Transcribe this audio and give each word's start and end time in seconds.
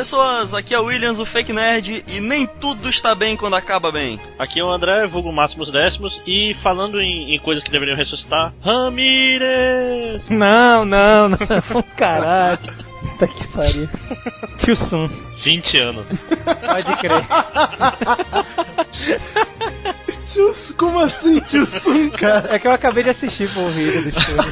Pessoas, 0.00 0.54
aqui 0.54 0.74
é 0.74 0.80
o 0.80 0.84
Williams, 0.84 1.20
o 1.20 1.26
Fake 1.26 1.52
Nerd, 1.52 2.02
e 2.08 2.20
nem 2.20 2.46
tudo 2.46 2.88
está 2.88 3.14
bem 3.14 3.36
quando 3.36 3.54
acaba 3.54 3.92
bem. 3.92 4.18
Aqui 4.38 4.58
é 4.58 4.64
o 4.64 4.70
André, 4.70 5.06
vulgo 5.06 5.30
Máximos 5.30 5.70
Décimos, 5.70 6.22
e 6.26 6.54
falando 6.54 6.98
em, 7.02 7.34
em 7.34 7.38
coisas 7.38 7.62
que 7.62 7.70
deveriam 7.70 7.94
ressuscitar, 7.94 8.50
Ramírez! 8.64 10.30
Não, 10.30 10.86
não, 10.86 11.28
não, 11.28 11.36
caralho. 11.94 12.58
Puta 13.00 13.26
que 13.26 13.46
pariu. 13.48 13.90
Tio 14.56 14.74
Sun. 14.74 15.06
20 15.42 15.78
anos. 15.78 16.06
Pode 16.06 16.96
crer. 16.96 17.26
Tio, 20.24 20.50
como 20.76 21.00
assim, 21.00 21.40
tio 21.40 21.66
Sun, 21.66 22.10
cara? 22.10 22.54
É 22.54 22.58
que 22.58 22.66
eu 22.66 22.72
acabei 22.72 23.02
de 23.02 23.10
assistir 23.10 23.52
pro 23.52 23.70
vídeo 23.70 24.02
desse 24.04 24.20
filme. 24.24 24.42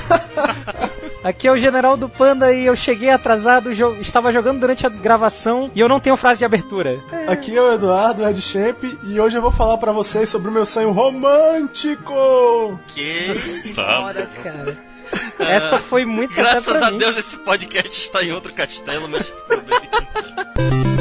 Aqui 1.23 1.49
é 1.49 1.53
o 1.53 1.59
General 1.59 1.97
do 1.97 2.09
Panda 2.09 2.53
e 2.53 2.67
eu 2.67 2.77
cheguei 2.77 3.11
atrasado, 3.11 3.75
jo 3.75 3.97
estava 4.01 4.33
jogando 4.33 4.61
durante 4.61 4.87
a 4.87 4.89
gravação 4.89 5.71
e 5.75 5.81
eu 5.81 5.89
não 5.89 5.99
tenho 5.99 6.17
frase 6.17 6.39
de 6.39 6.45
abertura. 6.45 7.03
É. 7.11 7.33
Aqui 7.33 7.57
é 7.57 7.61
o 7.61 7.73
Eduardo, 7.73 8.27
Ed 8.27 8.41
Champ, 8.41 8.85
e 9.05 9.21
hoje 9.21 9.37
eu 9.37 9.43
vou 9.43 9.51
falar 9.51 9.79
para 9.79 9.93
vocês 9.93 10.29
sobre 10.29 10.49
o 10.49 10.53
meu 10.53 10.65
sonho 10.65 10.93
romântico! 10.93 12.79
Que 12.89 13.35
foda, 13.75 14.29
cara. 14.43 14.77
Essa 15.39 15.79
foi 15.79 16.05
muito 16.05 16.35
Graças 16.35 16.83
a 16.83 16.91
mim. 16.91 16.99
Deus 16.99 17.17
esse 17.17 17.39
podcast 17.39 18.01
está 18.01 18.23
em 18.23 18.33
outro 18.33 18.53
castelo, 18.53 19.09
mas 19.09 19.31
tudo 19.31 19.63
bem. 19.63 20.89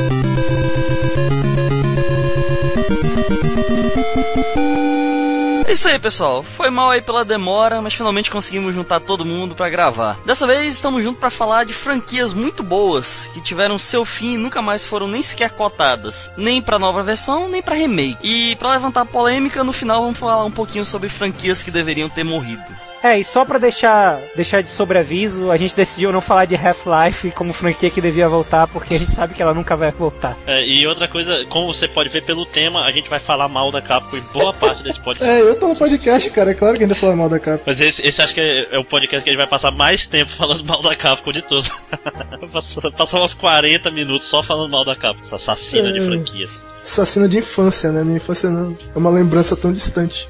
isso 5.77 5.87
aí, 5.87 5.99
pessoal. 5.99 6.41
Foi 6.41 6.71
mal 6.71 6.89
aí 6.89 7.01
pela 7.03 7.23
demora, 7.23 7.79
mas 7.83 7.93
finalmente 7.93 8.31
conseguimos 8.31 8.73
juntar 8.73 8.99
todo 8.99 9.23
mundo 9.23 9.53
para 9.53 9.69
gravar. 9.69 10.17
Dessa 10.25 10.47
vez 10.47 10.73
estamos 10.73 11.03
juntos 11.03 11.19
para 11.19 11.29
falar 11.29 11.65
de 11.65 11.73
franquias 11.73 12.33
muito 12.33 12.63
boas 12.63 13.29
que 13.31 13.39
tiveram 13.39 13.77
seu 13.77 14.03
fim 14.03 14.33
e 14.33 14.37
nunca 14.37 14.59
mais 14.59 14.87
foram 14.87 15.07
nem 15.07 15.21
sequer 15.21 15.51
cotadas, 15.51 16.31
nem 16.35 16.63
para 16.63 16.79
nova 16.79 17.03
versão, 17.03 17.47
nem 17.47 17.61
para 17.61 17.75
remake. 17.75 18.17
E 18.23 18.55
para 18.55 18.71
levantar 18.71 19.05
polêmica, 19.05 19.63
no 19.63 19.71
final 19.71 20.01
vamos 20.01 20.17
falar 20.17 20.43
um 20.45 20.51
pouquinho 20.51 20.83
sobre 20.83 21.09
franquias 21.09 21.61
que 21.61 21.69
deveriam 21.69 22.09
ter 22.09 22.23
morrido. 22.23 22.65
É, 23.03 23.19
e 23.19 23.23
só 23.23 23.45
pra 23.45 23.57
deixar, 23.57 24.19
deixar 24.35 24.61
de 24.61 24.69
sobreaviso, 24.69 25.51
a 25.51 25.57
gente 25.57 25.75
decidiu 25.75 26.11
não 26.11 26.21
falar 26.21 26.45
de 26.45 26.55
Half-Life 26.55 27.31
como 27.31 27.53
franquia 27.53 27.89
que 27.89 28.01
devia 28.01 28.27
voltar, 28.27 28.67
porque 28.67 28.95
a 28.95 28.99
gente 28.99 29.11
sabe 29.11 29.33
que 29.33 29.41
ela 29.41 29.53
nunca 29.53 29.75
vai 29.75 29.91
voltar. 29.91 30.37
É, 30.47 30.65
e 30.65 30.85
outra 30.87 31.07
coisa, 31.07 31.45
como 31.45 31.67
você 31.67 31.87
pode 31.87 32.09
ver 32.09 32.23
pelo 32.23 32.45
tema, 32.45 32.83
a 32.83 32.91
gente 32.91 33.09
vai 33.09 33.19
falar 33.19 33.47
mal 33.47 33.71
da 33.71 33.81
Capcom 33.81 34.17
em 34.17 34.21
boa 34.33 34.53
parte 34.53 34.83
desse 34.83 34.99
podcast. 35.01 35.31
É, 35.31 35.41
eu 35.41 35.59
tô 35.59 35.67
no 35.67 35.75
podcast, 35.75 36.29
cara, 36.31 36.51
é 36.51 36.53
claro 36.53 36.77
que 36.77 36.83
a 36.83 36.87
gente 36.87 36.95
vai 36.95 36.99
falar 36.99 37.15
mal 37.15 37.29
da 37.29 37.39
Capcom. 37.39 37.63
Mas 37.65 37.79
esse, 37.79 38.01
esse 38.01 38.21
acho 38.21 38.33
que 38.33 38.41
é, 38.41 38.67
é, 38.71 38.79
o 38.79 38.83
podcast 38.83 39.23
que 39.23 39.29
a 39.29 39.33
gente 39.33 39.39
vai 39.39 39.47
passar 39.47 39.71
mais 39.71 40.07
tempo 40.07 40.31
falando 40.31 40.65
mal 40.65 40.81
da 40.81 40.95
Capcom 40.95 41.31
de 41.31 41.41
todos. 41.41 41.69
passar 42.97 43.21
uns 43.21 43.33
40 43.33 43.91
minutos 43.91 44.27
só 44.27 44.41
falando 44.41 44.71
mal 44.71 44.83
da 44.83 44.95
Capcom, 44.95 45.23
essa 45.23 45.35
assassina 45.35 45.89
é. 45.89 45.91
de 45.91 46.01
franquias. 46.01 46.65
Assassina 46.83 47.27
de 47.27 47.37
infância, 47.37 47.91
né? 47.91 48.03
Minha 48.03 48.17
infância 48.17 48.49
não 48.49 48.75
é 48.95 48.97
uma 48.97 49.09
lembrança 49.09 49.55
tão 49.55 49.73
distante. 49.73 50.27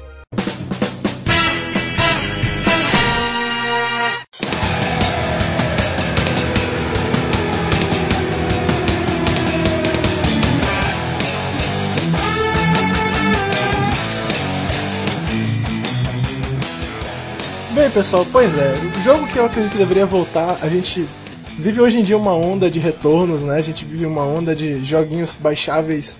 Pessoal, 17.98 18.24
pois 18.30 18.56
é, 18.56 18.74
o 18.96 19.00
jogo 19.00 19.26
que 19.26 19.36
eu 19.36 19.44
acredito 19.44 19.72
que 19.72 19.78
deveria 19.78 20.06
voltar, 20.06 20.58
a 20.62 20.68
gente 20.68 21.04
vive 21.58 21.80
hoje 21.80 21.98
em 21.98 22.02
dia 22.02 22.16
uma 22.16 22.32
onda 22.32 22.70
de 22.70 22.78
retornos, 22.78 23.42
né? 23.42 23.56
A 23.56 23.60
gente 23.60 23.84
vive 23.84 24.06
uma 24.06 24.22
onda 24.22 24.54
de 24.54 24.84
joguinhos 24.84 25.34
baixáveis 25.34 26.16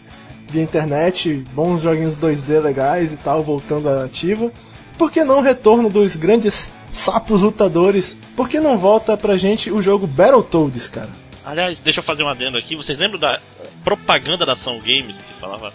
via 0.50 0.60
internet, 0.60 1.34
bons 1.54 1.82
joguinhos 1.82 2.16
2D 2.16 2.60
legais 2.60 3.12
e 3.12 3.16
tal, 3.16 3.44
voltando 3.44 3.88
à 3.88 4.04
ativa. 4.04 4.50
Por 4.98 5.12
que 5.12 5.22
não 5.22 5.38
o 5.38 5.40
retorno 5.40 5.88
dos 5.88 6.16
grandes 6.16 6.72
sapos 6.90 7.42
lutadores? 7.42 8.18
Por 8.34 8.48
que 8.48 8.58
não 8.58 8.76
volta 8.76 9.16
pra 9.16 9.36
gente 9.36 9.70
o 9.70 9.80
jogo 9.80 10.04
Battletoads, 10.04 10.88
cara? 10.88 11.10
Aliás, 11.44 11.78
deixa 11.78 12.00
eu 12.00 12.04
fazer 12.04 12.24
um 12.24 12.28
adendo 12.28 12.58
aqui. 12.58 12.74
Vocês 12.74 12.98
lembram 12.98 13.20
da 13.20 13.38
propaganda 13.84 14.44
da 14.44 14.54
Ação 14.54 14.80
Games 14.80 15.22
que 15.22 15.32
falava 15.34 15.72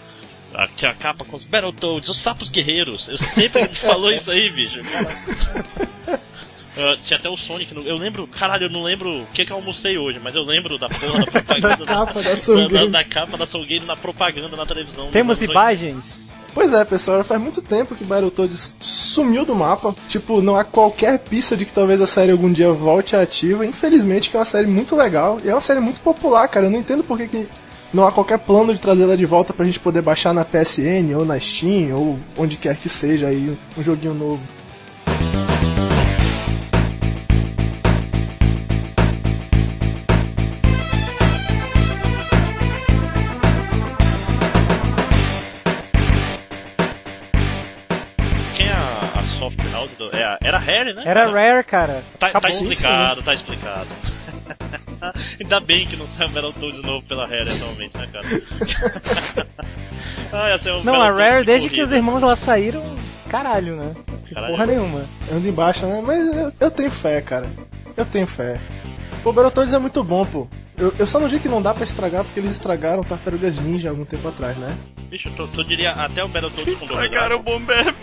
tinha 0.76 0.90
a 0.90 0.94
capa 0.94 1.24
com 1.24 1.36
os 1.36 1.44
Battletoads, 1.44 2.08
os 2.08 2.18
sapos 2.18 2.50
guerreiros. 2.50 3.08
Eu 3.08 3.18
sempre 3.18 3.62
a 3.62 3.66
gente 3.66 3.78
falou 3.78 4.12
isso 4.12 4.30
aí, 4.30 4.50
bicho. 4.50 4.80
Uh, 6.76 6.96
tinha 7.04 7.18
até 7.18 7.28
o 7.28 7.36
Sonic. 7.36 7.72
No... 7.72 7.82
Eu 7.82 7.96
lembro, 7.96 8.26
caralho, 8.26 8.66
eu 8.66 8.70
não 8.70 8.82
lembro 8.82 9.22
o 9.22 9.26
que, 9.26 9.44
que 9.44 9.52
eu 9.52 9.56
almocei 9.56 9.96
hoje, 9.96 10.20
mas 10.22 10.34
eu 10.34 10.42
lembro 10.42 10.78
da 10.78 10.88
porra 10.88 11.20
da 11.20 11.26
propaganda 11.30 11.76
da, 11.76 11.86
capa 11.86 12.22
da, 12.22 12.36
Soul 12.36 12.68
da, 12.68 12.80
da, 12.80 12.86
da, 12.86 13.04
capa 13.04 13.36
da 13.36 13.46
Soul 13.46 13.64
Game 13.64 13.86
na 13.86 13.96
propaganda 13.96 14.56
na 14.56 14.66
televisão. 14.66 15.08
Temos 15.10 15.40
imagens. 15.40 16.32
Pois 16.52 16.72
é, 16.72 16.84
pessoal, 16.84 17.24
faz 17.24 17.40
muito 17.40 17.60
tempo 17.60 17.96
que 17.96 18.04
Battletoads 18.04 18.74
sumiu 18.78 19.44
do 19.44 19.56
mapa. 19.56 19.94
Tipo, 20.08 20.40
não 20.40 20.54
há 20.54 20.62
qualquer 20.62 21.18
pista 21.18 21.56
de 21.56 21.64
que 21.64 21.72
talvez 21.72 22.00
a 22.00 22.06
série 22.06 22.30
algum 22.30 22.52
dia 22.52 22.70
volte 22.70 23.16
ativa. 23.16 23.66
Infelizmente, 23.66 24.30
que 24.30 24.36
é 24.36 24.38
uma 24.38 24.44
série 24.44 24.68
muito 24.68 24.94
legal 24.94 25.38
e 25.44 25.48
é 25.48 25.54
uma 25.54 25.60
série 25.60 25.80
muito 25.80 26.00
popular, 26.00 26.46
cara. 26.46 26.66
Eu 26.66 26.70
não 26.70 26.78
entendo 26.78 27.02
por 27.02 27.18
que, 27.18 27.26
que 27.26 27.48
não 27.94 28.04
há 28.04 28.10
qualquer 28.10 28.40
plano 28.40 28.74
de 28.74 28.80
trazê-la 28.80 29.14
de 29.14 29.24
volta 29.24 29.54
pra 29.54 29.64
gente 29.64 29.78
poder 29.78 30.02
baixar 30.02 30.34
na 30.34 30.44
PSN 30.44 31.14
ou 31.16 31.24
na 31.24 31.38
Steam 31.38 31.94
ou 31.96 32.18
onde 32.36 32.56
quer 32.56 32.76
que 32.76 32.88
seja 32.88 33.28
aí 33.28 33.56
um 33.78 33.82
joguinho 33.82 34.12
novo. 34.12 34.42
Quem 48.56 48.66
é 48.66 48.72
a, 48.72 49.20
a 49.20 49.24
soft 49.38 49.72
house 49.72 49.90
do, 49.96 50.10
é 50.12 50.36
era 50.42 50.56
a 50.56 50.60
Rare, 50.60 50.94
né? 50.94 51.02
Era 51.06 51.28
Rare, 51.28 51.62
cara. 51.62 52.04
Tá, 52.18 52.40
tá 52.40 52.48
explicado, 52.48 53.22
tá 53.22 53.32
explicado. 53.32 53.88
Ainda 55.40 55.60
bem 55.60 55.86
que 55.86 55.96
não 55.96 56.06
sai 56.06 56.26
o 56.26 56.30
Battletoads 56.30 56.82
novo 56.82 57.06
pela 57.06 57.26
Rare 57.26 57.50
atualmente, 57.50 57.96
né, 57.96 58.08
cara? 58.12 58.26
ah, 60.32 60.78
um 60.78 60.84
não, 60.84 61.02
a 61.02 61.10
Rare, 61.10 61.44
desde 61.44 61.68
que 61.68 61.82
os 61.82 61.92
irmãos 61.92 62.22
lá 62.22 62.36
saíram, 62.36 62.82
caralho, 63.28 63.76
né? 63.76 63.94
Caralho. 64.32 64.52
Porra 64.52 64.66
nenhuma. 64.66 65.04
Anda 65.32 65.48
embaixo, 65.48 65.86
né? 65.86 66.02
Mas 66.04 66.26
eu, 66.34 66.52
eu, 66.60 66.70
tenho 66.70 66.90
fé, 66.90 67.20
cara. 67.20 67.46
Eu 67.96 68.04
tenho 68.04 68.26
fé. 68.26 68.58
Pô, 69.22 69.32
Battletoads 69.32 69.72
é 69.72 69.78
muito 69.78 70.02
bom, 70.04 70.24
pô. 70.24 70.48
Eu, 70.76 70.92
eu 70.98 71.06
só 71.06 71.20
não 71.20 71.28
digo 71.28 71.40
que 71.40 71.48
não 71.48 71.62
dá 71.62 71.72
pra 71.72 71.84
estragar 71.84 72.24
porque 72.24 72.40
eles 72.40 72.52
estragaram 72.52 73.02
Tartarugas 73.02 73.58
Ninja 73.58 73.90
algum 73.90 74.04
tempo 74.04 74.26
atrás, 74.26 74.56
né? 74.56 74.76
Bicho, 75.08 75.30
tu, 75.36 75.46
tu 75.46 75.62
diria 75.62 75.92
até 75.92 76.24
o 76.24 76.28
Battletoads 76.28 76.80
com 76.80 76.86
Estragaram 76.86 77.36
o 77.36 77.42
Bomberman. 77.42 77.94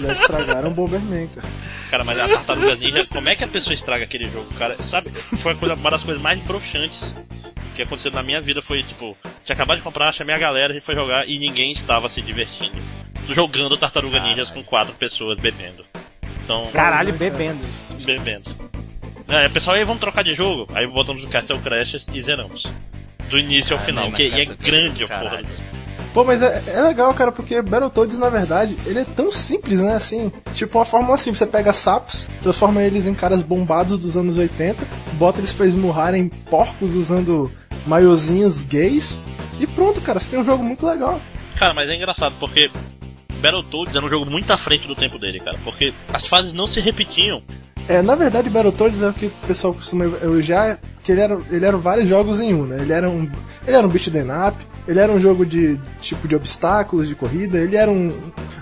Já 0.00 0.12
estragaram 0.12 0.68
o 0.68 0.70
Bomberman, 0.70 1.28
cara. 1.34 1.48
Cara, 1.90 2.04
mas 2.04 2.18
a 2.18 2.28
Tartarugas 2.28 2.78
Ninja, 2.78 3.06
como 3.06 3.28
é 3.28 3.34
que 3.34 3.42
a 3.42 3.48
pessoa 3.48 3.74
estraga 3.74 4.04
aquele 4.04 4.28
jogo, 4.28 4.46
cara? 4.54 4.80
Sabe, 4.82 5.10
foi 5.10 5.54
coisa, 5.56 5.74
uma 5.74 5.90
das 5.90 6.04
coisas 6.04 6.22
mais 6.22 6.40
broxantes 6.42 7.16
que 7.74 7.82
aconteceu 7.82 8.12
na 8.12 8.22
minha 8.22 8.40
vida. 8.40 8.62
Foi 8.62 8.84
tipo, 8.84 9.16
tinha 9.44 9.54
acabado 9.54 9.78
de 9.78 9.82
comprar, 9.82 10.12
chamei 10.12 10.34
a 10.34 10.38
galera, 10.38 10.70
a 10.70 10.74
gente 10.74 10.84
foi 10.84 10.94
jogar 10.94 11.28
e 11.28 11.38
ninguém 11.38 11.72
estava 11.72 12.08
se 12.08 12.22
divertindo. 12.22 12.78
Jogando 13.28 13.76
Tartaruga 13.76 14.20
Ninjas 14.20 14.50
com 14.50 14.62
quatro 14.62 14.94
pessoas 14.94 15.38
bebendo. 15.38 15.84
Então, 16.44 16.70
Caralho, 16.72 17.12
bebendo. 17.12 17.64
Bebendo. 18.04 18.69
É, 19.30 19.48
pessoal, 19.48 19.76
aí 19.76 19.84
vamos 19.84 20.00
trocar 20.00 20.24
de 20.24 20.34
jogo. 20.34 20.66
Aí 20.74 20.86
voltamos 20.86 21.24
no 21.24 21.30
Castle 21.30 21.58
Crash 21.58 22.06
e 22.12 22.20
zeramos. 22.20 22.66
Do 23.28 23.38
início 23.38 23.76
ao 23.76 23.82
final, 23.82 24.10
que 24.10 24.24
e 24.24 24.40
é 24.40 24.44
grande 24.44 25.04
a 25.04 25.08
porra. 25.08 25.42
Pô, 26.12 26.24
mas 26.24 26.42
é, 26.42 26.64
é, 26.66 26.82
legal, 26.82 27.14
cara, 27.14 27.30
porque 27.30 27.62
Battletoads, 27.62 28.18
na 28.18 28.28
verdade, 28.28 28.76
ele 28.84 28.98
é 28.98 29.04
tão 29.04 29.30
simples, 29.30 29.78
né? 29.78 29.94
Assim, 29.94 30.32
tipo 30.52 30.76
uma 30.76 30.84
fórmula 30.84 31.16
simples. 31.16 31.38
Você 31.38 31.46
pega 31.46 31.72
sapos, 31.72 32.28
transforma 32.42 32.82
eles 32.82 33.06
em 33.06 33.14
caras 33.14 33.42
bombados 33.42 33.96
dos 33.96 34.16
anos 34.16 34.36
80, 34.36 34.84
bota 35.12 35.38
eles 35.38 35.52
pra 35.52 35.66
esmurrarem 35.66 36.28
porcos 36.28 36.96
usando 36.96 37.52
maiozinhos 37.86 38.64
gays, 38.64 39.20
e 39.60 39.66
pronto, 39.66 40.00
cara, 40.00 40.18
você 40.18 40.32
tem 40.32 40.40
um 40.40 40.44
jogo 40.44 40.64
muito 40.64 40.84
legal. 40.84 41.20
Cara, 41.56 41.72
mas 41.72 41.88
é 41.88 41.94
engraçado, 41.94 42.34
porque 42.40 42.70
Battletoads 43.40 43.94
era 43.94 44.04
um 44.04 44.08
jogo 44.08 44.28
muito 44.28 44.50
à 44.52 44.56
frente 44.56 44.88
do 44.88 44.96
tempo 44.96 45.18
dele, 45.18 45.38
cara, 45.38 45.58
porque 45.62 45.94
as 46.12 46.26
fases 46.26 46.52
não 46.52 46.66
se 46.66 46.80
repetiam. 46.80 47.42
É, 47.90 48.00
na 48.02 48.14
verdade, 48.14 48.48
Battletoads 48.48 49.02
é 49.02 49.08
o 49.08 49.12
que 49.12 49.26
o 49.26 49.32
pessoal 49.48 49.74
costuma 49.74 50.04
elogiar, 50.04 50.78
que 51.02 51.12
ele 51.12 51.20
era, 51.20 51.38
ele 51.50 51.64
era 51.64 51.76
vários 51.76 52.08
jogos 52.08 52.40
em 52.40 52.54
um, 52.54 52.66
né? 52.66 52.78
Ele 52.80 52.92
era 52.92 53.08
um, 53.08 53.30
ele 53.66 53.76
era 53.76 53.86
um 53.86 53.90
beat 53.90 54.10
them 54.10 54.28
up, 54.30 54.56
ele 54.86 54.98
era 54.98 55.12
um 55.12 55.20
jogo 55.20 55.44
de 55.44 55.78
tipo 56.00 56.26
de 56.26 56.34
obstáculos, 56.34 57.08
de 57.08 57.14
corrida, 57.14 57.58
ele 57.58 57.76
era 57.76 57.90
um, 57.90 58.12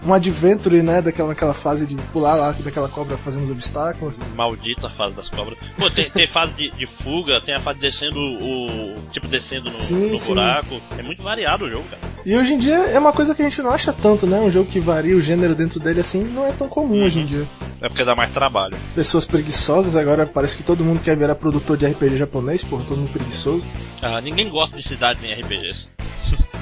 um 0.05 0.13
adventure, 0.13 0.83
né? 0.83 1.01
Daquela, 1.01 1.29
daquela 1.29 1.55
fase 1.55 1.87
de 1.87 1.95
pular 2.13 2.35
lá, 2.35 2.53
daquela 2.53 2.89
cobra 2.89 3.17
fazendo 3.17 3.45
os 3.45 3.51
obstáculos. 3.51 4.21
Maldita 4.35 4.91
fase 4.91 5.15
das 5.15 5.29
cobras. 5.29 5.59
Pô, 5.77 5.91
tem, 5.91 6.11
tem 6.11 6.27
fase 6.27 6.53
de, 6.53 6.71
de, 6.71 6.87
fuga, 6.87 7.41
tem 7.41 7.55
a 7.55 7.61
fase 7.61 7.79
descendo 7.79 8.19
o. 8.21 8.95
tipo 9.11 9.27
descendo 9.29 9.65
no, 9.65 9.71
sim, 9.71 10.11
no 10.11 10.19
buraco. 10.19 10.81
É 10.99 11.03
muito 11.03 11.23
variado 11.23 11.65
o 11.65 11.71
jogo, 11.71 11.85
cara. 11.89 12.03
E 12.25 12.37
hoje 12.37 12.55
em 12.55 12.59
dia 12.59 12.77
é 12.77 12.99
uma 12.99 13.13
coisa 13.13 13.35
que 13.35 13.43
a 13.43 13.45
gente 13.45 13.63
não 13.63 13.71
acha 13.71 13.93
tanto, 13.93 14.27
né? 14.27 14.39
Um 14.39 14.51
jogo 14.51 14.71
que 14.71 14.81
varia 14.81 15.17
o 15.17 15.21
gênero 15.21 15.55
dentro 15.55 15.81
dele 15.81 16.01
assim 16.01 16.25
não 16.25 16.47
é 16.47 16.53
tão 16.53 16.69
comum 16.69 16.99
uhum. 16.99 17.05
hoje 17.05 17.21
em 17.21 17.27
dia. 17.27 17.47
É 17.81 17.89
porque 17.89 18.05
dá 18.05 18.15
mais 18.15 18.31
trabalho. 18.33 18.77
Pessoas 18.95 19.25
preguiçosas, 19.25 19.97
agora 19.97 20.27
parece 20.27 20.57
que 20.57 20.63
todo 20.63 20.85
mundo 20.85 21.01
quer 21.01 21.17
virar 21.17 21.37
produtor 21.37 21.77
de 21.77 21.87
RPG 21.87 22.27
japonês, 22.29 22.63
porra, 22.63 22.85
todo 22.87 22.99
mundo 22.99 23.13
preguiçoso. 23.13 23.67
Ah, 24.03 24.21
ninguém 24.21 24.49
gosta 24.49 24.77
de 24.77 24.83
cidades 24.83 25.25
em 25.25 25.33
RPGs. 25.33 25.89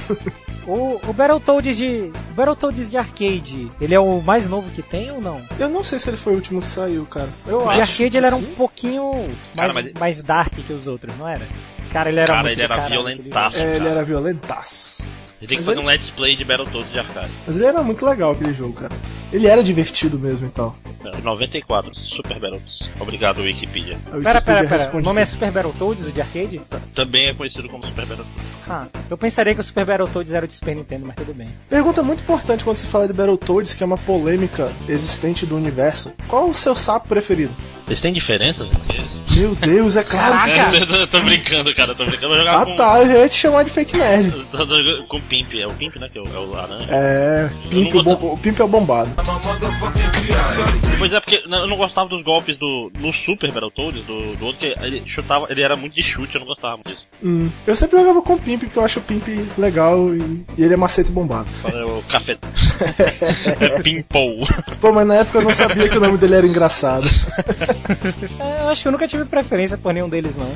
O, 0.66 1.00
o 1.08 1.12
Battletoads 1.12 1.76
de. 1.76 2.10
O 2.30 2.34
Battletoads 2.34 2.90
de 2.90 2.96
arcade, 2.96 3.70
ele 3.80 3.94
é 3.94 4.00
o 4.00 4.20
mais 4.20 4.48
novo 4.48 4.68
que 4.70 4.82
tem 4.82 5.10
ou 5.12 5.20
não? 5.20 5.40
Eu 5.58 5.68
não 5.68 5.84
sei 5.84 5.98
se 5.98 6.10
ele 6.10 6.16
foi 6.16 6.32
o 6.32 6.36
último 6.36 6.60
que 6.60 6.66
saiu, 6.68 7.06
cara. 7.06 7.28
Eu 7.46 7.58
O 7.64 7.68
acho 7.68 7.74
de 7.76 7.80
arcade 7.82 8.10
que 8.10 8.16
ele 8.16 8.26
era 8.26 8.36
um 8.36 8.40
sim. 8.40 8.54
pouquinho 8.56 9.10
Cara, 9.54 9.72
mais, 9.72 9.86
mas- 9.86 9.92
mais 10.00 10.22
dark 10.22 10.52
que 10.54 10.72
os 10.72 10.86
outros, 10.88 11.16
não 11.16 11.28
era? 11.28 11.46
Cara, 11.92 12.10
ele 12.10 12.18
era 12.20 12.26
Cara, 12.26 12.42
muito 12.42 12.52
ele 12.54 12.62
era 12.62 12.88
violentaço. 12.88 13.56
É, 13.58 13.70
ele 13.70 13.78
cara. 13.78 13.90
era 13.90 14.04
violentaço. 14.04 15.10
Gente 15.38 15.48
tem 15.48 15.48
que 15.48 15.54
Mas 15.56 15.66
fazer 15.66 15.78
ele- 15.78 15.86
um 15.86 15.90
let's 15.90 16.10
play 16.10 16.34
de 16.36 16.44
Battletoads 16.44 16.90
de 16.92 16.98
arcade. 16.98 17.30
Mas 17.46 17.56
ele 17.56 17.66
era 17.66 17.82
muito 17.82 18.04
legal 18.06 18.32
aquele 18.32 18.52
jogo, 18.54 18.72
cara. 18.74 18.92
Ele 19.32 19.46
era 19.46 19.62
divertido 19.62 20.18
mesmo 20.18 20.46
e 20.46 20.50
tal. 20.50 20.76
É, 21.04 21.20
94, 21.22 21.94
Super 21.94 22.38
Battletoads. 22.40 22.88
Obrigado, 22.98 23.42
Wikipedia. 23.42 23.96
A 24.06 24.10
jogo. 24.10 24.22
Pera, 24.22 24.40
pera, 24.40 24.60
Wikipedia 24.62 24.86
pera. 24.88 24.98
O 24.98 25.02
nome 25.02 25.20
é. 25.20 25.24
Super 25.24 25.50
Battletoads, 25.52 26.06
o 26.06 26.12
de 26.12 26.20
arcade? 26.20 26.60
Também 26.94 27.26
é 27.28 27.34
conhecido 27.34 27.68
como 27.68 27.84
Super 27.84 28.06
Battletoads. 28.06 28.46
Ah, 28.68 28.86
eu 29.08 29.16
pensaria 29.18 29.54
que 29.54 29.60
o 29.60 29.64
Super 29.64 29.84
Battletoads 29.84 30.32
era 30.32 30.44
o 30.44 30.48
de 30.48 30.54
Super 30.56 30.75
Nintendo, 30.76 31.06
mas 31.06 31.17
tudo 31.17 31.35
bem. 31.35 31.49
Pergunta 31.69 32.03
muito 32.03 32.23
importante 32.23 32.64
quando 32.64 32.76
se 32.76 32.87
fala 32.87 33.06
de 33.06 33.12
Battletoads, 33.12 33.75
que 33.75 33.82
é 33.82 33.87
uma 33.87 33.97
polêmica 33.99 34.70
existente 34.88 35.47
do 35.47 35.56
universo. 35.56 36.12
Qual 36.29 36.49
o 36.49 36.55
seu 36.55 36.75
sapo 36.75 37.08
preferido? 37.08 37.53
Eles 37.87 38.00
têm 38.00 38.12
diferenças 38.12 38.67
entre 38.73 38.97
eles? 38.99 39.06
Meu 39.37 39.55
Deus, 39.55 39.97
é 39.97 40.03
claro. 40.03 40.32
Caraca! 40.32 40.76
Eu 40.76 40.87
tô, 40.87 40.94
eu 40.97 41.06
tô 41.06 41.20
brincando, 41.20 41.75
cara, 41.75 41.93
eu 41.93 41.94
tô 41.94 42.05
brincando. 42.05 42.35
Eu 42.35 42.49
Ah 42.49 42.64
com, 42.64 42.76
tá, 42.76 43.00
eu 43.03 43.06
já 43.08 43.19
ia 43.19 43.29
te 43.29 43.37
chamar 43.37 43.62
de 43.64 43.70
fake 43.70 43.97
nerd. 43.97 44.32
com 45.08 45.17
o 45.17 45.23
Pimp, 45.23 45.55
é 45.55 45.67
o 45.67 45.73
Pimp, 45.73 45.97
né? 45.97 46.08
Que 46.11 46.19
é 46.19 46.23
o, 46.23 46.26
é 46.26 46.38
o 46.38 46.50
laranja. 46.50 46.87
É. 46.91 47.50
Pimp, 47.70 47.94
o, 47.94 48.02
bom- 48.02 48.32
o 48.35 48.38
Pimp 48.38 48.59
é 48.61 48.64
o 48.64 48.69
bombado. 48.69 49.11
Pois 50.99 51.12
é, 51.12 51.20
porque 51.20 51.43
eu 51.44 51.67
não 51.67 51.76
gostava 51.76 52.09
dos 52.09 52.23
golpes 52.23 52.56
do. 52.56 52.91
No 52.99 53.12
Super 53.12 53.50
Battletoads, 53.52 54.02
do, 54.05 54.37
do 54.37 54.47
outro, 54.47 54.61
que 54.61 54.75
ele 54.81 55.02
chutava, 55.06 55.47
ele 55.50 55.62
era 55.62 55.76
muito 55.76 55.94
de 55.94 56.02
chute, 56.02 56.35
eu 56.37 56.41
não 56.41 56.47
gostava 56.47 56.76
muito 56.76 56.88
disso. 56.91 57.06
Hum. 57.23 57.50
Eu 57.67 57.76
sempre 57.76 57.99
jogava 57.99 58.23
com 58.23 58.35
o 58.35 58.38
Pimp, 58.38 58.62
porque 58.64 58.79
eu 58.79 58.85
acho 58.85 59.00
o 59.00 59.02
Pimp 59.02 59.26
legal 59.59 60.14
e, 60.14 60.44
e 60.56 60.62
ele 60.62 60.75
é 60.75 60.76
macete 60.76 61.10
bombado. 61.12 61.48
É 61.64 61.84
o 61.84 62.02
café. 62.08 62.37
é 63.60 63.81
Pimpou. 63.82 64.46
Pô, 64.81 64.93
mas 64.93 65.06
na 65.06 65.16
época 65.16 65.38
eu 65.38 65.43
não 65.43 65.50
sabia 65.50 65.88
que 65.88 65.96
o 65.96 66.00
nome 66.00 66.19
dele 66.19 66.34
era 66.34 66.46
engraçado. 66.46 67.06
É, 68.38 68.62
eu 68.62 68.69
acho 68.69 68.82
que 68.82 68.88
eu 68.88 68.93
nunca 68.93 69.06
tive 69.08 69.25
preferência 69.25 69.76
por 69.78 69.93
nenhum 69.93 70.08
deles, 70.08 70.37
não. 70.37 70.50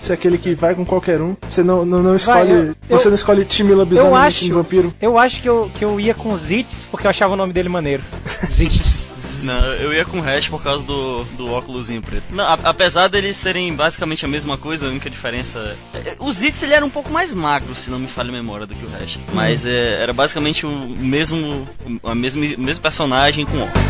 Você 0.00 0.12
é 0.12 0.14
aquele 0.14 0.38
que 0.38 0.54
vai 0.54 0.74
com 0.74 0.84
qualquer 0.84 1.20
um. 1.20 1.36
Você 1.48 1.62
não, 1.62 1.84
não, 1.84 2.02
não 2.02 2.16
escolhe. 2.16 2.50
eu- 2.50 2.74
você 2.88 3.06
eu- 3.06 3.10
não 3.10 3.14
escolhe 3.16 3.44
time 3.44 3.72
lobisomem 3.74 4.10
eu 4.12 4.16
nem 4.18 4.26
acho- 4.26 4.38
time 4.38 4.54
vampiro. 4.54 4.94
Eu 5.00 5.18
acho 5.18 5.42
que 5.42 5.48
eu, 5.48 5.70
que 5.74 5.84
eu 5.84 6.00
ia 6.00 6.14
com 6.14 6.34
Zitz 6.36 6.88
porque 6.90 7.06
eu 7.06 7.10
achava 7.10 7.34
o 7.34 7.36
nome 7.36 7.52
dele 7.52 7.68
maneiro. 7.68 8.02
Zitz. 8.50 8.99
Não, 9.42 9.58
eu 9.74 9.92
ia 9.92 10.04
com 10.04 10.18
o 10.18 10.20
Hash 10.22 10.48
por 10.48 10.62
causa 10.62 10.84
do, 10.84 11.24
do 11.36 11.50
óculosinho 11.52 12.02
preto. 12.02 12.24
Não, 12.30 12.44
a- 12.44 12.58
apesar 12.64 13.08
deles 13.08 13.36
serem 13.36 13.74
basicamente 13.74 14.24
a 14.24 14.28
mesma 14.28 14.56
coisa, 14.58 14.86
a 14.86 14.90
única 14.90 15.08
diferença. 15.10 15.76
é- 15.94 16.16
O 16.18 16.30
Zitz 16.32 16.62
ele 16.62 16.74
era 16.74 16.84
um 16.84 16.90
pouco 16.90 17.10
mais 17.10 17.32
magro, 17.32 17.74
se 17.74 17.90
não 17.90 17.98
me 17.98 18.08
falha 18.08 18.28
a 18.28 18.32
memória, 18.32 18.66
do 18.66 18.74
que 18.74 18.84
o 18.84 18.88
Hash. 18.90 19.18
Mas 19.32 19.64
é, 19.64 20.00
era 20.02 20.12
basicamente 20.12 20.66
o 20.66 20.70
mesmo. 20.70 21.68
A 22.04 22.14
mesma, 22.14 22.44
o 22.56 22.60
mesmo 22.60 22.82
personagem 22.82 23.44
com 23.46 23.58
óculos. 23.62 23.86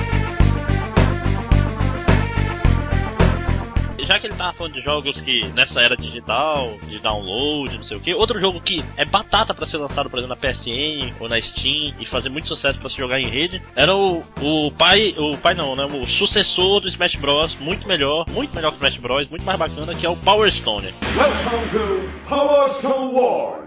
Já 4.10 4.18
que 4.18 4.26
ele 4.26 4.34
tava 4.34 4.52
falando 4.52 4.72
de 4.72 4.80
jogos 4.80 5.20
que 5.20 5.46
nessa 5.54 5.80
era 5.80 5.96
digital, 5.96 6.76
de 6.88 6.98
download, 6.98 7.76
não 7.76 7.82
sei 7.84 7.96
o 7.96 8.00
que, 8.00 8.12
outro 8.12 8.40
jogo 8.40 8.60
que 8.60 8.84
é 8.96 9.04
batata 9.04 9.54
pra 9.54 9.64
ser 9.64 9.76
lançado, 9.76 10.10
por 10.10 10.18
exemplo, 10.18 10.36
na 10.36 10.50
PSN 10.52 11.14
ou 11.20 11.28
na 11.28 11.40
Steam 11.40 11.94
e 11.96 12.04
fazer 12.04 12.28
muito 12.28 12.48
sucesso 12.48 12.80
pra 12.80 12.90
se 12.90 12.96
jogar 12.96 13.20
em 13.20 13.28
rede, 13.28 13.62
era 13.76 13.94
o, 13.94 14.24
o 14.40 14.72
pai, 14.72 15.14
o 15.16 15.38
pai 15.38 15.54
não, 15.54 15.76
né, 15.76 15.84
o 15.84 16.04
sucessor 16.04 16.80
do 16.80 16.88
Smash 16.88 17.14
Bros, 17.14 17.54
muito 17.60 17.86
melhor, 17.86 18.28
muito 18.30 18.52
melhor 18.52 18.72
que 18.72 18.78
o 18.78 18.80
Smash 18.84 18.96
Bros, 18.96 19.28
muito 19.28 19.44
mais 19.44 19.56
bacana, 19.56 19.94
que 19.94 20.04
é 20.04 20.10
o 20.10 20.16
Power 20.16 20.50
Stone. 20.50 20.92
Welcome 21.16 21.68
to 21.70 22.28
Power 22.28 22.68
Stone 22.68 23.14
War. 23.14 23.60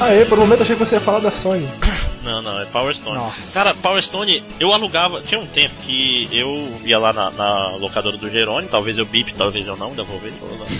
Aê, 0.00 0.24
por 0.24 0.38
um 0.38 0.42
momento 0.42 0.62
achei 0.62 0.74
que 0.74 0.82
você 0.82 0.94
ia 0.94 1.00
falar 1.02 1.18
da 1.18 1.30
Sony. 1.30 1.68
Não, 2.26 2.42
não, 2.42 2.60
é 2.60 2.64
Power 2.66 2.94
Stone. 2.94 3.16
Nossa. 3.16 3.54
Cara, 3.54 3.72
Power 3.72 4.02
Stone, 4.02 4.42
eu 4.58 4.72
alugava. 4.72 5.22
Tinha 5.22 5.40
um 5.40 5.46
tempo 5.46 5.74
que 5.82 6.28
eu 6.32 6.80
ia 6.84 6.98
lá 6.98 7.12
na, 7.12 7.30
na 7.30 7.68
locadora 7.76 8.16
do 8.16 8.28
Jerônimo, 8.28 8.68
talvez 8.68 8.98
eu 8.98 9.06
bip, 9.06 9.32
talvez 9.34 9.66
eu 9.66 9.76
não, 9.76 9.88
ainda 9.88 10.02
vou 10.02 10.18
ver, 10.18 10.32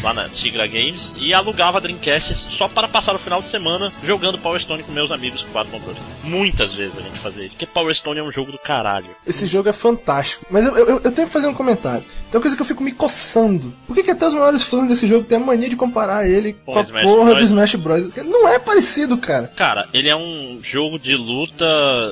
lá 0.02 0.12
na 0.12 0.28
Tigra 0.28 0.66
Games, 0.66 1.12
e 1.16 1.32
alugava 1.32 1.80
Dreamcast 1.80 2.34
só 2.50 2.66
para 2.66 2.88
passar 2.88 3.14
o 3.14 3.18
final 3.18 3.40
de 3.40 3.48
semana 3.48 3.92
jogando 4.04 4.38
Power 4.38 4.60
Stone 4.60 4.82
com 4.82 4.92
meus 4.92 5.10
amigos 5.12 5.42
com 5.42 5.50
quatro 5.50 5.70
controles. 5.70 6.02
Muitas 6.24 6.74
vezes 6.74 6.98
a 6.98 7.02
gente 7.02 7.18
fazia 7.18 7.44
isso, 7.44 7.54
porque 7.54 7.66
Power 7.66 7.94
Stone 7.94 8.18
é 8.18 8.22
um 8.22 8.32
jogo 8.32 8.50
do 8.50 8.58
caralho. 8.58 9.06
Esse 9.26 9.46
jogo 9.46 9.68
é 9.68 9.72
fantástico. 9.72 10.44
Mas 10.50 10.66
eu, 10.66 10.76
eu, 10.76 11.00
eu 11.04 11.12
tenho 11.12 11.28
que 11.28 11.32
fazer 11.32 11.46
um 11.46 11.54
comentário. 11.54 12.02
Tem 12.02 12.38
uma 12.38 12.40
coisa 12.40 12.56
que 12.56 12.62
eu 12.62 12.66
fico 12.66 12.82
me 12.82 12.92
coçando. 12.92 13.72
Por 13.86 13.94
que, 13.94 14.02
que 14.02 14.10
até 14.10 14.26
os 14.26 14.34
maiores 14.34 14.62
fãs 14.62 14.88
desse 14.88 15.06
jogo 15.06 15.24
têm 15.24 15.38
a 15.38 15.40
mania 15.40 15.68
de 15.68 15.76
comparar 15.76 16.28
ele 16.28 16.52
Com 16.52 16.72
com 16.72 16.78
a 16.78 16.82
Smash 16.82 17.02
porra 17.04 17.24
Bros. 17.24 17.36
do 17.36 17.44
Smash 17.44 17.74
Bros? 17.76 18.16
Não 18.16 18.48
é 18.48 18.58
parecido, 18.58 19.16
cara. 19.16 19.50
Cara, 19.56 19.88
ele 19.92 20.08
é 20.08 20.16
um 20.16 20.60
jogo 20.62 20.98
de 20.98 21.14
luta, 21.14 21.35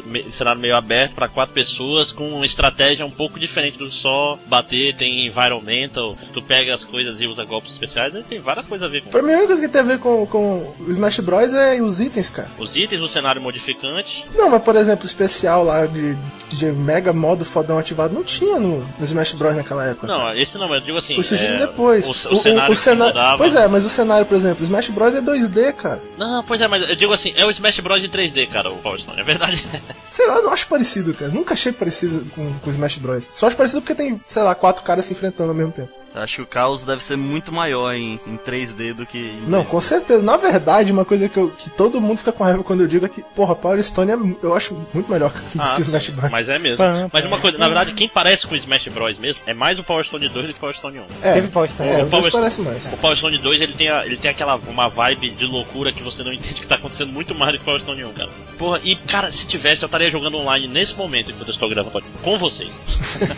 me- 0.05 0.25
cenário 0.31 0.61
meio 0.61 0.77
aberto 0.77 1.15
para 1.15 1.29
quatro 1.29 1.55
pessoas, 1.55 2.11
com 2.13 2.29
uma 2.29 2.47
estratégia 2.47 3.05
um 3.07 3.11
pouco 3.11 3.39
diferente 3.39 3.79
do 3.79 3.91
só 3.91 4.39
bater, 4.47 4.95
tem 4.95 5.27
environmental, 5.27 6.17
tu 6.33 6.43
pega 6.43 6.75
as 6.75 6.85
coisas 6.85 7.21
e 7.21 7.27
usa 7.27 7.45
golpes 7.45 7.73
especiais, 7.73 8.13
né? 8.13 8.23
tem 8.29 8.41
várias 8.41 8.67
coisas 8.67 8.87
a 8.87 8.91
ver 8.91 9.03
com 9.03 9.11
Pra 9.11 9.23
mim, 9.23 9.31
a 9.33 9.35
única 9.35 9.47
coisa 9.49 9.63
que 9.63 9.69
tem 9.69 9.81
a 9.81 9.85
ver 9.85 9.99
com, 9.99 10.27
com 10.27 10.75
o 10.81 10.91
Smash 10.91 11.21
Bros 11.21 11.53
é 11.55 11.81
os 11.81 12.01
itens, 12.01 12.29
cara. 12.29 12.49
os 12.59 12.77
itens, 12.77 13.01
o 13.01 13.09
cenário 13.09 13.41
modificante. 13.41 14.25
Não, 14.35 14.49
mas 14.51 14.63
por 14.63 14.77
exemplo, 14.77 15.05
o 15.05 15.07
especial 15.07 15.65
lá 15.65 15.87
de, 15.87 16.17
de 16.51 16.67
mega 16.67 17.13
modo 17.13 17.45
fodão 17.45 17.79
ativado 17.79 18.15
não 18.15 18.23
tinha 18.25 18.59
no, 18.59 18.81
no 18.81 19.05
Smash 19.05 19.33
Bros 19.33 19.55
naquela 19.57 19.85
época. 19.87 20.07
Não, 20.07 20.35
esse 20.35 20.59
não, 20.59 20.73
eu 20.75 20.81
digo 20.81 20.99
assim. 20.99 21.15
Foi 21.15 21.25
surgindo 21.25 21.55
é, 21.55 21.59
depois. 21.67 22.07
O, 22.07 22.11
o 22.35 22.37
cenário 22.37 22.75
que 22.75 22.95
mudava. 22.95 23.39
Pois 23.39 23.55
é, 23.55 23.69
mas 23.69 23.85
o 23.85 23.89
cenário, 23.89 24.27
por 24.27 24.35
exemplo, 24.37 24.65
Smash 24.65 24.89
Bros 24.91 25.15
é 25.15 25.21
2D, 25.21 25.73
cara. 25.75 26.03
Não, 26.19 26.43
pois 26.43 26.61
é, 26.61 26.69
mas 26.69 26.89
eu 26.89 26.97
digo 26.97 27.13
assim, 27.13 27.33
é 27.37 27.45
o 27.45 27.51
Smash 27.51 27.81
Bros 27.81 28.03
em 28.03 28.09
3D, 28.09 28.49
cara, 28.49 28.71
o 28.71 28.77
Power 28.79 28.99
Stone, 29.15 29.21
é 29.21 29.25
verdade. 29.25 29.67
Sei 30.09 30.27
lá, 30.29 30.37
eu 30.37 30.43
não 30.45 30.53
acho 30.53 30.67
parecido, 30.69 31.13
cara. 31.15 31.31
Nunca 31.33 31.55
achei 31.55 31.73
parecido 31.73 32.25
com, 32.35 32.53
com 32.61 32.71
Smash 32.71 32.99
Bros. 32.99 33.31
Só 33.33 33.47
acho 33.47 33.57
parecido 33.57 33.81
porque 33.83 33.95
tem, 33.95 34.21
sei 34.27 34.43
lá, 34.43 34.55
quatro 34.55 34.83
caras 34.83 35.05
se 35.07 35.13
enfrentando 35.13 35.49
ao 35.51 35.55
mesmo 35.57 35.73
tempo. 35.73 35.91
Eu 36.15 36.23
Acho 36.23 36.37
que 36.37 36.43
o 36.43 36.47
caos 36.47 36.85
deve 36.85 37.03
ser 37.03 37.17
muito 37.17 37.51
maior 37.51 37.93
em, 37.93 38.21
em 38.25 38.37
3D 38.39 38.95
do 38.95 39.05
que 39.05 39.19
em 39.19 39.51
Não, 39.51 39.65
2D. 39.65 39.67
com 39.67 39.81
certeza. 39.81 40.23
Na 40.23 40.37
verdade, 40.37 40.93
uma 40.93 41.05
coisa 41.05 41.29
que, 41.29 41.37
eu, 41.37 41.51
que 41.59 41.69
todo 41.71 42.01
mundo 42.01 42.19
fica 42.19 42.31
com 42.31 42.45
raiva 42.45 42.63
quando 42.63 42.83
eu 42.83 42.87
digo 42.87 43.05
é 43.05 43.09
que, 43.09 43.21
porra, 43.35 43.57
Power 43.57 43.83
Stone 43.83 44.13
é, 44.13 44.17
eu 44.41 44.55
acho 44.55 44.75
muito 44.95 45.11
melhor 45.11 45.33
que, 45.33 45.41
que 45.75 45.81
Smash 45.81 46.11
Bros. 46.11 46.31
mas 46.31 46.49
é 46.49 46.57
mesmo. 46.57 46.85
Mas 47.13 47.25
uma 47.25 47.41
coisa, 47.41 47.59
na 47.59 47.67
verdade, 47.67 47.93
quem 47.95 48.09
parece 48.09 48.47
com 48.47 48.55
o 48.55 48.57
Smash 48.57 48.87
Bros 48.89 49.19
mesmo 49.19 49.41
é 49.45 49.53
mais 49.53 49.77
o 49.81 49.83
Power 49.83 50.05
Stone 50.05 50.29
2 50.29 50.47
do 50.47 50.53
que 50.53 50.57
o 50.59 50.61
Power 50.61 50.77
Stone 50.77 51.01
1. 51.01 51.03
É, 51.23 51.33
Teve 51.35 51.49
Power 51.49 51.69
Stone. 51.69 51.89
é, 51.89 52.03
O 52.05 52.07
Power 52.07 52.31
parece 52.31 52.61
mais. 52.61 52.87
O 52.93 52.97
Power 52.97 53.17
Stone 53.17 53.39
2 53.39 53.61
ele 53.61 53.73
tem, 53.73 53.89
a- 53.89 54.07
ele 54.07 54.17
tem 54.17 54.31
aquela 54.31 54.55
uma 54.69 54.89
vibe 54.89 55.31
de 55.31 55.47
loucura 55.47 55.91
que 55.91 56.03
você 56.05 56.23
não 56.23 56.33
entende 56.33 56.61
que 56.61 56.67
tá 56.69 56.77
acontecendo 56.77 57.11
muito 57.13 57.35
mais 57.35 57.51
do 57.51 57.59
que 57.59 57.63
o 57.63 57.65
Power 57.65 57.81
Stone 57.81 58.05
1, 58.05 58.13
cara. 58.13 58.31
Porra, 58.59 58.81
e 58.83 58.95
cara, 58.97 59.31
se 59.33 59.47
tivesse, 59.47 59.83
eu 59.83 59.87
estaria 59.87 60.11
jogando 60.11 60.37
online 60.39 60.69
nesse 60.69 60.95
momento 60.95 61.31
enquanto 61.31 61.49
eu 61.49 61.55
estou 61.55 61.69
gravando 61.69 62.03
com 62.23 62.39
vocês. 62.39 62.71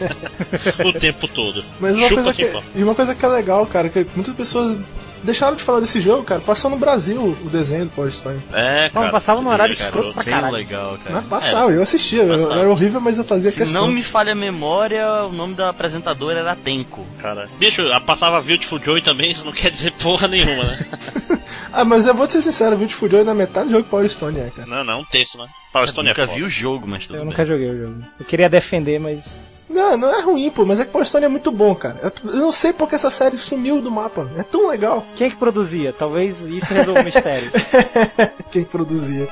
o 0.85 0.93
tempo 0.93 1.27
todo. 1.29 1.65
Mas 1.81 1.97
uma 1.97 2.09
Chupa 2.09 2.23
coisa, 2.23 2.35
que, 2.35 2.79
e 2.79 2.83
uma 2.83 2.95
coisa 2.95 3.15
que 3.15 3.25
é 3.25 3.29
legal, 3.29 3.67
cara, 3.67 3.89
que 3.89 4.07
muitas 4.15 4.35
pessoas 4.35 4.79
deixaram 5.27 5.55
de 5.57 5.63
falar 5.63 5.81
desse 5.81 6.01
jogo, 6.01 6.23
cara. 6.23 6.41
Passou 6.41 6.71
no 6.71 6.79
Brasil 6.79 7.37
o 7.45 7.49
desenho 7.51 7.85
do 7.87 7.91
Power 7.91 8.11
Stone. 8.11 8.41
É, 8.53 8.85
Não, 8.95 9.03
cara. 9.03 9.13
passava 9.13 9.43
no 9.43 9.51
horário 9.51 9.77
cara, 9.77 9.89
escroto 9.91 10.15
pra 10.15 10.23
Bem 10.23 10.33
caralho. 10.33 10.55
legal, 10.55 10.99
cara. 11.05 11.17
Mas 11.17 11.27
passava, 11.27 11.71
eu 11.73 11.83
assistia. 11.83 12.23
eu- 12.23 12.29
Passava. 12.31 12.61
era 12.61 12.69
horrível, 12.71 13.01
mas 13.01 13.19
eu 13.19 13.25
fazia 13.25 13.51
Se 13.51 13.59
questão. 13.59 13.83
não 13.83 13.93
me 13.93 14.03
falha 14.03 14.33
a 14.33 14.35
memória, 14.35 15.05
o 15.25 15.33
nome 15.33 15.55
da 15.55 15.69
apresentadora 15.69 16.39
era 16.41 16.57
Tenko. 16.57 17.05
Cara. 17.21 17.49
Bicho, 17.59 17.83
a- 17.93 18.01
passava 18.01 18.41
Beautiful 18.41 18.81
Joy 18.83 19.03
também, 19.03 19.31
isso 19.33 19.45
não 19.45 19.53
quer 19.53 19.71
dizer 19.71 19.93
porra 19.93 20.29
nenhuma, 20.29 20.65
né? 20.65 20.87
Ah, 21.73 21.85
mas 21.85 22.07
eu 22.07 22.15
vou 22.15 22.27
te 22.27 22.33
ser 22.33 22.43
sincero, 22.43 22.77
Beautiful 22.77 23.09
Joy 23.11 23.23
na 23.23 23.35
metade 23.35 23.67
do 23.69 23.73
jogo 23.73 23.85
Power 23.89 24.09
Stone 24.09 24.39
é, 24.41 24.51
cara. 24.55 24.67
não, 24.67 24.83
não, 24.83 25.01
um 25.01 25.05
terço, 25.05 25.37
né? 25.37 25.47
Power 25.73 25.87
Eu 25.87 25.93
Stone 25.93 26.09
é 26.09 26.11
nunca 26.13 26.27
foda. 26.27 26.39
vi 26.39 26.45
o 26.45 26.49
jogo, 26.49 26.87
mas 26.89 27.07
tudo 27.07 27.17
Eu 27.17 27.21
bem. 27.21 27.31
nunca 27.31 27.45
joguei 27.45 27.69
o 27.71 27.79
jogo. 27.79 28.05
Eu 28.19 28.25
queria 28.25 28.49
defender, 28.49 28.99
mas. 28.99 29.43
Não, 29.69 29.97
não 29.97 30.15
é 30.15 30.21
ruim, 30.21 30.51
pô, 30.51 30.65
mas 30.65 30.79
é 30.79 30.85
que 30.85 30.91
Power 30.91 31.07
Stone 31.07 31.25
é 31.25 31.29
muito 31.29 31.51
bom, 31.51 31.75
cara. 31.75 31.99
Eu, 32.03 32.13
eu 32.31 32.39
não 32.39 32.53
sei 32.53 32.73
porque 32.73 32.95
essa 32.95 33.11
série 33.11 33.37
sumiu 33.37 33.83
do 33.83 33.91
mapa. 33.91 34.31
É 34.37 34.43
tão 34.43 34.69
legal. 34.69 35.05
Quem 35.17 35.27
é 35.27 35.31
que 35.31 35.37
produzia? 35.37 35.93
Talvez 35.93 36.41
isso 36.41 36.73
resolva 36.73 37.01
o 37.01 37.05
mistério. 37.05 37.51
Quem 38.51 38.65
produzia. 38.65 39.29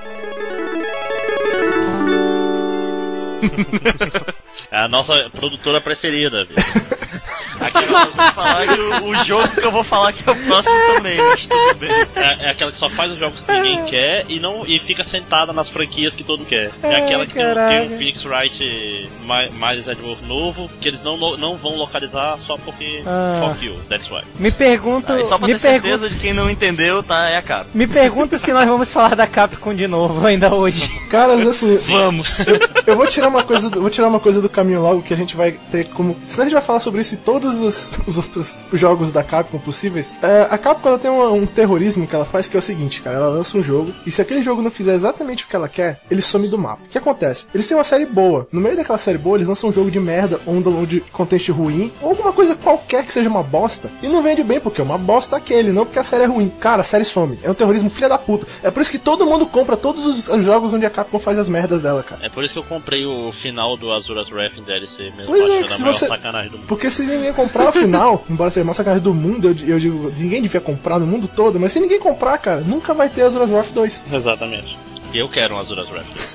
É 4.75 4.79
a 4.79 4.89
nossa 4.89 5.31
produtora 5.31 5.81
preferida, 5.81 6.49
Vou 7.73 8.33
falar 8.33 8.67
que 8.67 8.81
o, 8.81 9.09
o 9.09 9.25
jogo 9.25 9.49
que 9.49 9.65
eu 9.67 9.71
vou 9.73 9.85
falar 9.85 10.13
que 10.13 10.29
é 10.29 10.33
o 10.33 10.37
próximo 10.37 10.75
também, 10.97 11.17
mas 11.19 11.47
tudo 11.47 11.75
bem. 11.79 11.91
é, 12.17 12.47
é 12.47 12.51
aquela 12.51 12.71
que 12.73 12.79
só 12.79 12.89
faz 12.91 13.13
os 13.13 13.19
jogos 13.19 13.41
que 13.41 13.53
ninguém 13.53 13.85
quer 13.85 14.25
e, 14.29 14.39
não, 14.41 14.65
e 14.67 14.79
fica 14.79 15.05
sentada 15.05 15.53
nas 15.53 15.69
franquias 15.69 16.15
que 16.15 16.23
todo 16.25 16.41
mundo 16.41 16.49
quer. 16.49 16.71
É 16.83 16.97
aquela 16.97 17.27
que 17.27 17.35
tem, 17.35 17.43
um- 17.43 17.47
caraca. 17.55 17.69
tem 17.77 17.87
um 17.87 17.97
Phoenix 17.99 18.25
Wright 18.25 19.09
Miles 19.53 19.89
Edgeworth 19.89 20.23
novo, 20.27 20.71
que 20.81 20.89
eles 20.89 21.03
não, 21.03 21.17
não 21.37 21.57
vão 21.57 21.77
localizar 21.77 22.39
só 22.39 22.57
porque 22.57 23.03
Ah. 23.07 23.49
fuck 23.51 23.65
you, 23.65 23.77
that's 23.89 24.11
why. 24.11 24.23
Me 24.39 24.51
pergunto. 24.51 25.13
Aí 25.13 25.25
só 25.25 25.39
pra 25.39 25.47
me 25.49 25.55
ter 25.55 25.61
pergunto. 25.61 25.83
certeza 25.89 26.09
de 26.11 26.17
quem 26.21 26.33
não 26.33 26.51
entendeu, 26.51 27.03
tá? 27.03 27.29
É 27.31 27.37
a 27.37 27.43
cara. 27.43 27.67
Me 27.75 27.87
pergunto 27.87 28.39
se 28.39 28.53
nós 28.53 28.67
vamos 28.69 28.93
falar 28.93 29.15
da 29.15 29.27
Capcom 29.27 29.75
de 29.75 29.87
novo 29.87 30.27
ainda 30.27 30.53
hoje. 30.55 30.89
Caras, 31.11 31.47
assim, 31.47 31.77
Vamos. 31.79 32.39
eu 32.87 32.97
vou 32.97 33.07
tirar 33.07 33.29
uma 33.29 33.43
coisa 33.43 33.71
do, 33.71 33.81
vou 33.81 33.91
tirar 33.91 34.09
uma 34.09 34.21
coisa 34.21 34.41
do 34.43 34.49
caminho 34.49 34.83
logo 34.83 35.03
que 35.03 35.13
a 35.15 35.17
gente 35.17 35.37
vai 35.37 35.53
ter 35.71 35.87
como. 35.89 36.17
Senão 36.25 36.43
a 36.43 36.49
gente 36.49 36.55
vai 36.55 36.63
falar 36.63 36.81
sobre 36.81 37.01
isso 37.01 37.15
em 37.15 37.19
todos 37.19 37.54
os, 37.61 37.93
os 38.07 38.17
outros 38.19 38.57
jogos 38.73 39.13
da 39.13 39.23
Capcom 39.23 39.59
possíveis. 39.59 40.13
É, 40.23 40.47
a 40.51 40.59
Capcom 40.59 40.89
ela 40.91 40.99
tem 40.99 41.11
um, 41.11 41.35
um 41.35 41.47
terrorismo 41.47 42.07
que 42.07 42.15
ela 42.15 42.25
faz 42.25 42.49
que 42.49 42.57
é 42.57 42.59
o 42.59 42.63
seguinte, 42.63 43.01
cara. 43.03 43.17
Ela 43.17 43.29
lança 43.29 43.57
um 43.57 43.63
jogo 43.63 43.93
e 44.07 44.11
se 44.11 44.21
aquele 44.21 44.43
jogo 44.43 44.63
não 44.63 44.71
fizer 44.71 44.95
exatamente 44.95 45.45
o 45.45 45.49
que 45.49 45.57
ela 45.57 45.69
quer, 45.69 46.01
ele 46.11 46.23
some 46.23 46.49
do 46.49 46.59
mapa. 46.59 46.83
O 46.85 46.89
que 46.89 46.99
acontece? 46.99 47.47
Eles 47.55 47.67
têm 47.67 47.77
uma 47.77 47.85
série 47.85 48.07
boa. 48.07 48.47
No 48.53 48.61
meio 48.61 48.77
daquela 48.77 48.99
série 48.99 49.19
boa, 49.19 49.37
eles 49.37 49.49
lançam 49.49 49.69
um 49.71 49.73
jogo 49.73 49.91
de 49.91 50.01
merda 50.01 50.41
ou 50.47 50.55
um 50.55 50.61
download 50.63 50.95
de 50.97 51.01
content 51.11 51.49
ruim 51.51 51.93
ou 52.01 52.11
alguma 52.11 52.33
coisa 52.33 52.55
qualquer 52.57 53.05
que 53.05 53.13
seja 53.13 53.29
uma 53.29 53.43
bosta 53.43 53.91
e 54.03 54.09
não 54.09 54.23
vende 54.23 54.43
bem 54.43 54.61
porque 54.61 54.81
é 54.81 54.85
uma 54.85 54.99
bosta 54.99 55.37
aquele, 55.37 55.73
não 55.73 55.85
porque 55.85 55.99
a 55.99 56.05
série 56.05 56.25
é 56.25 56.27
ruim. 56.27 56.51
Cara, 56.61 56.83
a 56.83 56.85
série 56.85 57.05
some. 57.05 57.39
É 57.43 57.51
um 57.51 57.55
terrorismo 57.55 57.91
filha 57.91 58.09
da 58.09 58.19
puta. 58.19 58.47
É 58.63 58.71
por 58.71 58.81
isso 58.81 58.91
que 58.91 58.99
todo 58.99 59.27
mundo 59.27 59.47
compra 59.47 59.77
todos 59.77 60.05
os 60.07 60.29
os 60.35 60.45
jogos 60.45 60.73
onde 60.75 60.85
a 60.87 60.91
Capcom 60.91 61.19
faz 61.19 61.39
as 61.39 61.49
merdas 61.49 61.81
dela, 61.83 62.03
cara. 62.03 62.25
É 62.25 62.29
por 62.29 62.43
isso 62.43 62.55
que 62.55 62.59
eu 62.59 62.65
comprei 62.65 63.05
o 63.05 63.31
final 63.31 63.77
do 63.77 63.93
Azura's 63.93 64.31
Wrath 64.33 64.57
em 64.59 64.63
DLC 64.63 65.13
mesmo, 65.17 65.27
Pois 65.27 65.51
é, 65.51 65.59
que 65.59 65.65
a 65.65 65.69
se 65.69 65.83
você- 65.83 66.07
sacanagem 66.07 66.51
do 66.51 66.57
mundo. 66.59 66.67
Porque 66.67 66.91
se 66.91 67.03
ninguém 67.03 67.33
comprar 67.45 67.69
o 67.69 67.73
final, 67.73 68.25
embora 68.29 68.51
seja 68.51 68.63
a 68.63 68.65
maior 68.65 68.75
sacanagem 68.75 69.03
do 69.03 69.15
mundo, 69.15 69.49
eu, 69.49 69.69
eu 69.69 69.79
digo, 69.79 70.13
ninguém 70.17 70.43
devia 70.43 70.61
comprar 70.61 70.99
no 70.99 71.07
mundo 71.07 71.29
todo, 71.29 71.59
mas 71.59 71.73
se 71.73 71.81
ninguém 71.81 71.99
comprar, 71.99 72.39
cara, 72.39 72.61
nunca 72.61 72.95
vai 72.95 73.09
ter 73.09 73.23
Azura's 73.23 73.51
Wrath 73.51 73.73
2. 73.73 74.03
Exatamente. 74.13 74.77
E 75.13 75.19
eu 75.19 75.29
quero 75.29 75.55
um 75.55 75.59
Azura's 75.59 75.91
Wrath. 75.91 76.35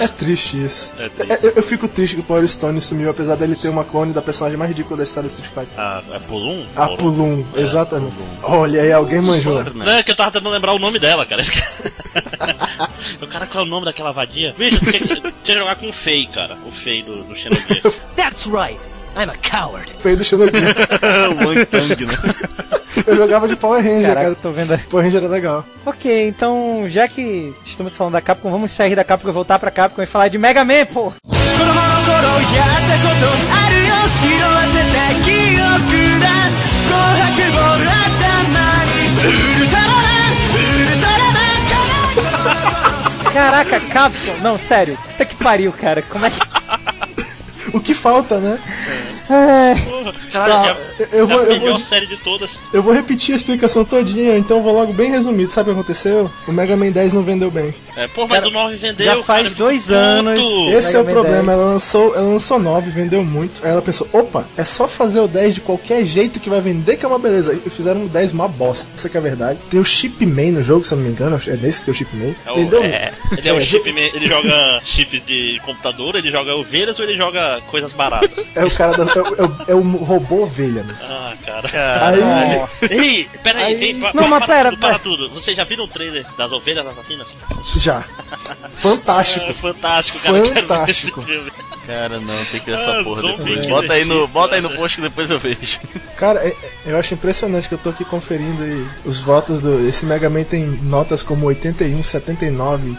É 0.00 0.08
triste 0.08 0.56
isso. 0.56 0.94
É 0.98 1.10
triste. 1.10 1.32
É, 1.32 1.46
eu, 1.46 1.52
eu 1.56 1.62
fico 1.62 1.86
triste 1.86 2.14
que 2.14 2.22
o 2.22 2.24
Power 2.24 2.48
Stone 2.48 2.80
sumiu, 2.80 3.10
apesar 3.10 3.36
dele 3.36 3.54
ter 3.54 3.68
uma 3.68 3.84
clone 3.84 4.14
da 4.14 4.22
personagem 4.22 4.56
mais 4.56 4.70
ridícula 4.70 4.96
da 4.96 5.04
história 5.04 5.28
do 5.28 5.32
Street 5.32 5.50
Fighter. 5.52 5.78
Ah, 5.78 6.02
é 6.10 6.18
Pulum? 6.18 6.64
A 6.74 6.88
Pulum, 6.88 7.44
exatamente. 7.54 8.14
Olha 8.42 8.80
aí, 8.80 8.90
alguém 8.90 9.20
manjou. 9.20 9.62
Não, 9.74 9.90
é 9.90 10.02
que 10.02 10.10
eu 10.10 10.16
tava 10.16 10.30
tentando 10.30 10.48
lembrar 10.48 10.72
o 10.72 10.78
nome 10.78 10.98
dela, 10.98 11.26
cara. 11.26 11.42
o 13.20 13.26
cara, 13.26 13.46
qual 13.46 13.62
é 13.62 13.66
o 13.66 13.70
nome 13.70 13.84
daquela 13.84 14.10
vadia? 14.10 14.54
Bicho, 14.56 14.80
tinha 14.80 15.32
que 15.44 15.54
jogar 15.54 15.76
com 15.76 15.90
o 15.90 15.92
Fei, 15.92 16.26
cara. 16.26 16.56
O 16.66 16.70
Fei 16.70 17.02
do, 17.02 17.22
do 17.24 17.36
Xenogears. 17.36 18.00
That's 18.16 18.46
right. 18.46 18.80
I'm 19.20 19.28
a 19.28 19.36
coward. 19.36 19.92
Feio 19.98 20.16
do 20.16 20.24
Xenogears. 20.24 20.74
Wang 21.44 21.66
Tang, 21.66 22.06
né? 22.06 22.14
Eu 23.06 23.16
jogava 23.16 23.46
de 23.46 23.54
Power 23.54 23.84
Ranger, 23.84 24.08
Caraca, 24.08 24.22
cara. 24.22 24.34
tô 24.40 24.50
vendo. 24.50 24.78
Power 24.88 25.04
Ranger 25.04 25.22
era 25.22 25.30
legal. 25.30 25.64
Ok, 25.84 26.26
então, 26.28 26.86
já 26.88 27.06
que 27.06 27.54
estamos 27.66 27.94
falando 27.94 28.14
da 28.14 28.22
Capcom, 28.22 28.50
vamos 28.50 28.70
sair 28.70 28.96
da 28.96 29.04
Capcom 29.04 29.28
e 29.28 29.32
voltar 29.32 29.58
pra 29.58 29.70
Capcom 29.70 30.00
e 30.00 30.06
falar 30.06 30.28
de 30.28 30.38
Mega 30.38 30.64
Man, 30.64 30.86
pô! 30.86 31.12
Caraca, 43.34 43.80
Capcom! 43.80 44.36
Não, 44.42 44.56
sério, 44.56 44.96
puta 44.96 45.24
que 45.26 45.36
pariu, 45.36 45.72
cara. 45.72 46.02
Como 46.02 46.24
é 46.24 46.30
que 46.30 46.49
o 47.72 47.80
que 47.80 47.94
falta, 47.94 48.38
né? 48.40 48.58
É, 49.28 49.74
Porra, 49.88 50.12
caralho, 50.32 50.74
Tá, 50.74 51.04
é, 51.04 51.08
eu 51.12 51.26
vou- 51.26 51.40
é 51.40 51.42
a 51.42 51.46
eu 51.46 51.50
vou 51.50 51.60
melhor 51.60 51.78
série 51.78 52.06
de 52.06 52.16
todas. 52.16 52.58
Eu 52.72 52.82
vou 52.82 52.92
repetir 52.92 53.32
a 53.32 53.36
explicação 53.36 53.84
todinha, 53.84 54.36
então 54.36 54.56
eu 54.56 54.62
vou 54.62 54.72
logo 54.72 54.92
bem 54.92 55.10
resumido. 55.10 55.52
Sabe 55.52 55.70
o 55.70 55.74
que 55.74 55.78
aconteceu? 55.80 56.28
O 56.48 56.52
Mega 56.52 56.76
Man 56.76 56.90
10 56.90 57.14
não 57.14 57.22
vendeu 57.22 57.48
bem. 57.50 57.72
É, 57.96 58.08
pô, 58.08 58.26
mas 58.26 58.38
Cara, 58.40 58.48
o 58.48 58.50
9 58.50 58.74
vendeu, 58.76 59.06
já 59.06 59.22
faz 59.22 59.42
cara, 59.44 59.54
dois 59.54 59.82
puto. 59.84 59.94
anos. 59.94 60.40
Esse 60.74 60.96
é 60.96 61.00
o 61.00 61.04
Mega 61.04 61.14
Man 61.18 61.22
problema, 61.22 61.52
10. 61.52 61.58
ela 61.60 61.72
lançou, 61.72 62.14
ela 62.16 62.24
lançou 62.28 62.58
9, 62.58 62.90
vendeu 62.90 63.22
muito. 63.22 63.64
Aí 63.64 63.70
ela 63.70 63.82
pensou, 63.82 64.08
opa, 64.12 64.44
é 64.56 64.64
só 64.64 64.88
fazer 64.88 65.20
o 65.20 65.28
10 65.28 65.54
de 65.54 65.60
qualquer 65.60 66.04
jeito 66.04 66.40
que 66.40 66.50
vai 66.50 66.60
vender, 66.60 66.96
que 66.96 67.04
é 67.04 67.08
uma 67.08 67.18
beleza. 67.18 67.56
E 67.64 67.70
fizeram 67.70 68.04
o 68.04 68.08
10 68.08 68.32
uma 68.32 68.48
bosta, 68.48 68.88
isso 68.96 69.08
que 69.08 69.16
é 69.16 69.20
a 69.20 69.22
verdade. 69.22 69.60
Tem 69.70 69.78
o 69.78 69.84
Chip 69.84 70.26
Man 70.26 70.52
no 70.52 70.62
jogo, 70.64 70.84
se 70.84 70.92
eu 70.92 70.98
não 70.98 71.04
me 71.04 71.10
engano, 71.12 71.40
é 71.46 71.56
desse 71.56 71.78
que 71.80 71.84
tem 71.86 71.92
o 71.92 71.96
Chip 71.96 72.16
Man. 72.16 72.34
É 72.44 72.50
o- 72.52 72.56
vendeu 72.56 72.82
é, 72.82 73.12
ele 73.38 73.48
é 73.48 73.52
o 73.52 73.58
É, 73.60 73.62
chip, 73.64 73.92
me- 73.92 74.10
ele 74.12 74.26
joga 74.26 74.80
chip 74.84 75.20
de 75.20 75.60
computador, 75.64 76.16
ele 76.16 76.30
joga 76.32 76.56
ovelhas 76.56 76.98
ou 76.98 77.04
ele 77.04 77.16
joga 77.16 77.59
coisas 77.62 77.92
baratas? 77.92 78.44
É 78.54 78.64
o 78.64 78.70
cara 78.70 78.92
da, 78.96 79.04
é, 79.04 79.20
o- 79.20 79.62
é 79.68 79.72
é 79.72 79.74
o 79.74 79.80
robô 80.04 80.42
ovelha, 80.42 80.82
né? 80.82 80.96
Ah, 81.02 81.34
cara. 81.44 82.08
Aí, 82.08 82.90
Ei, 82.90 83.28
peraí, 83.42 83.74
Aí- 83.74 84.00
pa- 84.00 84.10
Não, 84.14 84.24
pa- 84.24 84.28
mas 84.30 84.44
para 84.44 84.54
pera, 84.56 84.70
tudo, 84.70 84.80
para 84.80 84.88
pera. 84.90 84.98
tudo. 85.00 85.30
Vocês 85.30 85.56
já 85.56 85.64
viram 85.64 85.84
o 85.84 85.88
trailer 85.88 86.26
das 86.36 86.50
ovelhas 86.52 86.86
assassinas? 86.86 87.28
já. 87.76 88.04
Fantástico. 88.72 89.46
É, 89.46 89.52
fantástico, 89.52 90.18
cara. 90.18 90.36
eu 90.38 90.42
quero 90.42 90.54
ver 90.54 90.60
Fantástico. 90.62 91.20
esse 91.20 91.26
filme. 91.28 91.52
Cara, 91.86 92.20
não, 92.20 92.44
tem 92.46 92.60
que 92.60 92.66
ver 92.70 92.76
Ah, 92.76 92.80
essa 92.80 93.04
porra 93.04 93.20
zombie 93.22 93.44
depois. 93.44 93.66
Bota 93.66 93.92
aí, 93.94 94.04
no, 94.04 94.28
bota 94.28 94.54
aí 94.56 94.60
no 94.60 94.70
post 94.70 94.96
que 94.96 95.02
depois 95.02 95.30
eu 95.30 95.38
vejo. 95.38 95.78
Cara, 96.16 96.40
é- 96.46 96.48
é- 96.50 96.70
eu 96.86 96.98
acho 96.98 97.14
impressionante 97.14 97.68
que 97.68 97.74
eu 97.74 97.78
tô 97.78 97.90
aqui 97.90 98.04
conferindo 98.04 98.62
aí 98.62 98.86
os 99.04 99.20
votos 99.20 99.60
do. 99.60 99.86
Esse 99.88 100.04
Mega 100.06 100.28
Man 100.30 100.44
tem 100.44 100.64
notas 100.66 101.22
como 101.22 101.46
81, 101.46 102.02
79, 102.02 102.96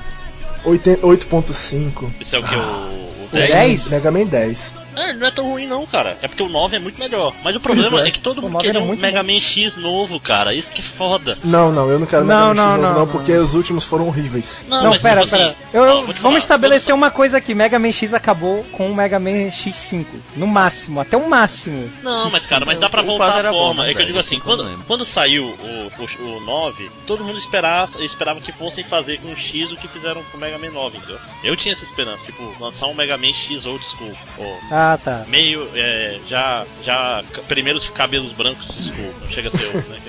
80 0.65 1.05
8.5. 1.05 2.11
Isso 2.19 2.35
é 2.35 2.39
o 2.39 2.43
que? 2.43 2.55
O 2.55 2.59
O 2.59 3.10
10? 3.31 3.49
10? 3.51 3.89
Mega 3.91 4.11
Man 4.11 4.25
10. 4.25 4.75
É, 4.95 5.13
não 5.13 5.25
é 5.27 5.31
tão 5.31 5.45
ruim 5.49 5.65
não, 5.65 5.85
cara. 5.85 6.17
É 6.21 6.27
porque 6.27 6.43
o 6.43 6.49
9 6.49 6.75
é 6.75 6.79
muito 6.79 6.99
melhor. 6.99 7.33
Mas 7.43 7.55
o 7.55 7.59
problema 7.59 8.01
é. 8.03 8.07
é. 8.09 8.11
que 8.11 8.19
todo 8.19 8.39
O 8.39 8.41
mundo 8.41 8.53
9 8.53 8.65
queria 8.65 8.77
era 8.79 8.83
um 8.83 8.87
muito 8.87 9.01
Mega 9.01 9.23
Man 9.23 9.39
X 9.39 9.77
novo, 9.77 10.19
cara. 10.19 10.53
Isso 10.53 10.71
que 10.71 10.81
é 10.81 10.83
foda. 10.83 11.37
Não, 11.43 11.71
não, 11.71 11.89
eu 11.89 11.97
não 11.99 12.05
quero 12.05 12.25
Não, 12.25 12.49
Mega 12.49 12.53
Man 12.53 12.53
X 12.53 12.57
não, 12.57 12.65
novo, 12.71 12.81
não, 12.81 12.93
não, 12.93 12.99
não. 12.99 13.07
porque 13.07 13.31
os 13.33 13.53
últimos 13.53 13.85
foram 13.85 14.07
horríveis. 14.07 14.61
Não, 14.67 14.83
Não, 14.83 14.89
mas 14.91 15.01
pera, 15.01 15.21
assim, 15.21 15.31
pera. 15.31 15.55
Eu, 15.73 15.81
ó, 15.81 15.85
eu- 15.85 15.93
vou 15.93 16.01
te 16.01 16.07
vamos 16.07 16.21
falar, 16.21 16.37
estabelecer 16.37 16.93
uma 16.93 17.09
coisa 17.09 17.37
aqui: 17.37 17.55
Mega 17.55 17.79
Man 17.79 17.91
X 17.91 18.13
acabou 18.13 18.63
com 18.73 18.91
o 18.91 18.95
Mega 18.95 19.19
Man 19.19 19.49
X5. 19.49 20.05
No 20.35 20.45
máximo, 20.47 20.99
até 20.99 21.15
o 21.15 21.29
máximo. 21.29 21.89
Não, 22.03 22.29
mas 22.29 22.45
cara, 22.45 22.65
mas 22.65 22.77
dá 22.77 22.89
pra 22.89 23.01
voltar 23.01 23.25
quadro 23.27 23.35
a 23.37 23.39
era 23.39 23.51
bom, 23.51 23.67
forma. 23.67 23.83
né, 23.83 23.91
é 23.91 23.93
que 23.93 24.01
eu 24.01 24.05
digo 24.05 24.19
assim, 24.19 24.39
quando, 24.39 24.63
não 24.63 24.77
quando 24.83 25.05
saiu 25.05 25.45
o, 25.45 25.91
o, 26.25 26.37
o 26.37 26.39
9, 26.41 26.91
todo 27.07 27.23
mundo 27.23 27.37
esperava, 27.37 28.03
esperava 28.03 28.41
que 28.41 28.51
fossem 28.51 28.83
fazer 28.83 29.19
com 29.19 29.31
o 29.31 29.35
X 29.37 29.71
o 29.71 29.77
que 29.77 29.87
fizeram 29.87 30.21
com 30.31 30.37
o 30.37 30.39
Mega 30.39 30.57
Man 30.57 30.71
9, 30.71 30.97
entendeu? 30.97 31.17
Eu 31.43 31.55
tinha 31.55 31.73
essa 31.73 31.83
esperança, 31.85 32.25
tipo, 32.25 32.53
lançar 32.59 32.87
um 32.87 32.93
Mega 32.93 33.17
Man 33.21 33.33
X 33.33 33.65
old 33.65 33.85
school. 33.85 34.13
Ou 34.37 34.59
Ah, 34.71 34.97
tá. 35.03 35.23
meio, 35.27 35.69
é, 35.75 36.19
já, 36.27 36.65
já, 36.83 37.23
primeiros 37.47 37.89
cabelos 37.89 38.31
brancos 38.33 38.67
de 38.75 38.83
school. 38.91 39.13
Não 39.21 39.29
chega 39.29 39.47
a 39.49 39.51
ser 39.51 39.75
o, 39.75 39.77
né? 39.89 39.99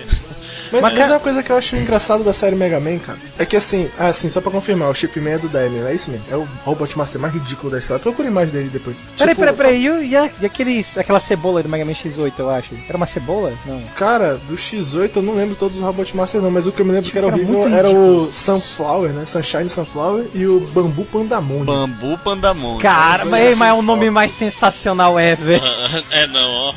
Mas, 0.71 0.83
Mas, 0.83 0.93
mas 0.93 0.99
cara- 1.03 1.13
uma 1.15 1.21
coisa 1.21 1.43
que 1.43 1.51
eu 1.53 1.57
acho 1.57 1.77
engraçado 1.77 2.25
da 2.25 2.33
série 2.33 2.57
Mega 2.57 2.81
Man, 2.81 2.99
cara, 2.99 3.19
é 3.39 3.45
que 3.45 3.57
assim, 3.57 3.91
ah, 3.99 4.09
assim, 4.09 4.29
só 4.31 4.41
pra 4.41 4.51
confirmar, 4.51 4.89
o 4.91 4.95
Chip 4.95 5.19
Man 5.21 5.31
é 5.31 5.39
do 5.39 5.49
Daniel, 5.49 5.87
é 5.87 5.95
isso 5.95 6.11
mesmo? 6.11 6.25
É 6.31 6.37
o 6.37 6.47
Robot 6.65 6.97
Master 6.97 7.21
mais 7.21 7.35
ridículo 7.35 7.71
da 7.73 7.79
história. 7.79 8.03
Procure 8.03 8.31
mais 8.31 8.51
dele 8.51 8.71
depois. 8.73 8.97
Peraí, 9.19 9.35
Tipo, 9.35 9.41
peraí, 9.41 9.57
peraí. 9.57 9.83
E, 9.85 9.91
o- 9.91 10.03
e, 10.03 10.17
a- 10.17 10.31
e 10.41 10.47
aqueles, 10.47 10.97
aquela 10.99 11.21
cebola 11.21 11.63
do 11.63 11.69
Mega 11.69 11.85
Man 11.85 11.93
X8, 11.93 12.33
eu 12.39 12.51
acho? 12.51 12.75
Era 12.89 12.97
uma 12.97 13.07
cebola? 13.07 13.53
Não. 13.67 13.83
Cara, 13.97 14.39
do 14.49 14.55
X8 14.57 15.17
eu 15.17 15.23
não 15.23 15.35
lembro 15.35 15.55
todos 15.57 15.77
os 15.77 15.83
Robot 15.83 16.17
Masters 16.17 16.43
não, 16.45 16.51
mas 16.51 16.67
o 16.67 16.73
que 16.73 16.81
eu 16.81 16.87
me 16.87 16.93
lembro 16.93 17.11
que 17.11 17.19
era 17.19 17.27
Era 17.27 17.37
horrível 17.37 17.69
era 17.69 17.91
o 17.91 18.31
Sunflower, 18.33 19.11
né? 19.13 19.25
Sunshine 19.25 19.69
Sunflower 19.69 20.27
e 20.35 20.47
o 20.47 20.61
Bambu 20.61 21.05
Pandamon. 21.05 21.65
Bambu 21.65 22.19
Pandamon. 22.19 22.79
Cara, 22.79 23.25
mas, 23.27 23.57
mas 23.57 23.69
é 23.71 23.73
o 23.73 23.83
nome 23.83 24.11
mais 24.11 24.33
sensacional 24.33 25.19
ever. 25.19 25.61
é, 26.11 26.27
não, 26.27 26.49
ó. 26.51 26.75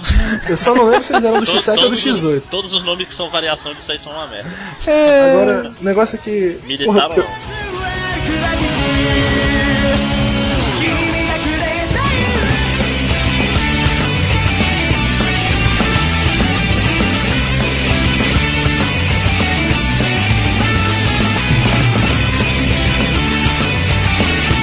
Eu 0.47 0.57
só 0.57 0.73
não 0.75 0.85
lembro 0.85 1.03
se 1.03 1.13
eles 1.13 1.23
eram 1.25 1.39
do 1.39 1.45
To- 1.45 1.51
X7 1.53 1.69
ou 1.69 1.75
do 1.75 1.81
todos 1.81 2.05
os- 2.05 2.23
X8. 2.23 2.41
Todos 2.49 2.73
os 2.73 2.83
nomes 2.83 3.07
que 3.07 3.13
são 3.13 3.29
variação 3.65 3.73
disso 3.73 3.91
aí 3.91 3.99
são 3.99 4.11
uma 4.11 4.27
merda. 4.27 4.49
É. 4.85 5.31
Agora, 5.31 5.73
o 5.79 5.83
negócio 5.83 6.17
é 6.17 6.19
que. 6.19 6.59
Militar 6.65 6.85
porra, 6.85 7.15
não? 7.17 7.55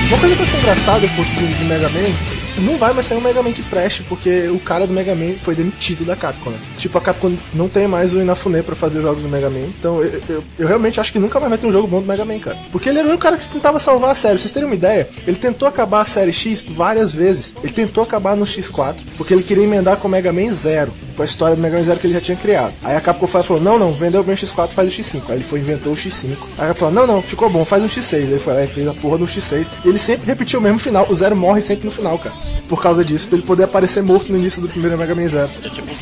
Uma 0.09 0.21
coisa 0.21 0.37
que 0.37 0.42
eu 0.42 0.47
achei 0.47 0.61
engraçada 0.61 1.09
por 1.09 1.25
do, 1.25 1.59
do 1.59 1.64
Mega 1.64 1.88
Man, 1.88 2.42
não 2.61 2.76
vai 2.76 2.92
mais 2.92 3.06
sair 3.06 3.18
um 3.18 3.21
Mega 3.21 3.42
Man 3.42 3.52
que 3.52 3.62
preste, 3.62 4.02
porque 4.02 4.49
o 4.49 4.61
cara 4.61 4.87
do 4.87 4.92
Mega 4.92 5.14
Man 5.14 5.35
foi 5.42 5.54
demitido 5.54 6.04
da 6.04 6.14
Capcom, 6.14 6.50
né? 6.50 6.59
Tipo, 6.78 6.99
a 6.99 7.00
Capcom 7.00 7.35
não 7.54 7.68
tem 7.68 7.87
mais 7.87 8.14
o 8.14 8.21
Inafune 8.21 8.62
pra 8.62 8.76
fazer 8.76 9.00
jogos 9.02 9.23
do 9.23 9.28
Mega 9.28 9.49
Man, 9.49 9.71
então 9.78 10.02
eu, 10.02 10.21
eu, 10.28 10.44
eu 10.59 10.68
realmente 10.68 11.00
acho 11.00 11.12
que 11.12 11.18
nunca 11.18 11.38
mais 11.40 11.50
vai 11.50 11.59
ter 11.59 11.66
um 11.66 11.73
jogo 11.73 11.88
bom 11.88 12.00
do 12.00 12.06
Mega 12.06 12.25
Man, 12.25 12.38
cara. 12.38 12.56
Porque 12.71 12.88
ele 12.88 12.99
era 12.99 13.14
o 13.14 13.18
cara 13.18 13.37
que 13.37 13.49
tentava 13.49 13.78
salvar 13.78 14.11
a 14.11 14.14
série. 14.14 14.38
Vocês 14.38 14.50
terem 14.50 14.66
uma 14.66 14.75
ideia, 14.75 15.09
ele 15.26 15.37
tentou 15.37 15.66
acabar 15.66 16.00
a 16.00 16.04
série 16.04 16.32
X 16.32 16.64
várias 16.68 17.12
vezes. 17.12 17.54
Ele 17.62 17.73
tentou 17.73 18.02
acabar 18.02 18.37
no 18.37 18.44
X4, 18.44 18.97
porque 19.16 19.32
ele 19.32 19.42
queria 19.42 19.64
emendar 19.64 19.97
com 19.97 20.09
o 20.09 20.11
Mega 20.11 20.32
Man 20.32 20.52
Zero, 20.52 20.92
com 21.16 21.23
a 21.23 21.25
história 21.25 21.56
do 21.56 21.62
Mega 21.62 21.76
Man 21.76 21.85
Zero 21.85 21.99
que 21.99 22.06
ele 22.06 22.14
já 22.14 22.21
tinha 22.21 22.37
criado. 22.37 22.73
Aí 22.82 22.97
a 22.97 23.00
Capcom 23.00 23.26
falou: 23.26 23.62
Não, 23.62 23.78
não, 23.78 23.92
vendeu 23.92 24.23
bem 24.23 24.35
o 24.35 24.38
X4, 24.38 24.68
faz 24.71 24.88
o 24.88 24.92
X5. 24.92 25.23
Aí 25.28 25.37
ele 25.37 25.44
foi 25.44 25.61
inventou 25.61 25.92
o 25.92 25.97
X5. 25.97 26.37
Aí 26.59 26.66
ela 26.66 26.75
falou: 26.75 26.94
Não, 26.94 27.06
não, 27.06 27.23
ficou 27.23 27.49
bom, 27.49 27.64
faz 27.64 27.82
um 27.82 27.88
X6. 27.88 28.14
Aí 28.14 28.23
ele 28.23 28.38
foi 28.38 28.54
lá 28.54 28.64
e 28.64 28.66
fez 28.66 28.87
a 28.87 28.94
porra 28.94 29.18
do 29.18 29.26
X6. 29.26 29.66
E 29.85 29.88
ele 29.88 29.99
sempre 29.99 30.26
repetiu 30.26 30.59
o 30.59 30.62
mesmo 30.62 30.78
final. 30.78 31.06
O 31.09 31.14
Zero 31.14 31.37
morre 31.37 31.61
sempre 31.61 31.87
no 31.87 31.90
final, 31.90 32.18
cara. 32.18 32.35
Por 32.69 32.83
causa 32.83 33.05
disso, 33.05 33.29
pra 33.29 33.37
ele 33.37 33.47
poder 33.47 33.65
aparecer 33.65 34.03
morto 34.03 34.31
no 34.33 34.39
início 34.39 34.63
do 34.63 34.69
primeiro 34.69 34.97
Mega 34.97 35.15
Man 35.15 35.29
Zero. 35.29 35.51
É 35.63 35.69
tipo. 35.69 35.93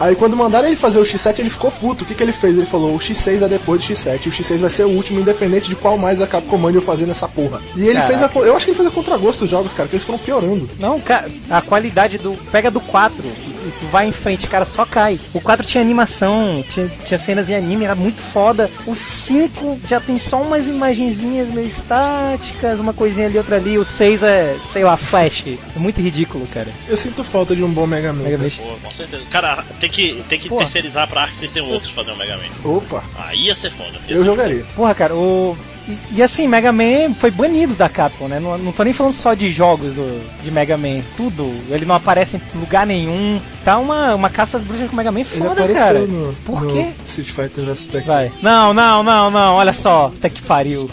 Aí 0.00 0.16
quando 0.16 0.36
mandaram 0.36 0.66
ele 0.66 0.76
fazer 0.76 0.98
o 0.98 1.02
X7, 1.02 1.38
ele 1.38 1.50
ficou 1.50 1.70
puto. 1.70 2.04
O 2.04 2.06
que, 2.06 2.14
que 2.14 2.22
ele 2.22 2.32
fez? 2.32 2.56
Ele 2.56 2.66
falou: 2.66 2.94
o 2.94 2.98
X6 2.98 3.42
é 3.42 3.48
depois 3.48 3.80
do 3.80 3.92
X7. 3.92 4.26
O 4.26 4.30
X6 4.30 4.58
vai 4.58 4.70
ser 4.70 4.84
o 4.84 4.90
último, 4.90 5.20
independente 5.20 5.68
de 5.68 5.76
qual 5.76 5.96
mais 5.96 6.20
a 6.20 6.26
Capcom 6.26 6.58
mande 6.58 6.78
eu 6.78 6.82
fazer 6.82 7.06
nessa 7.06 7.28
porra. 7.28 7.60
E 7.76 7.86
ele 7.86 8.00
fez 8.02 8.22
a. 8.22 8.30
Eu 8.34 8.56
acho 8.56 8.64
que 8.64 8.70
ele 8.70 8.76
fez 8.76 8.88
a 8.88 8.92
contragosto 8.92 9.44
dos 9.44 9.50
jogos, 9.50 9.72
cara, 9.72 9.88
que 9.88 9.96
eles 9.96 10.06
foram 10.06 10.18
piorando. 10.18 10.68
Não, 10.78 11.00
cara, 11.00 11.30
a 11.48 11.60
qualidade 11.60 12.18
do. 12.18 12.32
Pega 12.50 12.70
do 12.70 12.80
4 12.80 13.53
e 13.64 13.70
tu 13.70 13.86
vai 13.86 14.06
em 14.06 14.12
frente, 14.12 14.46
cara, 14.46 14.64
só 14.64 14.84
cai. 14.84 15.18
O 15.32 15.40
4 15.40 15.66
tinha 15.66 15.82
animação, 15.82 16.64
tinha, 16.68 16.88
tinha 17.04 17.18
cenas 17.18 17.48
em 17.48 17.54
anime, 17.54 17.84
era 17.84 17.94
muito 17.94 18.20
foda. 18.20 18.70
O 18.86 18.94
5 18.94 19.80
já 19.88 20.00
tem 20.00 20.18
só 20.18 20.40
umas 20.40 20.66
imagenzinhas 20.66 21.48
meio 21.50 21.66
estáticas, 21.66 22.80
uma 22.80 22.92
coisinha 22.92 23.26
ali, 23.26 23.38
outra 23.38 23.56
ali. 23.56 23.78
O 23.78 23.84
6 23.84 24.22
é, 24.22 24.56
sei 24.64 24.84
lá, 24.84 24.96
flash. 24.96 25.44
É 25.74 25.78
muito 25.78 26.00
ridículo, 26.00 26.46
cara. 26.46 26.68
Eu 26.88 26.96
sinto 26.96 27.24
falta 27.24 27.54
de 27.54 27.62
um 27.62 27.70
bom 27.70 27.86
Mega 27.86 28.12
Man. 28.12 28.22
Mega 28.22 28.38
cara. 28.38 28.50
Man. 28.50 28.68
Pô, 28.68 28.88
com 28.88 28.90
certeza. 28.94 29.24
Cara, 29.30 29.64
tem 29.80 29.90
que, 29.90 30.22
tem 30.28 30.38
que 30.38 30.48
Pô. 30.48 30.58
terceirizar 30.58 31.08
pra 31.08 31.22
Arc 31.22 31.34
System 31.34 31.62
Works 31.62 31.90
fazer 31.90 32.12
um 32.12 32.16
Mega 32.16 32.36
Man. 32.36 32.70
Opa, 32.76 33.04
Aí 33.18 33.46
ia 33.46 33.54
ser 33.54 33.70
foda. 33.70 33.98
Ia 34.08 34.14
eu 34.14 34.20
ser 34.20 34.26
jogaria. 34.26 34.64
Porra, 34.76 34.94
cara, 34.94 35.14
o. 35.14 35.56
E, 35.86 35.98
e 36.16 36.22
assim, 36.22 36.48
Mega 36.48 36.72
Man 36.72 37.14
foi 37.18 37.30
banido 37.30 37.74
da 37.74 37.88
Capcom, 37.88 38.26
né? 38.26 38.40
Não, 38.40 38.56
não 38.56 38.72
tô 38.72 38.82
nem 38.82 38.92
falando 38.92 39.12
só 39.12 39.34
de 39.34 39.50
jogos 39.50 39.92
do, 39.92 40.42
de 40.42 40.50
Mega 40.50 40.76
Man, 40.76 41.02
tudo. 41.16 41.44
Ele 41.68 41.84
não 41.84 41.94
aparece 41.94 42.36
em 42.36 42.58
lugar 42.58 42.86
nenhum. 42.86 43.40
Tá 43.64 43.78
uma, 43.78 44.14
uma 44.14 44.28
caça 44.28 44.58
às 44.58 44.62
bruxas 44.62 44.90
com 44.90 44.96
Mega 44.96 45.10
Man 45.10 45.24
foda, 45.24 45.66
cara. 45.68 46.00
no, 46.00 46.34
Por 46.44 46.60
no 46.60 46.70
quê? 46.70 46.88
Street 47.04 47.30
Fighter 47.30 47.64
vs 47.64 47.86
Tekken. 47.86 48.06
Vai. 48.06 48.32
Não, 48.42 48.74
não, 48.74 49.02
não, 49.02 49.30
não, 49.30 49.54
olha 49.54 49.72
só. 49.72 50.12
Até 50.14 50.28
que 50.28 50.42
pariu. 50.42 50.90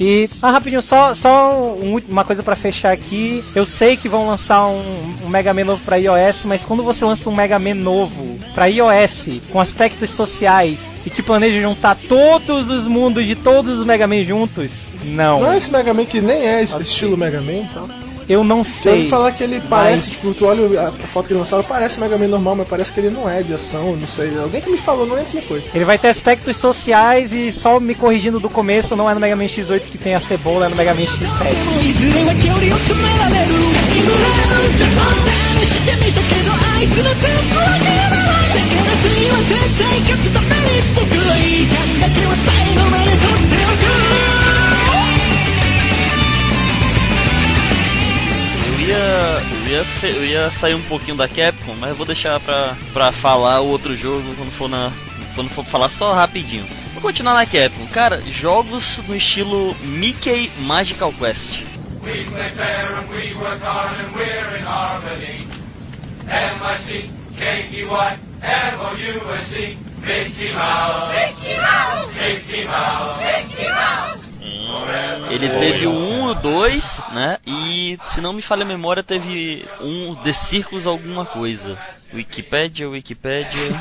E, 0.00 0.30
ah, 0.40 0.50
rapidinho, 0.50 0.80
só, 0.80 1.12
só 1.12 1.52
um 1.52 2.00
uma 2.08 2.24
coisa 2.24 2.42
pra 2.42 2.56
fechar 2.56 2.92
aqui. 2.92 3.44
Eu 3.54 3.64
sei 3.64 3.96
que 3.96 4.08
vão 4.08 4.26
lançar 4.26 4.66
um, 4.66 5.14
um 5.24 5.28
Mega 5.28 5.52
Man 5.52 5.64
novo 5.64 5.82
pra 5.84 5.96
iOS, 5.96 6.44
mas 6.44 6.64
quando 6.64 6.82
você 6.82 7.04
lança 7.04 7.28
um 7.28 7.34
Mega 7.34 7.58
Man 7.58 7.74
novo 7.74 8.38
pra 8.54 8.66
iOS, 8.66 9.28
com 9.50 9.60
aspectos 9.60 10.10
sociais, 10.10 10.92
e 11.04 11.10
que 11.10 11.22
planeja 11.22 11.60
juntar 11.60 11.96
todos 12.08 12.70
os 12.70 12.86
mundos 12.86 13.26
de 13.26 13.34
todos 13.34 13.78
os 13.78 13.84
Mega 13.84 14.06
Man 14.06 14.24
juntos, 14.24 14.90
não. 15.04 15.40
Não 15.40 15.52
é 15.52 15.56
esse 15.56 15.70
Mega 15.70 15.92
Man 15.92 16.06
que 16.06 16.20
nem 16.20 16.46
é 16.46 16.62
esse 16.62 16.80
estilo 16.80 17.16
Mega 17.16 17.40
Man 17.40 17.52
e 17.52 17.68
tal. 17.72 17.88
Eu 18.28 18.42
não 18.42 18.64
Você 18.64 18.82
sei. 18.82 18.92
ouve 18.98 19.08
falar 19.08 19.32
que 19.32 19.42
ele 19.44 19.60
parece, 19.68 20.10
tipo, 20.10 20.34
tu 20.34 20.46
olha 20.46 20.88
a 20.88 20.92
foto 20.92 21.26
que 21.26 21.32
ele 21.32 21.38
lançaram, 21.40 21.62
parece 21.62 22.00
Mega 22.00 22.18
Man 22.18 22.26
normal, 22.28 22.56
mas 22.56 22.68
parece 22.68 22.92
que 22.92 23.00
ele 23.00 23.10
não 23.10 23.28
é 23.28 23.42
de 23.42 23.54
ação, 23.54 23.94
não 23.96 24.06
sei. 24.06 24.36
Alguém 24.38 24.60
que 24.60 24.68
me 24.70 24.78
falou, 24.78 25.06
não 25.06 25.14
lembro 25.14 25.30
quem 25.30 25.40
foi. 25.40 25.62
Ele 25.74 25.84
vai 25.84 25.96
ter 25.98 26.08
aspectos 26.08 26.56
sociais 26.56 27.32
e 27.32 27.52
só 27.52 27.78
me 27.78 27.94
corrigindo 27.94 28.40
do 28.40 28.48
começo, 28.50 28.96
não 28.96 29.08
é 29.08 29.14
no 29.14 29.20
Mega 29.20 29.36
Man 29.36 29.44
X8 29.44 29.80
que 29.80 29.98
tem 29.98 30.14
a 30.14 30.20
cebola, 30.20 30.66
é 30.66 30.68
no 30.68 30.76
Mega 30.76 30.94
Man 30.94 31.02
X7. 31.02 31.26
Eu 50.08 50.24
ia, 50.24 50.50
sair 50.50 50.74
um 50.74 50.82
pouquinho 50.82 51.16
da 51.16 51.28
Capcom, 51.28 51.74
mas 51.78 51.90
eu 51.90 51.96
vou 51.96 52.06
deixar 52.06 52.38
pra, 52.40 52.76
pra 52.92 53.12
falar 53.12 53.60
o 53.60 53.68
outro 53.68 53.96
jogo 53.96 54.34
quando 54.36 54.50
for 54.50 54.68
na. 54.68 54.92
Quando 55.34 55.50
for 55.50 55.64
falar 55.66 55.90
só 55.90 56.14
rapidinho. 56.14 56.66
Vou 56.94 57.02
continuar 57.02 57.34
na 57.34 57.44
Capcom. 57.44 57.86
Cara, 57.92 58.22
jogos 58.22 59.02
no 59.06 59.14
estilo 59.14 59.76
Mickey 59.82 60.50
Magical 60.60 61.12
Quest. 61.12 61.62
Ele 75.30 75.48
teve 75.48 75.86
o 75.86 75.92
1 75.92 76.28
e 76.28 76.30
o 76.30 76.34
2, 76.34 77.02
né? 77.12 77.38
E 77.46 77.98
se 78.04 78.20
não 78.20 78.32
me 78.32 78.42
falha 78.42 78.62
a 78.62 78.66
memória, 78.66 79.02
teve 79.02 79.64
um 79.80 80.14
The 80.14 80.32
Circus 80.32 80.86
alguma 80.86 81.24
coisa. 81.24 81.76
Wikipedia, 82.14 82.88
Wikipedia. 82.88 83.72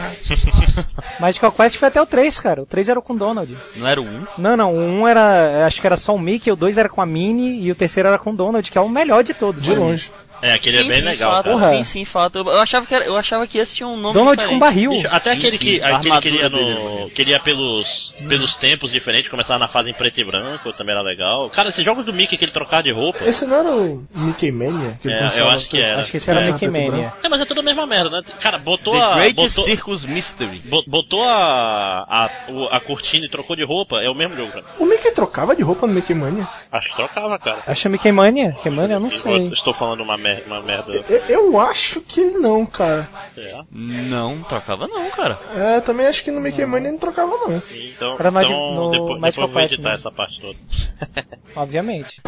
Magical 1.20 1.52
Quest 1.52 1.76
foi 1.76 1.88
até 1.88 2.02
o 2.02 2.06
3, 2.06 2.40
cara. 2.40 2.62
O 2.62 2.66
3 2.66 2.88
era 2.88 3.00
com 3.00 3.12
o 3.12 3.16
Donald. 3.16 3.56
Não 3.76 3.86
era 3.86 4.00
o 4.00 4.04
1? 4.04 4.26
Não, 4.38 4.56
não. 4.56 4.74
O 4.74 4.80
1 5.02 5.08
era. 5.08 5.66
Acho 5.66 5.80
que 5.80 5.86
era 5.86 5.96
só 5.96 6.14
o 6.14 6.18
Mickey, 6.18 6.50
o 6.50 6.56
2 6.56 6.78
era 6.78 6.88
com 6.88 7.00
a 7.00 7.06
Minnie 7.06 7.62
e 7.62 7.70
o 7.70 7.74
terceiro 7.74 8.08
era 8.08 8.18
com 8.18 8.30
o 8.30 8.36
Donald, 8.36 8.68
que 8.70 8.76
é 8.76 8.80
o 8.80 8.88
melhor 8.88 9.22
de 9.22 9.32
todos. 9.32 9.62
De 9.62 9.72
né? 9.72 9.78
longe. 9.78 10.10
É, 10.44 10.52
aquele 10.54 10.78
é 10.78 10.84
bem 10.84 10.98
sim, 10.98 11.04
legal, 11.06 11.32
fato, 11.32 11.56
cara. 11.58 11.76
Sim, 11.76 11.84
sim, 11.84 12.04
fato. 12.04 12.38
Eu, 12.38 12.60
achava 12.60 12.84
que 12.86 12.94
era, 12.94 13.04
eu 13.04 13.16
achava 13.16 13.46
que 13.46 13.56
esse 13.56 13.76
tinha 13.76 13.86
um 13.86 13.96
nome 13.96 14.12
Donald 14.14 14.36
diferente. 14.36 14.54
com 14.54 14.58
barril. 14.58 14.90
Bicho, 14.90 15.08
até 15.10 15.32
Sim, 15.32 15.38
aquele 15.38 15.56
sim, 15.58 15.64
que, 15.64 15.82
aquele 15.82 16.14
que 16.16 16.20
queria, 16.20 16.42
é 16.44 16.48
no, 16.50 17.10
queria 17.10 17.40
pelos, 17.40 18.14
pelos 18.28 18.56
tempos 18.56 18.92
diferentes, 18.92 19.30
começava 19.30 19.58
na 19.58 19.68
fase 19.68 19.88
em 19.88 19.94
preto 19.94 20.20
e 20.20 20.24
branco, 20.24 20.72
também 20.74 20.92
era 20.94 21.02
legal. 21.02 21.48
Cara, 21.48 21.70
esses 21.70 21.82
jogos 21.84 22.04
do 22.04 22.12
Mickey 22.12 22.36
que 22.36 22.44
ele 22.44 22.52
trocava 22.52 22.82
de 22.82 22.90
roupa. 22.92 23.24
Esse 23.24 23.46
não 23.46 23.56
era 23.56 23.70
o 23.70 24.04
Mickey 24.14 24.52
Mania? 24.52 24.98
Que 25.00 25.08
É, 25.08 25.30
eu 25.40 25.48
acho 25.48 25.68
que 25.68 25.80
era. 25.80 26.02
Acho 26.02 26.10
que 26.10 26.18
esse 26.18 26.30
era 26.30 26.40
É. 26.42 26.52
Mickey 26.52 26.68
Mania. 26.68 27.12
É, 27.22 27.28
mas 27.28 27.40
é 27.40 27.44
tudo 27.46 27.60
a 27.60 27.62
mesma 27.62 27.86
merda, 27.86 28.10
né? 28.20 28.22
Cara, 28.40 28.58
botou 28.58 28.92
The 28.94 29.00
a. 29.00 29.14
Great 29.14 29.34
Botou, 29.36 29.64
Circus 29.64 30.04
Mystery. 30.04 30.60
bo- 30.66 30.84
botou 30.86 31.22
a, 31.24 32.04
a, 32.06 32.76
a 32.76 32.80
cortina 32.80 33.24
e 33.24 33.28
trocou 33.28 33.56
de 33.56 33.64
roupa, 33.64 34.02
é 34.02 34.10
o 34.10 34.14
mesmo 34.14 34.36
jogo, 34.36 34.52
cara. 34.52 34.64
O 34.78 34.84
Mickey 34.84 35.10
trocava 35.12 35.56
de 35.56 35.62
roupa 35.62 35.86
no 35.86 35.94
Mickey 35.94 36.12
Mania? 36.14 36.46
Acho 36.70 36.90
que 36.90 36.96
trocava, 36.96 37.38
cara. 37.38 37.58
Acha 37.66 37.88
Mickey 37.88 38.12
Mania? 38.12 38.48
Mickey 38.48 38.70
Mania? 38.70 38.96
Eu 38.96 39.00
não 39.00 39.06
Eu 39.06 39.10
sei. 39.10 39.48
estou 39.48 39.72
falando 39.72 40.02
uma, 40.02 40.16
uma 40.46 40.60
merda. 40.62 40.92
Eu, 41.08 41.18
eu 41.28 41.60
acho 41.60 42.00
que 42.00 42.22
não, 42.30 42.64
cara. 42.66 43.08
Sei 43.28 43.52
lá. 43.52 43.64
Não, 43.70 44.42
trocava 44.42 44.86
não, 44.86 45.10
cara. 45.10 45.38
É, 45.56 45.80
também 45.80 46.06
acho 46.06 46.22
que 46.24 46.30
no 46.30 46.40
Mickey 46.40 46.64
Mania 46.66 46.90
não 46.90 46.98
trocava, 46.98 47.36
não. 47.36 47.62
Então, 47.70 48.16
Era 48.18 48.30
no- 48.30 48.40
então 48.40 48.74
no 48.74 48.90
depois, 48.90 49.20
depois 49.20 49.36
eu 49.38 49.48
vou 49.48 49.62
editar 49.62 49.88
né? 49.90 49.94
essa 49.94 50.10
parte 50.10 50.40
toda. 50.40 50.58
Obviamente. 51.56 52.22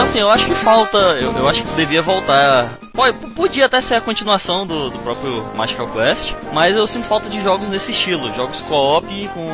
Então 0.00 0.08
assim, 0.08 0.20
eu 0.20 0.30
acho 0.30 0.46
que 0.46 0.54
falta. 0.54 0.96
Eu, 0.96 1.30
eu 1.36 1.46
acho 1.46 1.62
que 1.62 1.74
devia 1.74 2.00
voltar. 2.00 2.70
Pode, 2.90 3.18
podia 3.32 3.66
até 3.66 3.82
ser 3.82 3.96
a 3.96 4.00
continuação 4.00 4.66
do, 4.66 4.88
do 4.88 4.98
próprio 5.00 5.44
Magical 5.54 5.86
Quest, 5.88 6.32
mas 6.54 6.74
eu 6.74 6.86
sinto 6.86 7.06
falta 7.06 7.28
de 7.28 7.38
jogos 7.42 7.68
nesse 7.68 7.92
estilo, 7.92 8.32
jogos 8.32 8.62
co-op 8.62 9.06
com. 9.34 9.46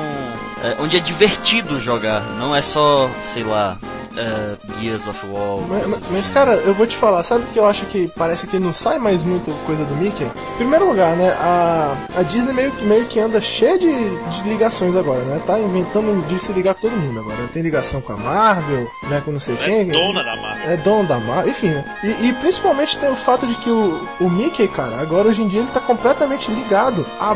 é, 0.62 0.76
onde 0.80 0.96
é 0.96 1.00
divertido 1.00 1.80
jogar, 1.80 2.20
não 2.38 2.54
é 2.54 2.62
só, 2.62 3.10
sei 3.22 3.42
lá, 3.42 3.76
é, 4.16 4.56
Gears 4.80 5.06
of 5.06 5.26
War. 5.26 5.58
Mas, 5.68 5.86
mas- 5.88 6.00
mas, 6.10 6.30
cara, 6.30 6.52
eu 6.54 6.74
vou 6.74 6.86
te 6.86 6.96
falar, 6.96 7.22
sabe 7.22 7.44
o 7.44 7.46
que 7.48 7.58
eu 7.58 7.66
acho 7.66 7.84
que 7.86 8.08
parece 8.16 8.46
que 8.46 8.58
não 8.58 8.72
sai 8.72 8.98
mais 8.98 9.22
muito 9.22 9.50
coisa 9.66 9.84
do 9.84 9.94
Mickey? 9.96 10.24
Em 10.24 10.56
primeiro 10.56 10.86
lugar, 10.88 11.16
né, 11.16 11.30
a, 11.40 11.94
a 12.18 12.22
Disney 12.22 12.52
meio, 12.52 12.70
que- 12.72 12.84
meio 12.84 13.04
que 13.06 13.20
anda 13.20 13.40
cheia 13.40 13.78
de, 13.78 13.86
de 13.90 14.48
ligações 14.48 14.96
agora, 14.96 15.20
né? 15.20 15.40
Tá 15.46 15.58
inventando 15.58 16.26
de 16.28 16.38
se 16.38 16.52
ligar 16.52 16.74
com 16.74 16.82
todo 16.88 16.96
mundo 16.96 17.20
agora. 17.20 17.36
Tem 17.52 17.62
ligação 17.62 18.00
com 18.00 18.12
a 18.12 18.16
Marvel, 18.16 18.86
né, 19.10 19.22
com 19.24 19.32
não 19.32 19.40
sei 19.40 19.54
É 19.56 19.64
quem. 19.64 19.88
dona 19.88 20.22
da 20.22 20.36
marca. 20.36 20.62
É 20.68 20.76
dono 20.76 21.06
da 21.08 21.18
Marvel, 21.18 21.50
enfim, 21.50 21.68
né? 21.68 21.84
E, 22.02 22.28
e 22.28 22.32
principalmente 22.34 22.96
tem 22.98 23.10
o 23.10 23.16
fato 23.16 23.46
de 23.46 23.54
que 23.56 23.70
o, 23.70 24.00
o 24.20 24.30
Mickey, 24.30 24.68
cara, 24.68 25.00
agora 25.00 25.28
hoje 25.28 25.42
em 25.42 25.48
dia 25.48 25.60
ele 25.60 25.68
tá 25.72 25.80
completamente 25.80 26.50
ligado 26.50 27.04
à 27.20 27.34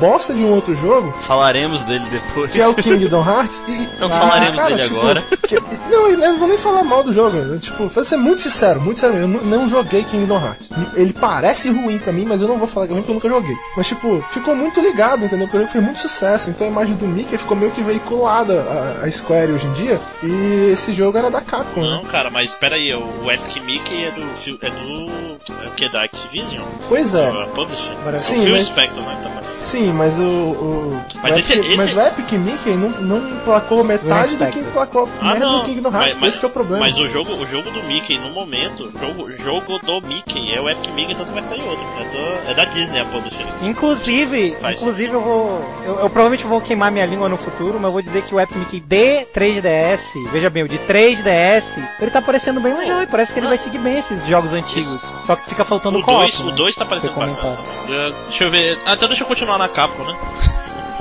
bosta 0.00 0.32
de 0.34 0.42
um 0.42 0.52
outro 0.54 0.74
jogo, 0.74 1.12
Falaremos 1.22 1.82
dele 1.84 2.04
depois. 2.10 2.50
que 2.52 2.60
é 2.60 2.66
o 2.68 2.74
Kingdom 2.74 3.24
Hearts. 3.28 3.62
E, 3.68 3.72
Então 3.96 4.08
falaremos 4.08 4.62
dele 4.64 4.82
agora. 4.82 5.22
que- 5.46 5.60
não, 5.90 6.10
eu 6.22 6.32
não 6.32 6.38
vou 6.38 6.48
nem 6.48 6.58
falar 6.58 6.82
mal 6.84 7.02
do 7.02 7.12
jogo. 7.12 7.36
eu, 7.36 7.58
tipo, 7.58 7.86
vou 7.88 8.04
ser 8.04 8.16
muito 8.16 8.40
sincero, 8.40 8.80
muito 8.80 8.98
sincero. 9.00 9.18
Eu 9.18 9.28
não, 9.28 9.68
joguei 9.68 10.04
Kingdom 10.04 10.40
Hearts. 10.40 10.70
Ele 10.94 11.12
parece 11.12 11.68
ruim 11.70 11.98
pra 11.98 12.12
mim, 12.12 12.24
mas 12.26 12.40
eu 12.40 12.48
não 12.48 12.58
vou 12.58 12.66
falar 12.66 12.86
que 12.86 12.92
é 12.92 12.96
eu 12.96 13.02
nunca 13.06 13.28
joguei. 13.28 13.56
Mas, 13.76 13.86
tipo, 13.88 14.22
ficou 14.30 14.54
muito 14.56 14.80
ligado, 14.80 15.24
entendeu? 15.24 15.48
Porque 15.48 15.66
fez 15.66 15.82
muito 15.84 15.98
sucesso. 15.98 16.50
Então 16.50 16.66
a 16.66 16.70
imagem 16.70 16.94
do 16.96 17.06
Mickey 17.06 17.36
ficou 17.36 17.56
meio 17.56 17.70
que 17.72 17.82
veiculada 17.82 18.62
a, 19.00 19.04
a 19.04 19.10
Square 19.10 19.52
hoje 19.52 19.66
em 19.66 19.72
dia. 19.72 20.00
E 20.22 20.70
esse 20.72 20.92
jogo 20.92 21.16
era 21.18 21.30
da 21.30 21.40
Capcom, 21.40 21.80
né? 21.82 21.88
Não, 21.88 22.04
cara, 22.04 22.30
mas 22.30 22.50
espera 22.50 22.76
aí, 22.76 22.92
o 22.94 23.00
o 23.22 23.30
Epic 23.30 23.62
Mickey 23.64 24.04
é 24.04 24.10
do. 24.10 24.20
É 24.64 24.70
do. 24.70 25.30
É 25.64 25.68
o 25.68 25.70
que? 25.72 25.88
Da 25.88 26.02
Activision? 26.04 26.64
Pois 26.88 27.14
é. 27.14 27.28
É. 27.28 27.46
Publishing? 27.54 27.96
Sim, 28.18 28.40
o 28.40 28.42
Phil 28.44 28.52
mas- 28.56 28.66
Spector, 28.66 29.02
né? 29.02 29.20
Também. 29.22 29.40
Sim, 29.52 29.92
mas 29.92 30.18
o. 30.18 30.22
o, 30.22 31.02
Mas 31.22 31.34
o 31.34 31.38
esse- 31.38 31.52
Epic, 31.52 31.66
esse- 31.66 31.76
mas 31.76 31.94
o 31.94 32.00
Epic 32.00 32.32
Mickey 32.32 32.70
não, 32.70 32.88
não 33.00 33.30
emplacou 33.30 33.84
metade 33.84 34.30
do 34.36 34.38
que 34.38 34.44
Spectre. 34.44 34.60
emplacou 34.60 35.08
a 35.20 35.24
merda 35.24 35.46
do 35.48 35.62
Kingdom 35.64 35.90
Hearts. 35.90 36.09
Isso 36.28 36.38
que 36.40 36.44
é 36.44 36.48
o 36.48 36.52
problema. 36.52 36.86
Ah, 36.86 36.88
Mas 36.90 36.98
o 36.98 37.08
jogo, 37.08 37.32
o 37.34 37.46
jogo 37.46 37.70
do 37.70 37.82
Mickey, 37.84 38.18
no 38.18 38.30
momento, 38.30 38.84
o 38.84 38.92
jogo, 38.98 39.30
jogo 39.38 39.78
do 39.78 40.00
Mickey 40.06 40.54
é 40.54 40.60
o 40.60 40.68
Epic 40.68 40.90
Mickey, 40.94 41.12
então 41.12 41.24
vai 41.26 41.42
sair 41.42 41.60
outro. 41.62 41.84
É, 41.98 42.04
do- 42.04 42.50
é 42.50 42.54
da 42.54 42.64
Disney 42.64 43.00
a 43.00 43.04
publisher. 43.04 43.44
Inclusive, 43.62 44.56
Faz 44.60 44.76
inclusive 44.78 45.12
eu 45.12 45.20
vou. 45.20 45.64
Eu, 45.84 45.94
eu 46.00 46.10
provavelmente 46.10 46.44
vou 46.46 46.60
queimar 46.60 46.90
minha 46.90 47.06
língua 47.06 47.28
no 47.28 47.36
futuro, 47.36 47.74
mas 47.74 47.84
eu 47.84 47.92
vou 47.92 48.02
dizer 48.02 48.22
que 48.22 48.34
o 48.34 48.40
Epic 48.40 48.56
Mickey 48.56 48.80
de 48.80 49.26
3DS, 49.34 50.14
veja 50.30 50.50
bem, 50.50 50.62
o 50.64 50.68
de 50.68 50.78
3DS, 50.78 51.82
ele 52.00 52.10
tá 52.10 52.20
parecendo 52.22 52.60
bem 52.60 52.76
legal 52.76 53.02
e 53.02 53.06
parece 53.06 53.32
que 53.32 53.38
ele 53.40 53.46
vai 53.48 53.56
seguir 53.58 53.78
bem 53.78 53.98
esses 53.98 54.26
jogos 54.26 54.52
antigos. 54.52 55.14
Só 55.22 55.36
que 55.36 55.48
fica 55.48 55.64
faltando 55.64 55.98
O 55.98 56.02
co-op. 56.02 56.20
2 56.20 56.38
né? 56.40 56.46
o 56.46 56.50
dois 56.52 56.76
tá 56.76 56.84
parecendo 56.84 57.14
bacana. 57.14 57.56
É, 57.88 58.12
Deixa 58.28 58.44
eu 58.44 58.50
ver. 58.50 58.78
Ah, 58.86 58.94
então 58.94 59.08
deixa 59.08 59.22
eu 59.22 59.26
continuar 59.26 59.58
na 59.58 59.68
Capcom, 59.68 60.04
né? 60.04 60.14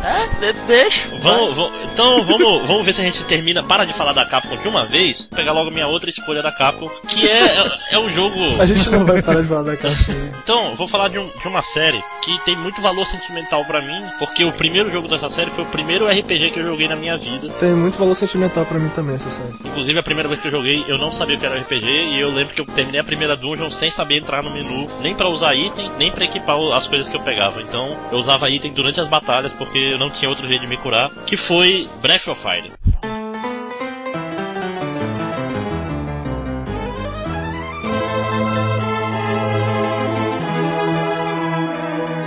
É, 0.04 0.28
de- 0.54 0.60
deixa. 0.68 1.08
Vamos, 1.22 1.56
vamos- 1.56 1.74
então 1.94 2.24
vamos, 2.24 2.68
vamos 2.68 2.86
ver 2.86 2.94
se 2.94 3.02
a 3.02 3.04
gente 3.04 3.24
termina. 3.26 3.62
Para 3.64 3.86
de 3.86 3.94
falar 3.94 4.14
da 4.14 4.26
Capcom 4.26 4.56
de 4.58 4.68
uma 4.68 4.86
vez. 4.86 5.30
Pegar 5.36 5.52
logo 5.52 5.70
minha 5.72 5.88
outra 5.88 6.10
escolha 6.10 6.42
da 6.42 6.52
Capcom, 6.52 6.90
que 7.08 7.28
é, 7.28 7.44
é, 7.46 7.72
é 7.96 8.00
um 8.00 8.10
jogo. 8.14 8.36
A 8.60 8.66
gente 8.66 8.90
não 8.90 9.06
vai 9.06 9.22
parar 9.22 9.42
de 9.42 9.48
falar 9.48 9.64
da 9.64 9.78
Capcom. 9.78 10.14
Então, 10.44 10.76
vou 10.76 10.88
falar 10.88 11.10
de, 11.10 11.20
um- 11.20 11.30
de 11.42 11.48
uma 11.48 11.62
série 11.62 12.02
que 12.24 12.38
tem 12.46 12.56
muito 12.56 12.82
valor 12.82 13.06
sentimental 13.06 13.64
pra 13.66 13.82
mim, 13.82 14.02
porque 14.18 14.44
o 14.46 14.52
primeiro 14.52 14.92
jogo 14.92 15.08
dessa 15.08 15.30
série 15.30 15.50
foi 15.52 15.64
o 15.64 15.68
primeiro 15.68 16.08
RPG 16.08 16.52
que 16.52 16.60
eu 16.60 16.66
joguei 16.66 16.88
na 16.88 16.96
minha 16.96 17.18
vida. 17.18 17.50
Tem 17.60 17.70
muito 17.72 17.98
valor 17.98 18.16
sentimental 18.16 18.66
pra 18.66 18.80
mim 18.80 18.90
também 18.90 19.16
essa 19.16 19.30
série. 19.30 19.54
Inclusive, 19.66 20.00
a 20.00 20.04
primeira 20.04 20.28
vez 20.30 20.40
que 20.42 20.48
eu 20.48 20.52
joguei, 20.52 20.84
eu 20.88 20.98
não 20.98 21.12
sabia 21.12 21.36
o 21.36 21.40
que 21.40 21.46
era 21.46 21.56
RPG, 21.58 21.86
e 21.88 22.20
eu 22.20 22.32
lembro 22.34 22.54
que 22.54 22.62
eu 22.62 22.66
terminei 22.66 23.00
a 23.00 23.04
primeira 23.04 23.36
dungeon 23.36 23.70
sem 23.70 23.92
saber 23.92 24.18
entrar 24.18 24.42
no 24.44 24.50
menu, 24.52 24.90
nem 25.02 25.14
pra 25.14 25.28
usar 25.30 25.54
item, 25.56 25.92
nem 25.98 26.12
pra 26.12 26.24
equipar 26.26 26.58
as 26.74 26.88
coisas 26.88 27.08
que 27.10 27.16
eu 27.16 27.22
pegava. 27.22 27.62
Então, 27.62 27.96
eu 28.12 28.18
usava 28.20 28.50
item 28.50 28.72
durante 28.74 29.00
as 29.00 29.08
batalhas, 29.08 29.52
porque 29.54 29.89
eu 29.92 29.98
não 29.98 30.10
tinha 30.10 30.30
outro 30.30 30.48
jeito 30.48 30.62
de 30.62 30.68
me 30.68 30.78
curar, 30.78 31.10
que 31.26 31.36
foi 31.36 31.90
Breath 32.02 32.28
of 32.28 32.42
Fire. 32.42 32.72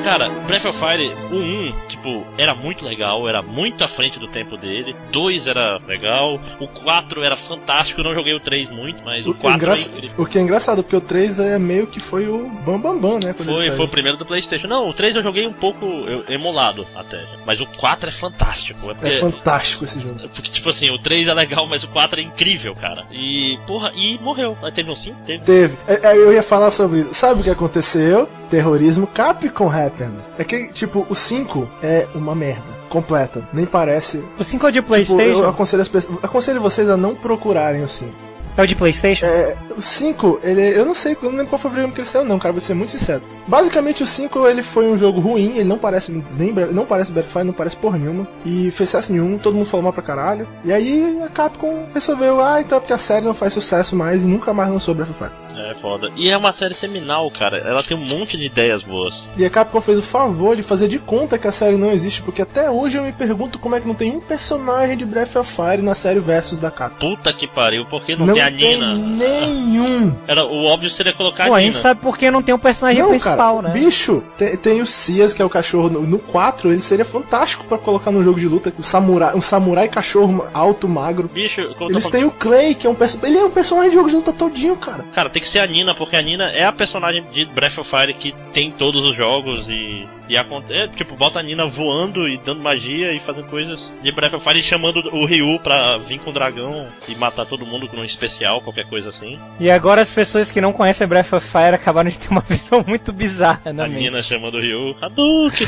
Cara, 0.02 0.28
Breath 0.46 0.64
of 0.66 0.78
Fire, 0.78 1.12
o 1.30 1.36
1, 1.36 1.72
tipo, 1.88 2.26
era 2.36 2.54
muito 2.54 2.84
legal, 2.84 3.28
era 3.28 3.40
muito 3.40 3.84
à 3.84 3.88
frente 3.88 4.18
do 4.18 4.26
tempo 4.26 4.56
dele. 4.56 4.94
2 5.12 5.46
era 5.46 5.78
legal, 5.86 6.40
o 6.58 6.66
4 6.66 7.22
era 7.22 7.36
fantástico, 7.36 8.00
eu 8.00 8.04
não 8.04 8.14
joguei 8.14 8.34
o 8.34 8.40
3 8.40 8.68
muito, 8.70 9.02
mas 9.04 9.24
o 9.26 9.30
O 9.30 9.34
que, 9.34 9.40
é 9.46 9.50
4 9.50 9.56
engra- 9.58 9.74
é 10.18 10.20
o 10.20 10.26
que 10.26 10.38
é 10.38 10.42
engraçado, 10.42 10.82
porque 10.82 10.96
o 10.96 11.00
3 11.00 11.38
é 11.38 11.58
meio 11.58 11.86
que 11.86 12.00
foi 12.00 12.26
o 12.28 12.48
Bam 12.66 12.80
Bam 12.80 12.98
Bam, 12.98 13.20
né? 13.22 13.32
Foi, 13.32 13.70
foi 13.70 13.84
o 13.84 13.88
primeiro 13.88 14.18
do 14.18 14.26
Playstation. 14.26 14.66
Não, 14.66 14.88
o 14.88 14.92
3 14.92 15.14
eu 15.16 15.22
joguei 15.22 15.46
um 15.46 15.52
pouco 15.52 15.84
eu- 15.86 16.24
emulado 16.28 16.86
até. 16.96 17.24
Mas 17.46 17.60
o 17.60 17.66
4 17.66 18.08
é 18.08 18.12
fantástico. 18.12 18.90
É 18.90 18.94
porque, 18.94 19.14
É 19.14 19.18
fantástico 19.18 19.84
esse 19.84 20.00
jogo. 20.00 20.16
porque, 20.34 20.50
tipo 20.50 20.68
assim, 20.70 20.90
o 20.90 20.98
3 20.98 21.28
é 21.28 21.34
legal, 21.34 21.66
mas 21.66 21.84
o 21.84 21.88
4 21.88 22.18
é 22.20 22.22
incrível, 22.24 22.74
cara. 22.74 23.04
E, 23.12 23.58
porra, 23.66 23.92
e 23.94 24.18
morreu. 24.18 24.56
Aí 24.62 24.72
Teve 24.72 24.90
um 24.90 24.96
5? 24.96 25.16
Teve. 25.24 25.44
Teve. 25.44 25.76
É, 25.86 26.08
é, 26.08 26.16
eu 26.16 26.32
ia 26.32 26.42
falar 26.42 26.70
sobre 26.70 27.00
isso. 27.00 27.14
Sabe 27.14 27.40
o 27.40 27.44
que 27.44 27.50
aconteceu? 27.50 28.28
Terrorismo 28.50 29.06
Capcom 29.06 29.66
happened. 29.92 30.18
É 30.38 30.44
que, 30.44 30.68
tipo, 30.72 31.06
o 31.08 31.14
5 31.14 31.68
é 31.82 32.06
uma 32.14 32.34
merda. 32.34 32.82
Completa. 32.88 33.46
Nem 33.52 33.66
parece. 33.66 34.22
O 34.38 34.44
5 34.44 34.66
é 34.66 34.68
o 34.68 34.72
de 34.72 34.78
Tipo, 34.80 34.88
PlayStation? 34.88 35.40
eu 35.40 35.48
aconselho, 35.48 35.82
as 35.82 35.88
pessoas, 35.88 36.18
aconselho 36.22 36.60
vocês 36.60 36.90
a 36.90 36.96
não 36.96 37.14
procurarem 37.14 37.82
o 37.82 37.88
5. 37.88 38.10
É 38.54 38.62
o 38.62 38.66
de 38.66 38.74
PlayStation? 38.76 39.24
É, 39.24 39.56
o 39.74 39.80
5, 39.80 40.40
ele, 40.42 40.60
eu 40.78 40.84
não 40.84 40.92
sei, 40.94 41.12
eu 41.12 41.30
não 41.30 41.38
lembro 41.38 41.46
qual 41.46 41.58
foi 41.58 41.70
o 41.70 41.72
videogame 41.72 41.94
que 41.94 42.00
ele 42.02 42.08
saiu, 42.08 42.24
não, 42.24 42.38
cara, 42.38 42.52
vou 42.52 42.60
ser 42.60 42.74
muito 42.74 42.92
sincero. 42.92 43.22
Basicamente, 43.46 44.02
o 44.02 44.06
5 44.06 44.46
ele 44.46 44.62
foi 44.62 44.86
um 44.88 44.98
jogo 44.98 45.20
ruim, 45.20 45.56
ele 45.56 45.64
não 45.64 45.78
parece 45.78 46.12
nem 46.36 46.52
não 46.70 46.84
parece 46.84 47.12
Battlefield, 47.12 47.46
não 47.46 47.54
parece 47.54 47.76
porra 47.76 47.96
nenhuma, 47.96 48.28
e 48.44 48.70
fez 48.70 48.90
sucesso 48.90 49.10
nenhum, 49.10 49.38
todo 49.38 49.54
mundo 49.54 49.64
falou 49.64 49.84
mal 49.84 49.92
pra 49.94 50.02
caralho. 50.02 50.46
E 50.66 50.70
aí 50.70 51.18
a 51.24 51.30
Capcom 51.30 51.86
resolveu, 51.94 52.42
ah, 52.42 52.60
então 52.60 52.76
é 52.76 52.80
porque 52.82 52.92
a 52.92 52.98
série 52.98 53.24
não 53.24 53.32
faz 53.32 53.54
sucesso 53.54 53.96
mais 53.96 54.22
e 54.22 54.26
nunca 54.26 54.52
mais 54.52 54.68
lançou 54.68 54.94
Battlefield. 54.94 55.34
É 55.56 55.74
foda. 55.74 56.10
E 56.16 56.30
é 56.30 56.36
uma 56.36 56.52
série 56.52 56.74
seminal, 56.74 57.30
cara. 57.30 57.58
Ela 57.58 57.82
tem 57.82 57.96
um 57.96 58.00
monte 58.00 58.36
de 58.36 58.44
ideias 58.46 58.82
boas. 58.82 59.28
E 59.36 59.44
a 59.44 59.50
Capcom 59.50 59.80
fez 59.80 59.98
o 59.98 60.02
favor 60.02 60.56
de 60.56 60.62
fazer 60.62 60.88
de 60.88 60.98
conta 60.98 61.38
que 61.38 61.46
a 61.48 61.52
série 61.52 61.76
não 61.76 61.90
existe, 61.90 62.22
porque 62.22 62.42
até 62.42 62.70
hoje 62.70 62.96
eu 62.98 63.02
me 63.02 63.12
pergunto 63.12 63.58
como 63.58 63.74
é 63.74 63.80
que 63.80 63.86
não 63.86 63.94
tem 63.94 64.10
um 64.12 64.20
personagem 64.20 64.96
de 64.96 65.04
Breath 65.04 65.36
of 65.36 65.50
Fire 65.50 65.82
na 65.82 65.94
série 65.94 66.20
Versus 66.20 66.58
da 66.58 66.70
Capcom. 66.70 67.14
Puta 67.16 67.32
que 67.32 67.46
pariu, 67.46 67.84
por 67.86 68.02
que 68.04 68.16
não, 68.16 68.32
tem 68.32 68.42
a 68.42 68.50
Nina? 68.50 68.94
nenhum. 68.94 70.14
Era, 70.26 70.44
o 70.44 70.64
óbvio 70.64 70.90
seria 70.90 71.12
colocar 71.12 71.46
Pô, 71.46 71.54
a 71.54 71.56
a 71.56 71.60
Nina. 71.60 71.72
gente 71.72 71.80
sabe 71.82 72.00
por 72.00 72.16
que 72.16 72.30
não 72.30 72.42
tem 72.42 72.54
um 72.54 72.58
personagem 72.58 73.00
Não, 73.02 73.08
principal, 73.10 73.56
cara, 73.62 73.68
né? 73.68 73.74
bicho, 73.80 74.22
tem, 74.38 74.56
tem 74.56 74.80
o 74.80 74.86
Cias, 74.86 75.32
que 75.32 75.42
é 75.42 75.44
o 75.44 75.50
cachorro 75.50 75.88
no, 75.88 76.02
no 76.02 76.18
4, 76.18 76.72
ele 76.72 76.82
seria 76.82 77.04
fantástico 77.04 77.64
pra 77.64 77.78
colocar 77.78 78.10
num 78.10 78.22
jogo 78.22 78.38
de 78.40 78.48
luta, 78.48 78.72
o 78.78 78.82
samurai, 78.82 79.34
um 79.34 79.40
samurai 79.40 79.88
cachorro 79.88 80.46
alto, 80.52 80.88
magro. 80.88 81.28
Bicho, 81.32 81.60
Eles 81.60 81.74
falando- 81.78 82.10
têm 82.10 82.24
o 82.24 82.30
Clay, 82.30 82.74
que 82.74 82.86
é 82.86 82.90
um 82.90 82.94
personagem. 82.94 83.36
Ele 83.36 83.44
é 83.44 83.46
um 83.46 83.50
personagem 83.50 83.90
de 83.90 83.96
jogo 83.96 84.08
de 84.08 84.14
luta 84.16 84.32
todinho, 84.32 84.76
cara. 84.76 85.04
Cara, 85.12 85.28
tem 85.30 85.41
que 85.42 85.48
ser 85.48 85.58
a 85.58 85.66
Nina, 85.66 85.94
porque 85.94 86.16
a 86.16 86.22
Nina 86.22 86.50
é 86.50 86.64
a 86.64 86.72
personagem 86.72 87.22
de 87.32 87.44
Breath 87.44 87.78
of 87.78 87.88
Fire 87.90 88.14
que 88.14 88.32
tem 88.52 88.70
todos 88.70 89.02
os 89.02 89.14
jogos 89.16 89.68
e. 89.68 90.06
E 90.28 90.36
aconte- 90.36 90.72
é, 90.72 90.88
tipo, 90.88 91.14
bota 91.14 91.40
a 91.40 91.42
Nina 91.42 91.66
voando 91.66 92.26
e 92.26 92.38
dando 92.38 92.60
magia 92.62 93.12
e 93.12 93.18
fazendo 93.18 93.48
coisas 93.48 93.92
de 94.02 94.10
Breath 94.12 94.32
of 94.34 94.42
Fire 94.48 94.58
e 94.58 94.62
chamando 94.62 94.96
o 95.14 95.26
Ryu 95.26 95.58
pra 95.58 95.98
vir 95.98 96.20
com 96.20 96.30
o 96.30 96.32
dragão 96.32 96.86
e 97.06 97.14
matar 97.14 97.44
todo 97.44 97.66
mundo 97.66 97.86
com 97.86 97.98
um 97.98 98.04
especial, 98.04 98.60
qualquer 98.62 98.86
coisa 98.86 99.10
assim. 99.10 99.38
E 99.60 99.70
agora 99.70 100.00
as 100.00 100.14
pessoas 100.14 100.50
que 100.50 100.60
não 100.60 100.72
conhecem 100.72 101.06
Breath 101.06 101.32
of 101.34 101.46
Fire 101.46 101.74
acabaram 101.74 102.08
de 102.08 102.18
ter 102.18 102.28
uma 102.30 102.40
visão 102.48 102.82
muito 102.86 103.12
bizarra 103.12 103.72
na 103.74 103.84
a 103.84 103.88
mente. 103.88 103.98
Nina 103.98 104.22
chamando 104.22 104.54
o 104.56 104.60
Ryu, 104.60 104.96
Hadouken! 105.02 105.66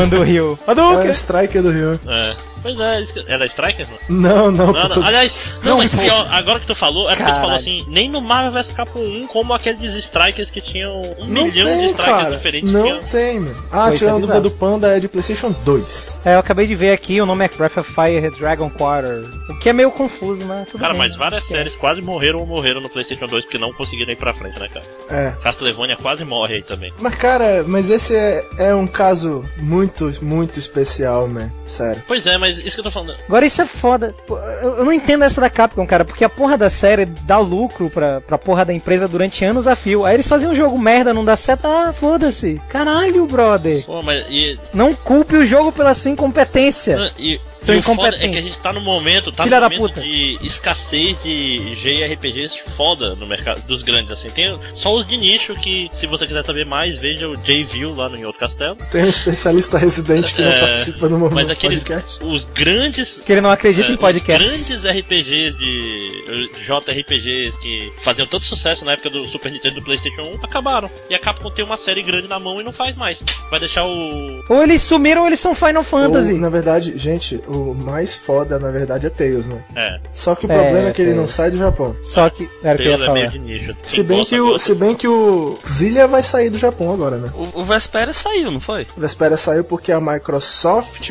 Manda 0.00 0.18
o 0.18 0.22
Rio. 0.22 0.58
É 0.66 0.68
o 0.68 0.70
Hadouken! 0.70 1.10
Striker 1.10 1.62
do 1.62 1.70
Rio. 1.70 2.00
É. 2.06 2.36
Pois 2.62 2.78
é, 2.78 3.00
isso 3.00 3.12
que- 3.14 3.24
era 3.26 3.46
Striker? 3.46 3.86
Não, 4.08 4.50
não, 4.50 4.72
Não, 4.72 4.88
tô- 4.88 5.00
não. 5.00 5.06
Aliás, 5.06 5.56
não, 5.62 5.70
Não, 5.72 5.78
mas 5.78 5.90
pior, 5.94 6.26
agora 6.30 6.60
que 6.60 6.66
tu 6.66 6.74
falou, 6.74 7.08
é 7.10 7.16
porque 7.16 7.30
tu 7.32 7.40
falou 7.40 7.56
assim, 7.56 7.84
nem 7.88 8.08
no 8.10 8.20
Marvel 8.20 8.52
vs 8.52 8.70
Capcom 8.70 9.00
1, 9.00 9.26
como 9.26 9.52
aqueles 9.54 9.94
Strikers 9.94 10.50
que 10.50 10.60
tinham 10.60 11.00
um 11.18 11.26
não 11.26 11.46
milhão 11.46 11.66
tem, 11.66 11.78
de 11.78 11.86
Strikers 11.86 12.18
cara. 12.22 12.36
diferentes. 12.36 12.72
Não 12.72 12.82
que 12.82 12.90
eu- 12.90 13.02
tem, 13.04 13.40
mano. 13.40 13.64
Ah, 13.72 13.88
é 13.90 13.92
tirando 13.96 14.24
o 14.24 14.40
do 14.40 14.50
Panda 14.50 14.96
é 14.96 15.00
de 15.00 15.08
PlayStation 15.08 15.52
2. 15.64 16.18
É, 16.24 16.34
eu 16.34 16.38
acabei 16.38 16.66
de 16.66 16.74
ver 16.74 16.92
aqui, 16.92 17.20
o 17.20 17.26
nome 17.26 17.44
é 17.44 17.48
Breath 17.48 17.76
of 17.78 17.92
Fire 17.92 18.30
Dragon 18.38 18.70
Quarter. 18.70 19.24
O 19.48 19.58
que 19.58 19.68
é 19.68 19.72
meio 19.72 19.90
confuso, 19.90 20.44
mas 20.44 20.68
tudo 20.68 20.80
Cara, 20.80 20.92
bem, 20.94 20.98
mas 21.02 21.16
várias 21.16 21.44
é. 21.44 21.46
séries 21.46 21.74
quase 21.76 22.00
morreram 22.02 22.40
ou 22.40 22.46
morreram 22.46 22.80
no 22.80 22.88
PlayStation 22.88 23.26
2 23.26 23.44
porque 23.44 23.58
não 23.58 23.72
conseguiram 23.72 24.12
ir 24.12 24.16
pra 24.16 24.32
frente, 24.34 24.58
né, 24.58 24.68
cara? 24.68 24.84
É. 25.10 25.32
Castlevania 25.42 25.96
quase 25.96 26.24
morre 26.24 26.56
aí 26.56 26.62
também. 26.62 26.92
Mas, 26.98 27.14
cara, 27.14 27.64
mas 27.66 27.88
esse 27.90 28.14
é, 28.16 28.44
é 28.58 28.74
um 28.74 28.86
caso 28.86 29.44
muito, 29.58 30.12
muito 30.22 30.58
especial, 30.58 31.28
man. 31.28 31.50
Sério. 31.66 32.02
Pois 32.06 32.26
é, 32.26 32.36
mas 32.38 32.49
isso 32.58 32.74
que 32.74 32.80
eu 32.80 32.84
tô 32.84 32.90
falando. 32.90 33.14
Agora 33.26 33.44
isso 33.46 33.60
é 33.62 33.66
foda. 33.66 34.14
Eu 34.62 34.84
não 34.84 34.92
entendo 34.92 35.24
essa 35.24 35.40
da 35.40 35.50
Capcom, 35.50 35.86
cara, 35.86 36.04
porque 36.04 36.24
a 36.24 36.28
porra 36.28 36.56
da 36.58 36.68
série 36.70 37.04
dá 37.06 37.38
lucro 37.38 37.90
pra, 37.90 38.20
pra 38.20 38.38
porra 38.38 38.64
da 38.64 38.72
empresa 38.72 39.06
durante 39.08 39.44
anos 39.44 39.66
a 39.66 39.74
fio. 39.76 40.04
Aí 40.04 40.14
eles 40.14 40.28
faziam 40.28 40.52
um 40.52 40.54
jogo 40.54 40.78
merda, 40.78 41.12
não 41.14 41.24
dá 41.24 41.36
certo, 41.36 41.66
ah, 41.66 41.92
foda-se. 41.92 42.60
Caralho, 42.68 43.26
brother. 43.26 43.84
Pô, 43.84 44.02
mas 44.02 44.24
e, 44.28 44.58
Não 44.72 44.94
culpe 44.94 45.36
o 45.36 45.46
jogo 45.46 45.72
pela 45.72 45.94
sua 45.94 46.10
incompetência. 46.10 47.12
e, 47.18 47.40
Seu 47.56 47.74
e 47.74 47.78
o 47.78 47.82
foda 47.82 48.00
incompetente. 48.00 48.26
é 48.26 48.32
que 48.32 48.38
a 48.38 48.42
gente 48.42 48.58
tá 48.58 48.72
no 48.72 48.80
momento, 48.80 49.30
tá 49.32 49.44
Filha 49.44 49.60
no 49.60 49.68
da 49.68 49.76
momento 49.76 49.94
puta. 49.94 50.00
de 50.00 50.38
escassez 50.42 51.16
de 51.22 51.74
JRPGs 51.76 52.60
foda 52.76 53.14
no 53.14 53.26
mercado 53.26 53.62
dos 53.62 53.82
grandes, 53.82 54.10
assim. 54.12 54.30
Tem 54.30 54.58
só 54.74 54.94
os 54.94 55.06
de 55.06 55.16
nicho 55.16 55.54
que, 55.54 55.88
se 55.92 56.06
você 56.06 56.26
quiser 56.26 56.42
saber 56.44 56.64
mais, 56.64 56.98
veja 56.98 57.28
o 57.28 57.36
J-View 57.36 57.94
lá 57.94 58.08
no 58.08 58.16
Em 58.16 58.24
Outro 58.24 58.40
Castelo. 58.40 58.76
Tem 58.90 59.04
um 59.04 59.08
especialista 59.08 59.78
residente 59.78 60.34
que 60.34 60.42
não 60.42 60.50
É, 60.50 60.60
participa 60.60 61.08
no 61.08 61.30
Mas 61.30 61.46
no 61.46 61.52
aqueles, 61.52 61.78
podcast. 61.78 62.22
os 62.24 62.39
grandes 62.46 63.20
Que 63.24 63.32
ele 63.32 63.40
não 63.40 63.50
acredita 63.50 63.88
É, 63.88 63.92
em 63.92 63.96
podcast. 63.96 64.44
Os 64.44 64.50
grandes 64.68 64.84
RPGs 64.84 65.56
de 65.58 66.50
JRPGs 66.66 67.58
que 67.58 67.92
faziam 67.98 68.26
tanto 68.26 68.44
sucesso 68.44 68.84
na 68.84 68.92
época 68.92 69.10
do 69.10 69.24
Super 69.26 69.50
Nintendo 69.52 69.76
e 69.76 69.80
do 69.80 69.84
PlayStation 69.84 70.22
1 70.22 70.44
acabaram. 70.44 70.90
E 71.08 71.14
a 71.14 71.18
Capcom 71.18 71.50
tem 71.50 71.64
uma 71.64 71.76
série 71.76 72.02
grande 72.02 72.28
na 72.28 72.38
mão 72.38 72.60
e 72.60 72.64
não 72.64 72.72
faz 72.72 72.96
mais. 72.96 73.22
Vai 73.50 73.60
deixar 73.60 73.84
o. 73.86 74.44
Ou 74.48 74.62
eles 74.62 74.82
sumiram 74.82 75.22
ou 75.22 75.26
eles 75.26 75.40
são 75.40 75.54
Final 75.54 75.82
Fantasy. 75.82 76.32
Ou, 76.32 76.38
na 76.38 76.48
verdade, 76.48 76.96
gente, 76.96 77.36
o 77.46 77.74
mais 77.74 78.14
foda, 78.14 78.58
na 78.58 78.70
verdade, 78.70 79.06
é 79.06 79.10
Tails, 79.10 79.48
né? 79.48 79.62
É, 79.74 80.00
Só 80.12 80.34
que 80.34 80.46
o 80.46 80.52
É, 80.52 80.54
problema 80.54 80.88
é 80.88 80.92
que 80.92 81.02
ele 81.02 81.14
não 81.14 81.28
sai 81.28 81.50
do 81.50 81.58
Japão. 81.58 81.96
Só 82.02 82.28
que. 82.30 82.48
Era 82.62 82.74
o 82.78 82.82
que 82.82 82.88
eu 82.88 82.92
ia 82.92 82.96
Deus 82.96 83.08
é 83.08 83.12
meio 83.12 83.30
de 83.30 83.38
nicho. 83.38 83.70
assim. 83.72 83.80
Se 83.84 84.02
bem, 84.02 84.18
gosta, 84.18 84.34
que 84.34 84.40
o, 84.40 84.58
se 84.58 84.74
bem 84.74 84.94
que 84.94 85.08
o 85.08 85.58
Zillia 85.66 86.06
vai 86.06 86.22
sair 86.22 86.50
do 86.50 86.58
Japão 86.58 86.92
agora, 86.92 87.16
né? 87.18 87.32
O, 87.34 87.60
o 87.60 87.64
Vespera 87.64 88.12
saiu, 88.12 88.50
não 88.50 88.60
foi? 88.60 88.86
O 88.96 89.00
Vespera 89.00 89.36
saiu 89.36 89.64
porque 89.64 89.92
a 89.92 90.00
Microsoft 90.00 91.10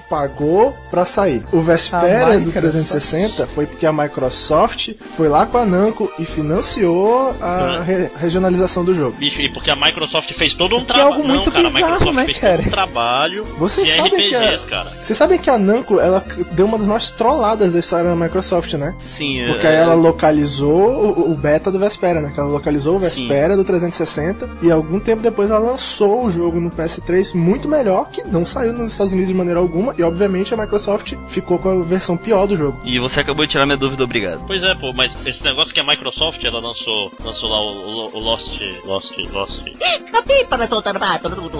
pagou 0.00 0.76
pra 0.90 1.04
sair. 1.06 1.42
O 1.52 1.60
Vespera 1.60 2.38
do 2.38 2.46
Microsoft. 2.46 2.60
360 2.60 3.46
foi 3.46 3.66
porque 3.66 3.86
a 3.86 3.92
Microsoft 3.92 4.90
foi 5.16 5.28
lá 5.28 5.46
com 5.46 5.58
a 5.58 5.64
Namco 5.66 6.10
e 6.18 6.24
financiou 6.24 7.34
a 7.40 7.78
É. 7.80 7.82
re- 7.82 8.10
regionalização 8.16 8.84
do 8.84 8.94
jogo. 8.94 9.16
Bicho, 9.18 9.40
e 9.40 9.48
porque 9.48 9.70
a 9.70 9.76
Microsoft 9.76 10.32
fez 10.32 10.54
todo 10.54 10.76
um 10.76 10.84
Que 10.84 10.92
é 10.92 10.94
trabalho. 10.94 11.14
algo 11.14 11.26
Não, 11.26 11.34
muito 11.34 11.50
cara, 11.50 11.70
bizarro, 11.70 12.12
né, 12.12 12.26
cara? 12.34 12.62
um 12.62 12.70
trabalho 12.70 13.46
Vocês 13.58 13.88
sabem 13.94 14.28
que 14.28 14.34
a- 14.34 14.58
cara. 14.68 14.92
Vocês 15.00 15.16
sabem 15.16 15.38
que 15.38 15.50
a 15.50 15.58
Namco 15.58 15.98
ela 16.00 16.24
deu 16.52 16.66
uma 16.66 16.78
das 16.78 16.86
maiores 16.86 17.10
trolladas 17.10 17.72
da 17.72 17.80
história 17.80 18.08
da 18.08 18.16
Microsoft, 18.16 18.74
né? 18.74 18.94
Sim, 18.98 19.44
Porque 19.48 19.66
é- 19.66 19.70
aí 19.70 19.76
ela 19.76 19.94
localizou 19.94 20.90
o, 20.90 21.32
o 21.32 21.34
beta 21.34 21.70
do 21.70 21.78
Vespera, 21.78 22.20
né? 22.20 22.30
Que 22.32 22.40
ela 22.40 22.48
localizou 22.48 22.96
o 22.96 23.00
Sim. 23.00 23.06
Vespera 23.26 23.56
do 23.56 23.64
360 23.64 24.48
e 24.62 24.70
algum 24.70 24.98
tempo 25.00 25.22
depois 25.22 25.50
ela 25.50 25.58
lançou 25.58 26.24
o 26.24 26.30
jogo 26.30 26.60
no 26.60 26.70
PS3 26.70 27.34
muito 27.34 27.68
melhor, 27.68 28.08
que 28.10 28.22
não 28.24 28.44
saiu 28.46 28.72
nos 28.72 28.92
Estados 28.92 29.12
Unidos 29.12 29.28
de 29.28 29.34
maneira 29.34 29.58
alguma. 29.60 29.81
Nenhuma, 29.82 29.94
e 29.98 30.02
obviamente 30.02 30.54
a 30.54 30.56
Microsoft 30.56 31.14
ficou 31.28 31.58
com 31.58 31.80
a 31.80 31.82
versão 31.82 32.16
pior 32.16 32.46
do 32.46 32.56
jogo. 32.56 32.78
E 32.84 32.98
você 32.98 33.20
acabou 33.20 33.44
de 33.44 33.50
tirar 33.52 33.66
minha 33.66 33.76
dúvida, 33.76 34.04
obrigado. 34.04 34.44
Pois 34.46 34.62
é, 34.62 34.74
pô, 34.74 34.92
mas 34.92 35.16
esse 35.26 35.42
negócio 35.44 35.72
que 35.74 35.80
a 35.80 35.84
Microsoft, 35.84 36.42
ela 36.44 36.60
lançou, 36.60 37.12
lançou 37.24 37.50
lá 37.50 37.60
o, 37.60 37.66
o- 38.08 38.16
o 38.16 38.18
Lost, 38.18 38.60
Lost, 38.84 39.12
Lost, 39.32 39.58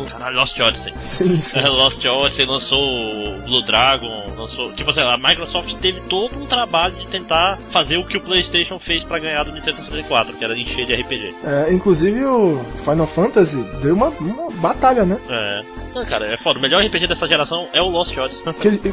caralho, 0.05 0.37
Lost 0.37 0.59
Odyssey. 0.61 0.93
Sim, 0.99 1.41
sim. 1.41 1.59
É, 1.61 1.69
Lost 1.69 2.05
Odyssey 2.05 2.45
lançou 2.47 2.83
o 2.83 3.39
Blue 3.43 3.63
Dragon, 3.63 4.11
lançou. 4.37 4.73
Tipo 4.73 4.91
assim, 4.91 5.01
a 5.01 5.17
Microsoft 5.17 5.75
teve 5.77 6.01
todo 6.03 6.37
um 6.41 6.47
trabalho 6.47 6.95
de 6.97 7.07
tentar 7.07 7.59
fazer 7.71 7.97
o 7.97 8.05
que 8.05 8.17
o 8.17 8.21
PlayStation 8.21 8.79
fez 8.79 9.05
pra 9.05 9.19
ganhar 9.19 9.45
do 9.45 9.53
Nintendo 9.53 9.79
64, 9.79 10.37
que 10.37 10.45
era 10.45 10.57
encher 10.57 10.87
de 10.87 10.95
RPG. 10.95 11.35
É, 11.45 11.73
inclusive 11.73 12.25
o 12.25 12.59
Final 12.77 13.07
Fantasy 13.07 13.63
deu 13.83 13.95
uma, 13.95 14.09
uma 14.09 14.51
batalha, 14.53 15.05
né? 15.05 15.19
É. 15.29 15.63
Não, 15.95 16.05
cara, 16.07 16.27
é 16.27 16.37
foda. 16.37 16.59
O 16.59 16.63
melhor 16.63 16.83
RPG 16.85 17.07
dessa 17.07 17.27
geração 17.29 17.69
é 17.73 17.81
o 17.83 17.89
Lost 17.89 18.17
Odyssey. 18.17 18.45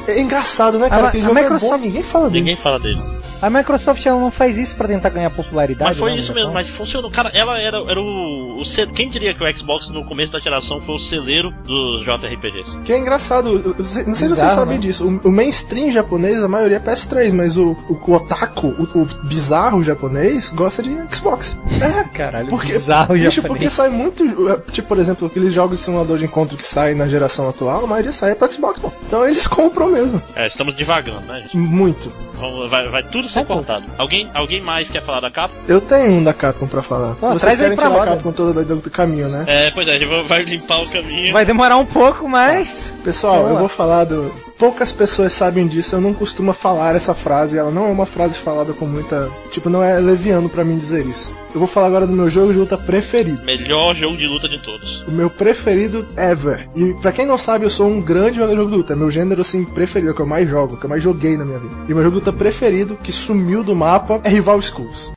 É 0.07 0.19
engraçado, 0.19 0.77
né, 0.77 0.89
cara? 0.89 1.07
Aquele 1.07 1.25
a 1.25 1.29
é 1.29 1.33
Microsoft- 1.33 1.71
bom, 1.71 1.77
ninguém 1.85 2.03
fala 2.03 2.29
dele. 2.29 2.39
Ninguém 2.39 2.55
fala 2.55 2.79
dele. 2.79 3.01
A 3.41 3.49
Microsoft 3.49 4.05
ela 4.05 4.19
não 4.19 4.31
faz 4.31 4.57
isso 4.57 4.75
pra 4.75 4.87
tentar 4.87 5.09
ganhar 5.09 5.29
popularidade. 5.29 5.89
Mas 5.91 5.97
foi 5.97 6.11
não, 6.11 6.17
isso 6.19 6.33
mesmo, 6.33 6.51
mas 6.53 6.69
funcionou. 6.69 7.09
Cara, 7.09 7.29
ela 7.33 7.59
era, 7.59 7.77
era 7.89 7.99
o, 8.01 8.61
o 8.61 8.63
Quem 8.93 9.09
diria 9.09 9.33
que 9.33 9.43
o 9.43 9.57
Xbox 9.57 9.89
no 9.89 10.03
começo 10.05 10.31
da 10.33 10.39
geração 10.39 10.81
foi 10.81 10.95
o 10.95 10.99
celeiro 10.99 11.51
dos 11.65 12.03
JRPGs? 12.03 12.79
Que 12.83 12.93
é 12.93 12.97
engraçado, 12.97 13.49
eu- 13.49 13.75
não 13.77 13.85
sei 13.85 14.03
se 14.03 14.03
Bizarro, 14.05 14.35
vocês 14.35 14.51
sabem 14.51 14.75
né? 14.77 14.81
disso. 14.81 15.07
O, 15.07 15.27
o 15.29 15.31
mainstream 15.31 15.91
japonês, 15.91 16.43
a 16.43 16.47
maioria 16.47 16.77
é 16.77 16.79
PS3, 16.79 17.31
mas 17.33 17.55
o, 17.57 17.71
o, 17.89 17.99
o 18.07 18.13
otaku, 18.13 18.67
o, 18.67 18.99
o 19.01 19.05
bizarro 19.23 19.83
japonês, 19.83 20.49
gosta 20.49 20.83
de 20.83 20.97
Xbox. 21.13 21.57
É, 21.79 22.03
Caralho, 22.09 22.47
porque, 22.49 22.73
bizarro 22.73 23.13
bicho, 23.13 23.29
japonês. 23.41 23.47
porque 23.47 23.69
sai 23.69 23.89
muito. 23.89 24.23
Tipo, 24.71 24.89
por 24.89 24.97
exemplo, 24.99 25.27
aqueles 25.27 25.53
jogos 25.53 25.79
de 25.79 25.85
simulador 25.85 26.17
de 26.17 26.25
encontro 26.25 26.57
que 26.57 26.65
saem 26.65 26.93
na 26.93 27.07
geração 27.07 27.47
atual, 27.47 27.85
a 27.85 27.87
maioria 27.87 28.11
sai 28.11 28.35
pra 28.35 28.51
Xbox, 28.51 28.79
pô. 28.79 28.91
Então 29.07 29.25
eles 29.25 29.47
compram 29.47 29.89
mesmo. 29.89 30.21
É, 30.35 30.45
estamos 30.47 30.75
devagando, 30.75 31.21
né, 31.21 31.41
gente? 31.41 31.55
Muito. 31.57 32.11
Vamos- 32.33 32.69
Vai, 32.69 32.87
vai 32.89 33.03
tudo 33.03 33.28
ser 33.29 33.39
Tá 33.41 33.45
bom. 33.45 33.55
cortado. 33.55 33.85
Alguém, 33.97 34.29
alguém 34.33 34.61
mais 34.61 34.89
quer 34.89 35.01
falar 35.01 35.19
da 35.19 35.29
capa? 35.31 35.53
Eu 35.67 35.79
tenho 35.79 36.11
um 36.11 36.23
da 36.23 36.33
Capcom 36.33 36.67
pra 36.67 36.81
falar. 36.81 37.15
Ó, 37.21 37.33
Vocês 37.33 37.55
querem 37.55 37.77
tirar 37.77 38.01
a. 38.01 38.05
Capcom 38.05 38.31
toda 38.31 38.63
do, 38.65 38.75
do 38.77 38.89
caminho, 38.89 39.29
né? 39.29 39.45
É, 39.47 39.71
pois 39.71 39.87
é, 39.87 39.95
a 39.95 39.99
gente 39.99 40.07
vai- 40.27 40.43
limpar 40.43 40.81
o 40.81 40.89
caminho. 40.89 41.31
Vai 41.33 41.45
demorar 41.45 41.77
um 41.77 41.85
pouco, 41.85 42.27
mas. 42.27 42.93
Pessoal, 43.03 43.47
eu 43.47 43.57
vou 43.57 43.67
falar 43.69 44.03
do. 44.05 44.48
Poucas 44.59 44.91
pessoas 44.91 45.31
sabem 45.31 45.65
disso, 45.65 45.95
eu 45.95 46.01
não 46.01 46.13
costumo 46.13 46.51
falar 46.51 46.93
essa 46.93 47.15
frase, 47.15 47.57
ela 47.57 47.71
não 47.71 47.87
é 47.87 47.91
uma 47.91 48.05
frase 48.05 48.37
falada 48.37 48.73
com 48.73 48.85
muita. 48.85 49.31
Tipo, 49.49 49.69
não 49.69 49.81
é 49.81 49.97
leviano 49.97 50.49
pra 50.49 50.65
mim 50.65 50.77
dizer 50.77 51.05
isso. 51.05 51.33
Eu 51.55 51.59
vou 51.59 51.67
falar 51.67 51.87
agora 51.87 52.05
do 52.05 52.11
meu 52.11 52.29
jogo 52.29 52.51
de 52.51 52.59
luta 52.59 52.77
preferido. 52.77 53.41
Melhor 53.45 53.95
jogo 53.95 54.17
de 54.17 54.27
luta 54.27 54.49
de 54.49 54.59
todos. 54.59 55.01
O 55.07 55.11
meu 55.11 55.29
preferido 55.29 56.05
ever. 56.17 56.67
E 56.75 56.93
pra 56.95 57.13
quem 57.13 57.25
não 57.25 57.37
sabe, 57.37 57.65
eu 57.65 57.69
sou 57.69 57.87
um 57.87 58.01
grande 58.01 58.35
jogador 58.35 58.65
de 58.65 58.71
luta. 58.71 58.91
É 58.91 58.95
meu 58.97 59.09
gênero 59.09 59.39
assim 59.39 59.63
preferido, 59.63 60.09
é 60.09 60.11
o 60.11 60.15
que 60.15 60.21
eu 60.21 60.27
mais 60.27 60.49
jogo, 60.49 60.73
é 60.73 60.75
o 60.75 60.79
que 60.79 60.85
eu 60.85 60.89
mais 60.89 61.01
joguei 61.01 61.37
na 61.37 61.45
minha 61.45 61.59
vida. 61.59 61.75
E 61.87 61.93
meu 61.93 62.03
jogo 62.03 62.19
de 62.19 62.25
luta 62.25 62.33
preferido, 62.33 62.99
que 63.01 63.13
sumiu 63.13 63.63
do 63.63 63.73
mapa, 63.73 64.19
é 64.25 64.29
Rival 64.29 64.61
Schools. 64.61 65.13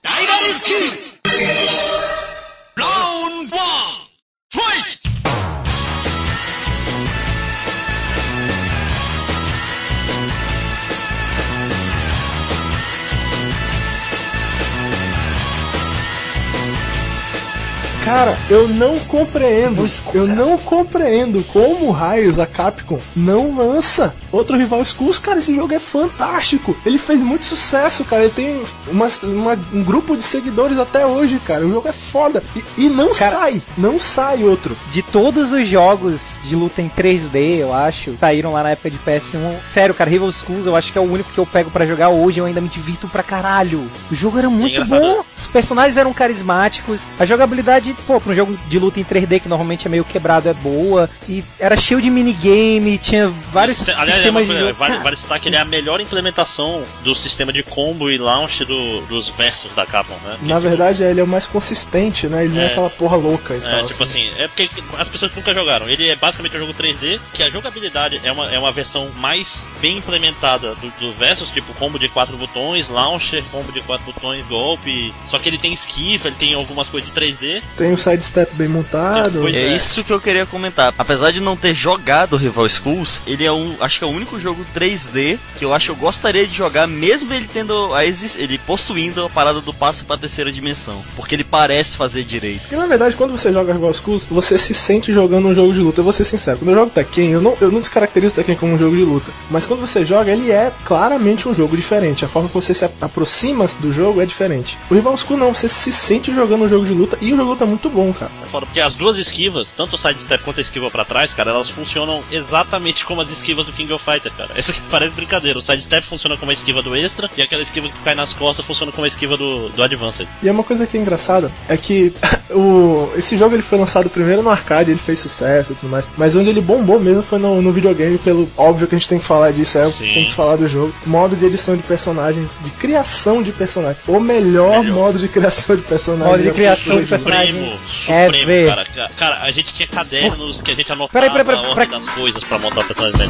Cara, 18.12 18.36
eu 18.50 18.68
não 18.68 18.98
compreendo. 18.98 19.88
Eu 20.12 20.26
não 20.26 20.58
compreendo 20.58 21.42
como 21.50 21.90
raios 21.90 22.38
a 22.38 22.44
Capcom 22.46 22.98
não 23.16 23.56
lança 23.56 24.14
outro 24.30 24.56
Rival 24.58 24.84
Schools. 24.84 25.18
Cara, 25.18 25.38
esse 25.38 25.54
jogo 25.54 25.72
é 25.72 25.78
fantástico. 25.78 26.76
Ele 26.84 26.98
fez 26.98 27.22
muito 27.22 27.44
sucesso, 27.46 28.04
cara. 28.04 28.24
Ele 28.24 28.32
tem 28.34 28.62
uma- 28.88 29.08
uma- 29.22 29.58
um 29.72 29.82
grupo 29.82 30.14
de 30.14 30.22
seguidores 30.22 30.78
até 30.78 31.06
hoje, 31.06 31.38
cara. 31.46 31.64
O 31.66 31.72
jogo 31.72 31.88
é 31.88 31.92
foda. 31.92 32.42
E, 32.54 32.84
e 32.84 32.88
não 32.90 33.14
Cara- 33.14 33.30
sai. 33.30 33.62
Não 33.78 33.98
sai 33.98 34.44
outro. 34.44 34.76
De 34.90 35.00
todos 35.00 35.50
os 35.50 35.66
jogos 35.66 36.38
de 36.44 36.54
luta 36.54 36.82
em 36.82 36.90
3D, 36.90 37.56
eu 37.62 37.72
acho, 37.74 38.14
saíram 38.20 38.52
lá 38.52 38.62
na 38.62 38.70
época 38.72 38.90
de 38.90 38.98
PS1. 38.98 39.56
Sério, 39.64 39.94
cara, 39.94 40.10
Rival 40.10 40.30
Schools 40.30 40.66
eu 40.66 40.76
acho 40.76 40.92
que 40.92 40.98
é 40.98 41.00
o 41.00 41.10
único 41.10 41.32
que 41.32 41.38
eu 41.38 41.46
pego 41.46 41.70
pra 41.70 41.86
jogar 41.86 42.10
hoje. 42.10 42.40
Eu 42.40 42.44
ainda 42.44 42.60
me 42.60 42.68
divirto 42.68 43.08
pra 43.08 43.22
caralho. 43.22 43.90
O 44.10 44.14
jogo 44.14 44.38
era 44.38 44.50
muito 44.50 44.74
engraçado. 44.80 45.00
bom. 45.00 45.24
Os 45.34 45.46
personagens 45.46 45.96
eram 45.96 46.12
carismáticos. 46.12 47.00
A 47.18 47.24
jogabilidade, 47.24 47.96
pô, 48.06 48.20
pra 48.20 48.32
um 48.32 48.34
jogo 48.34 48.56
de 48.68 48.78
luta 48.78 49.00
em 49.00 49.04
3D 49.04 49.40
que 49.40 49.48
normalmente 49.48 49.86
é 49.86 49.90
meio 49.90 50.04
quebrado, 50.04 50.48
é 50.48 50.54
boa. 50.54 51.08
E 51.28 51.42
era 51.58 51.76
cheio 51.76 52.00
de 52.00 52.10
minigame, 52.10 52.98
tinha 52.98 53.28
vários 53.52 53.88
Aliás, 53.88 54.08
é 54.08 54.12
sistemas 54.14 54.48
uma 54.48 54.54
de 54.66 54.72
vale, 54.72 54.98
vale 54.98 55.16
citar 55.16 55.38
que 55.40 55.48
ele 55.48 55.56
é 55.56 55.60
a 55.60 55.64
melhor 55.64 56.00
implementação 56.00 56.82
do 57.04 57.14
sistema 57.14 57.52
de 57.52 57.62
combo 57.62 58.10
e 58.10 58.18
launch 58.18 58.64
do- 58.64 59.00
dos 59.06 59.28
versos 59.28 59.72
da 59.74 59.86
Capcom, 59.86 60.14
né? 60.24 60.38
Na 60.42 60.58
verdade, 60.58 61.02
ele 61.02 61.20
é 61.20 61.24
o 61.24 61.26
mais 61.26 61.46
consistente, 61.46 62.26
né? 62.26 62.44
Ele 62.44 62.54
não 62.54 62.62
é 62.62 62.64
É. 62.64 62.68
aquela 62.68 62.90
porra 62.90 63.16
louca 63.16 63.54
e 63.54 63.58
É, 63.58 63.60
tal. 63.60 63.86
tipo 63.88 64.02
assim. 64.04 64.28
assim, 64.28 64.42
é 64.42 64.48
porque 64.48 64.68
as 64.98 65.08
pessoas 65.08 65.34
nunca 65.34 65.54
jogaram. 65.54 65.88
Ele 65.88 66.08
é 66.08 66.16
basicamente 66.16 66.56
um 66.56 66.60
jogo 66.60 66.74
3D, 66.74 67.18
que 67.32 67.42
a 67.42 67.48
jogabilidade 67.50 68.20
é 68.22 68.30
uma, 68.32 68.50
é 68.52 68.58
uma 68.58 68.70
versão 68.72 69.10
mais 69.16 69.66
bem 69.80 69.98
implementada 69.98 70.74
do, 70.74 70.90
do 71.00 71.12
Versus, 71.14 71.50
tipo 71.50 71.72
combo 71.74 71.98
de 71.98 72.08
quatro 72.08 72.36
botões, 72.36 72.88
launcher, 72.88 73.42
combo 73.50 73.72
de 73.72 73.80
quatro 73.80 74.04
botões, 74.04 74.44
golpe. 74.46 75.12
Só 75.30 75.38
que 75.38 75.48
ele 75.48 75.58
tem 75.58 75.72
esquiva, 75.72 76.28
ele 76.28 76.36
tem 76.38 76.54
algumas 76.54 76.88
coisas 76.88 77.08
de 77.08 77.14
3D. 77.18 77.62
Tem 77.82 77.92
o 77.92 77.98
sidestep 77.98 78.54
bem 78.54 78.68
montado. 78.68 79.48
É 79.48 79.56
é. 79.56 79.74
isso 79.74 80.04
que 80.04 80.12
eu 80.12 80.20
queria 80.20 80.46
comentar. 80.46 80.94
Apesar 80.96 81.32
de 81.32 81.40
não 81.40 81.56
ter 81.56 81.74
jogado 81.74 82.36
Rival 82.36 82.68
Schools, 82.68 83.20
ele 83.26 83.44
é 83.44 83.50
um, 83.50 83.74
acho 83.80 83.98
que 83.98 84.04
é 84.04 84.06
o 84.06 84.10
único 84.10 84.38
jogo 84.38 84.64
3D 84.72 85.36
que 85.58 85.64
eu 85.64 85.74
acho 85.74 85.86
que 85.86 85.90
eu 85.90 85.96
gostaria 85.96 86.46
de 86.46 86.54
jogar, 86.54 86.86
mesmo 86.86 87.34
ele 87.34 87.48
tendo 87.52 87.92
a 87.92 88.04
ele 88.04 88.58
possuindo 88.58 89.24
a 89.24 89.28
parada 89.28 89.60
do 89.60 89.74
passo 89.74 90.04
pra 90.04 90.16
terceira 90.16 90.52
dimensão, 90.52 91.02
porque 91.16 91.34
ele 91.34 91.42
parece 91.42 91.96
fazer 91.96 92.22
direito. 92.22 92.60
Porque 92.60 92.76
na 92.76 92.86
verdade, 92.86 93.16
quando 93.16 93.32
você 93.32 93.52
joga 93.52 93.72
Rival 93.72 93.94
Schools, 93.94 94.26
você 94.30 94.56
se 94.58 94.74
sente 94.74 95.12
jogando 95.12 95.48
um 95.48 95.54
jogo 95.54 95.72
de 95.72 95.80
luta. 95.80 96.00
Eu 96.00 96.04
vou 96.04 96.12
ser 96.12 96.24
sincero, 96.24 96.58
quando 96.58 96.70
eu 96.70 96.76
jogo 96.76 96.90
Tekken, 96.90 97.30
eu 97.32 97.42
não, 97.42 97.56
eu 97.60 97.72
não 97.72 97.80
descaracterizo 97.80 98.36
Tekken 98.36 98.54
como 98.54 98.74
um 98.74 98.78
jogo 98.78 98.94
de 98.94 99.02
luta. 99.02 99.32
Mas 99.50 99.66
quando 99.66 99.80
você 99.80 100.04
joga, 100.04 100.30
ele 100.30 100.52
é 100.52 100.72
claramente 100.84 101.48
um 101.48 101.54
jogo 101.54 101.76
diferente. 101.76 102.24
A 102.24 102.28
forma 102.28 102.48
que 102.48 102.54
você 102.54 102.72
se 102.72 102.84
aproxima 103.00 103.66
do 103.80 103.90
jogo 103.90 104.20
é 104.20 104.26
diferente. 104.26 104.78
O 104.88 104.94
Rival 104.94 105.16
School 105.16 105.38
não, 105.38 105.52
você 105.52 105.68
se 105.68 105.90
sente 105.90 106.32
jogando 106.32 106.64
um 106.64 106.68
jogo 106.68 106.84
de 106.84 106.92
luta 106.92 107.18
e 107.20 107.32
o 107.32 107.36
jogo 107.36 107.42
de 107.42 107.50
luta 107.50 107.66
muito 107.72 107.88
bom, 107.90 108.12
cara. 108.12 108.30
É 108.42 108.46
foda, 108.46 108.66
porque 108.66 108.80
as 108.80 108.94
duas 108.94 109.16
esquivas, 109.16 109.72
tanto 109.72 109.96
o 109.96 109.98
sidestep 109.98 110.44
quanto 110.44 110.58
a 110.58 110.62
esquiva 110.62 110.90
pra 110.90 111.04
trás, 111.04 111.32
cara, 111.32 111.50
elas 111.50 111.70
funcionam 111.70 112.22
exatamente 112.30 113.04
como 113.04 113.20
as 113.20 113.30
esquivas 113.30 113.66
do 113.66 113.72
King 113.72 113.92
of 113.92 114.04
Fighter, 114.04 114.32
cara. 114.32 114.50
Isso 114.58 114.70
aqui 114.70 114.80
parece 114.90 115.14
brincadeira. 115.14 115.58
O 115.58 115.62
sidestep 115.62 116.06
funciona 116.06 116.36
como 116.36 116.50
a 116.50 116.54
esquiva 116.54 116.82
do 116.82 116.94
extra 116.94 117.30
e 117.36 117.42
aquela 117.42 117.62
esquiva 117.62 117.88
que 117.88 117.98
cai 118.00 118.14
nas 118.14 118.32
costas 118.32 118.64
funciona 118.64 118.92
como 118.92 119.04
a 119.04 119.08
esquiva 119.08 119.36
do, 119.36 119.68
do 119.70 119.82
Advanced. 119.82 120.28
E 120.42 120.48
é 120.48 120.52
uma 120.52 120.64
coisa 120.64 120.86
que 120.86 120.96
é 120.96 121.00
engraçada, 121.00 121.50
é 121.68 121.76
que 121.76 122.12
o, 122.50 123.10
esse 123.16 123.36
jogo 123.36 123.54
ele 123.54 123.62
foi 123.62 123.78
lançado 123.78 124.08
primeiro 124.10 124.42
no 124.42 124.50
arcade, 124.50 124.90
ele 124.90 125.00
fez 125.00 125.18
sucesso 125.20 125.72
e 125.72 125.76
tudo 125.76 125.88
mais, 125.88 126.04
mas 126.16 126.36
onde 126.36 126.50
ele 126.50 126.60
bombou 126.60 127.00
mesmo 127.00 127.22
foi 127.22 127.38
no, 127.38 127.62
no 127.62 127.72
videogame, 127.72 128.18
pelo 128.18 128.48
óbvio 128.56 128.86
que 128.86 128.94
a 128.94 128.98
gente 128.98 129.08
tem 129.08 129.18
que 129.18 129.24
falar 129.24 129.52
disso, 129.52 129.78
é 129.78 129.86
o 129.86 129.92
que 129.92 130.04
Sim. 130.04 130.14
tem 130.14 130.24
que 130.26 130.34
falar 130.34 130.56
do 130.56 130.68
jogo. 130.68 130.92
Modo 131.06 131.36
de 131.36 131.46
edição 131.46 131.76
de 131.76 131.82
personagens, 131.82 132.60
de 132.62 132.70
criação 132.70 133.42
de 133.42 133.52
personagens. 133.52 134.02
O 134.06 134.20
melhor, 134.20 134.82
Melhor. 134.82 134.94
modo 134.94 135.18
de 135.18 135.28
criação 135.28 135.76
de 135.76 135.82
personagens. 135.82 136.30
Modo 136.30 136.42
de 136.42 136.50
criação 136.50 137.00
de 137.00 137.06
personagens. 137.06 137.61
Supremo, 137.70 138.50
É, 138.50 138.66
cara. 138.66 138.84
Ca- 138.84 139.10
Cara, 139.16 139.42
a 139.42 139.50
gente 139.52 139.72
tinha 139.74 139.86
cadernos 139.88 140.60
que 140.62 140.70
a 140.70 140.74
gente 140.74 140.90
anotava 140.92 141.12
Peraí, 141.12 141.30
peraí, 141.30 141.44
peraí, 141.44 141.64
a 141.64 141.68
ordem 141.70 141.88
das 141.88 142.08
coisas 142.14 142.42
pra 142.44 142.58
montar 142.58 142.80
o 142.80 142.84
personagem 142.84 143.28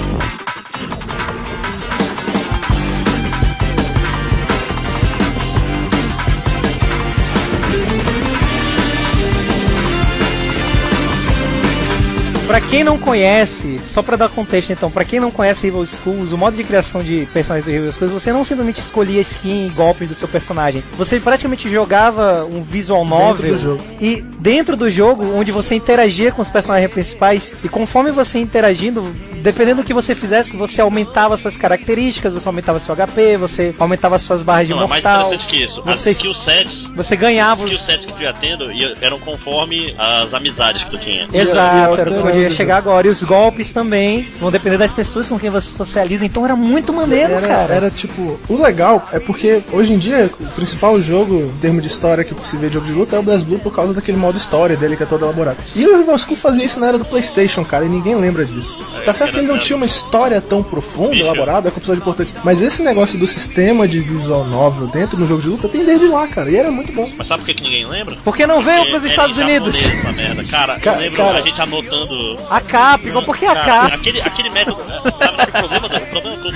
Pra 12.53 12.61
quem 12.61 12.85
não 12.85 12.99
conhece, 12.99 13.81
só 13.87 14.03
pra 14.03 14.15
dar 14.15 14.29
contexto 14.29 14.71
então, 14.71 14.91
pra 14.91 15.07
quem 15.07 15.19
não 15.19 15.31
conhece 15.31 15.63
Rival 15.63 15.87
Schools, 15.87 16.33
o 16.33 16.37
modo 16.37 16.55
de 16.55 16.63
criação 16.63 17.03
de 17.03 17.27
personagens 17.33 17.65
do 17.65 17.71
Rival 17.73 17.91
Schools, 17.93 18.13
você 18.13 18.31
não 18.31 18.45
simplesmente 18.45 18.79
escolhia 18.79 19.23
skin 19.23 19.69
e 19.69 19.71
golpes 19.71 20.07
do 20.07 20.15
seu 20.15 20.29
personagem. 20.29 20.85
Você 20.93 21.19
praticamente 21.19 21.71
jogava 21.71 22.45
um 22.45 22.63
visual 22.63 23.07
novel 23.07 23.55
do 23.55 23.59
jogo. 23.59 23.85
e 23.99 24.21
dentro 24.39 24.77
do 24.77 24.91
jogo, 24.91 25.35
onde 25.35 25.51
você 25.51 25.77
interagia 25.77 26.31
com 26.31 26.43
os 26.43 26.51
personagens 26.51 26.93
principais 26.93 27.55
e 27.65 27.71
conforme 27.71 28.11
você 28.11 28.39
interagindo, 28.39 29.01
dependendo 29.37 29.81
do 29.81 29.87
que 29.87 29.95
você 29.95 30.15
fizesse, 30.15 30.55
você 30.55 30.83
aumentava 30.83 31.39
suas 31.39 31.57
características, 31.57 32.35
você 32.35 32.47
aumentava 32.47 32.79
seu 32.79 32.95
HP, 32.95 33.39
você 33.39 33.75
aumentava 33.79 34.19
suas 34.19 34.43
barras 34.43 34.67
de 34.67 34.75
Não, 34.75 34.83
é 34.83 34.87
mais 34.87 35.03
mortal. 35.03 35.29
interessante 35.29 35.49
que 35.49 35.65
isso. 35.65 35.81
As 35.87 36.01
Você, 36.01 36.11
skill 36.11 36.35
sets, 36.35 36.93
você 36.95 37.17
ganhava 37.17 37.63
skill 37.63 37.79
os... 37.79 37.83
sets 37.83 38.05
que 38.05 38.13
tu 38.13 38.21
ia 38.21 38.35
tendo 38.35 38.71
eram 39.01 39.19
conforme 39.21 39.95
as 39.97 40.35
amizades 40.35 40.83
que 40.83 40.91
tu 40.91 40.99
tinha. 40.99 41.27
Exato, 41.33 41.99
era 41.99 42.11
como 42.11 42.42
ia 42.43 42.51
chegar 42.51 42.77
agora. 42.77 43.07
E 43.07 43.11
os 43.11 43.23
golpes 43.23 43.73
também. 43.73 44.27
Vão 44.41 44.51
depender 44.51 44.79
das 44.79 44.93
pessoas 44.93 45.29
com 45.29 45.39
quem 45.39 45.51
você 45.51 45.77
socializa. 45.77 46.25
Então 46.25 46.45
era 46.45 46.57
muito 46.57 46.93
maneiro, 46.93 47.33
era, 47.33 47.47
cara. 47.47 47.75
era 47.75 47.91
tipo, 47.91 48.39
o 48.49 48.61
legal 48.63 49.09
é 49.13 49.19
porque 49.19 49.63
hoje 49.73 49.93
em 49.93 49.99
dia 49.99 50.31
o 50.41 50.47
principal 50.49 51.01
jogo, 51.01 51.53
em 51.57 51.59
termos 51.61 51.83
de 51.83 51.89
história 51.89 52.25
que 52.25 52.35
se 52.47 52.57
vê 52.57 52.69
de 52.69 52.75
jogo 52.75 52.87
de 52.87 52.93
luta 52.93 53.17
é 53.17 53.19
o 53.19 53.23
BlazBlue 53.23 53.59
por 53.61 53.75
causa 53.75 53.95
daquele 53.95 54.17
modo 54.19 54.37
história 54.37 54.77
dele 54.77 54.97
que 54.97 55.03
é 55.03 55.07
todo 55.07 55.25
elaborado. 55.25 55.59
E 55.75 55.87
o 55.87 55.99
Rival 55.99 56.19
School 56.19 56.37
fazia 56.37 56.65
isso 56.65 56.79
na 56.81 56.89
era 56.89 56.99
do 56.99 57.05
PlayStation, 57.05 57.65
cara, 57.65 57.85
e 57.85 57.89
ninguém 57.89 58.15
lembra 58.15 58.45
disso. 58.45 58.79
tá 59.05 59.13
certo 59.13 59.33
que 59.33 59.39
ele 59.39 59.47
não 59.49 59.59
tinha 59.59 59.77
uma 59.77 59.87
história 59.87 60.41
tão 60.41 60.63
profunda, 60.63 61.15
elaborada, 61.17 61.71
com 61.71 61.79
episódio 61.79 62.01
importante, 62.01 62.35
mas 62.45 62.61
esse 62.63 62.83
negócio 62.83 63.19
do 63.19 63.27
sistema 63.27 63.87
de 63.87 64.01
visual 64.01 64.45
novel 64.45 64.87
dentro 64.89 65.17
do 65.17 65.27
jogo 65.27 65.43
de 65.43 65.49
luta 65.49 65.69
tem 65.69 65.85
desde 65.85 66.07
lá, 66.07 66.27
cara, 66.27 66.51
e 66.51 66.57
era 66.57 66.71
muito 66.71 66.93
bom. 66.93 67.09
Mas 67.17 67.27
sabe 67.27 67.43
por 67.43 67.47
que, 67.47 67.55
que 67.55 67.63
ninguém 67.65 67.87
lembra? 67.87 68.17
Porque 68.25 68.47
não 68.47 68.61
veio 68.61 68.87
pros 68.87 69.03
era 69.03 69.07
Estados 69.07 69.37
Unidos. 69.39 69.77
merda. 70.15 70.45
Cara, 70.45 70.79
Ca- 70.81 70.95
eu 70.95 71.01
lembro 71.01 71.17
cara. 71.17 71.39
a 71.39 71.43
gente 71.43 71.61
anotando. 71.61 72.15
A 72.51 72.61
Capcom, 72.61 73.23
por 73.23 73.37
que 73.37 73.47
a 73.47 73.55
Capcom? 73.55 73.95
aquele, 73.97 74.21
aquele 74.21 74.51
método. 74.51 74.79
Verdade, 74.85 75.49
o 75.49 75.53
problema, 75.53 75.89
do- 75.89 75.97
o 75.97 76.07
problema 76.07 76.37
todo 76.43 76.53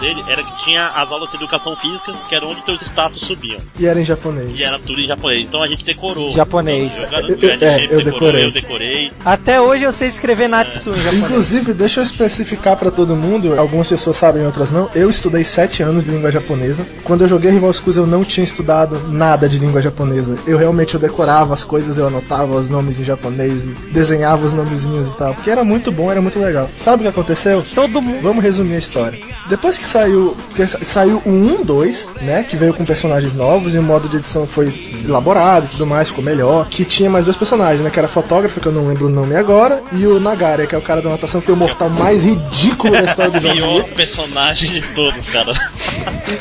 dele 0.00 0.24
era 0.28 0.42
que 0.42 0.64
tinha 0.64 0.88
as 0.88 1.10
aulas 1.10 1.30
de 1.30 1.36
educação 1.36 1.76
física, 1.76 2.12
que 2.28 2.34
era 2.34 2.46
onde 2.46 2.62
teus 2.62 2.80
status 2.82 3.20
subiam. 3.20 3.60
E 3.78 3.86
era 3.86 4.00
em 4.00 4.04
japonês. 4.04 4.58
E 4.58 4.62
era 4.62 4.78
tudo 4.78 5.00
em 5.00 5.06
japonês. 5.06 5.42
Então 5.44 5.62
a 5.62 5.68
gente 5.68 5.84
decorou. 5.84 6.30
Japonês. 6.32 6.96
Eu, 7.10 7.18
eu, 7.20 7.28
Eu- 7.28 7.38
eu, 7.38 7.50
é, 7.68 7.86
eu 7.90 8.04
decorei. 8.04 8.44
Eu 8.44 8.50
decorei. 8.52 9.12
Até 9.24 9.60
hoje 9.60 9.84
eu 9.84 9.92
sei 9.92 10.08
escrever 10.08 10.48
Natsu 10.48 10.90
em 10.90 10.94
japonês. 11.02 11.24
Inclusive, 11.24 11.72
deixa 11.74 12.00
eu 12.00 12.04
especificar 12.04 12.76
pra 12.76 12.90
todo 12.90 13.14
mundo, 13.16 13.58
algumas 13.58 13.88
pessoas 13.88 14.16
sabem, 14.16 14.44
outras 14.46 14.70
não. 14.70 14.90
Eu 14.94 15.08
estudei 15.10 15.44
7 15.44 15.82
anos 15.82 16.04
de 16.04 16.10
língua 16.10 16.30
japonesa. 16.30 16.86
Quando 17.04 17.22
eu 17.22 17.28
joguei 17.28 17.50
Rival 17.50 17.72
Schools, 17.72 17.96
eu 17.96 18.06
não 18.06 18.24
tinha 18.24 18.44
estudado 18.44 19.00
nada 19.08 19.48
de 19.48 19.58
língua 19.58 19.80
japonesa. 19.82 20.36
Eu 20.46 20.56
realmente 20.58 20.94
eu 20.94 21.00
decorava 21.00 21.52
as 21.54 21.64
coisas, 21.64 21.98
eu 21.98 22.06
anotava 22.06 22.54
os 22.54 22.68
nomes 22.68 22.98
em 23.00 23.04
japonês 23.04 23.64
e 23.66 23.68
desenhava 23.92 24.44
os 24.44 24.52
nomezinhos 24.52 25.09
e 25.10 25.16
tal. 25.16 25.34
Porque 25.34 25.50
era 25.50 25.64
muito 25.64 25.90
bom, 25.90 26.10
era 26.10 26.20
muito 26.20 26.38
legal. 26.38 26.70
Sabe 26.76 27.00
o 27.00 27.02
que 27.02 27.08
aconteceu? 27.08 27.64
Todo 27.74 28.00
mundo. 28.00 28.22
Vamos 28.22 28.42
resumir 28.42 28.74
a 28.74 28.78
história. 28.78 29.18
Depois 29.48 29.78
que 29.78 29.86
saiu, 29.86 30.36
porque 30.48 30.66
saiu 30.66 31.22
o 31.24 31.30
1, 31.30 31.64
2, 31.64 32.10
né, 32.22 32.42
que 32.42 32.56
veio 32.56 32.74
com 32.74 32.84
personagens 32.84 33.34
novos 33.34 33.74
e 33.74 33.78
o 33.78 33.82
modo 33.82 34.08
de 34.08 34.16
edição 34.16 34.46
foi 34.46 34.72
elaborado 35.04 35.66
e 35.66 35.68
tudo 35.70 35.86
mais, 35.86 36.08
ficou 36.08 36.22
melhor. 36.22 36.68
Que 36.68 36.84
tinha 36.84 37.10
mais 37.10 37.24
dois 37.24 37.36
personagens, 37.36 37.82
né, 37.82 37.90
que 37.90 37.98
era 37.98 38.06
a 38.06 38.10
fotógrafa, 38.10 38.60
que 38.60 38.66
eu 38.66 38.72
não 38.72 38.86
lembro 38.86 39.06
o 39.06 39.10
nome 39.10 39.34
agora, 39.34 39.82
e 39.92 40.06
o 40.06 40.20
Nagara, 40.20 40.66
que 40.66 40.74
é 40.74 40.78
o 40.78 40.82
cara 40.82 41.02
da 41.02 41.08
anotação 41.08 41.40
que 41.40 41.46
tem 41.46 41.54
o 41.54 41.58
mortal 41.58 41.90
mais 41.90 42.22
ridículo 42.22 42.92
da 42.92 43.02
história 43.02 43.30
do 43.32 43.40
jogo. 43.40 43.54
Pior 43.60 43.84
personagem 43.94 44.70
de 44.70 44.82
todos, 44.94 45.24
cara. 45.26 45.52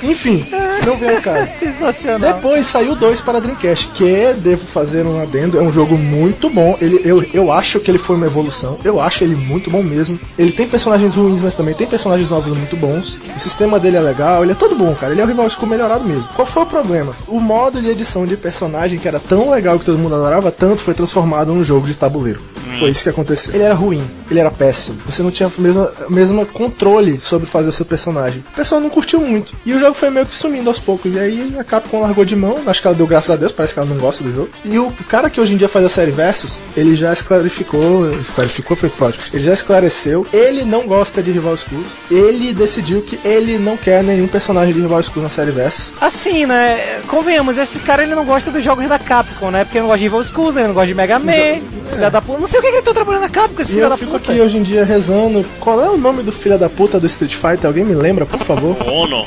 Enfim, 0.03 0.45
não 0.85 0.97
vem 0.97 1.15
ao 1.15 1.21
caso. 1.21 1.53
Sensacional. 1.57 2.33
Depois 2.33 2.67
saiu 2.67 2.95
dois 2.95 3.21
para 3.21 3.39
Dreamcast, 3.39 3.89
que 3.89 4.33
devo 4.37 4.65
fazer 4.65 5.05
um 5.05 5.21
adendo, 5.21 5.57
é 5.57 5.61
um 5.61 5.71
jogo 5.71 5.97
muito 5.97 6.49
bom. 6.49 6.77
Ele, 6.79 7.01
eu, 7.03 7.25
eu 7.33 7.51
acho 7.51 7.79
que 7.79 7.89
ele 7.89 7.97
foi 7.97 8.15
uma 8.15 8.25
evolução, 8.25 8.58
eu 8.83 8.99
acho 8.99 9.23
ele 9.23 9.35
muito 9.35 9.69
bom 9.69 9.83
mesmo. 9.83 10.19
Ele 10.37 10.51
tem 10.51 10.67
personagens 10.67 11.15
ruins, 11.15 11.41
mas 11.41 11.55
também 11.55 11.73
tem 11.73 11.87
personagens 11.87 12.29
novos 12.29 12.55
muito 12.55 12.75
bons. 12.75 13.19
O 13.35 13.39
sistema 13.39 13.79
dele 13.79 13.97
é 13.97 14.01
legal, 14.01 14.43
ele 14.43 14.51
é 14.51 14.55
todo 14.55 14.75
bom, 14.75 14.93
cara. 14.95 15.11
Ele 15.11 15.21
é 15.21 15.23
o 15.23 15.27
Rival 15.27 15.49
School 15.49 15.67
melhorado 15.67 16.03
mesmo. 16.03 16.27
Qual 16.35 16.45
foi 16.45 16.63
o 16.63 16.65
problema? 16.65 17.15
O 17.27 17.39
modo 17.39 17.81
de 17.81 17.89
edição 17.89 18.25
de 18.25 18.37
personagem, 18.37 18.99
que 18.99 19.07
era 19.07 19.19
tão 19.19 19.51
legal 19.51 19.79
que 19.79 19.85
todo 19.85 19.97
mundo 19.97 20.15
adorava, 20.15 20.51
tanto 20.51 20.81
foi 20.81 20.93
transformado 20.93 21.53
num 21.53 21.63
jogo 21.63 21.87
de 21.87 21.93
tabuleiro. 21.93 22.39
Foi 22.77 22.89
isso 22.91 23.03
que 23.03 23.09
aconteceu. 23.09 23.53
Ele 23.53 23.63
era 23.63 23.73
ruim, 23.73 24.03
ele 24.29 24.39
era 24.39 24.51
péssimo. 24.51 25.01
Você 25.05 25.21
não 25.21 25.31
tinha 25.31 25.49
o 25.49 25.61
mesmo, 25.61 25.89
mesmo 26.09 26.45
controle 26.45 27.19
sobre 27.19 27.47
fazer 27.47 27.69
o 27.69 27.73
seu 27.73 27.85
personagem. 27.85 28.43
O 28.53 28.55
pessoal 28.55 28.79
não 28.79 28.89
curtiu 28.89 29.19
muito. 29.19 29.53
E 29.65 29.73
o 29.73 29.79
jogo 29.79 29.93
foi 29.93 30.09
meio 30.09 30.25
que 30.25 30.37
sumindo 30.37 30.69
aos 30.69 30.79
poucos. 30.79 31.13
E 31.13 31.19
aí 31.19 31.55
a 31.59 31.63
Capcom 31.63 32.01
largou 32.01 32.23
de 32.23 32.35
mão. 32.35 32.57
Acho 32.65 32.81
que 32.81 32.87
ela 32.87 32.95
deu 32.95 33.07
graças 33.07 33.31
a 33.31 33.35
Deus, 33.35 33.51
parece 33.51 33.73
que 33.73 33.79
ela 33.79 33.89
não 33.89 33.97
gosta 33.97 34.23
do 34.23 34.31
jogo. 34.31 34.49
E 34.63 34.77
o 34.79 34.91
cara 35.09 35.29
que 35.29 35.41
hoje 35.41 35.53
em 35.53 35.57
dia 35.57 35.67
faz 35.67 35.85
a 35.85 35.89
série 35.89 36.11
Versus, 36.11 36.59
ele 36.75 36.95
já 36.95 37.11
esclarificou. 37.11 38.09
Esclarificou 38.11 38.48
foi 38.49 38.89
forte. 38.89 39.29
Ele 39.33 39.43
já 39.43 39.53
esclareceu. 39.53 40.25
Ele 40.33 40.63
não 40.65 40.85
gosta 40.87 41.21
de 41.21 41.31
Rival 41.31 41.55
Schools. 41.57 41.87
Ele 42.09 42.53
decidiu 42.53 43.01
que 43.01 43.19
ele 43.25 43.57
não 43.57 43.77
quer 43.77 44.03
nenhum 44.03 44.27
personagem 44.27 44.73
de 44.73 44.81
Rival 44.81 45.01
Schools 45.03 45.23
na 45.23 45.29
série 45.29 45.51
Versus. 45.51 45.93
Assim, 45.99 46.45
né? 46.45 46.99
Convenhamos, 47.07 47.57
esse 47.57 47.79
cara 47.79 48.03
ele 48.03 48.15
não 48.15 48.25
gosta 48.25 48.51
dos 48.51 48.63
jogos 48.63 48.87
da 48.87 48.99
Capcom, 48.99 49.51
né? 49.51 49.63
Porque 49.63 49.77
ele 49.77 49.83
não 49.83 49.87
gosta 49.89 49.99
de 49.99 50.05
Evil 50.05 50.23
Schools, 50.23 50.55
ele 50.57 50.67
não 50.67 50.73
gosta 50.73 50.87
de 50.87 50.95
Mega 50.95 51.19
Man, 51.19 51.61
filha 51.91 52.09
da 52.09 52.21
puta. 52.21 52.39
Não 52.39 52.47
sei 52.47 52.59
o 52.59 52.63
que, 52.63 52.69
que 52.69 52.75
ele 52.77 52.83
tá 52.83 52.93
trabalhando 52.93 53.21
na 53.23 53.29
Capcom, 53.29 53.61
esse 53.61 53.71
E 53.71 53.75
filho 53.75 53.85
eu 53.85 53.89
da 53.89 53.97
fico 53.97 54.11
puta. 54.11 54.31
aqui 54.31 54.41
hoje 54.41 54.57
em 54.57 54.63
dia 54.63 54.83
rezando. 54.85 55.45
Qual 55.59 55.83
é 55.83 55.89
o 55.89 55.97
nome 55.97 56.23
do 56.23 56.31
filho 56.31 56.57
da 56.57 56.69
puta 56.69 56.99
do 56.99 57.05
Street 57.07 57.33
Fighter? 57.35 57.65
Alguém 57.67 57.83
me 57.85 57.95
lembra, 57.95 58.25
por 58.25 58.39
favor? 58.39 58.75
Ono. 58.87 59.25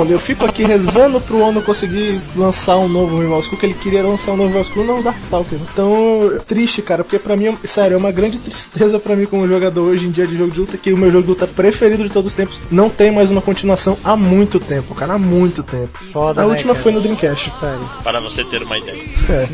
Onde 0.00 0.12
eu 0.12 0.18
fico 0.18 0.44
aqui 0.46 0.62
rezando 0.64 1.20
pro 1.20 1.40
Ono 1.40 1.60
conseguir 1.62 2.20
lançar 2.36 2.76
um 2.76 2.88
novo 2.88 3.20
Rival 3.20 3.42
School, 3.42 3.58
que 3.58 3.66
ele 3.66 3.74
queria 3.74 4.02
lançar 4.02 4.32
um 4.32 4.36
novo 4.36 4.48
Rival 4.48 4.64
School, 4.64 4.84
não 4.86 4.98
o 5.00 5.02
Darkstalker. 5.02 5.58
né? 5.58 5.64
Então, 5.72 6.40
triste, 6.46 6.80
cara, 6.82 7.02
porque 7.02 7.18
pra 7.18 7.36
mim, 7.36 7.56
sério, 7.64 7.94
é 7.94 7.96
uma 7.98 8.12
grande 8.12 8.38
tristeza 8.38 8.61
pra 9.02 9.16
mim 9.16 9.26
como 9.26 9.46
jogador 9.48 9.82
hoje 9.82 10.06
em 10.06 10.10
dia 10.10 10.26
de 10.26 10.36
jogo 10.36 10.50
de 10.52 10.60
luta, 10.60 10.76
que 10.76 10.92
o 10.92 10.96
meu 10.96 11.10
jogo 11.10 11.22
de 11.24 11.28
luta 11.30 11.46
preferido 11.46 12.02
de 12.04 12.10
todos 12.10 12.28
os 12.28 12.34
tempos 12.34 12.60
não 12.70 12.88
tem 12.88 13.10
mais 13.10 13.30
uma 13.30 13.40
continuação 13.42 13.96
há 14.04 14.16
muito 14.16 14.58
tempo, 14.60 14.94
cara, 14.94 15.14
há 15.14 15.18
muito 15.18 15.62
tempo. 15.62 15.98
Foda, 16.12 16.42
A 16.42 16.44
né, 16.44 16.50
última 16.50 16.72
cara? 16.72 16.82
foi 16.82 16.92
no 16.92 17.00
Dreamcast. 17.00 17.52
Sério. 17.60 17.90
Para 18.02 18.20
você 18.20 18.44
ter 18.44 18.62
uma 18.62 18.78
ideia. 18.78 19.02
É. 19.28 19.48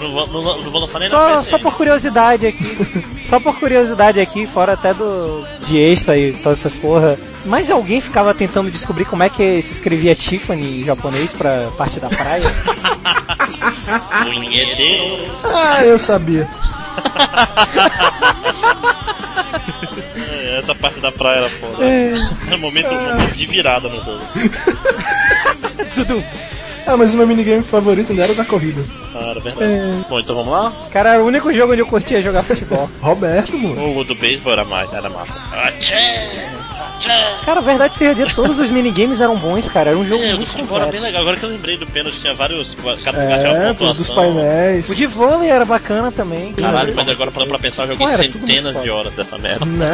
Não 0.00 0.10
vou, 0.12 0.26
não, 0.26 0.42
não 0.62 0.70
vou 0.70 0.80
lançar 0.82 0.98
nem 0.98 1.08
na 1.08 1.16
Só, 1.16 1.36
PC. 1.38 1.50
só 1.50 1.58
por 1.58 1.74
curiosidade 1.74 2.46
aqui. 2.46 2.76
só 3.20 3.40
por 3.40 3.58
curiosidade 3.58 4.20
aqui, 4.20 4.46
fora 4.46 4.72
até 4.74 4.92
do 4.92 5.46
de 5.64 5.78
extra 5.78 6.18
e 6.18 6.32
todas 6.34 6.58
essas 6.60 6.76
porra. 6.76 7.18
Mas 7.46 7.70
alguém 7.70 8.00
ficava 8.00 8.34
tentando 8.34 8.70
descobrir 8.70 9.04
como 9.06 9.22
é 9.22 9.28
que 9.30 9.62
se 9.62 9.72
escrevia 9.74 10.14
Tiffany 10.14 10.80
em 10.82 10.84
japonês 10.84 11.32
pra 11.32 11.70
parte 11.78 11.98
da 11.98 12.08
praia? 12.08 12.44
Punheteiro. 14.24 15.18
Ah, 15.44 15.84
eu 15.84 15.98
sabia. 15.98 16.48
É, 20.16 20.58
Essa 20.58 20.74
parte 20.74 21.00
da 21.00 21.12
praia 21.12 21.38
era 21.38 21.48
foda. 21.48 21.84
É. 21.84 22.12
É 22.50 22.54
um 22.54 22.58
momento, 22.58 22.88
um 22.92 23.00
momento 23.00 23.34
de 23.36 23.46
virada 23.46 23.88
no 23.88 23.96
jogo. 24.04 24.20
Dudu. 25.94 26.24
Ah, 26.86 26.96
mas 26.96 27.12
o 27.14 27.16
meu 27.16 27.26
minigame 27.26 27.62
favorito 27.64 28.10
ainda 28.10 28.22
era 28.24 28.32
o 28.32 28.36
da 28.36 28.44
corrida. 28.44 28.80
Cara, 29.12 29.40
verdade. 29.40 30.04
Bom, 30.08 30.20
então 30.20 30.36
vamos 30.36 30.52
lá? 30.52 30.72
Cara, 30.92 31.14
era 31.14 31.22
o 31.22 31.26
único 31.26 31.52
jogo 31.52 31.72
onde 31.72 31.82
eu 31.82 31.86
curtia 31.86 32.22
jogar 32.22 32.44
futebol. 32.44 32.88
Roberto, 33.00 33.58
mano. 33.58 33.98
O 33.98 34.04
do 34.04 34.14
beisebol 34.14 34.52
era 34.52 34.64
mais, 34.64 34.92
era 34.92 35.10
massa. 35.10 35.32
Atchê! 35.64 35.96
Atchê! 36.96 37.44
Cara, 37.44 37.60
a 37.60 37.62
verdade 37.62 37.94
seja 37.94 38.14
dita, 38.14 38.32
todos 38.34 38.58
os 38.58 38.70
minigames 38.70 39.20
eram 39.20 39.36
bons, 39.36 39.68
cara. 39.68 39.90
Era 39.90 39.98
um 39.98 40.06
jogo 40.06 40.22
É, 40.22 40.34
muito 40.34 40.50
futebol 40.50 40.78
era 40.80 40.90
bem 40.90 41.00
legal. 41.00 41.22
Agora 41.22 41.36
que 41.36 41.44
eu 41.44 41.50
lembrei 41.50 41.76
do 41.76 41.86
pênalti, 41.86 42.20
tinha 42.20 42.34
vários. 42.34 42.76
Cada 43.04 43.18
É, 43.22 43.68
pô, 43.68 43.74
pontuação. 43.74 43.94
dos 43.94 44.10
painéis. 44.10 44.88
O 44.90 44.94
de 44.94 45.06
vôlei 45.06 45.48
era 45.50 45.64
bacana 45.64 46.10
também. 46.10 46.52
Caralho, 46.54 46.94
mas 46.94 47.08
agora 47.08 47.30
falando 47.30 47.50
pra 47.50 47.58
pensar, 47.58 47.82
eu 47.84 47.88
joguei 47.96 48.06
Pô, 48.06 48.16
centenas 48.16 48.82
de 48.82 48.90
horas 48.90 49.12
dessa 49.14 49.36
merda. 49.38 49.64
Né? 49.64 49.92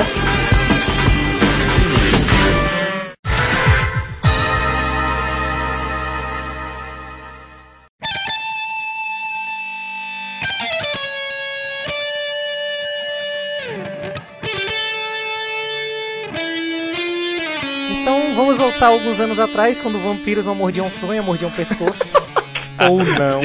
Voltar 18.82 18.86
alguns 18.86 19.20
anos 19.20 19.38
atrás, 19.38 19.80
quando 19.80 19.98
vampiros 19.98 20.46
não 20.46 20.54
mordiam 20.54 20.90
fronha, 20.90 21.22
mordiam 21.22 21.50
pescoços. 21.50 22.12
ou 22.90 22.98
não. 22.98 23.42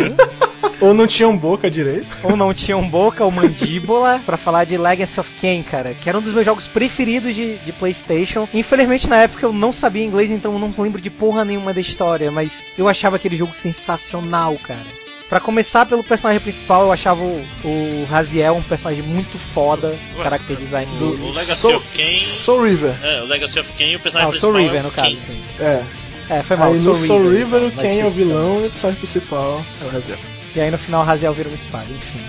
Ou 0.80 0.94
não 0.94 1.06
tinham 1.06 1.38
boca 1.38 1.70
direito. 1.70 2.08
ou 2.24 2.36
não 2.36 2.54
tinham 2.54 2.88
boca 2.88 3.24
ou 3.24 3.30
mandíbula, 3.30 4.22
pra 4.26 4.38
falar 4.38 4.64
de 4.64 4.78
Legacy 4.78 5.20
of 5.20 5.32
Kain, 5.34 5.62
cara, 5.64 5.94
que 5.94 6.10
era 6.10 6.18
um 6.18 6.22
dos 6.22 6.34
meus 6.34 6.46
jogos 6.46 6.68
preferidos 6.68 7.36
de, 7.36 7.58
de 7.60 7.72
PlayStation. 7.72 8.48
Infelizmente 8.54 9.08
na 9.10 9.18
época 9.18 9.46
eu 9.46 9.54
não 9.54 9.72
sabia 9.72 10.04
inglês, 10.04 10.32
então 10.32 10.54
eu 10.54 10.60
não 10.60 10.74
lembro 10.78 11.02
de 11.02 11.10
porra 11.10 11.46
nenhuma 11.46 11.74
da 11.74 11.82
história, 11.82 12.32
mas 12.32 12.66
eu 12.78 12.88
achava 12.88 13.16
aquele 13.16 13.36
jogo 13.36 13.54
sensacional, 13.54 14.58
cara. 14.58 15.07
Pra 15.30 15.40
começar 15.42 15.86
pelo 15.86 16.04
personagem 16.04 16.40
principal, 16.42 16.84
eu 16.84 16.92
achava 16.92 17.22
o, 17.22 17.46
o 17.66 18.08
Raziel 18.10 18.56
um 18.56 18.64
personagem 18.64 19.04
muito 19.04 19.38
foda, 19.38 19.94
character 20.16 20.56
design 20.56 20.90
O 20.96 21.00
dele. 21.18 21.26
Legacy 21.32 21.56
Soul, 21.56 21.76
of 21.76 21.88
Kain. 21.98 22.06
Soul 22.20 22.64
River. 22.64 22.96
É, 23.04 23.22
o 23.22 23.26
Legacy 23.26 23.60
of 23.60 23.70
Kain 23.78 23.92
e 23.92 23.96
o 23.96 23.98
Ah, 23.98 24.02
personagem 24.02 24.30
o 24.30 24.40
Soul. 24.40 24.56
River, 24.56 24.80
é 24.80 24.82
no 24.84 24.88
o 24.88 24.92
caso, 24.92 25.16
sim. 25.18 25.42
É. 25.60 25.84
É, 26.30 26.44
foi 26.44 26.58
mal, 26.58 26.74
Aí 26.74 26.80
no 26.80 26.94
Soul 26.94 27.30
River, 27.30 27.64
o 27.64 27.72
Ken 27.72 28.00
é 28.02 28.06
o 28.06 28.10
vilão 28.10 28.62
e 28.62 28.68
o 28.68 28.70
personagem 28.70 29.00
principal 29.00 29.64
é 29.82 29.86
o 29.86 29.90
Raziel. 29.90 30.18
E 30.56 30.60
aí 30.62 30.72
no 30.72 30.78
final 30.78 31.02
o 31.02 31.06
Raziel 31.06 31.34
vira 31.34 31.48
uma 31.50 31.56
espada, 31.56 31.86
enfim. 31.90 32.20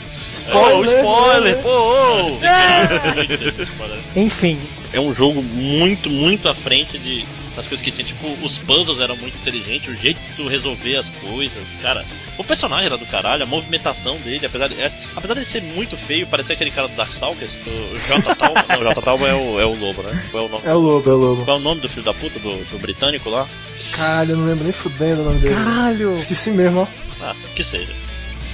Oh, 0.52 0.84
spoiler, 0.84 1.58
pô! 1.62 1.68
oh. 1.70 2.38
Enfim, 4.18 4.58
É 4.92 5.00
um 5.00 5.14
jogo 5.14 5.42
muito, 5.42 6.08
muito 6.10 6.48
à 6.48 6.54
frente 6.54 6.98
de 6.98 7.24
das 7.56 7.66
coisas 7.66 7.84
que 7.84 7.90
tinha. 7.90 8.04
Tipo, 8.06 8.28
os 8.44 8.58
puzzles 8.58 9.00
eram 9.00 9.16
muito 9.16 9.36
inteligentes, 9.36 9.88
o 9.88 9.96
jeito 9.96 10.20
de 10.20 10.28
tu 10.36 10.46
resolver 10.48 10.96
as 10.96 11.08
coisas. 11.08 11.62
Cara, 11.82 12.04
o 12.38 12.44
personagem 12.44 12.86
era 12.86 12.96
do 12.96 13.04
caralho, 13.04 13.42
a 13.42 13.46
movimentação 13.46 14.16
dele, 14.18 14.46
apesar 14.46 14.68
de, 14.68 14.80
é, 14.80 14.92
apesar 15.14 15.34
de 15.34 15.44
ser 15.44 15.62
muito 15.62 15.96
feio, 15.96 16.26
parecia 16.26 16.54
aquele 16.54 16.70
cara 16.70 16.88
do 16.88 16.94
Darkstalkers, 16.94 17.50
o, 17.66 17.94
o 17.94 17.98
J. 17.98 18.34
Talbot. 18.36 18.68
não, 18.68 18.80
o 18.80 18.82
J. 18.84 19.02
Talbot 19.02 19.28
é 19.28 19.34
o, 19.34 19.60
é 19.60 19.66
o 19.66 19.74
lobo, 19.74 20.02
né? 20.02 20.24
Qual 20.30 20.44
é 20.44 20.46
o 20.46 20.50
nome? 20.50 20.62
É 20.64 20.74
o 20.74 20.78
lobo, 20.78 21.10
é 21.10 21.12
o 21.12 21.16
lobo. 21.16 21.44
Qual 21.44 21.56
é 21.56 21.60
o 21.60 21.62
nome 21.62 21.80
do 21.80 21.88
filho 21.88 22.04
da 22.04 22.14
puta, 22.14 22.38
do, 22.38 22.56
do 22.70 22.78
britânico 22.78 23.28
lá? 23.28 23.46
Caralho, 23.92 24.32
eu 24.32 24.36
não 24.36 24.46
lembro 24.46 24.64
nem 24.64 24.72
fudendo 24.72 25.22
o 25.22 25.24
nome 25.24 25.40
dele. 25.40 25.54
caralho! 25.54 26.12
Esqueci 26.12 26.50
mesmo, 26.50 26.80
ó. 26.80 26.86
Ah, 27.20 27.34
que 27.54 27.64
seja. 27.64 27.92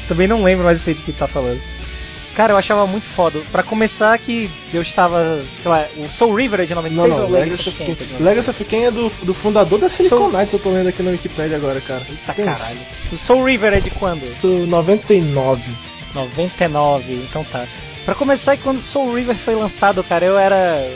Também 0.09 0.27
não 0.27 0.43
lembro, 0.43 0.65
mas 0.65 0.79
eu 0.79 0.85
sei 0.85 0.95
de 0.95 1.03
que 1.03 1.13
tá 1.13 1.27
falando. 1.27 1.61
Cara, 2.35 2.53
eu 2.53 2.57
achava 2.57 2.87
muito 2.87 3.07
foda. 3.07 3.41
Pra 3.53 3.63
começar 3.63 4.19
que 4.19 4.51
eu 4.73 4.83
estava, 4.83 5.41
sei 5.63 5.71
lá, 5.71 5.87
o 5.99 6.09
Soul 6.09 6.35
River 6.35 6.61
é 6.61 6.65
de 6.65 6.75
Não, 6.75 6.83
96 6.83 7.17
não, 7.17 7.25
ou 7.27 7.31
Legacy 7.31 7.69
of 7.69 7.79
Kain. 7.79 7.97
Legacy 8.21 8.51
of 8.51 8.65
Kain 8.65 8.85
é 8.85 8.91
do, 8.91 9.09
do 9.23 9.33
fundador 9.35 9.79
da 9.79 9.89
Silicon 9.89 10.17
Sou- 10.19 10.31
Knights, 10.33 10.53
eu 10.53 10.59
tô 10.59 10.71
lendo 10.71 10.89
aqui 10.89 11.03
na 11.03 11.11
Wikipedia 11.13 11.57
agora, 11.57 11.81
cara. 11.81 12.03
Tá 12.27 12.33
Tem 12.35 12.45
caralho. 12.45 12.77
O 13.13 13.17
Soul 13.17 13.45
River 13.45 13.75
é 13.75 13.81
de 13.81 13.91
quando? 13.91 14.23
Do 14.41 14.67
99. 14.67 15.71
99, 16.15 17.13
então 17.29 17.45
tá. 17.45 17.67
Pra 18.05 18.15
começar, 18.15 18.57
quando 18.59 18.81
Soul 18.81 19.15
River 19.15 19.35
foi 19.37 19.55
lançado, 19.55 20.03
cara, 20.05 20.25
eu 20.25 20.39
era 20.39 20.87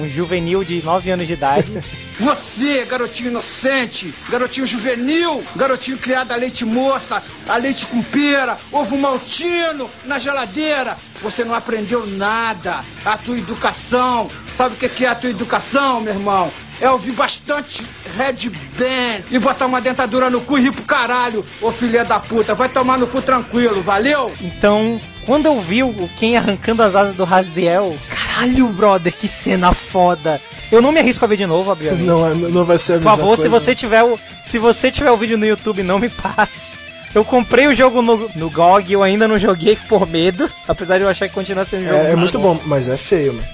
um, 0.00 0.08
juvenil 0.08 0.64
de 0.64 0.82
9 0.82 1.10
anos 1.10 1.26
de 1.26 1.32
idade. 1.32 1.82
Você, 2.18 2.84
garotinho 2.84 3.30
inocente, 3.30 4.14
garotinho 4.28 4.66
juvenil, 4.66 5.42
garotinho 5.56 5.98
criado 5.98 6.30
a 6.30 6.36
leite 6.36 6.64
moça, 6.64 7.20
a 7.48 7.56
leite 7.56 7.86
com 7.86 8.00
pera, 8.02 8.56
ovo 8.70 8.96
maltino 8.96 9.90
na 10.04 10.18
geladeira. 10.18 10.96
Você 11.22 11.44
não 11.44 11.54
aprendeu 11.54 12.06
nada. 12.06 12.84
A 13.04 13.16
tua 13.16 13.36
educação, 13.36 14.30
sabe 14.52 14.74
o 14.74 14.78
que 14.78 14.88
que 14.88 15.04
é 15.04 15.08
a 15.08 15.14
tua 15.14 15.30
educação, 15.30 16.00
meu 16.00 16.14
irmão? 16.14 16.52
É 16.80 16.90
ouvir 16.90 17.12
bastante 17.12 17.84
Red 18.16 18.50
Bands 18.76 19.30
e 19.30 19.38
botar 19.38 19.66
uma 19.66 19.80
dentadura 19.80 20.28
no 20.28 20.40
cu 20.40 20.58
e 20.58 20.62
rir 20.62 20.72
pro 20.72 20.82
caralho, 20.82 21.44
ô 21.60 21.70
filha 21.70 22.04
da 22.04 22.20
puta. 22.20 22.54
Vai 22.54 22.68
tomar 22.68 22.98
no 22.98 23.06
cu 23.06 23.22
tranquilo, 23.22 23.80
valeu? 23.80 24.32
Então, 24.40 25.00
quando 25.26 25.46
eu 25.46 25.58
vi 25.60 25.82
o 25.82 26.10
Ken 26.16 26.36
arrancando 26.36 26.82
as 26.82 26.94
asas 26.96 27.14
do 27.14 27.24
Raziel, 27.24 27.96
caralho, 28.08 28.68
brother, 28.68 29.12
que 29.12 29.26
cena 29.28 29.72
foda. 29.72 30.40
Eu 30.72 30.80
não 30.82 30.90
me 30.92 31.00
arrisco 31.00 31.24
a 31.24 31.28
ver 31.28 31.36
de 31.36 31.46
novo, 31.46 31.70
obviamente. 31.70 32.02
Não, 32.04 32.26
é- 32.26 32.34
não 32.34 32.64
vai 32.64 32.78
ser 32.78 32.94
a 32.94 32.96
Por 32.96 33.04
favor, 33.04 33.36
se 33.36 33.48
coisa. 33.48 33.60
você 33.60 33.74
tiver 33.74 34.02
o 34.02 34.18
se 34.42 34.58
você 34.58 34.90
tiver 34.90 35.10
o 35.10 35.16
vídeo 35.16 35.36
no 35.38 35.46
YouTube, 35.46 35.82
não 35.82 35.98
me 35.98 36.08
passe. 36.08 36.82
Eu 37.14 37.24
comprei 37.24 37.68
o 37.68 37.72
jogo 37.72 38.02
no, 38.02 38.28
no 38.34 38.50
GOG, 38.50 38.92
eu 38.92 39.00
ainda 39.00 39.28
não 39.28 39.38
joguei 39.38 39.76
por 39.88 40.04
medo, 40.04 40.50
apesar 40.66 40.98
de 40.98 41.04
eu 41.04 41.08
achar 41.08 41.28
que 41.28 41.34
continua 41.34 41.64
sendo 41.64 41.84
um 41.84 41.88
jogo 41.88 41.98
É, 42.00 42.10
é 42.10 42.16
muito 42.16 42.40
bom, 42.40 42.60
mas 42.66 42.88
é 42.88 42.96
feio, 42.96 43.34
mano. 43.34 43.46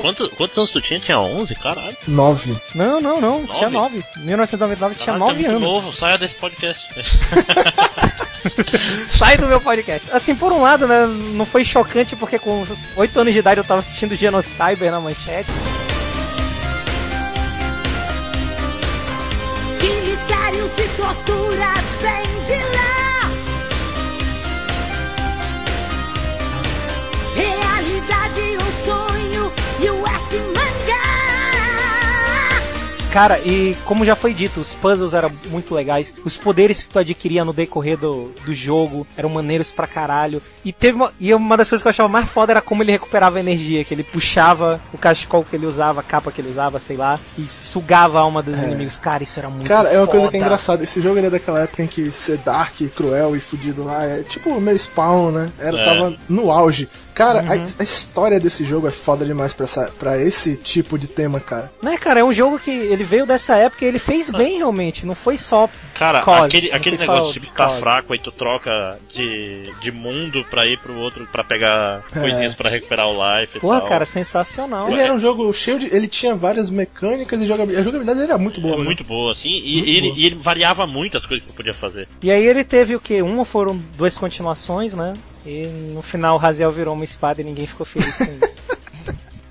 Quanto- 0.00 0.28
quantos 0.30 0.58
anos 0.58 0.72
tu 0.72 0.80
tinha? 0.80 0.98
Tinha 0.98 1.20
11? 1.20 1.54
Caralho. 1.54 1.96
9. 2.08 2.56
Não, 2.74 3.00
não, 3.00 3.20
não, 3.20 3.42
Nove? 3.42 3.52
tinha 3.54 3.70
9. 3.70 4.04
1999 4.16 4.94
tinha 4.96 5.06
Caralho, 5.16 5.20
tá 5.20 5.32
9 5.32 5.38
muito 5.42 5.50
anos. 5.56 5.62
novo. 5.62 5.92
Saia 5.96 6.18
desse 6.18 6.34
podcast. 6.34 6.88
Sai 9.06 9.36
do 9.36 9.46
meu 9.46 9.60
podcast. 9.60 10.08
Assim, 10.12 10.34
por 10.34 10.52
um 10.52 10.62
lado, 10.62 10.86
né, 10.86 11.06
não 11.06 11.44
foi 11.44 11.64
chocante 11.64 12.16
porque 12.16 12.38
com 12.38 12.64
8 12.96 13.20
anos 13.20 13.32
de 13.32 13.38
idade 13.38 13.60
eu 13.60 13.64
tava 13.64 13.80
assistindo 13.80 14.14
Genocyber 14.14 14.90
na 14.90 15.00
manchete. 15.00 15.50
Que 19.80 19.86
mistérios 20.08 20.78
e 20.78 20.88
torturas 20.96 21.96
vêm 22.00 22.42
de 22.44 22.62
lá? 22.76 23.30
Realidade, 27.36 28.58
um 28.58 28.84
sonho 28.84 29.27
Cara, 33.12 33.38
e 33.40 33.74
como 33.84 34.04
já 34.04 34.14
foi 34.14 34.34
dito, 34.34 34.60
os 34.60 34.74
puzzles 34.74 35.14
eram 35.14 35.30
muito 35.46 35.74
legais, 35.74 36.14
os 36.24 36.36
poderes 36.36 36.82
que 36.82 36.90
tu 36.90 36.98
adquiria 36.98 37.44
no 37.44 37.52
decorrer 37.54 37.96
do, 37.96 38.32
do 38.44 38.52
jogo 38.52 39.06
eram 39.16 39.30
maneiros 39.30 39.70
pra 39.70 39.86
caralho. 39.86 40.42
E 40.64 40.72
teve 40.72 40.96
uma, 40.96 41.12
e 41.18 41.32
uma 41.32 41.56
das 41.56 41.68
coisas 41.70 41.82
que 41.82 41.88
eu 41.88 41.90
achava 41.90 42.08
mais 42.08 42.28
foda 42.28 42.52
era 42.52 42.60
como 42.60 42.82
ele 42.82 42.92
recuperava 42.92 43.40
energia, 43.40 43.82
que 43.82 43.94
ele 43.94 44.04
puxava 44.04 44.80
o 44.92 44.98
cachecol 44.98 45.42
que 45.42 45.56
ele 45.56 45.66
usava, 45.66 46.00
a 46.00 46.02
capa 46.02 46.30
que 46.30 46.40
ele 46.40 46.50
usava, 46.50 46.78
sei 46.78 46.96
lá, 46.96 47.18
e 47.38 47.48
sugava 47.48 48.18
a 48.18 48.22
alma 48.22 48.42
dos 48.42 48.62
inimigos. 48.62 48.98
Cara, 48.98 49.22
isso 49.22 49.38
era 49.38 49.48
muito 49.48 49.66
Cara, 49.66 49.88
é 49.88 49.98
uma 49.98 50.06
coisa 50.06 50.26
foda. 50.26 50.30
que 50.30 50.36
é 50.36 50.40
engraçada. 50.40 50.84
Esse 50.84 51.00
jogo 51.00 51.18
ele 51.18 51.28
é 51.28 51.30
daquela 51.30 51.60
época 51.60 51.82
em 51.82 51.86
que 51.86 52.10
ser 52.10 52.36
dark, 52.38 52.74
cruel 52.94 53.34
e 53.34 53.40
fudido 53.40 53.84
lá 53.84 54.04
é 54.04 54.22
tipo 54.22 54.50
o 54.50 54.60
meu 54.60 54.78
spawn, 54.78 55.30
né? 55.30 55.50
Era, 55.58 55.78
É. 55.78 55.84
Tava 55.84 56.16
no 56.28 56.50
auge. 56.50 56.88
Cara, 57.18 57.42
Uhum. 57.42 57.50
a, 57.50 57.80
a 57.80 57.82
história 57.82 58.38
desse 58.40 58.64
jogo 58.64 58.86
é 58.86 58.90
foda 58.90 59.24
demais 59.26 59.52
pra, 59.52 59.64
essa, 59.64 59.92
pra 59.98 60.16
esse 60.22 60.56
tipo 60.56 60.96
de 60.98 61.06
tema, 61.08 61.40
cara. 61.40 61.70
Né, 61.82 61.96
cara, 61.98 62.20
é 62.20 62.24
um 62.24 62.32
jogo 62.32 62.58
que 62.58 62.70
ele 62.70 63.02
veio 63.04 63.26
dessa 63.26 63.56
época 63.56 63.84
e 63.84 63.88
ele 63.88 63.98
fez 63.98 64.30
bem 64.30 64.58
realmente, 64.58 65.04
não 65.04 65.14
foi 65.16 65.36
só 65.36 65.68
Cara, 65.94 66.20
Cause, 66.20 66.46
aquele, 66.46 66.72
aquele 66.72 66.96
negócio 66.96 67.40
de 67.40 67.46
cause. 67.48 67.80
fraco 67.80 68.12
aí 68.12 68.18
tu 68.20 68.30
troca 68.30 68.98
de, 69.12 69.68
de 69.80 69.90
mundo 69.90 70.46
pra 70.48 70.64
ir 70.64 70.78
pro 70.78 70.94
outro 70.96 71.26
pra 71.32 71.42
pegar 71.42 72.02
É. 72.14 72.20
coisinhas 72.20 72.54
pra 72.54 72.70
recuperar 72.70 73.08
o 73.08 73.12
life 73.40 73.58
e 73.58 73.60
Porra, 73.60 73.80
cara, 73.82 74.04
sensacional. 74.06 74.88
Ele 74.88 75.00
era 75.00 75.12
um 75.12 75.18
jogo 75.18 75.52
cheio 75.52 75.78
de. 75.80 75.86
Ele 75.86 76.06
tinha 76.06 76.36
várias 76.36 76.70
mecânicas 76.70 77.40
e 77.40 77.46
jogabilidade. 77.46 77.80
A 77.80 77.84
jogabilidade 77.90 78.20
era 78.22 78.38
muito 78.38 78.60
boa, 78.60 78.74
É 78.74 78.78
né? 78.78 78.84
muito 78.84 79.02
boa, 79.02 79.32
assim, 79.32 79.48
e, 79.48 79.74
Muito 79.76 79.88
e 79.88 79.96
ele, 79.96 80.08
boa. 80.08 80.20
e 80.20 80.26
ele 80.26 80.34
variava 80.36 80.86
muito 80.86 81.16
as 81.16 81.26
coisas 81.26 81.44
que 81.44 81.52
tu 81.52 81.56
podia 81.56 81.74
fazer. 81.74 82.06
E 82.22 82.30
aí 82.30 82.46
ele 82.46 82.62
teve 82.62 82.94
o 82.94 83.00
que? 83.00 83.20
Uma 83.22 83.44
foram 83.44 83.76
duas 83.96 84.16
continuações, 84.16 84.94
né? 84.94 85.14
E 85.48 85.66
no 85.66 86.02
final 86.02 86.34
o 86.34 86.38
Raziel 86.38 86.70
virou 86.70 86.94
uma 86.94 87.04
espada 87.04 87.40
e 87.40 87.44
ninguém 87.44 87.66
ficou 87.66 87.86
feliz 87.86 88.16
com 88.16 88.24
isso. 88.46 88.62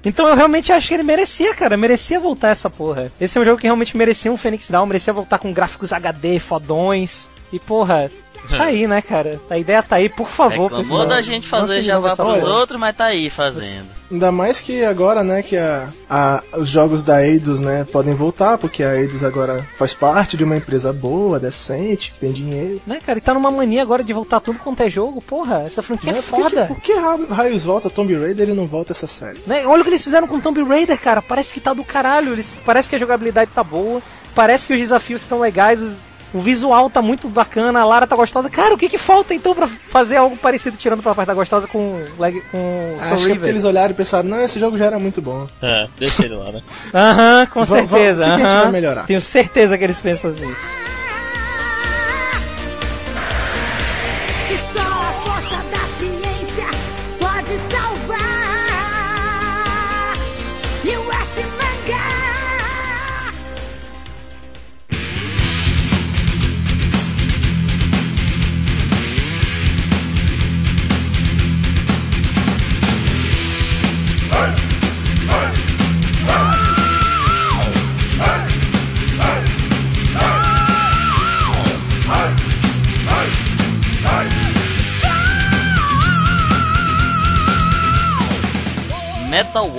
Então 0.05 0.25
eu 0.25 0.35
realmente 0.35 0.71
acho 0.71 0.87
que 0.87 0.93
ele 0.93 1.03
merecia, 1.03 1.53
cara. 1.53 1.75
Merecia 1.75 2.17
voltar 2.17 2.49
essa 2.49 2.69
porra. 2.69 3.11
Esse 3.19 3.37
é 3.37 3.41
um 3.41 3.43
jogo 3.43 3.59
que 3.59 3.67
realmente 3.67 3.97
merecia 3.97 4.31
um 4.31 4.37
Phoenix 4.37 4.69
Down, 4.69 4.85
merecia 4.85 5.11
voltar 5.11 5.37
com 5.37 5.51
gráficos 5.51 5.91
HD 5.91 6.39
fodões. 6.39 7.29
E 7.51 7.59
porra, 7.59 8.09
tá 8.49 8.63
aí, 8.65 8.88
né, 8.88 9.01
cara? 9.01 9.39
A 9.49 9.57
ideia 9.57 9.81
tá 9.83 9.97
aí, 9.97 10.09
por 10.09 10.27
favor. 10.27 10.63
Reclamou 10.71 10.79
pessoal. 10.79 11.05
da 11.07 11.21
gente 11.21 11.47
fazer 11.47 11.81
Java 11.81 12.15
pros 12.15 12.39
porra. 12.41 12.53
outros, 12.59 12.79
mas 12.79 12.95
tá 12.95 13.05
aí 13.05 13.29
fazendo. 13.29 13.88
Ainda 14.09 14.31
mais 14.31 14.61
que 14.61 14.85
agora, 14.85 15.21
né, 15.23 15.43
que 15.43 15.57
a, 15.57 15.89
a- 16.09 16.41
os 16.55 16.69
jogos 16.69 17.03
da 17.03 17.21
Eidos, 17.25 17.59
né, 17.59 17.85
podem 17.91 18.13
voltar, 18.13 18.57
porque 18.57 18.81
a 18.81 18.95
Eidos 18.95 19.21
agora 19.23 19.67
faz 19.77 19.93
parte 19.93 20.38
de 20.38 20.45
uma 20.45 20.55
empresa 20.55 20.93
boa, 20.93 21.38
decente, 21.39 22.13
que 22.13 22.19
tem 22.19 22.31
dinheiro. 22.31 22.81
Né, 22.88 23.01
cara? 23.05 23.17
E 23.19 23.21
tá 23.21 23.33
numa 23.33 23.51
mania 23.51 23.81
agora 23.81 24.03
de 24.03 24.13
voltar 24.13 24.39
tudo 24.39 24.59
quanto 24.59 24.81
é 24.81 24.89
jogo. 24.89 25.21
Porra, 25.21 25.63
essa 25.65 25.81
franquia 25.83 26.11
é 26.11 26.15
Né, 26.15 26.21
por 26.21 26.38
que- 26.38 26.43
foda. 26.43 26.65
Por 26.67 26.79
que 26.81 26.93
Ra- 26.93 27.17
Raios 27.35 27.63
volta, 27.65 27.89
Tomb 27.89 28.13
Raider 28.17 28.47
e 28.49 28.53
não 28.53 28.65
volta 28.65 28.93
essa 28.93 29.07
série? 29.07 29.39
Né? 29.45 29.67
Olha 29.67 29.81
o 29.81 29.83
que 29.83 29.89
eles 29.89 30.03
fizeram 30.03 30.27
com 30.27 30.39
Tomb 30.39 30.63
Raider, 30.63 30.97
cara. 31.01 31.21
Parece 31.21 31.53
que 31.53 31.59
tá 31.59 31.73
do 31.73 31.83
caralho. 31.83 32.31
Eles, 32.31 32.55
parece 32.65 32.89
que 32.89 32.95
a 32.95 32.99
jogabilidade 32.99 33.51
tá 33.53 33.63
boa. 33.63 34.01
Parece 34.33 34.67
que 34.67 34.73
os 34.73 34.79
desafios 34.79 35.21
estão 35.21 35.39
legais. 35.41 35.81
os- 35.81 35.99
o 36.34 36.39
visual 36.39 36.89
tá 36.89 37.01
muito 37.01 37.28
bacana. 37.30 37.80
A 37.82 37.86
Lara 37.86 38.05
tá 38.07 38.15
gostosa. 38.15 38.49
Cara, 38.49 38.73
o 38.73 38.78
que 38.78 38.89
que 38.89 38.97
falta 38.97 39.34
então 39.34 39.55
pra 39.55 39.67
fazer 39.67 40.17
algo 40.17 40.36
parecido, 40.38 40.78
tirando 40.78 41.01
pra 41.01 41.15
parte 41.15 41.28
da 41.28 41.34
gostosa 41.34 41.67
com, 41.67 42.03
leg- 42.19 42.43
com 42.51 42.97
Soul 42.99 43.13
Acho 43.13 43.25
que 43.25 43.32
é 43.32 43.34
River? 43.36 43.49
eles 43.49 43.63
olharam 43.63 43.91
e 43.91 43.93
pensaram, 43.95 44.28
não, 44.30 44.41
esse 44.41 44.59
jogo 44.59 44.78
já 44.78 44.86
era 44.86 44.99
muito 44.99 45.21
bom. 45.21 45.47
É, 45.61 45.88
deixa 45.97 46.25
ele 46.25 46.36
lá, 46.36 46.51
né? 46.51 46.61
Aham, 46.93 47.45
com 47.47 47.63
Vamos- 47.63 47.89
certeza. 47.89 48.21
vamos- 48.23 48.36
o 48.36 48.38
que 48.38 48.41
que 48.41 48.47
a 48.47 48.49
gente 48.51 48.63
vai 48.63 48.71
melhorar? 48.71 49.05
Tenho 49.05 49.21
certeza 49.21 49.78
que 49.78 49.84
eles 49.84 49.99
pensam 49.99 50.30
assim. 50.30 50.53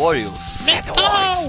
Warriors. 0.08 0.64
Metal 0.64 0.96
Warriors, 0.96 1.48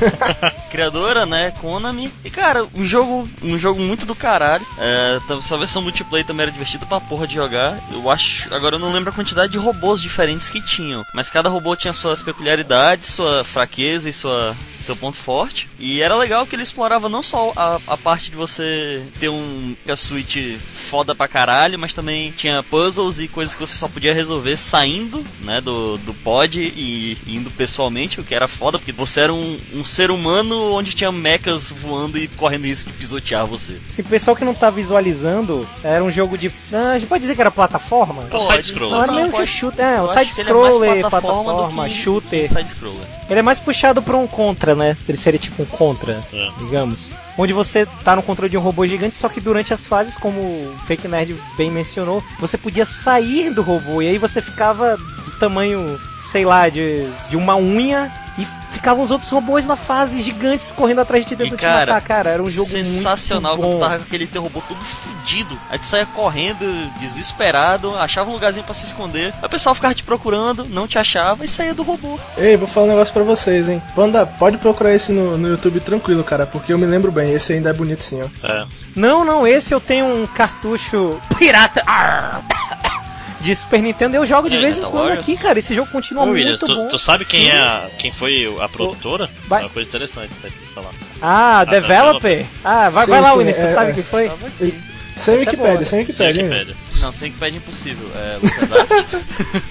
Criadora, 0.70 1.26
né? 1.26 1.50
Konami. 1.60 2.12
E 2.24 2.30
cara, 2.30 2.66
um 2.74 2.84
jogo, 2.84 3.28
um 3.42 3.58
jogo 3.58 3.80
muito 3.80 4.06
do 4.06 4.14
caralho. 4.14 4.64
É, 4.78 5.20
tá- 5.26 5.40
sua 5.42 5.58
versão 5.58 5.82
multiplayer 5.82 6.26
também 6.26 6.42
era 6.44 6.52
divertida 6.52 6.86
pra 6.86 7.00
porra 7.00 7.26
de 7.26 7.34
jogar. 7.34 7.78
Eu 7.92 8.10
acho. 8.10 8.52
Agora 8.54 8.76
eu 8.76 8.80
não 8.80 8.92
lembro 8.92 9.10
a 9.10 9.14
quantidade 9.14 9.52
de 9.52 9.58
robôs 9.58 10.00
diferentes 10.00 10.48
que 10.50 10.60
tinham. 10.60 11.04
Mas 11.14 11.30
cada 11.30 11.48
robô 11.48 11.74
tinha 11.76 11.92
suas 11.92 12.22
peculiaridades, 12.22 13.08
sua 13.08 13.44
fraqueza 13.44 14.08
e 14.08 14.12
sua, 14.12 14.56
seu 14.80 14.96
ponto 14.96 15.16
forte. 15.16 15.68
E 15.78 16.00
era 16.00 16.16
legal 16.16 16.46
que 16.46 16.54
ele 16.54 16.62
explorava 16.62 17.08
não 17.08 17.22
só 17.22 17.52
a, 17.56 17.78
a 17.86 17.96
parte 17.96 18.30
de 18.30 18.36
você 18.36 19.06
ter 19.18 19.28
um 19.28 19.76
a 19.88 19.96
suíte 19.96 20.58
foda 20.88 21.14
pra 21.14 21.26
caralho, 21.28 21.78
mas 21.78 21.92
também 21.94 22.30
tinha 22.32 22.62
puzzles 22.62 23.18
e 23.18 23.28
coisas 23.28 23.54
que 23.54 23.60
você 23.60 23.76
só 23.76 23.88
podia 23.88 24.14
resolver 24.14 24.56
saindo, 24.56 25.24
né, 25.40 25.60
do, 25.60 25.96
do 25.98 26.14
pod 26.14 26.60
e 26.60 27.18
indo 27.26 27.50
pessoalmente, 27.50 28.20
o 28.20 28.24
que 28.24 28.34
era 28.34 28.46
foda, 28.46 28.78
porque 28.78 28.92
você 28.92 29.20
era 29.22 29.32
um, 29.34 29.58
um, 29.74 29.80
um 29.80 29.84
ser 29.90 30.10
humano 30.10 30.72
onde 30.72 30.92
tinha 30.94 31.10
mechas 31.12 31.70
voando 31.70 32.16
e 32.18 32.28
correndo 32.28 32.64
risco 32.64 32.90
de 32.90 32.96
pisotear 32.96 33.46
você. 33.46 33.76
Se 33.88 34.00
o 34.00 34.04
pessoal 34.04 34.36
que 34.36 34.44
não 34.44 34.54
tá 34.54 34.70
visualizando, 34.70 35.66
era 35.82 36.02
um 36.02 36.10
jogo 36.10 36.38
de. 36.38 36.52
Ah, 36.72 36.92
a 36.92 36.98
gente 36.98 37.08
pode 37.08 37.22
dizer 37.22 37.34
que 37.34 37.40
era 37.40 37.50
plataforma? 37.50 38.26
É 38.30 38.36
o 38.36 38.46
side-scroller. 38.50 39.06
Não, 39.06 39.18
era 39.18 39.28
pode- 39.30 39.42
que 39.44 39.46
shooter. 39.46 39.84
É, 39.84 40.00
o 40.00 40.04
ele 40.04 40.10
é 40.10 40.14
mais 40.14 40.28
side-scroller, 40.28 41.00
plataforma 41.00 41.44
plataforma, 41.52 41.84
que 41.88 41.94
shooter. 41.94 42.48
Side-scroller. 42.48 43.06
Ele 43.28 43.38
é 43.38 43.42
mais 43.42 43.60
puxado 43.60 44.02
pra 44.02 44.16
um 44.16 44.26
contra, 44.26 44.74
né? 44.74 44.96
Ele 45.08 45.18
seria 45.18 45.38
tipo 45.38 45.62
um 45.62 45.66
contra, 45.66 46.22
É. 46.32 46.48
digamos. 46.58 47.14
Onde 47.38 47.52
você 47.52 47.86
tá 48.04 48.14
no 48.16 48.22
controle 48.22 48.50
de 48.50 48.56
um 48.58 48.60
robô 48.60 48.86
gigante, 48.86 49.16
só 49.16 49.28
que 49.28 49.40
durante 49.40 49.72
as 49.72 49.86
fases, 49.86 50.16
como 50.18 50.40
o 50.40 50.74
Fake 50.86 51.08
Nerd 51.08 51.34
bem 51.56 51.70
mencionou, 51.70 52.22
você 52.38 52.58
podia 52.58 52.84
sair 52.84 53.50
do 53.50 53.62
robô 53.62 54.02
e 54.02 54.08
aí 54.08 54.18
você 54.18 54.40
ficava 54.42 54.96
do 54.96 55.30
tamanho, 55.38 55.98
sei 56.20 56.44
lá, 56.44 56.68
de, 56.68 57.06
de 57.30 57.36
uma 57.36 57.56
unha 57.56 58.12
e 58.38 58.46
ficavam 58.70 59.02
os 59.02 59.10
outros 59.10 59.30
robôs 59.30 59.66
na 59.66 59.76
fase 59.76 60.20
gigantes 60.22 60.72
correndo 60.72 61.00
atrás 61.00 61.24
de 61.24 61.28
ti 61.30 61.34
E 61.34 61.36
tentando 61.36 61.58
te 61.58 61.60
cara, 61.62 61.92
matar. 61.94 62.00
Cara, 62.06 62.30
era 62.30 62.42
um 62.42 62.48
jogo 62.48 62.70
sensacional 62.70 63.56
muito 63.56 63.68
quando 63.68 63.72
bom. 63.72 63.78
tu 63.78 63.88
tava 63.88 63.98
com 63.98 64.04
aquele 64.04 64.26
teu 64.26 64.42
robô 64.42 64.62
todo 64.66 64.78
fudido. 64.80 65.58
Aí 65.68 65.78
tu 65.78 65.84
saía 65.84 66.06
correndo, 66.06 66.64
desesperado, 66.98 67.96
achava 67.96 68.30
um 68.30 68.32
lugarzinho 68.32 68.64
pra 68.64 68.74
se 68.74 68.86
esconder. 68.86 69.34
Aí 69.40 69.46
o 69.46 69.48
pessoal 69.48 69.74
ficava 69.74 69.94
te 69.94 70.02
procurando, 70.04 70.64
não 70.64 70.86
te 70.86 70.98
achava 70.98 71.44
e 71.44 71.48
saía 71.48 71.74
do 71.74 71.82
robô. 71.82 72.18
Ei, 72.38 72.56
vou 72.56 72.66
falar 72.68 72.86
um 72.86 72.90
negócio 72.90 73.12
pra 73.12 73.22
vocês, 73.22 73.68
hein. 73.68 73.82
Panda, 73.94 74.24
pode 74.26 74.58
procurar 74.58 74.94
esse 74.94 75.12
no, 75.12 75.36
no 75.36 75.48
YouTube 75.48 75.80
tranquilo, 75.80 76.24
cara, 76.24 76.46
porque 76.46 76.72
eu 76.72 76.78
me 76.78 76.86
lembro 76.86 77.10
bem, 77.12 77.32
esse 77.32 77.52
ainda 77.52 77.70
é 77.70 77.72
bonito 77.72 78.02
sim, 78.02 78.22
ó. 78.22 78.46
É. 78.46 78.66
Não, 78.94 79.24
não, 79.24 79.46
esse 79.46 79.74
eu 79.74 79.80
tenho 79.80 80.06
um 80.06 80.26
cartucho 80.26 81.20
pirata 81.38 81.82
Arr! 81.86 82.40
de 83.40 83.54
Super 83.56 83.80
Nintendo 83.82 84.16
eu 84.16 84.26
jogo 84.26 84.48
de 84.48 84.56
É, 84.56 84.60
vez 84.60 84.78
em 84.78 84.82
quando 84.82 84.94
Warriors? 84.94 85.20
aqui, 85.20 85.36
cara. 85.36 85.58
Esse 85.58 85.74
jogo 85.74 85.90
continua 85.90 86.24
Ô, 86.24 86.26
muito 86.26 86.38
Williams, 86.38 86.60
tu, 86.60 86.66
bom. 86.74 86.88
tu 86.88 86.98
sabe 86.98 87.24
quem 87.24 87.50
Sim. 87.50 87.56
é 87.56 87.60
a, 87.60 87.88
quem 87.98 88.12
foi 88.12 88.54
a 88.60 88.68
produtora? 88.68 89.30
Vai. 89.48 89.60
É 89.60 89.64
uma 89.64 89.70
coisa 89.70 89.88
interessante 89.88 90.30
isso 90.32 90.46
aí 90.46 90.52
pra 90.52 90.82
falar. 90.82 90.94
Ah, 91.22 91.64
developer? 91.64 92.46
Ah, 92.64 92.90
vai, 92.90 93.04
Sim, 93.06 93.10
vai 93.10 93.20
lá, 93.20 93.32
Williams, 93.34 93.56
tu 93.56 93.62
é, 93.62 93.74
sabe 93.74 93.90
é. 93.90 93.94
quem 93.94 94.02
foi? 94.02 94.28
Tava 94.28 94.46
aqui. 94.46 94.80
Sem 95.16 95.34
é 95.34 95.38
Wikipedia, 95.38 95.84
sem 95.84 95.98
Wikipedia, 96.00 96.42
hein, 96.42 96.48
Wikipedia. 96.48 96.76
Não, 97.00 97.12
sem 97.12 97.32
que 97.32 97.38
pede 97.38 97.56
impossível. 97.56 98.10
É 98.14 98.38
LucasArts. 98.42 99.20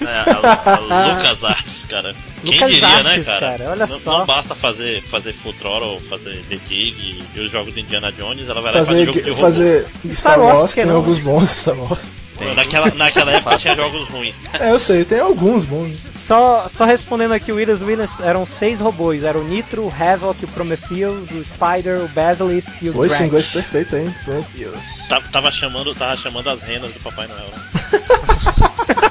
É, 0.00 0.30
a, 0.30 0.74
a 0.74 1.14
Lucas 1.14 1.44
Arts, 1.44 1.86
cara. 1.88 2.14
Quem 2.42 2.54
Lucas 2.54 2.72
diria, 2.72 3.02
né, 3.02 3.10
Arts, 3.12 3.26
cara? 3.26 3.40
cara, 3.40 3.70
olha 3.70 3.86
não, 3.86 3.98
só. 3.98 4.18
não 4.18 4.26
basta 4.26 4.54
fazer, 4.54 5.02
fazer 5.02 5.32
Full 5.34 5.52
Throttle, 5.54 6.00
fazer 6.00 6.42
The 6.48 6.56
Dig 6.56 7.24
e 7.34 7.40
os 7.40 7.50
jogos 7.50 7.74
do 7.74 7.80
Indiana 7.80 8.10
Jones, 8.12 8.48
ela 8.48 8.60
vai 8.60 8.72
lá 8.72 8.80
e 8.80 8.84
faz 8.84 8.88
Fazer, 8.88 9.10
de 9.10 9.34
fazer 9.34 9.86
Star 10.10 10.34
Star 10.34 10.40
Wars, 10.40 10.74
que 10.74 10.80
tem 10.80 10.86
não? 10.86 10.96
alguns 10.96 11.18
bons 11.20 11.48
Star 11.48 11.76
Wars. 11.76 12.12
Naquela, 12.54 12.90
naquela 12.94 13.32
época 13.32 13.58
tinha 13.58 13.76
jogos 13.76 14.08
ruins. 14.08 14.40
É, 14.58 14.70
eu 14.70 14.78
sei, 14.78 15.04
tem 15.04 15.20
alguns 15.20 15.64
bons. 15.64 15.98
Só, 16.14 16.66
só 16.68 16.84
respondendo 16.84 17.32
aqui, 17.32 17.52
o 17.52 17.56
Williams 17.56 17.82
Williams 17.82 18.18
eram 18.20 18.46
seis 18.46 18.80
robôs. 18.80 19.24
Era 19.24 19.38
o 19.38 19.44
Nitro, 19.44 19.82
o 19.82 19.92
Havoc, 19.92 20.42
o 20.42 20.48
Prometheus, 20.48 21.30
o 21.32 21.44
Spider, 21.44 22.00
o 22.02 22.08
Basilisk 22.08 22.72
e 22.80 22.88
o 22.88 22.96
Oi, 22.96 23.06
esse 23.06 23.22
inglês 23.22 23.48
perfeito, 23.48 23.94
hein? 23.96 24.14
Meu 24.26 24.44
Deus. 24.54 25.06
Tava, 25.30 25.50
chamando, 25.50 25.94
tava 25.94 26.16
chamando 26.16 26.48
as 26.48 26.62
renas 26.62 26.90
do 26.92 27.00
Papai 27.00 27.28
Noel. 27.28 27.50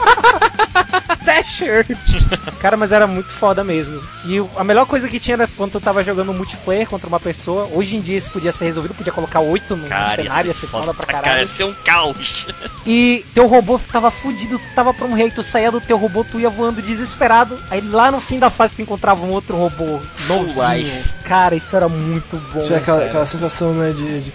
Dasher! 1.24 1.86
Cara, 2.60 2.76
mas 2.78 2.92
era 2.92 3.06
muito 3.08 3.30
foda 3.30 3.64
mesmo. 3.64 4.02
E 4.26 4.38
a 4.56 4.64
melhor 4.64 4.86
coisa 4.86 5.08
que 5.08 5.20
tinha 5.20 5.36
era 5.36 5.48
quando 5.56 5.74
tu 5.74 5.82
tava 5.82 6.04
jogando 6.04 6.34
multiplayer 6.34 6.88
contra 6.88 7.08
uma 7.08 7.20
pessoa. 7.20 7.70
Hoje 7.74 7.98
em 7.98 8.02
dia 8.02 8.18
isso 8.18 8.32
podia 8.32 8.52
ser 8.52 8.66
resolvido, 8.66 8.94
podia 8.94 9.12
colocar 9.14 9.40
oito 9.40 9.76
no, 9.76 9.88
Cara, 9.88 10.16
cenário, 10.16 10.48
ia 10.50 10.54
ser 10.54 10.60
ser 10.62 10.68
foda 10.68 10.94
pra 10.94 11.06
Cara, 11.06 11.24
caralho. 11.24 11.42
ia 11.42 11.46
ser 11.46 11.64
um 11.66 11.74
caos. 11.74 12.48
E 12.86 13.26
teu 13.34 13.48
robô 13.48 13.80
tava 13.92 14.10
fudido, 14.12 14.58
tu 14.60 14.70
tava 14.74 14.94
pra 14.94 15.08
morrer, 15.08 15.28
e 15.28 15.32
tu 15.32 15.44
saía 15.44 15.72
do 15.72 15.82
teu 15.82 15.98
robô, 15.98 16.24
tu 16.24 16.40
ia 16.40 16.50
voando 16.50 16.82
desesperado. 16.82 17.60
Aí 17.70 17.82
lá 17.82 18.12
no 18.12 18.20
fim 18.20 18.40
da 18.40 18.50
fase 18.50 18.76
tu 18.76 18.82
encontrava 18.82 19.26
um 19.26 19.30
outro 19.32 19.56
robô 19.58 20.02
novinho. 20.28 20.56
life. 20.74 21.10
Cara, 21.24 21.56
isso 21.56 21.76
era 21.76 21.88
muito 21.90 22.38
bom. 22.54 22.62
Tinha 22.62 22.80
aquela, 22.80 22.98
cara. 23.00 23.10
aquela 23.10 23.26
sensação, 23.26 23.74
né, 23.74 23.92
de... 23.92 24.22
de- 24.22 24.34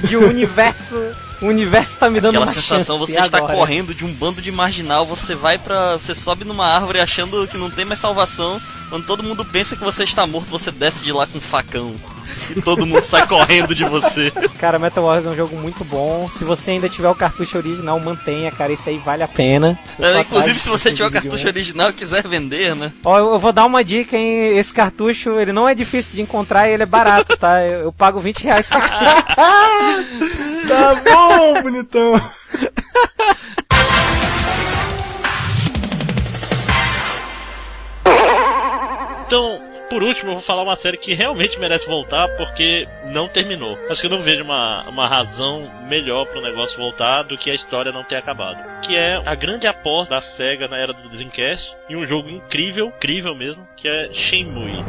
de 0.06 0.16
um 0.16 0.28
universo. 0.28 0.96
O 1.40 1.46
universo 1.46 1.96
tá 1.96 2.10
me 2.10 2.20
dando 2.20 2.34
Aquela 2.36 2.46
uma 2.46 2.52
sensação, 2.52 2.98
chance 2.98 3.12
você 3.12 3.18
está 3.20 3.38
agora. 3.38 3.54
correndo 3.54 3.94
de 3.94 4.04
um 4.04 4.12
bando 4.12 4.42
de 4.42 4.52
marginal, 4.52 5.06
você 5.06 5.34
vai 5.34 5.58
pra. 5.58 5.94
Você 5.94 6.14
sobe 6.14 6.44
numa 6.44 6.66
árvore 6.66 7.00
achando 7.00 7.48
que 7.48 7.56
não 7.56 7.70
tem 7.70 7.84
mais 7.84 7.98
salvação. 7.98 8.60
Quando 8.90 9.06
todo 9.06 9.22
mundo 9.22 9.44
pensa 9.44 9.76
que 9.76 9.84
você 9.84 10.04
está 10.04 10.26
morto, 10.26 10.48
você 10.50 10.70
desce 10.70 11.04
de 11.04 11.12
lá 11.12 11.26
com 11.26 11.38
um 11.38 11.40
facão. 11.40 11.94
E 12.54 12.60
todo 12.62 12.86
mundo 12.86 13.02
sai 13.02 13.26
correndo 13.26 13.74
de 13.74 13.84
você. 13.84 14.30
Cara, 14.58 14.78
Metal 14.78 15.02
Wars 15.02 15.26
é 15.26 15.30
um 15.30 15.34
jogo 15.34 15.56
muito 15.56 15.84
bom. 15.84 16.28
Se 16.28 16.44
você 16.44 16.72
ainda 16.72 16.88
tiver 16.88 17.08
o 17.08 17.14
cartucho 17.14 17.56
original, 17.56 17.98
mantenha, 18.00 18.50
cara. 18.50 18.72
Esse 18.72 18.90
aí 18.90 18.98
vale 18.98 19.22
a 19.22 19.28
pena. 19.28 19.78
É, 19.98 20.20
inclusive, 20.20 20.58
se 20.58 20.68
você 20.68 20.92
tiver 20.92 21.08
o 21.08 21.10
cartucho 21.10 21.44
né? 21.44 21.50
original 21.50 21.90
e 21.90 21.94
quiser 21.94 22.26
vender, 22.26 22.76
né? 22.76 22.92
Ó, 23.04 23.18
eu 23.18 23.30
eu 23.32 23.38
vou 23.38 23.52
dar 23.52 23.64
uma 23.64 23.84
dica, 23.84 24.16
hein? 24.16 24.58
Esse 24.58 24.74
cartucho, 24.74 25.38
ele 25.38 25.52
não 25.52 25.68
é 25.68 25.74
difícil 25.74 26.14
de 26.14 26.22
encontrar 26.22 26.68
e 26.68 26.72
ele 26.72 26.82
é 26.82 26.86
barato, 26.86 27.36
tá? 27.36 27.64
Eu, 27.64 27.84
eu 27.84 27.92
pago 27.92 28.18
20 28.18 28.44
reais 28.44 28.68
pra 28.68 28.80
Tá 30.68 31.02
bom, 31.04 31.62
bonitão. 31.62 32.14
Então, 39.30 39.62
por 39.90 40.04
último, 40.04 40.30
eu 40.30 40.34
vou 40.34 40.42
falar 40.42 40.62
uma 40.62 40.76
série 40.76 40.96
que 40.96 41.12
realmente 41.12 41.58
merece 41.58 41.86
voltar 41.86 42.28
porque 42.36 42.86
não 43.06 43.28
terminou. 43.28 43.76
Acho 43.90 44.00
que 44.00 44.06
eu 44.06 44.10
não 44.10 44.20
vejo 44.20 44.44
uma, 44.44 44.88
uma 44.88 45.08
razão 45.08 45.68
melhor 45.88 46.26
pro 46.26 46.40
negócio 46.40 46.78
voltar 46.78 47.24
do 47.24 47.36
que 47.36 47.50
a 47.50 47.54
história 47.54 47.90
não 47.90 48.04
ter 48.04 48.14
acabado. 48.14 48.58
Que 48.82 48.96
é 48.96 49.20
a 49.26 49.34
grande 49.34 49.66
aposta 49.66 50.14
da 50.14 50.20
SEGA 50.20 50.68
na 50.68 50.78
era 50.78 50.92
do 50.92 51.08
Dreamcast 51.08 51.74
em 51.88 51.96
um 51.96 52.06
jogo 52.06 52.30
incrível, 52.30 52.86
incrível 52.86 53.34
mesmo, 53.34 53.66
que 53.76 53.88
é 53.88 54.10
Shenmue. 54.12 54.84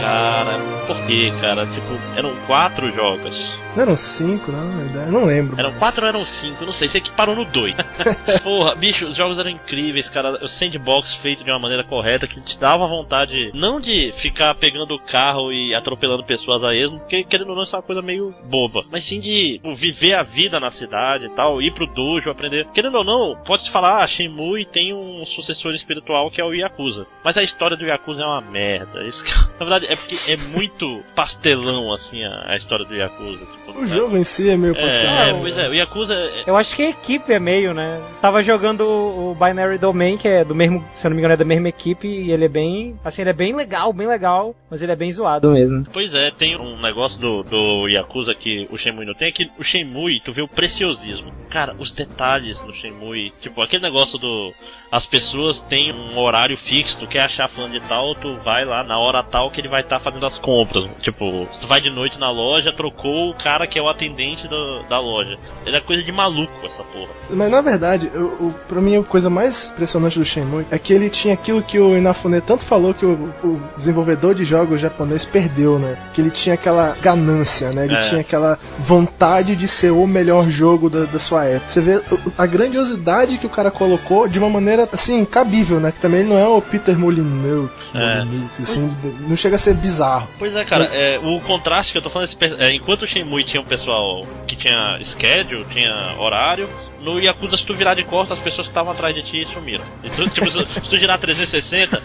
Cara, 0.00 0.58
por 0.86 1.06
quê, 1.06 1.32
cara? 1.40 1.66
Tipo, 1.66 1.98
eram 2.16 2.34
quatro 2.46 2.90
jogos. 2.94 3.52
Não 3.74 3.82
eram 3.82 3.96
cinco, 3.96 4.52
não? 4.52 4.80
Eu 5.06 5.12
não 5.12 5.24
lembro. 5.24 5.58
Eram 5.58 5.72
quatro 5.74 6.02
ou 6.02 6.08
eram 6.08 6.24
cinco, 6.24 6.64
não 6.64 6.72
sei, 6.72 6.88
sei 6.88 7.00
que 7.00 7.10
parou 7.10 7.34
no 7.34 7.44
dois. 7.44 7.74
Porra, 8.42 8.74
bicho, 8.74 9.06
os 9.06 9.16
jogos 9.16 9.38
eram 9.38 9.50
incríveis, 9.50 10.08
cara. 10.08 10.38
O 10.44 10.48
sandbox 10.48 11.14
feito 11.14 11.42
de 11.44 11.50
uma 11.50 11.58
maneira 11.58 11.82
correta 11.82 12.26
que 12.26 12.40
te 12.40 12.58
dava 12.58 12.86
vontade, 12.86 13.50
não 13.54 13.80
de 13.80 14.12
ficar 14.12 14.54
pegando 14.54 14.94
o 14.94 15.00
carro 15.00 15.52
e 15.52 15.74
atropelando 15.74 16.22
pessoas 16.24 16.62
a 16.62 16.74
esmo, 16.74 17.00
porque 17.00 17.24
querendo 17.24 17.50
ou 17.50 17.56
não, 17.56 17.64
isso 17.64 17.74
é 17.74 17.78
uma 17.78 17.82
coisa 17.84 18.00
meio 18.02 18.32
boba. 18.44 18.84
Mas 18.90 19.04
sim 19.04 19.18
de 19.18 19.54
tipo, 19.54 19.74
viver 19.74 20.14
a 20.14 20.22
vida 20.22 20.60
na 20.60 20.70
cidade 20.70 21.26
e 21.26 21.30
tal, 21.30 21.60
ir 21.60 21.72
pro 21.72 21.86
dojo, 21.86 22.30
aprender. 22.30 22.66
Querendo 22.72 22.98
ou 22.98 23.04
não, 23.04 23.36
pode-se 23.44 23.70
falar, 23.70 24.02
ah, 24.02 24.06
Shenmue 24.06 24.64
tem 24.64 24.94
um 24.94 25.24
sucessor 25.26 25.72
espiritual 25.74 26.30
que 26.30 26.40
é 26.40 26.44
o 26.44 26.52
Yakuza. 26.54 27.06
Mas 27.24 27.36
a 27.36 27.42
história 27.42 27.76
do 27.76 27.84
Yakuza 27.84 28.22
é 28.22 28.26
uma 28.26 28.40
merda. 28.40 29.04
Isso, 29.04 29.24
que- 29.24 29.32
na 29.58 29.66
verdade, 29.66 29.86
é 29.92 29.96
porque 29.96 30.16
é 30.30 30.36
muito 30.36 31.02
pastelão, 31.14 31.92
assim, 31.92 32.03
a, 32.24 32.52
a 32.52 32.56
história 32.56 32.84
do 32.84 32.94
Yakuza. 32.94 33.38
Tipo, 33.38 33.80
O 33.80 33.86
jogo 33.86 34.16
em 34.16 34.24
si 34.24 34.50
é 34.50 34.56
meio 34.56 34.76
é, 34.76 34.80
pastelão. 34.80 35.40
pois 35.40 35.56
é, 35.56 35.68
o 35.68 35.74
Yakuza 35.74 36.14
é, 36.14 36.42
Eu 36.46 36.56
acho 36.56 36.74
que 36.76 36.82
a 36.82 36.90
equipe 36.90 37.32
é 37.32 37.38
meio, 37.38 37.72
né? 37.72 38.00
Tava 38.20 38.42
jogando 38.42 38.82
o 38.86 39.34
Binary 39.34 39.78
Domain, 39.78 40.16
que 40.16 40.28
é 40.28 40.44
do 40.44 40.54
mesmo, 40.54 40.84
se 40.92 41.06
eu 41.06 41.10
não 41.10 41.14
me 41.16 41.20
engano, 41.20 41.34
é 41.34 41.36
da 41.36 41.44
mesma 41.44 41.68
equipe, 41.68 42.06
e 42.06 42.30
ele 42.30 42.44
é 42.44 42.48
bem. 42.48 42.98
Assim, 43.04 43.22
ele 43.22 43.30
é 43.30 43.34
bem 43.34 43.54
legal, 43.54 43.92
bem 43.92 44.06
legal, 44.06 44.54
mas 44.70 44.82
ele 44.82 44.92
é 44.92 44.96
bem 44.96 45.10
zoado 45.10 45.50
mesmo. 45.50 45.84
Pois 45.92 46.14
é, 46.14 46.30
tem 46.30 46.56
um 46.56 46.80
negócio 46.80 47.20
do, 47.20 47.42
do 47.42 47.88
Yakuza 47.88 48.34
que 48.34 48.68
o 48.70 48.76
Shenmue 48.76 49.06
não 49.06 49.14
tem, 49.14 49.28
é 49.28 49.32
que 49.32 49.50
o 49.58 49.64
Shenmue, 49.64 50.20
tu 50.20 50.32
vê 50.32 50.42
o 50.42 50.48
preciosismo. 50.48 51.32
Cara, 51.48 51.74
os 51.78 51.92
detalhes 51.92 52.62
no 52.62 52.72
Shenmue, 52.74 53.32
tipo, 53.40 53.62
aquele 53.62 53.82
negócio 53.82 54.18
do... 54.18 54.52
As 54.90 55.06
pessoas 55.06 55.60
têm 55.60 55.92
um 55.92 56.18
horário 56.18 56.56
fixo, 56.56 56.98
tu 56.98 57.06
quer 57.06 57.20
achar 57.20 57.48
fulano 57.48 57.72
de 57.72 57.80
tal, 57.80 58.14
tu 58.14 58.34
vai 58.44 58.64
lá 58.64 58.82
na 58.82 58.98
hora 58.98 59.22
tal 59.22 59.50
que 59.50 59.60
ele 59.60 59.68
vai 59.68 59.80
estar 59.80 59.98
fazendo 59.98 60.26
as 60.26 60.38
compras. 60.38 60.88
Tipo, 61.00 61.48
se 61.52 61.60
tu 61.60 61.66
vai 61.66 61.80
de 61.80 61.90
noite 61.94 62.18
na 62.18 62.30
loja, 62.30 62.72
trocou 62.72 63.30
o 63.30 63.34
cara 63.34 63.66
que 63.66 63.78
é 63.78 63.82
o 63.82 63.88
atendente 63.88 64.46
do- 64.48 64.82
da 64.88 64.98
loja. 65.00 65.38
Ele 65.64 65.76
é 65.76 65.80
coisa 65.80 66.02
de 66.02 66.12
maluco 66.12 66.52
essa 66.64 66.82
porra. 66.82 67.08
Mas 67.30 67.50
na 67.50 67.60
verdade, 67.60 68.08
o, 68.14 68.46
o, 68.48 68.54
pra 68.68 68.80
mim 68.80 68.96
a 68.98 69.02
coisa 69.02 69.30
mais 69.30 69.70
impressionante 69.70 70.18
do 70.18 70.24
Shenmue 70.24 70.66
é 70.70 70.78
que 70.78 70.92
ele 70.92 71.08
tinha 71.08 71.34
aquilo 71.34 71.62
que 71.62 71.78
o 71.78 71.96
Inafune 71.96 72.40
tanto 72.40 72.64
falou 72.64 72.92
que 72.92 73.06
o, 73.06 73.12
o 73.44 73.60
desenvolvedor 73.76 74.34
de 74.34 74.44
jogos 74.44 74.80
japonês 74.80 75.24
perdeu, 75.24 75.78
né? 75.78 75.96
Que 76.12 76.20
ele 76.20 76.30
tinha 76.30 76.54
aquela 76.54 76.96
ganância, 77.00 77.70
né? 77.70 77.84
Ele 77.84 77.94
É. 77.94 78.00
tinha 78.00 78.20
aquela 78.20 78.58
vontade 78.78 79.56
de 79.56 79.68
ser 79.68 79.90
o 79.90 80.06
melhor 80.06 80.48
jogo 80.50 80.90
da, 80.90 81.04
da 81.04 81.18
sua 81.18 81.44
época. 81.46 81.70
Você 81.70 81.80
vê 81.80 82.02
a 82.36 82.46
grandiosidade 82.46 83.38
que 83.38 83.46
o 83.46 83.50
cara 83.50 83.70
colocou 83.70 84.26
de 84.28 84.38
uma 84.38 84.48
maneira, 84.50 84.88
assim, 84.92 85.24
cabível, 85.24 85.78
né? 85.80 85.92
Que 85.92 86.00
também 86.00 86.20
ele 86.20 86.28
não 86.30 86.38
é 86.38 86.46
o 86.46 86.60
Peter 86.60 86.98
Molyneux, 86.98 87.70
É. 87.94 88.18
Molyneux, 88.24 88.50
assim, 88.60 88.96
não 89.28 89.36
chega 89.36 89.56
a 89.56 89.58
ser 89.58 89.74
bizarro. 89.74 90.28
Pois 90.38 90.54
é, 90.56 90.64
cara, 90.64 90.84
é, 90.92 91.20
o 91.22 91.40
contraste 91.40 91.83
que 91.92 91.98
eu 91.98 92.02
tô 92.02 92.10
falando, 92.10 92.28
esse 92.28 92.36
é, 92.58 92.72
enquanto 92.72 93.02
o 93.02 93.06
Shenmue 93.06 93.44
tinha 93.44 93.60
um 93.60 93.64
pessoal 93.64 94.22
que 94.46 94.56
tinha 94.56 94.98
schedule, 95.02 95.64
tinha 95.70 96.14
horário, 96.18 96.68
no 97.04 97.20
Yakuza, 97.20 97.56
se 97.56 97.66
tu 97.66 97.74
virar 97.74 97.94
de 97.94 98.02
costas, 98.02 98.38
as 98.38 98.44
pessoas 98.44 98.66
que 98.66 98.70
estavam 98.70 98.92
atrás 98.92 99.14
de 99.14 99.22
ti 99.22 99.44
sumiram. 99.44 99.84
E 100.02 100.10
tu, 100.10 100.28
tipo, 100.30 100.50
se, 100.50 100.66
se 100.66 100.80
tu 100.80 100.96
girar 100.96 101.18
360, 101.18 102.02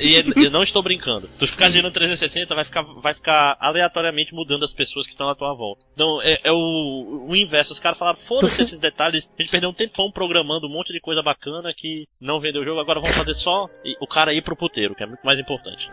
e 0.00 0.44
eu 0.44 0.50
não 0.50 0.62
estou 0.62 0.82
brincando, 0.82 1.28
tu 1.38 1.46
ficar 1.46 1.70
girando 1.70 1.92
360, 1.92 2.54
vai 2.54 2.64
ficar, 2.64 2.82
vai 2.82 3.14
ficar 3.14 3.56
aleatoriamente 3.60 4.34
mudando 4.34 4.64
as 4.64 4.72
pessoas 4.72 5.06
que 5.06 5.12
estão 5.12 5.28
à 5.28 5.34
tua 5.34 5.54
volta. 5.54 5.84
Então, 5.92 6.20
é, 6.22 6.40
é 6.44 6.52
o, 6.52 7.26
o 7.28 7.36
inverso. 7.36 7.72
Os 7.72 7.78
caras 7.78 7.98
falaram, 7.98 8.18
foda-se 8.18 8.62
esses 8.62 8.80
detalhes, 8.80 9.30
a 9.38 9.42
gente 9.42 9.50
perdeu 9.50 9.68
um 9.68 9.74
tempão 9.74 10.10
programando 10.10 10.66
um 10.66 10.72
monte 10.72 10.92
de 10.92 11.00
coisa 11.00 11.22
bacana 11.22 11.72
que 11.76 12.06
não 12.20 12.40
vendeu 12.40 12.62
o 12.62 12.64
jogo, 12.64 12.80
agora 12.80 13.00
vamos 13.00 13.16
fazer 13.16 13.34
só 13.34 13.68
o 14.00 14.06
cara 14.06 14.32
ir 14.32 14.42
pro 14.42 14.56
puteiro, 14.56 14.94
que 14.94 15.02
é 15.02 15.06
muito 15.06 15.24
mais 15.24 15.38
importante. 15.38 15.90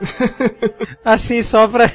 Assim, 1.04 1.42
só 1.42 1.68
pra. 1.68 1.92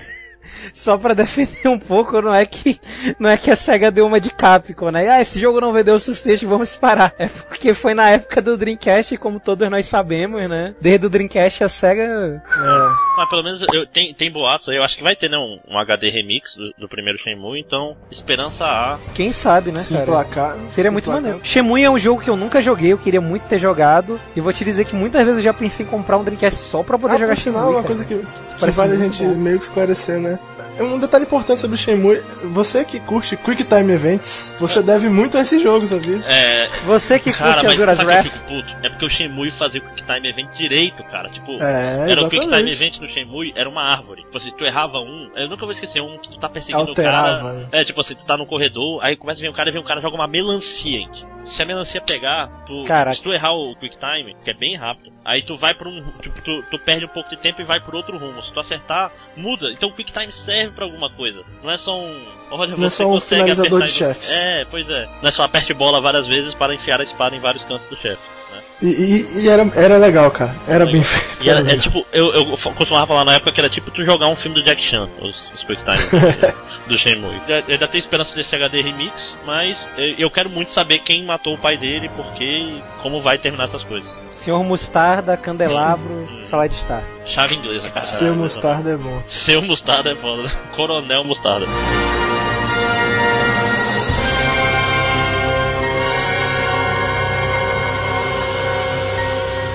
Só 0.72 0.96
pra 0.96 1.14
defender 1.14 1.68
um 1.68 1.78
pouco, 1.78 2.20
não 2.20 2.34
é 2.34 2.44
que 2.46 2.80
não 3.18 3.28
é 3.30 3.36
que 3.36 3.50
a 3.50 3.56
SEGA 3.56 3.90
deu 3.90 4.06
uma 4.06 4.20
de 4.20 4.30
Capcom, 4.30 4.90
né? 4.90 5.08
Ah, 5.08 5.20
esse 5.20 5.38
jogo 5.40 5.60
não 5.60 5.72
vendeu 5.72 5.94
o 5.94 5.98
suficiente, 6.00 6.46
vamos 6.46 6.76
parar. 6.76 7.12
É 7.18 7.26
porque 7.28 7.74
foi 7.74 7.94
na 7.94 8.10
época 8.10 8.40
do 8.40 8.56
Dreamcast, 8.56 9.16
como 9.16 9.38
todos 9.40 9.68
nós 9.70 9.86
sabemos, 9.86 10.48
né? 10.48 10.74
Desde 10.80 11.06
o 11.06 11.10
Dreamcast 11.10 11.64
a 11.64 11.68
SEGA. 11.68 12.02
É. 12.02 12.88
Mas 13.16 13.28
pelo 13.28 13.42
menos 13.42 13.64
eu, 13.72 13.86
tem, 13.86 14.14
tem 14.14 14.30
boatos 14.30 14.68
aí, 14.68 14.76
eu 14.76 14.82
acho 14.84 14.96
que 14.96 15.02
vai 15.02 15.14
ter 15.16 15.28
né, 15.28 15.36
um, 15.36 15.58
um 15.68 15.78
HD 15.78 16.10
remix 16.10 16.54
do, 16.54 16.72
do, 16.78 16.88
primeiro 16.88 17.18
Shenmue, 17.18 17.60
então 17.60 17.96
esperança 18.10 18.64
A. 18.64 18.98
Quem 19.14 19.30
sabe, 19.32 19.70
né, 19.72 19.80
Se 19.80 19.90
cara? 19.92 20.02
emplacar, 20.04 20.56
Seria 20.66 20.88
se 20.88 20.92
muito 20.92 21.04
emplacar. 21.04 21.22
maneiro. 21.22 21.40
Shenmue 21.42 21.82
é 21.84 21.90
um 21.90 21.98
jogo 21.98 22.20
que 22.22 22.30
eu 22.30 22.36
nunca 22.36 22.60
joguei, 22.62 22.92
eu 22.92 22.98
queria 22.98 23.20
muito 23.20 23.42
ter 23.42 23.58
jogado. 23.58 24.20
E 24.34 24.40
vou 24.40 24.52
te 24.52 24.64
dizer 24.64 24.84
que 24.84 24.94
muitas 24.94 25.20
vezes 25.22 25.38
eu 25.38 25.44
já 25.44 25.52
pensei 25.54 25.84
em 25.84 25.88
comprar 25.88 26.16
um 26.18 26.24
Dreamcast 26.24 26.60
só 26.60 26.82
pra 26.82 26.98
poder 26.98 27.14
Ah, 27.14 27.18
jogar 27.18 27.36
Shenmue. 27.36 27.60
uma 27.60 27.72
cara. 27.74 27.86
coisa 27.86 28.04
que, 28.04 28.16
que 28.16 28.26
Parece 28.58 28.78
vale 28.78 28.94
a 28.94 28.98
gente 28.98 29.24
bom. 29.24 29.34
meio 29.34 29.58
que 29.58 29.64
esclarecer, 29.64 30.18
né? 30.18 30.38
É 30.78 30.82
Um 30.82 30.98
detalhe 30.98 31.24
importante 31.24 31.60
sobre 31.60 31.74
o 31.74 31.78
Shenmue, 31.78 32.22
você 32.44 32.84
que 32.84 32.98
curte 33.00 33.36
Quick 33.36 33.64
Time 33.64 33.92
Events, 33.92 34.54
você 34.58 34.82
deve 34.82 35.08
muito 35.10 35.36
a 35.36 35.42
esse 35.42 35.58
jogo, 35.58 35.84
sabia? 35.86 36.16
É. 36.26 36.68
Você 36.86 37.18
que 37.18 37.32
Cara, 37.32 37.60
curte 37.60 37.66
Azuras 37.74 37.96
sabe 37.98 38.08
que 38.10 38.16
eu 38.16 38.22
Wrath. 38.22 38.26
fico 38.32 38.46
puto? 38.46 38.76
É 38.82 38.88
porque 38.88 39.04
o 39.04 39.10
Shenmue 39.10 39.50
fazia 39.50 39.80
o 39.80 39.84
Quick 39.84 40.02
Time 40.04 40.28
Event 40.28 40.48
direito, 40.56 41.04
cara. 41.04 41.28
Tipo, 41.28 41.52
É, 41.62 42.10
era 42.10 42.22
o 42.24 42.30
Quick 42.30 42.48
Time. 42.48 42.70
Event 42.70 42.98
no 42.98 43.08
Shenmue, 43.08 43.52
era 43.56 43.68
uma 43.68 43.82
árvore. 43.82 44.22
Tipo 44.22 44.36
assim, 44.38 44.50
tu 44.56 44.64
errava 44.64 44.98
um, 44.98 45.30
eu 45.36 45.48
nunca 45.48 45.66
vou 45.66 45.72
esquecer 45.72 46.00
um 46.00 46.16
que 46.16 46.30
tu 46.30 46.38
tá 46.38 46.48
perseguindo 46.48 46.88
Alterava, 46.88 47.36
o 47.36 47.40
cara. 47.42 47.52
né? 47.54 47.66
É, 47.72 47.84
tipo 47.84 48.00
assim, 48.00 48.14
tu 48.14 48.24
tá 48.24 48.36
no 48.38 48.46
corredor, 48.46 49.00
aí 49.04 49.16
começa 49.16 49.40
a 49.40 49.42
vir 49.42 49.50
um 49.50 49.52
cara 49.52 49.68
e 49.68 49.72
vem 49.72 49.80
um 49.82 49.84
cara 49.84 50.00
joga 50.00 50.14
uma 50.16 50.26
melancia 50.28 50.98
em 50.98 51.10
ti. 51.10 51.26
Se 51.44 51.62
a 51.62 51.66
melancia 51.66 52.00
pegar, 52.00 52.48
tu, 52.66 52.84
Caraca. 52.84 53.14
se 53.14 53.22
tu 53.22 53.32
errar 53.32 53.52
o 53.52 53.74
Quick 53.76 53.96
Time, 53.98 54.36
que 54.44 54.50
é 54.50 54.54
bem 54.54 54.76
rápido, 54.76 55.12
aí 55.24 55.42
tu 55.42 55.56
vai 55.56 55.74
pra 55.74 55.88
um. 55.88 56.12
Tipo, 56.20 56.40
tu, 56.42 56.62
tu 56.70 56.78
perde 56.78 57.04
um 57.04 57.08
pouco 57.08 57.30
de 57.30 57.36
tempo 57.36 57.60
e 57.60 57.64
vai 57.64 57.80
por 57.80 57.94
outro 57.94 58.18
rumo. 58.18 58.42
Se 58.42 58.52
tu 58.52 58.60
acertar, 58.60 59.10
muda. 59.36 59.70
Então 59.72 59.88
o 59.88 59.92
Quick 59.92 60.12
Time 60.12 60.30
serve 60.30 60.74
pra 60.74 60.84
alguma 60.84 61.10
coisa. 61.10 61.42
Não 61.62 61.70
é 61.70 61.78
só 61.78 61.98
um. 61.98 62.24
Olha, 62.50 62.76
Não 62.76 62.86
é 62.86 62.90
só 62.90 63.06
um 63.06 63.20
finalizador 63.20 63.82
de 63.82 63.90
chefes. 63.90 64.30
É, 64.30 64.64
pois 64.64 64.88
é. 64.88 65.08
Não 65.22 65.28
é 65.28 65.32
só 65.32 65.42
aperte 65.42 65.72
bola 65.72 66.00
várias 66.00 66.26
vezes 66.26 66.54
para 66.54 66.74
enfiar 66.74 67.00
a 67.00 67.04
espada 67.04 67.34
em 67.34 67.40
vários 67.40 67.64
cantos 67.64 67.86
do 67.86 67.96
chefe. 67.96 68.39
E, 68.82 68.86
e- 68.88 69.40
e 69.42 69.48
era, 69.48 69.70
era 69.74 69.98
legal, 69.98 70.30
cara. 70.30 70.54
Era 70.66 70.86
bem 70.86 71.02
feito. 71.02 71.44
E 71.44 71.50
era, 71.50 71.60
era 71.60 71.68
é 71.68 71.72
legal. 71.72 71.82
tipo, 71.82 72.06
eu, 72.12 72.32
eu 72.32 72.44
costumava 72.74 73.06
falar 73.06 73.24
na 73.24 73.34
época 73.34 73.52
que 73.52 73.60
era 73.60 73.68
tipo 73.68 73.90
tu 73.90 74.04
jogar 74.04 74.28
um 74.28 74.36
filme 74.36 74.54
do 74.54 74.62
Jack 74.62 74.80
Chan, 74.80 75.08
os, 75.20 75.50
os 75.54 75.62
Quick 75.64 75.82
Time 75.84 75.98
do 76.86 76.98
Shenmue. 76.98 77.40
Eu 77.48 77.56
eu 77.56 77.64
ainda 77.68 77.86
tenho 77.88 78.00
esperança 78.00 78.34
desse 78.34 78.54
HD 78.54 78.80
remix, 78.80 79.36
mas 79.44 79.88
eu, 80.18 80.30
quero 80.30 80.48
muito 80.48 80.72
saber 80.72 80.98
quem 81.00 81.24
matou 81.24 81.54
o 81.54 81.58
pai 81.58 81.76
dele, 81.76 82.10
porque 82.16 82.44
e 82.44 82.82
como 83.02 83.20
vai 83.20 83.38
terminar 83.38 83.64
essas 83.64 83.82
coisas. 83.82 84.10
Senhor 84.32 84.62
Mostarda, 84.64 85.36
Candelabro, 85.36 86.28
Sala 86.42 86.68
de 86.68 86.74
Estar. 86.74 87.02
Chave 87.24 87.54
inglesa, 87.56 87.88
cara. 87.90 88.04
Seu 88.04 88.34
mostarda 88.34 88.90
é 88.90 88.96
bom. 88.96 89.22
Seu 89.26 89.62
mostarda 89.62 90.10
é 90.10 90.14
foda. 90.14 90.48
Coronel 90.74 91.24
Mostarda. 91.24 91.66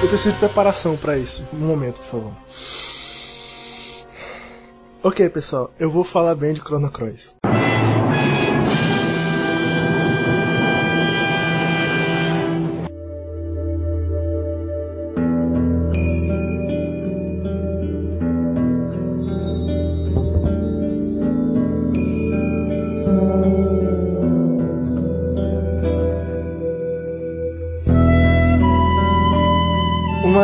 Eu 0.02 0.08
preciso 0.10 0.34
de 0.34 0.40
preparação 0.40 0.98
pra 0.98 1.18
isso. 1.18 1.48
Um 1.54 1.66
momento, 1.68 2.00
por 2.00 2.06
favor. 2.06 2.34
Ok, 5.04 5.30
pessoal, 5.30 5.72
eu 5.80 5.90
vou 5.90 6.04
falar 6.04 6.36
bem 6.36 6.54
de 6.54 6.60
Chrono 6.60 6.92
Cross. 6.92 7.36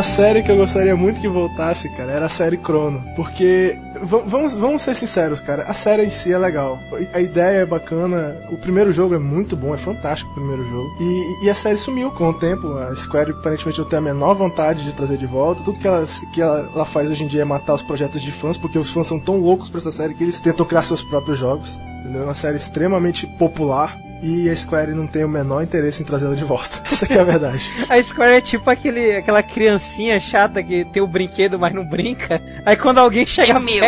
Uma 0.02 0.08
série 0.08 0.42
que 0.42 0.50
eu 0.50 0.56
gostaria 0.56 0.96
muito 0.96 1.20
que 1.20 1.28
voltasse, 1.28 1.88
cara, 1.88 2.10
era 2.10 2.26
a 2.26 2.28
série 2.28 2.56
Chrono. 2.56 3.04
Porque, 3.14 3.78
vamos, 4.02 4.52
vamos 4.52 4.82
ser 4.82 4.96
sinceros, 4.96 5.40
cara, 5.40 5.62
a 5.62 5.74
série 5.74 6.02
em 6.02 6.10
si 6.10 6.32
é 6.32 6.38
legal. 6.38 6.80
A 7.12 7.20
ideia 7.20 7.58
é 7.58 7.64
bacana, 7.64 8.36
o 8.50 8.56
primeiro 8.56 8.92
jogo 8.92 9.14
é 9.14 9.18
muito 9.20 9.56
bom, 9.56 9.72
é 9.72 9.78
fantástico 9.78 10.32
o 10.32 10.34
primeiro 10.34 10.64
jogo. 10.64 10.90
E, 11.00 11.46
e 11.46 11.48
a 11.48 11.54
série 11.54 11.78
sumiu 11.78 12.10
com 12.10 12.30
o 12.30 12.34
tempo. 12.34 12.66
A 12.78 12.96
Square 12.96 13.30
aparentemente 13.30 13.78
não 13.78 13.86
tem 13.86 14.00
a 14.00 14.02
menor 14.02 14.34
vontade 14.34 14.82
de 14.82 14.92
trazer 14.92 15.16
de 15.16 15.24
volta. 15.24 15.62
Tudo 15.62 15.78
que 15.78 15.86
ela, 15.86 16.04
que 16.34 16.42
ela, 16.42 16.68
ela 16.74 16.84
faz 16.84 17.08
hoje 17.08 17.22
em 17.22 17.28
dia 17.28 17.42
é 17.42 17.44
matar 17.44 17.74
os 17.74 17.82
projetos 17.82 18.22
de 18.22 18.32
fãs, 18.32 18.56
porque 18.56 18.80
os 18.80 18.90
fãs 18.90 19.06
são 19.06 19.20
tão 19.20 19.36
loucos 19.36 19.70
pra 19.70 19.78
essa 19.78 19.92
série 19.92 20.14
que 20.14 20.24
eles 20.24 20.40
tentam 20.40 20.66
criar 20.66 20.82
seus 20.82 21.04
próprios 21.04 21.38
jogos. 21.38 21.80
Entendeu? 22.00 22.22
É 22.22 22.24
uma 22.24 22.34
série 22.34 22.56
extremamente 22.56 23.24
popular. 23.38 23.96
E 24.22 24.48
a 24.48 24.56
Square 24.56 24.94
não 24.94 25.06
tem 25.06 25.24
o 25.24 25.28
menor 25.28 25.62
interesse 25.62 26.02
em 26.02 26.06
trazê-la 26.06 26.36
de 26.36 26.44
volta. 26.44 26.80
Essa 26.90 27.06
que 27.06 27.14
é 27.14 27.20
a 27.20 27.24
verdade. 27.24 27.68
A 27.88 28.00
Square 28.00 28.34
é 28.34 28.40
tipo 28.40 28.70
aquele, 28.70 29.16
aquela 29.16 29.42
criancinha 29.42 30.20
chata 30.20 30.62
que 30.62 30.84
tem 30.84 31.02
o 31.02 31.08
brinquedo, 31.08 31.58
mas 31.58 31.74
não 31.74 31.84
brinca. 31.84 32.40
Aí 32.64 32.76
quando 32.76 32.98
alguém 32.98 33.26
chega 33.26 33.54
É 33.54 33.58
meu. 33.58 33.84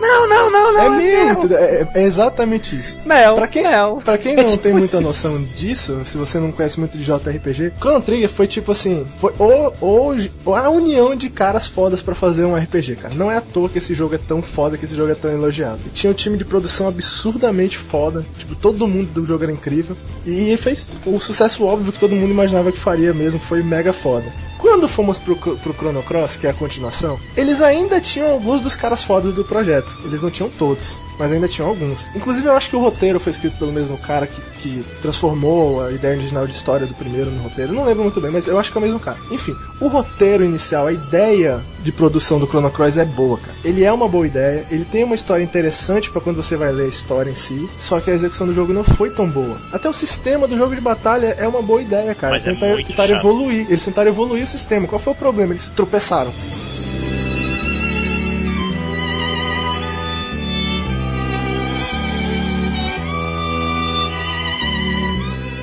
Não, 0.00 0.28
não, 0.28 0.50
não, 0.50 0.72
não. 0.72 0.82
É 0.82 0.88
mesmo, 0.98 1.54
é, 1.54 1.88
é 1.94 2.02
exatamente 2.02 2.74
isso. 2.78 2.98
Mel. 3.04 3.34
Pra 3.34 3.46
quem, 3.46 3.62
Mel. 3.62 4.00
pra 4.04 4.18
quem 4.18 4.36
não 4.36 4.56
tem 4.56 4.72
muita 4.72 5.00
noção 5.00 5.42
disso, 5.56 6.00
se 6.04 6.16
você 6.16 6.38
não 6.38 6.52
conhece 6.52 6.78
muito 6.78 6.96
de 6.98 7.04
JRPG, 7.04 7.72
Chrono 7.78 8.00
Trigger 8.02 8.28
foi 8.28 8.46
tipo 8.46 8.72
assim, 8.72 9.06
foi 9.18 9.32
o, 9.38 9.72
o, 9.80 10.16
o- 10.44 10.54
a 10.54 10.68
união 10.70 11.14
de 11.14 11.28
caras 11.30 11.66
fodas 11.66 12.02
pra 12.02 12.14
fazer 12.14 12.44
um 12.44 12.56
RPG, 12.56 12.96
cara. 12.96 13.14
Não 13.14 13.30
é 13.30 13.36
à 13.36 13.40
toa 13.40 13.68
que 13.68 13.78
esse 13.78 13.94
jogo 13.94 14.14
é 14.14 14.18
tão 14.18 14.42
foda, 14.42 14.76
que 14.76 14.84
esse 14.84 14.94
jogo 14.94 15.12
é 15.12 15.14
tão 15.14 15.32
elogiado. 15.32 15.80
E 15.86 15.90
tinha 15.90 16.10
um 16.10 16.14
time 16.14 16.36
de 16.36 16.44
produção 16.44 16.88
absurdamente 16.88 17.76
foda, 17.78 18.24
tipo, 18.38 18.54
todo 18.54 18.86
mundo 18.88 19.10
do 19.12 19.24
jogo 19.26 19.44
era 19.44 19.52
incrível. 19.52 19.96
E 20.26 20.56
fez 20.56 20.88
o 21.06 21.18
sucesso 21.20 21.64
óbvio 21.64 21.92
que 21.92 21.98
todo 21.98 22.14
mundo 22.14 22.30
imaginava 22.30 22.72
que 22.72 22.78
faria 22.78 23.12
mesmo, 23.12 23.38
foi 23.40 23.62
mega 23.62 23.92
foda. 23.92 24.24
Quando 24.62 24.86
fomos 24.86 25.18
pro, 25.18 25.34
pro 25.34 25.72
Chrono 25.72 26.04
Cross, 26.04 26.36
que 26.36 26.46
é 26.46 26.50
a 26.50 26.54
continuação, 26.54 27.18
eles 27.36 27.60
ainda 27.60 28.00
tinham 28.00 28.30
alguns 28.30 28.60
dos 28.60 28.76
caras 28.76 29.02
fodas 29.02 29.34
do 29.34 29.44
projeto. 29.44 29.98
Eles 30.04 30.22
não 30.22 30.30
tinham 30.30 30.48
todos, 30.48 31.00
mas 31.18 31.32
ainda 31.32 31.48
tinham 31.48 31.68
alguns. 31.68 32.08
Inclusive, 32.14 32.46
eu 32.46 32.54
acho 32.54 32.70
que 32.70 32.76
o 32.76 32.80
roteiro 32.80 33.18
foi 33.18 33.32
escrito 33.32 33.58
pelo 33.58 33.72
mesmo 33.72 33.98
cara 33.98 34.24
que, 34.24 34.40
que 34.60 34.84
transformou 35.02 35.82
a 35.84 35.90
ideia 35.90 36.16
original 36.16 36.46
de 36.46 36.52
história 36.52 36.86
do 36.86 36.94
primeiro 36.94 37.28
no 37.28 37.42
roteiro. 37.42 37.72
Não 37.72 37.84
lembro 37.84 38.04
muito 38.04 38.20
bem, 38.20 38.30
mas 38.30 38.46
eu 38.46 38.56
acho 38.56 38.70
que 38.70 38.78
é 38.78 38.80
o 38.80 38.84
mesmo 38.84 39.00
cara. 39.00 39.18
Enfim, 39.32 39.56
o 39.80 39.88
roteiro 39.88 40.44
inicial, 40.44 40.86
a 40.86 40.92
ideia 40.92 41.60
de 41.80 41.90
produção 41.90 42.38
do 42.38 42.46
Chrono 42.46 42.70
Cross 42.70 42.98
é 42.98 43.04
boa, 43.04 43.38
cara. 43.38 43.54
Ele 43.64 43.82
é 43.82 43.92
uma 43.92 44.06
boa 44.06 44.28
ideia, 44.28 44.64
ele 44.70 44.84
tem 44.84 45.02
uma 45.02 45.16
história 45.16 45.42
interessante 45.42 46.08
pra 46.08 46.20
quando 46.20 46.36
você 46.36 46.56
vai 46.56 46.70
ler 46.70 46.84
a 46.84 46.88
história 46.88 47.32
em 47.32 47.34
si, 47.34 47.68
só 47.76 47.98
que 47.98 48.12
a 48.12 48.14
execução 48.14 48.46
do 48.46 48.54
jogo 48.54 48.72
não 48.72 48.84
foi 48.84 49.10
tão 49.10 49.28
boa. 49.28 49.60
Até 49.72 49.88
o 49.88 49.92
sistema 49.92 50.46
do 50.46 50.56
jogo 50.56 50.72
de 50.72 50.80
batalha 50.80 51.34
é 51.36 51.48
uma 51.48 51.60
boa 51.60 51.82
ideia, 51.82 52.14
cara. 52.14 52.34
Mas 52.34 52.46
é 52.46 52.52
Tentar, 52.52 52.66
muito 52.68 52.86
tentar 52.86 53.10
evoluir. 53.10 53.66
Eles 53.68 53.84
tentaram 53.84 54.10
evoluir 54.10 54.51
sistema. 54.52 54.86
Qual 54.86 54.98
foi 54.98 55.12
o 55.12 55.16
problema? 55.16 55.52
Eles 55.52 55.70
tropeçaram. 55.70 56.32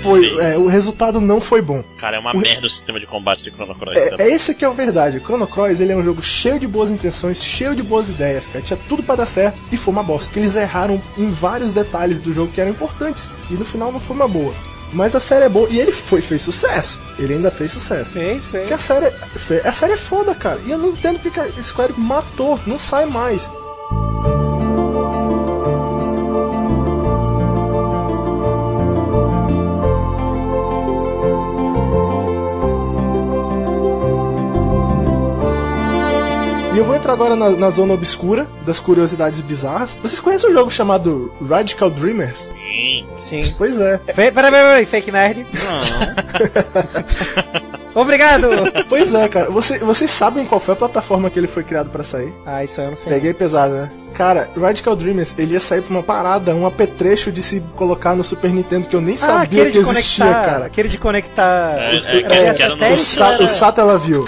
Foi, 0.01 0.39
é, 0.39 0.57
o 0.57 0.65
resultado 0.65 1.19
não 1.19 1.41
foi 1.41 1.61
bom. 1.61 1.83
Cara, 1.97 2.15
é 2.15 2.19
uma 2.19 2.33
O- 2.33 2.39
merda 2.39 2.65
o 2.65 2.69
sistema 2.69 2.99
de 2.99 3.05
combate 3.05 3.43
de 3.43 3.51
Chrono 3.51 3.75
Cross. 3.75 3.97
É, 3.97 4.23
é 4.23 4.31
esse 4.33 4.55
que 4.55 4.63
é 4.63 4.67
a 4.67 4.71
verdade. 4.71 5.19
Chrono 5.19 5.45
Cross 5.45 5.81
ele 5.81 5.91
é 5.91 5.95
um 5.95 6.01
jogo 6.01 6.23
cheio 6.23 6.57
de 6.57 6.65
boas 6.65 6.89
intenções, 6.89 7.43
cheio 7.43 7.75
de 7.75 7.83
boas 7.83 8.09
ideias, 8.09 8.47
cara. 8.47 8.63
Tinha 8.63 8.79
tudo 8.87 9.03
pra 9.03 9.15
dar 9.15 9.27
certo 9.27 9.59
e 9.71 9.77
foi 9.77 9.91
uma 9.93 10.01
bosta. 10.01 10.27
Porque 10.29 10.39
eles 10.39 10.55
erraram 10.55 11.01
em 11.17 11.29
vários 11.29 11.73
detalhes 11.73 12.21
do 12.21 12.31
jogo 12.33 12.51
que 12.51 12.61
eram 12.61 12.71
importantes. 12.71 13.29
E 13.51 13.53
no 13.55 13.65
final 13.65 13.91
não 13.91 13.99
foi 13.99 14.15
uma 14.15 14.27
boa. 14.27 14.53
Mas 14.91 15.15
a 15.15 15.19
série 15.19 15.45
é 15.45 15.49
boa 15.49 15.67
e 15.69 15.79
ele 15.79 15.91
foi, 15.91 16.21
fez 16.21 16.41
sucesso. 16.41 16.99
Ele 17.17 17.35
ainda 17.35 17.51
fez 17.51 17.71
sucesso. 17.71 18.13
Fez, 18.13 18.47
fez. 18.47 18.61
Porque 18.63 18.73
a 18.73 18.77
série, 18.77 19.05
é- 19.05 19.67
a 19.67 19.71
série 19.73 19.93
é 19.93 19.97
foda, 19.97 20.33
cara. 20.33 20.59
E 20.65 20.71
eu 20.71 20.77
não 20.77 20.89
entendo 20.89 21.19
porque 21.19 21.39
a 21.39 21.63
Square 21.63 21.93
matou, 21.97 22.59
não 22.65 22.79
sai 22.79 23.05
mais. 23.05 23.51
E 37.09 37.11
entrar 37.11 37.25
agora 37.25 37.35
na, 37.35 37.49
na 37.51 37.69
zona 37.69 37.93
obscura 37.93 38.47
das 38.65 38.79
curiosidades 38.79 39.41
bizarras. 39.41 39.99
Vocês 40.01 40.19
conhecem 40.19 40.49
um 40.49 40.53
jogo 40.53 40.71
chamado 40.71 41.33
Radical 41.47 41.89
Dreamers? 41.89 42.49
Sim, 42.53 43.05
Sim. 43.17 43.53
Pois 43.57 43.79
é. 43.79 43.97
Fe... 43.99 44.13
Peraí, 44.13 44.31
peraí, 44.31 44.51
peraí, 44.51 44.85
fake 44.85 45.11
nerd. 45.11 45.45
Não. 45.53 47.09
Obrigado! 48.01 48.47
Pois 48.87 49.13
é, 49.13 49.27
cara. 49.27 49.49
Você, 49.49 49.79
vocês 49.79 50.09
sabem 50.11 50.45
qual 50.45 50.59
foi 50.59 50.73
a 50.73 50.77
plataforma 50.77 51.29
que 51.29 51.39
ele 51.39 51.47
foi 51.47 51.63
criado 51.63 51.89
pra 51.89 52.03
sair? 52.03 52.33
ah, 52.45 52.63
isso 52.63 52.79
aí 52.79 52.87
eu 52.87 52.91
não 52.91 52.97
sei. 52.97 53.11
Peguei 53.11 53.33
pesado, 53.33 53.73
né? 53.73 53.91
Cara, 54.13 54.49
Radical 54.59 54.95
Dreamers, 54.95 55.35
ele 55.37 55.53
ia 55.53 55.59
sair 55.59 55.81
pra 55.81 55.91
uma 55.91 56.03
parada, 56.03 56.53
um 56.55 56.65
apetrecho 56.65 57.31
de 57.31 57.43
se 57.43 57.61
colocar 57.75 58.15
no 58.15 58.23
Super 58.23 58.51
Nintendo 58.51 58.87
que 58.87 58.95
eu 58.95 59.01
nem 59.01 59.15
ah, 59.15 59.17
sabia 59.17 59.69
que 59.69 59.77
existia, 59.77 60.25
conectar. 60.25 60.45
cara. 60.51 60.65
Aquele 60.65 60.89
de 60.89 60.97
conectar. 60.97 61.75
É, 61.77 61.95
Os- 61.95 62.05
é, 62.05 62.17
é, 62.17 62.21
que- 62.23 62.33
é, 62.33 62.53
que 62.53 62.63
era 62.63 62.75
no- 62.75 62.93
O. 62.93 62.97
Sa 62.97 63.33
era- 63.33 63.43
o 63.43 63.47
Satellaview. 63.47 64.25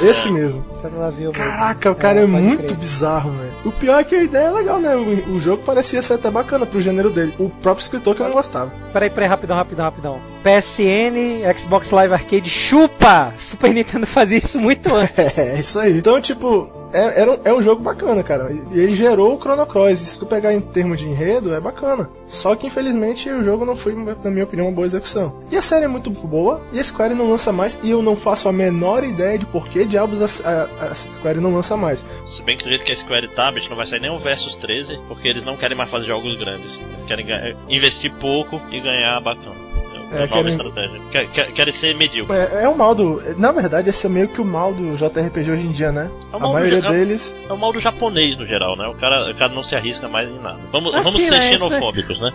Esse 0.00 0.30
mesmo. 0.30 0.64
Viu 0.88 1.30
mesmo. 1.30 1.32
Caraca, 1.32 1.90
o 1.90 1.94
cara 1.94 2.18
é, 2.20 2.26
pode 2.26 2.32
muito 2.42 2.64
crer. 2.64 2.76
bizarro, 2.76 3.30
velho. 3.32 3.52
O 3.64 3.72
pior 3.72 3.98
é 4.00 4.04
que 4.04 4.14
a 4.14 4.22
ideia 4.22 4.46
é 4.46 4.50
legal, 4.50 4.80
né? 4.80 4.96
O, 4.96 5.32
o 5.32 5.40
jogo 5.40 5.62
parecia 5.64 6.00
ser 6.02 6.14
até 6.14 6.30
bacana 6.30 6.66
pro 6.66 6.80
gênero 6.80 7.10
dele. 7.10 7.34
O 7.38 7.48
próprio 7.48 7.82
escritor 7.82 8.14
que 8.14 8.22
eu 8.22 8.26
não 8.26 8.32
gostava. 8.34 8.72
Peraí, 8.92 9.10
peraí, 9.10 9.28
rapidão, 9.28 9.56
rapidão, 9.56 9.84
rapidão. 9.84 10.20
PSN, 10.42 11.42
Xbox 11.56 11.90
Live 11.90 12.12
Arcade, 12.14 12.48
chupa! 12.50 13.32
Super 13.38 13.72
Nintendo 13.72 14.06
fazia 14.06 14.38
isso 14.38 14.58
muito 14.58 14.92
antes. 14.94 15.38
É, 15.38 15.58
isso 15.58 15.78
aí. 15.78 15.98
Então, 15.98 16.20
tipo, 16.20 16.68
é, 16.92 17.20
era 17.22 17.30
um, 17.32 17.38
é 17.44 17.52
um 17.52 17.60
jogo 17.62 17.82
bacana, 17.82 18.22
cara. 18.22 18.50
E 18.72 18.78
ele 18.80 18.94
gerou 18.94 19.34
o 19.36 19.40
Chrono 19.40 19.66
Cross. 19.66 19.98
Se 19.98 20.18
tu 20.18 20.26
pegar 20.26 20.52
em 20.52 20.60
termos 20.60 20.98
de 21.00 21.08
enredo, 21.08 21.52
é 21.54 21.60
bacana. 21.60 22.08
Só 22.26 22.54
que, 22.54 22.66
infelizmente, 22.66 23.30
o 23.30 23.42
jogo 23.42 23.64
não 23.64 23.74
foi, 23.76 23.94
na 23.94 24.30
minha 24.30 24.44
opinião, 24.44 24.66
uma 24.68 24.74
boa 24.74 24.86
execução. 24.86 25.34
E 25.50 25.56
a 25.56 25.62
série 25.62 25.84
é 25.84 25.88
muito 25.88 26.10
boa, 26.10 26.60
e 26.72 26.78
a 26.80 26.84
Square 26.84 27.14
não 27.14 27.30
lança 27.30 27.52
mais, 27.52 27.78
e 27.82 27.90
eu 27.90 28.02
não 28.02 28.14
faço 28.16 28.48
a 28.48 28.52
menor 28.52 29.04
ideia 29.04 29.38
de 29.38 29.46
por 29.46 29.68
que 29.68 29.84
diabos 29.84 30.42
a, 30.44 30.48
a- 30.77 30.77
a 30.80 30.94
Square 30.94 31.40
não 31.40 31.54
lança 31.54 31.76
mais. 31.76 32.04
Se 32.24 32.42
bem 32.42 32.56
que 32.56 32.64
do 32.64 32.70
jeito 32.70 32.84
que 32.84 32.92
a 32.92 32.96
Square 32.96 33.28
tá, 33.28 33.50
bicho, 33.50 33.68
não 33.68 33.76
vai 33.76 33.86
sair 33.86 34.00
nem 34.00 34.10
o 34.10 34.18
Versus 34.18 34.56
13, 34.56 35.00
porque 35.08 35.28
eles 35.28 35.44
não 35.44 35.56
querem 35.56 35.76
mais 35.76 35.90
fazer 35.90 36.06
jogos 36.06 36.36
grandes. 36.36 36.80
Eles 36.80 37.04
querem 37.04 37.26
investir 37.68 38.12
pouco 38.14 38.60
e 38.70 38.80
ganhar 38.80 39.20
bacana. 39.20 39.77
É, 40.10 40.16
É, 40.16 40.20
nova 40.20 40.28
querem- 40.32 40.50
estratégia. 40.50 41.00
Quer- 41.10 41.26
quer- 41.28 41.52
Querem 41.52 41.72
ser 41.72 41.94
medíocre. 41.94 42.36
É, 42.36 42.62
é 42.64 42.68
o 42.68 42.76
mal 42.76 42.94
do. 42.94 43.22
Na 43.36 43.52
verdade, 43.52 43.90
esse 43.90 44.06
é 44.06 44.08
meio 44.08 44.28
que 44.28 44.40
o 44.40 44.44
mal 44.44 44.72
do 44.72 44.96
JRPG 44.96 45.50
hoje 45.50 45.66
em 45.66 45.70
dia, 45.70 45.92
né? 45.92 46.10
É 46.32 46.34
o 46.34 46.36
a 46.36 46.40
mal 46.40 46.48
do 46.50 46.54
maioria 46.54 46.76
geral. 46.80 46.92
deles. 46.92 47.40
É 47.48 47.52
o 47.52 47.58
mal 47.58 47.72
do 47.72 47.80
japonês 47.80 48.38
no 48.38 48.46
geral, 48.46 48.76
né? 48.76 48.86
O 48.88 48.94
cara, 48.94 49.30
o 49.30 49.34
cara 49.34 49.52
não 49.52 49.62
se 49.62 49.74
arrisca 49.76 50.08
mais 50.08 50.28
em 50.28 50.38
nada. 50.38 50.58
Vamos, 50.72 50.94
Assim, 50.94 51.04
vamos 51.04 51.20
ser 51.22 51.30
né, 51.30 51.52
xenofóbicos, 51.52 52.20
né? 52.20 52.32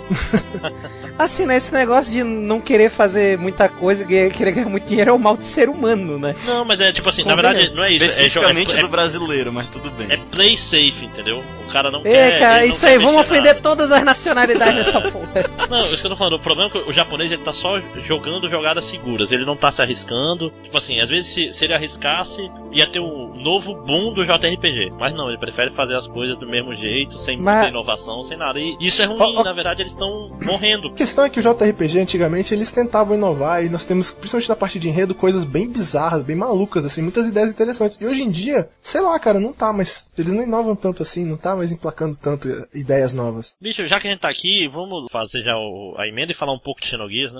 Assim, 1.18 1.46
né? 1.46 1.58
Esse 1.58 1.74
negócio 1.74 2.12
de 2.12 2.24
não 2.24 2.60
querer 2.60 2.90
fazer 2.90 3.38
muita 3.38 3.70
coisa, 3.70 4.04
e 4.04 4.30
querer 4.30 4.52
ganhar 4.52 4.70
muito 4.70 4.86
dinheiro 4.88 5.12
é 5.12 5.14
o 5.14 5.20
mal 5.20 5.38
de 5.38 5.44
ser 5.46 5.70
humano, 5.70 6.18
né? 6.20 6.34
Não, 6.46 6.66
mas 6.66 6.80
é 6.80 6.92
tipo 6.92 7.10
assim, 7.10 7.24
na 7.24 7.36
verdade 7.36 7.72
não 7.74 7.84
é 7.84 7.92
isso. 7.92 8.04
É, 8.04 8.08
é, 8.08 8.10
Especificamente 8.12 8.76
é, 8.76 8.82
do 8.82 8.88
brasileiro, 8.88 9.52
mas 9.54 9.68
tudo 9.68 9.92
bem. 9.92 10.12
é 10.12 10.18
play 10.18 10.58
safe, 10.58 11.06
entendeu? 11.06 11.44
O 11.68 11.72
cara 11.72 11.90
não 11.90 12.02
É, 12.02 12.04
quer. 12.04 12.40
cara, 12.40 12.66
isso 12.66 12.86
aí, 12.86 12.98
vamos 12.98 13.22
ofender 13.22 13.54
nada. 13.56 13.62
todas 13.62 13.92
as 13.92 14.04
nacionalidades 14.04 14.74
nessa 14.86 15.02
porra. 15.02 15.32
Não, 15.70 15.80
isso 15.80 15.98
que 16.00 16.06
eu 16.06 16.10
tô 16.10 16.16
falando, 16.16 16.34
o 16.34 16.40
problema 16.40 16.70
é 16.70 16.72
que 16.72 16.90
o 16.90 16.94
japonês 16.94 17.32
ele 17.32 17.42
tá 17.44 17.54
só 17.64 17.80
jogando 18.02 18.50
jogadas 18.50 18.84
seguras, 18.84 19.32
ele 19.32 19.46
não 19.46 19.56
tá 19.56 19.72
se 19.72 19.82
arriscando. 19.82 20.52
Tipo 20.64 20.78
assim, 20.78 21.00
às 21.00 21.10
vezes 21.10 21.34
se, 21.34 21.54
se 21.54 21.64
ele 21.64 21.74
arriscasse, 21.74 22.42
ia 22.74 22.86
ter 22.86 23.00
um 23.00 23.34
novo 23.42 23.74
boom 23.74 24.14
do 24.14 24.26
JRPG. 24.26 24.92
Mas 25.00 25.14
não, 25.16 25.30
ele 25.30 25.38
prefere 25.38 25.72
fazer 25.72 25.96
as 25.96 26.06
coisas 26.06 26.38
do 26.38 26.46
mesmo 26.46 26.76
jeito, 26.76 27.18
sem 27.18 27.38
Mas- 27.38 27.56
muita 27.56 27.70
inovação, 27.70 28.22
sem 28.24 28.38
nada. 28.38 28.60
E 28.60 28.76
isso 28.82 29.02
é 29.02 29.06
ruim, 29.06 29.42
na 29.44 29.54
verdade 29.54 29.82
eles 29.82 29.94
estão 29.94 30.38
morrendo. 30.44 30.90
A 30.90 30.94
questão 30.94 31.24
é 31.24 31.30
que 31.30 31.40
o 31.40 31.42
JRPG 31.42 32.00
antigamente 32.02 32.54
eles 32.54 32.70
tentavam 32.70 33.16
inovar 33.16 33.64
e 33.64 33.70
nós 33.70 33.86
temos, 33.86 34.12
principalmente 34.12 34.50
na 34.50 34.56
parte 34.58 34.78
de 34.78 34.90
enredo, 34.90 35.16
coisas 35.16 35.46
bem 35.46 35.68
bizarras, 35.70 36.22
bem 36.22 36.36
malucas, 36.36 36.84
assim, 36.86 37.02
muitas 37.02 37.28
ideias 37.28 37.50
interessantes. 37.52 38.00
E 38.02 38.06
hoje 38.06 38.24
em 38.24 38.30
dia, 38.30 38.68
sei 38.82 39.00
lá, 39.00 39.18
cara, 39.20 39.40
não 39.40 39.54
tá, 39.54 39.72
mas 39.72 40.06
eles 40.18 40.34
não 40.34 40.44
inovam 40.44 40.76
tanto 40.76 41.02
assim, 41.02 41.24
não 41.24 41.38
tá 41.38 41.56
mais 41.56 41.72
emplacando 41.72 42.18
tanto 42.18 42.50
ideias 42.74 43.14
novas. 43.14 43.56
Bicho, 43.62 43.88
já 43.88 44.00
que 44.02 44.08
a 44.08 44.12
gente 44.12 44.20
tá 44.20 44.30
aqui, 44.30 44.68
vamos 44.68 45.10
fazer 45.10 45.42
já 45.44 45.56
o- 45.58 45.96
a 45.98 46.06
emenda 46.08 46.32
e 46.34 46.36
falar 46.36 46.52
um 46.52 46.60
pouco 46.60 46.82
de 46.82 46.88
Xenogears, 46.88 47.32
né? 47.32 47.40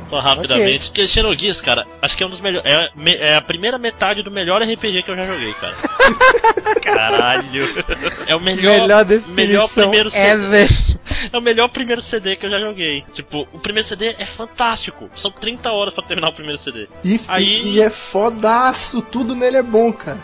Só 0.11 0.19
rapidamente. 0.19 0.87
Porque 0.87 1.07
Xenogears, 1.07 1.61
cara, 1.61 1.87
acho 2.01 2.15
que 2.17 2.23
é 2.23 2.27
um 2.27 2.29
dos 2.29 2.39
melhores. 2.41 2.69
É, 2.69 2.91
é 3.31 3.35
a 3.35 3.41
primeira 3.41 3.77
metade 3.77 4.21
do 4.21 4.29
melhor 4.29 4.61
RPG 4.61 5.03
que 5.03 5.09
eu 5.11 5.15
já 5.15 5.23
joguei, 5.23 5.53
cara. 5.53 5.75
Caralho. 6.83 7.63
É 8.27 8.35
o 8.35 8.39
melhor, 8.39 8.81
Melhor 8.81 9.05
definição 9.05 9.67
primeiro 9.69 10.09
CD. 10.11 10.23
ever. 10.27 10.69
É 11.31 11.37
o 11.37 11.41
melhor 11.41 11.67
primeiro 11.69 12.01
CD 12.01 12.35
que 12.35 12.45
eu 12.45 12.49
já 12.49 12.59
joguei. 12.59 13.03
Tipo, 13.13 13.47
o 13.53 13.59
primeiro 13.59 13.87
CD 13.87 14.15
é 14.17 14.25
fantástico. 14.25 15.09
São 15.15 15.31
30 15.31 15.71
horas 15.71 15.93
pra 15.93 16.03
terminar 16.03 16.29
o 16.29 16.33
primeiro 16.33 16.57
CD. 16.57 16.87
E, 17.03 17.19
Aí- 17.27 17.45
e, 17.45 17.73
e 17.75 17.81
é 17.81 17.89
fodaço, 17.89 19.01
tudo 19.01 19.35
nele 19.35 19.57
é 19.57 19.63
bom, 19.63 19.91
cara. 19.93 20.19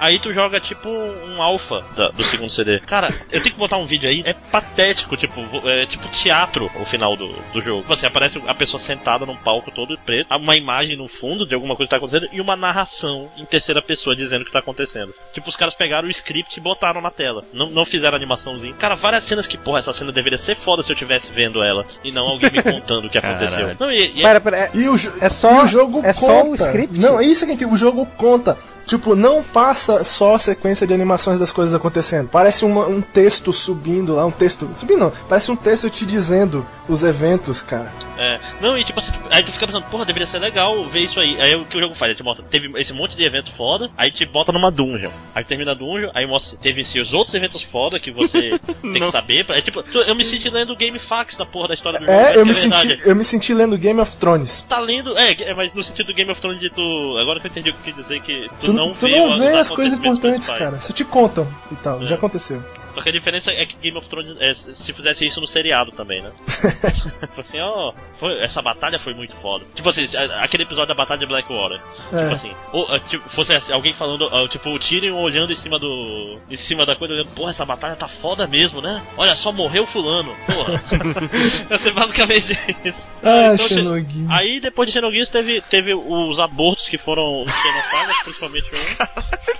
Aí 0.00 0.18
tu 0.18 0.32
joga 0.32 0.58
tipo 0.58 0.88
um 0.88 1.42
alfa 1.42 1.84
do 2.14 2.22
segundo 2.22 2.50
CD. 2.50 2.80
Cara, 2.80 3.08
eu 3.30 3.40
tenho 3.42 3.54
que 3.54 3.58
botar 3.60 3.76
um 3.76 3.84
vídeo 3.86 4.08
aí. 4.08 4.22
É 4.24 4.32
patético, 4.32 5.16
tipo, 5.16 5.40
é 5.68 5.84
tipo 5.86 6.08
teatro 6.08 6.70
o 6.80 6.84
final 6.86 7.14
do, 7.16 7.28
do 7.52 7.60
jogo. 7.62 7.84
Você 7.86 8.06
aparece 8.06 8.42
a 8.46 8.54
pessoa 8.54 8.80
sentada 8.80 9.26
num 9.26 9.36
palco 9.36 9.70
todo 9.70 9.98
preto, 9.98 10.34
uma 10.34 10.56
imagem 10.56 10.96
no 10.96 11.06
fundo 11.06 11.46
de 11.46 11.54
alguma 11.54 11.76
coisa 11.76 11.86
que 11.88 11.90
tá 11.90 11.96
acontecendo 11.98 12.28
e 12.32 12.40
uma 12.40 12.56
narração 12.56 13.30
em 13.36 13.44
terceira 13.44 13.82
pessoa 13.82 14.16
dizendo 14.16 14.42
o 14.42 14.44
que 14.46 14.52
tá 14.52 14.58
acontecendo. 14.60 15.14
Tipo, 15.34 15.48
os 15.48 15.56
caras 15.56 15.74
pegaram 15.74 16.08
o 16.08 16.10
script 16.10 16.58
e 16.58 16.62
botaram 16.62 17.00
na 17.00 17.10
tela. 17.10 17.44
Não, 17.52 17.68
não 17.68 17.84
fizeram 17.84 18.16
animaçãozinha. 18.16 18.74
Cara, 18.74 18.94
várias 18.96 19.24
cenas 19.24 19.46
que, 19.46 19.58
porra, 19.58 19.80
essa 19.80 19.92
cena 19.92 20.10
deveria 20.10 20.38
ser 20.38 20.54
foda 20.54 20.82
se 20.82 20.90
eu 20.90 20.96
tivesse 20.96 21.30
vendo 21.32 21.62
ela 21.62 21.84
e 22.02 22.10
não 22.10 22.26
alguém 22.26 22.50
me 22.50 22.62
contando 22.62 23.04
o 23.06 23.10
que 23.10 23.18
aconteceu. 23.18 23.76
Não, 23.78 23.92
e, 23.92 24.12
e 24.16 24.20
é- 24.20 24.22
Pera, 24.22 24.40
pera, 24.40 24.56
é- 24.56 24.70
E 24.72 24.88
o, 24.88 24.94
É 25.20 25.28
só- 25.28 25.60
e 25.60 25.64
o 25.64 25.66
jogo 25.66 25.98
é 25.98 26.12
conta. 26.12 26.12
só 26.14 26.46
o 26.48 26.54
script? 26.54 26.98
Não, 26.98 27.20
é 27.20 27.24
isso 27.24 27.44
que 27.44 27.50
é 27.50 27.54
incrível. 27.54 27.74
O 27.74 27.78
jogo 27.78 28.06
conta. 28.16 28.56
Tipo, 28.86 29.14
não 29.14 29.42
passa 29.42 30.04
só 30.04 30.34
a 30.34 30.38
sequência 30.38 30.86
de 30.86 30.92
animações 30.94 31.38
das 31.38 31.52
coisas 31.52 31.74
acontecendo. 31.74 32.28
Parece 32.28 32.64
uma- 32.64 32.86
um 32.86 33.00
texto 33.00 33.52
subindo 33.52 34.14
lá, 34.14 34.26
um 34.26 34.30
texto. 34.30 34.68
Subindo 34.74 34.98
não. 35.00 35.12
Parece 35.28 35.50
um 35.52 35.56
texto 35.56 35.88
te 35.90 36.04
dizendo 36.04 36.66
os 36.88 37.02
eventos, 37.02 37.62
cara. 37.62 37.92
É, 38.18 38.38
não, 38.60 38.76
e 38.76 38.84
tipo 38.84 38.98
assim, 38.98 39.12
aí 39.30 39.42
tu 39.42 39.52
fica 39.52 39.66
pensando, 39.66 39.84
porra, 39.84 40.04
deveria 40.04 40.26
ser 40.26 40.38
legal 40.38 40.84
ver 40.88 41.00
isso 41.00 41.20
aí. 41.20 41.40
Aí 41.40 41.54
o 41.54 41.64
que 41.64 41.76
o 41.76 41.80
jogo 41.80 41.94
faz? 41.94 42.10
Ele 42.10 42.16
te 42.16 42.22
mostra, 42.22 42.44
teve 42.50 42.70
esse 42.80 42.92
monte 42.92 43.16
de 43.16 43.24
evento 43.24 43.50
foda, 43.50 43.90
aí 43.96 44.10
te 44.10 44.24
bota 44.26 44.52
numa 44.52 44.70
dungeon. 44.70 45.10
Aí 45.34 45.44
termina 45.44 45.70
a 45.72 45.74
dungeon, 45.74 46.10
aí 46.14 46.26
mostra, 46.26 46.58
teve 46.60 46.80
esse, 46.82 46.98
os 47.00 47.12
outros 47.12 47.34
eventos 47.34 47.62
foda 47.62 47.98
que 48.00 48.10
você 48.10 48.58
tem 48.82 48.92
que 48.94 49.10
saber. 49.10 49.44
pra- 49.46 49.56
É 49.56 49.60
tipo, 49.60 49.82
eu 50.06 50.14
me 50.14 50.24
senti 50.24 50.50
lendo 50.50 50.74
Game 50.76 50.98
Facts 50.98 51.36
da 51.36 51.46
porra 51.46 51.68
da 51.68 51.74
história 51.74 51.98
do 52.00 52.04
jogo. 52.06 52.16
É, 52.18 52.36
eu 52.36 52.44
me, 52.44 52.52
verdade. 52.52 52.88
senti, 52.88 53.08
eu 53.08 53.14
me 53.16 53.24
senti 53.24 53.54
lendo 53.54 53.78
Game 53.78 54.00
of 54.00 54.16
Thrones. 54.16 54.64
Tá 54.68 54.78
lendo, 54.78 55.16
é, 55.16 55.32
é, 55.42 55.54
mas 55.54 55.72
no 55.72 55.82
sentido 55.82 56.06
do 56.08 56.14
Game 56.14 56.30
of 56.30 56.40
Thrones 56.40 56.60
de 56.60 56.70
tu. 56.70 56.80
Agora 57.20 57.38
que 57.40 57.46
eu 57.46 57.50
entendi 57.50 57.70
o 57.70 57.74
que 57.74 57.82
quis 57.84 57.94
dizer, 57.94 58.20
que 58.20 58.50
tu, 58.60 58.69
Tu, 58.70 58.76
não 58.76 58.92
tu 58.92 59.06
vê, 59.06 59.18
não 59.18 59.38
vê 59.38 59.52
as 59.58 59.70
coisas 59.70 59.98
importantes, 59.98 60.48
cara. 60.48 60.80
Só 60.80 60.92
te 60.92 61.04
contam 61.04 61.46
e 61.70 61.76
tal. 61.76 62.02
É. 62.02 62.06
Já 62.06 62.14
aconteceu. 62.14 62.62
Só 62.94 63.00
que 63.02 63.08
a 63.08 63.12
diferença 63.12 63.50
é 63.52 63.64
que 63.66 63.76
Game 63.76 63.96
of 63.96 64.08
Thrones, 64.08 64.34
é, 64.40 64.52
se 64.54 64.92
fizesse 64.92 65.26
isso 65.26 65.40
no 65.40 65.46
seriado 65.46 65.92
também, 65.92 66.20
né? 66.22 66.30
tipo 67.20 67.40
assim, 67.40 67.60
ó, 67.60 67.92
foi- 68.14 68.40
essa 68.40 68.60
batalha 68.60 68.98
foi 68.98 69.14
muito 69.14 69.34
foda. 69.36 69.64
Tipo 69.74 69.88
assim, 69.90 70.04
aquele 70.42 70.64
episódio 70.64 70.88
da 70.88 70.94
batalha 70.94 71.20
de 71.20 71.26
Blackwater. 71.26 71.80
É. 72.12 72.22
Tipo 72.22 72.34
assim, 72.34 72.52
ou, 72.72 72.98
tipo, 73.00 73.28
fosse 73.28 73.52
assim, 73.54 73.72
alguém 73.72 73.92
falando, 73.92 74.28
tipo, 74.48 74.70
o 74.70 74.78
Tyrion 74.78 75.16
olhando 75.16 75.52
em 75.52 75.56
cima 75.56 75.78
do. 75.78 76.38
em 76.50 76.56
cima 76.56 76.84
da 76.84 76.96
coisa, 76.96 77.14
olhando, 77.14 77.30
porra, 77.30 77.50
essa 77.50 77.64
batalha 77.64 77.96
tá 77.96 78.08
foda 78.08 78.46
mesmo, 78.46 78.80
né? 78.80 79.02
Olha 79.16 79.34
só, 79.36 79.52
morreu 79.52 79.86
fulano, 79.86 80.34
porra. 80.46 80.82
Ia 81.70 81.78
ser 81.78 81.92
basicamente 81.92 82.58
isso. 82.84 83.10
Ah, 83.22 83.54
Então, 83.54 83.68
Xenogears. 83.68 84.30
Aí 84.30 84.60
depois 84.60 84.88
de 84.88 84.92
Xenogears 84.92 85.28
teve, 85.28 85.60
teve 85.62 85.94
os 85.94 86.38
abortos 86.38 86.88
que 86.88 86.98
foram 86.98 87.44
no 87.44 87.50
Xenosaga, 87.50 88.12
principalmente 88.24 88.66
um. 88.74 89.59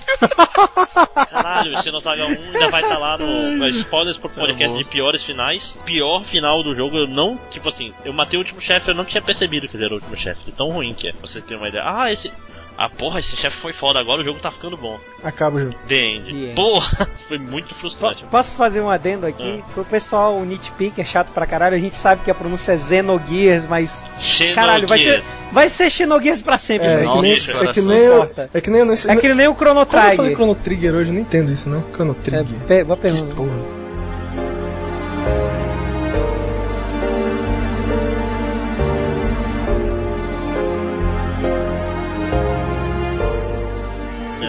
Caralho, 1.29 1.73
o 1.73 1.81
Xenosaga 1.81 2.25
1 2.25 2.27
ainda 2.27 2.69
vai 2.69 2.81
estar 2.81 2.97
lá 2.97 3.17
no. 3.17 3.67
Spoilers 3.67 4.17
pro 4.17 4.29
podcast 4.29 4.73
bom. 4.73 4.77
de 4.77 4.85
piores 4.85 5.23
finais. 5.23 5.77
Pior 5.85 6.23
final 6.23 6.63
do 6.63 6.75
jogo, 6.75 6.97
eu 6.97 7.07
não. 7.07 7.37
Tipo 7.49 7.69
assim, 7.69 7.93
eu 8.05 8.13
matei 8.13 8.37
o 8.37 8.41
último 8.41 8.61
chefe, 8.61 8.91
eu 8.91 8.95
não 8.95 9.05
tinha 9.05 9.21
percebido 9.21 9.67
que 9.67 9.75
ele 9.75 9.85
era 9.85 9.93
o 9.93 9.97
último 9.97 10.17
chefe. 10.17 10.51
Tão 10.51 10.69
ruim 10.69 10.93
que 10.93 11.07
é. 11.07 11.11
Pra 11.11 11.27
Você 11.27 11.41
ter 11.41 11.55
uma 11.55 11.69
ideia. 11.69 11.83
Ah, 11.85 12.11
esse. 12.11 12.31
Ah, 12.83 12.89
porra, 12.89 13.19
esse 13.19 13.35
chefe 13.35 13.57
foi 13.57 13.73
foda, 13.73 13.99
agora 13.99 14.21
o 14.21 14.23
jogo 14.23 14.39
tá 14.39 14.49
ficando 14.49 14.75
bom. 14.75 14.97
Acaba 15.23 15.57
o 15.57 15.59
jogo. 15.59 15.75
The 15.87 15.95
End. 15.95 16.23
The 16.31 16.31
End. 16.47 16.55
Porra, 16.55 17.07
foi 17.27 17.37
muito 17.37 17.75
frustrante. 17.75 18.23
Posso 18.31 18.55
fazer 18.55 18.81
um 18.81 18.89
adendo 18.89 19.25
aqui? 19.27 19.63
Pro 19.73 19.85
pessoal, 19.85 20.35
o 20.35 20.43
nitpick 20.45 20.97
é 20.99 21.03
chato 21.05 21.31
pra 21.31 21.45
caralho. 21.45 21.75
A 21.75 21.79
gente 21.79 21.95
sabe 21.95 22.23
que 22.23 22.31
a 22.31 22.33
pronúncia 22.33 22.71
é 22.71 22.77
Xenogears, 22.77 23.67
mas. 23.67 24.03
Caralho, 24.55 24.87
vai 24.87 24.97
ser, 24.97 25.03
Xenogears. 25.03 25.25
vai 25.51 25.69
ser 25.69 25.89
Xenogears 25.91 26.41
pra 26.41 26.57
sempre. 26.57 26.87
É, 26.87 26.95
velho. 26.97 27.09
que 27.11 27.15
Nossa, 27.17 27.21
nem, 27.21 27.39
cara, 27.39 27.69
é 27.69 27.73
que 27.73 27.81
nem 27.81 27.87
não 27.89 27.95
eu, 28.05 28.13
importa. 28.23 28.49
é 28.53 28.61
que 28.61 28.69
nem 28.71 28.79
eu 28.79 28.85
não. 28.85 28.93
É 28.93 29.15
que 29.15 29.33
nem 29.33 29.47
o 29.47 29.53
Chrono 29.55 29.85
Quando 29.85 29.95
eu 29.95 30.01
falei 30.01 30.15
Trigger. 30.17 30.35
Chrono 30.35 30.55
Trigger 30.55 30.95
hoje, 30.95 31.09
eu 31.09 31.13
não 31.13 31.21
entendo 31.21 31.51
isso, 31.51 31.69
né? 31.69 31.83
Chrono 31.93 32.15
É, 32.19 32.23
Trigger. 32.23 32.59
pe- 32.67 32.83
boa 32.83 32.97
pergunta. 32.97 33.35
Porra. 33.35 33.80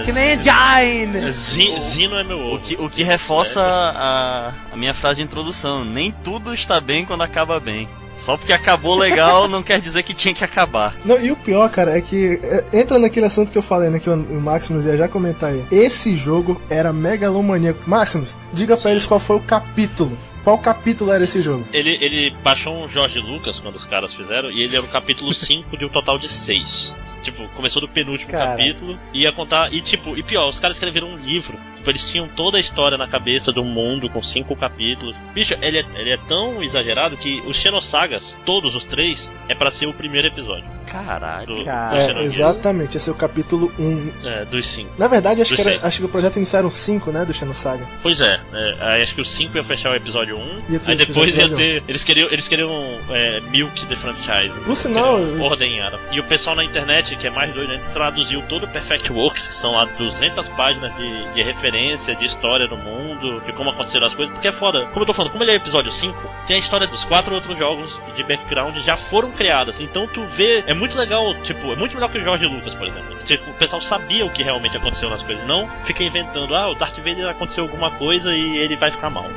Que 0.04 0.12
nem 0.12 0.32
Engine! 0.34 1.32
Zi- 1.32 1.80
Zino 1.90 2.16
é 2.16 2.24
meu 2.24 2.38
O 2.38 2.44
outro. 2.50 2.68
que, 2.68 2.74
o 2.82 2.88
que 2.88 3.02
reforça 3.02 3.60
a, 3.62 4.52
a 4.72 4.76
minha 4.76 4.94
frase 4.94 5.16
de 5.16 5.22
introdução. 5.22 5.84
Nem 5.84 6.10
tudo 6.24 6.52
está 6.54 6.80
bem 6.80 7.04
quando 7.04 7.22
acaba 7.22 7.58
bem. 7.60 7.88
Só 8.16 8.36
porque 8.36 8.52
acabou 8.52 8.94
legal 8.94 9.46
não 9.48 9.62
quer 9.62 9.80
dizer 9.80 10.02
que 10.02 10.12
tinha 10.12 10.34
que 10.34 10.44
acabar. 10.44 10.94
Não, 11.04 11.18
e 11.18 11.30
o 11.32 11.36
pior, 11.36 11.68
cara, 11.70 11.96
é 11.96 12.00
que 12.00 12.38
é, 12.42 12.80
entra 12.80 12.98
naquele 12.98 13.26
assunto 13.26 13.50
que 13.50 13.56
eu 13.56 13.62
falei, 13.62 13.88
né? 13.90 13.98
Que 13.98 14.10
o, 14.10 14.14
o 14.14 14.40
Maximus 14.40 14.84
ia 14.84 14.96
já 14.96 15.08
comentar 15.08 15.50
aí. 15.50 15.64
Esse 15.70 16.16
jogo 16.16 16.60
era 16.68 16.92
megalomaníaco. 16.92 17.88
Maximus, 17.88 18.38
diga 18.52 18.76
pra 18.76 18.90
eles 18.90 19.06
qual 19.06 19.18
foi 19.20 19.36
o 19.36 19.40
capítulo. 19.40 20.16
Qual 20.44 20.58
capítulo 20.58 21.12
era 21.12 21.22
esse 21.22 21.40
jogo? 21.40 21.64
Ele, 21.72 21.96
ele 22.00 22.30
baixou 22.42 22.74
um 22.84 22.88
Jorge 22.88 23.20
Lucas 23.20 23.60
quando 23.60 23.76
os 23.76 23.84
caras 23.84 24.12
fizeram, 24.12 24.50
e 24.50 24.60
ele 24.62 24.74
era 24.76 24.84
o 24.84 24.88
capítulo 24.88 25.32
5 25.32 25.76
de 25.78 25.84
um 25.84 25.88
total 25.88 26.18
de 26.18 26.28
6. 26.28 26.94
Tipo, 27.22 27.48
começou 27.50 27.80
do 27.80 27.88
penúltimo 27.88 28.30
Cara. 28.30 28.50
capítulo, 28.50 28.98
ia 29.12 29.32
contar. 29.32 29.72
E 29.72 29.80
tipo, 29.80 30.16
e 30.16 30.22
pior, 30.22 30.48
os 30.48 30.58
caras 30.58 30.76
escreveram 30.76 31.08
um 31.08 31.16
livro. 31.16 31.58
Tipo, 31.76 31.90
eles 31.90 32.08
tinham 32.08 32.28
toda 32.28 32.56
a 32.56 32.60
história 32.60 32.98
na 32.98 33.06
cabeça 33.06 33.52
do 33.52 33.64
mundo 33.64 34.08
com 34.08 34.22
cinco 34.22 34.54
capítulos. 34.56 35.16
Bicho, 35.32 35.54
ele 35.62 35.78
é, 35.78 35.84
ele 35.94 36.10
é 36.10 36.16
tão 36.16 36.62
exagerado 36.62 37.16
que 37.16 37.40
os 37.46 37.56
Xenosagas, 37.56 38.38
todos 38.44 38.74
os 38.74 38.84
três, 38.84 39.32
é 39.48 39.54
pra 39.54 39.70
ser 39.70 39.86
o 39.86 39.94
primeiro 39.94 40.26
episódio. 40.26 40.81
Caralho. 40.92 41.64
Cara. 41.64 41.96
É, 41.96 42.22
exatamente, 42.22 42.96
esse 42.96 43.08
é 43.08 43.12
o 43.12 43.16
capítulo 43.16 43.72
1. 43.78 44.12
É, 44.24 44.44
dos 44.44 44.66
cinco. 44.66 44.90
Na 44.98 45.08
verdade, 45.08 45.40
acho 45.42 45.54
que, 45.54 45.60
era, 45.60 45.86
acho 45.86 45.98
que 46.00 46.04
o 46.04 46.08
projeto 46.08 46.36
iniciaram 46.36 46.68
5, 46.70 47.10
né? 47.10 47.24
Do 47.24 47.32
Xenosaga. 47.32 47.86
Pois 48.02 48.20
é, 48.20 48.40
é, 48.52 49.02
acho 49.02 49.14
que 49.14 49.20
os 49.20 49.30
5 49.30 49.56
iam 49.56 49.64
fechar 49.64 49.90
o 49.90 49.94
episódio 49.94 50.36
1, 50.36 50.40
um, 50.40 50.44
Ia 50.44 50.62
aí 50.68 50.78
fechar 50.78 50.92
o 50.92 50.96
depois 51.06 51.36
ia 51.36 51.48
ter. 51.48 51.82
Eles 51.88 52.04
queriam, 52.04 52.28
eles 52.30 52.46
queriam 52.48 52.70
é, 53.10 53.40
Milk 53.50 53.86
the 53.86 53.96
Franchise. 53.96 54.58
Por 54.64 54.76
sinal, 54.76 55.16
Queriam 55.18 55.36
eu- 55.36 55.42
Ordem 55.42 55.80
árabe. 55.80 56.02
E 56.12 56.20
o 56.20 56.24
pessoal 56.24 56.56
na 56.56 56.64
internet, 56.64 57.16
que 57.16 57.26
é 57.26 57.30
mais 57.30 57.52
doido, 57.52 57.68
né, 57.70 57.80
traduziu 57.92 58.42
todo 58.42 58.64
o 58.64 58.68
Perfect 58.68 59.12
Works, 59.12 59.48
que 59.48 59.54
são 59.54 59.72
lá 59.72 59.84
200 59.84 60.48
páginas 60.50 60.94
de, 60.96 61.34
de 61.34 61.42
referência, 61.42 62.14
de 62.14 62.24
história 62.24 62.66
do 62.68 62.76
mundo, 62.76 63.40
de 63.46 63.52
como 63.52 63.70
aconteceram 63.70 64.06
as 64.06 64.14
coisas, 64.14 64.32
porque 64.32 64.48
é 64.48 64.52
foda. 64.52 64.86
Como 64.86 65.02
eu 65.02 65.06
tô 65.06 65.12
falando, 65.14 65.32
como 65.32 65.42
ele 65.44 65.50
é 65.52 65.54
o 65.54 65.56
episódio 65.56 65.90
5, 65.90 66.16
tem 66.46 66.56
a 66.56 66.58
história 66.58 66.86
dos 66.86 67.04
quatro 67.04 67.34
outros 67.34 67.56
jogos 67.58 67.98
de 68.16 68.22
background 68.22 68.76
já 68.78 68.96
foram 68.96 69.30
criadas. 69.30 69.80
Então 69.80 70.06
tu 70.06 70.22
vê, 70.24 70.62
é 70.66 70.74
muito 70.82 70.98
legal, 70.98 71.32
tipo, 71.44 71.72
é 71.72 71.76
muito 71.76 71.94
melhor 71.94 72.10
que 72.10 72.18
o 72.18 72.24
Jorge 72.24 72.44
Lucas, 72.44 72.74
por 72.74 72.88
exemplo. 72.88 73.16
Tipo, 73.24 73.48
o 73.52 73.54
pessoal 73.54 73.80
sabia 73.80 74.26
o 74.26 74.30
que 74.30 74.42
realmente 74.42 74.76
aconteceu 74.76 75.08
nas 75.08 75.22
coisas, 75.22 75.46
não 75.46 75.68
fica 75.84 76.02
inventando, 76.02 76.52
ah, 76.56 76.70
o 76.70 76.74
Darth 76.74 76.96
Vader 76.96 77.28
aconteceu 77.28 77.62
alguma 77.62 77.92
coisa 77.92 78.34
e 78.34 78.58
ele 78.58 78.74
vai 78.74 78.90
ficar 78.90 79.08
mal. 79.08 79.26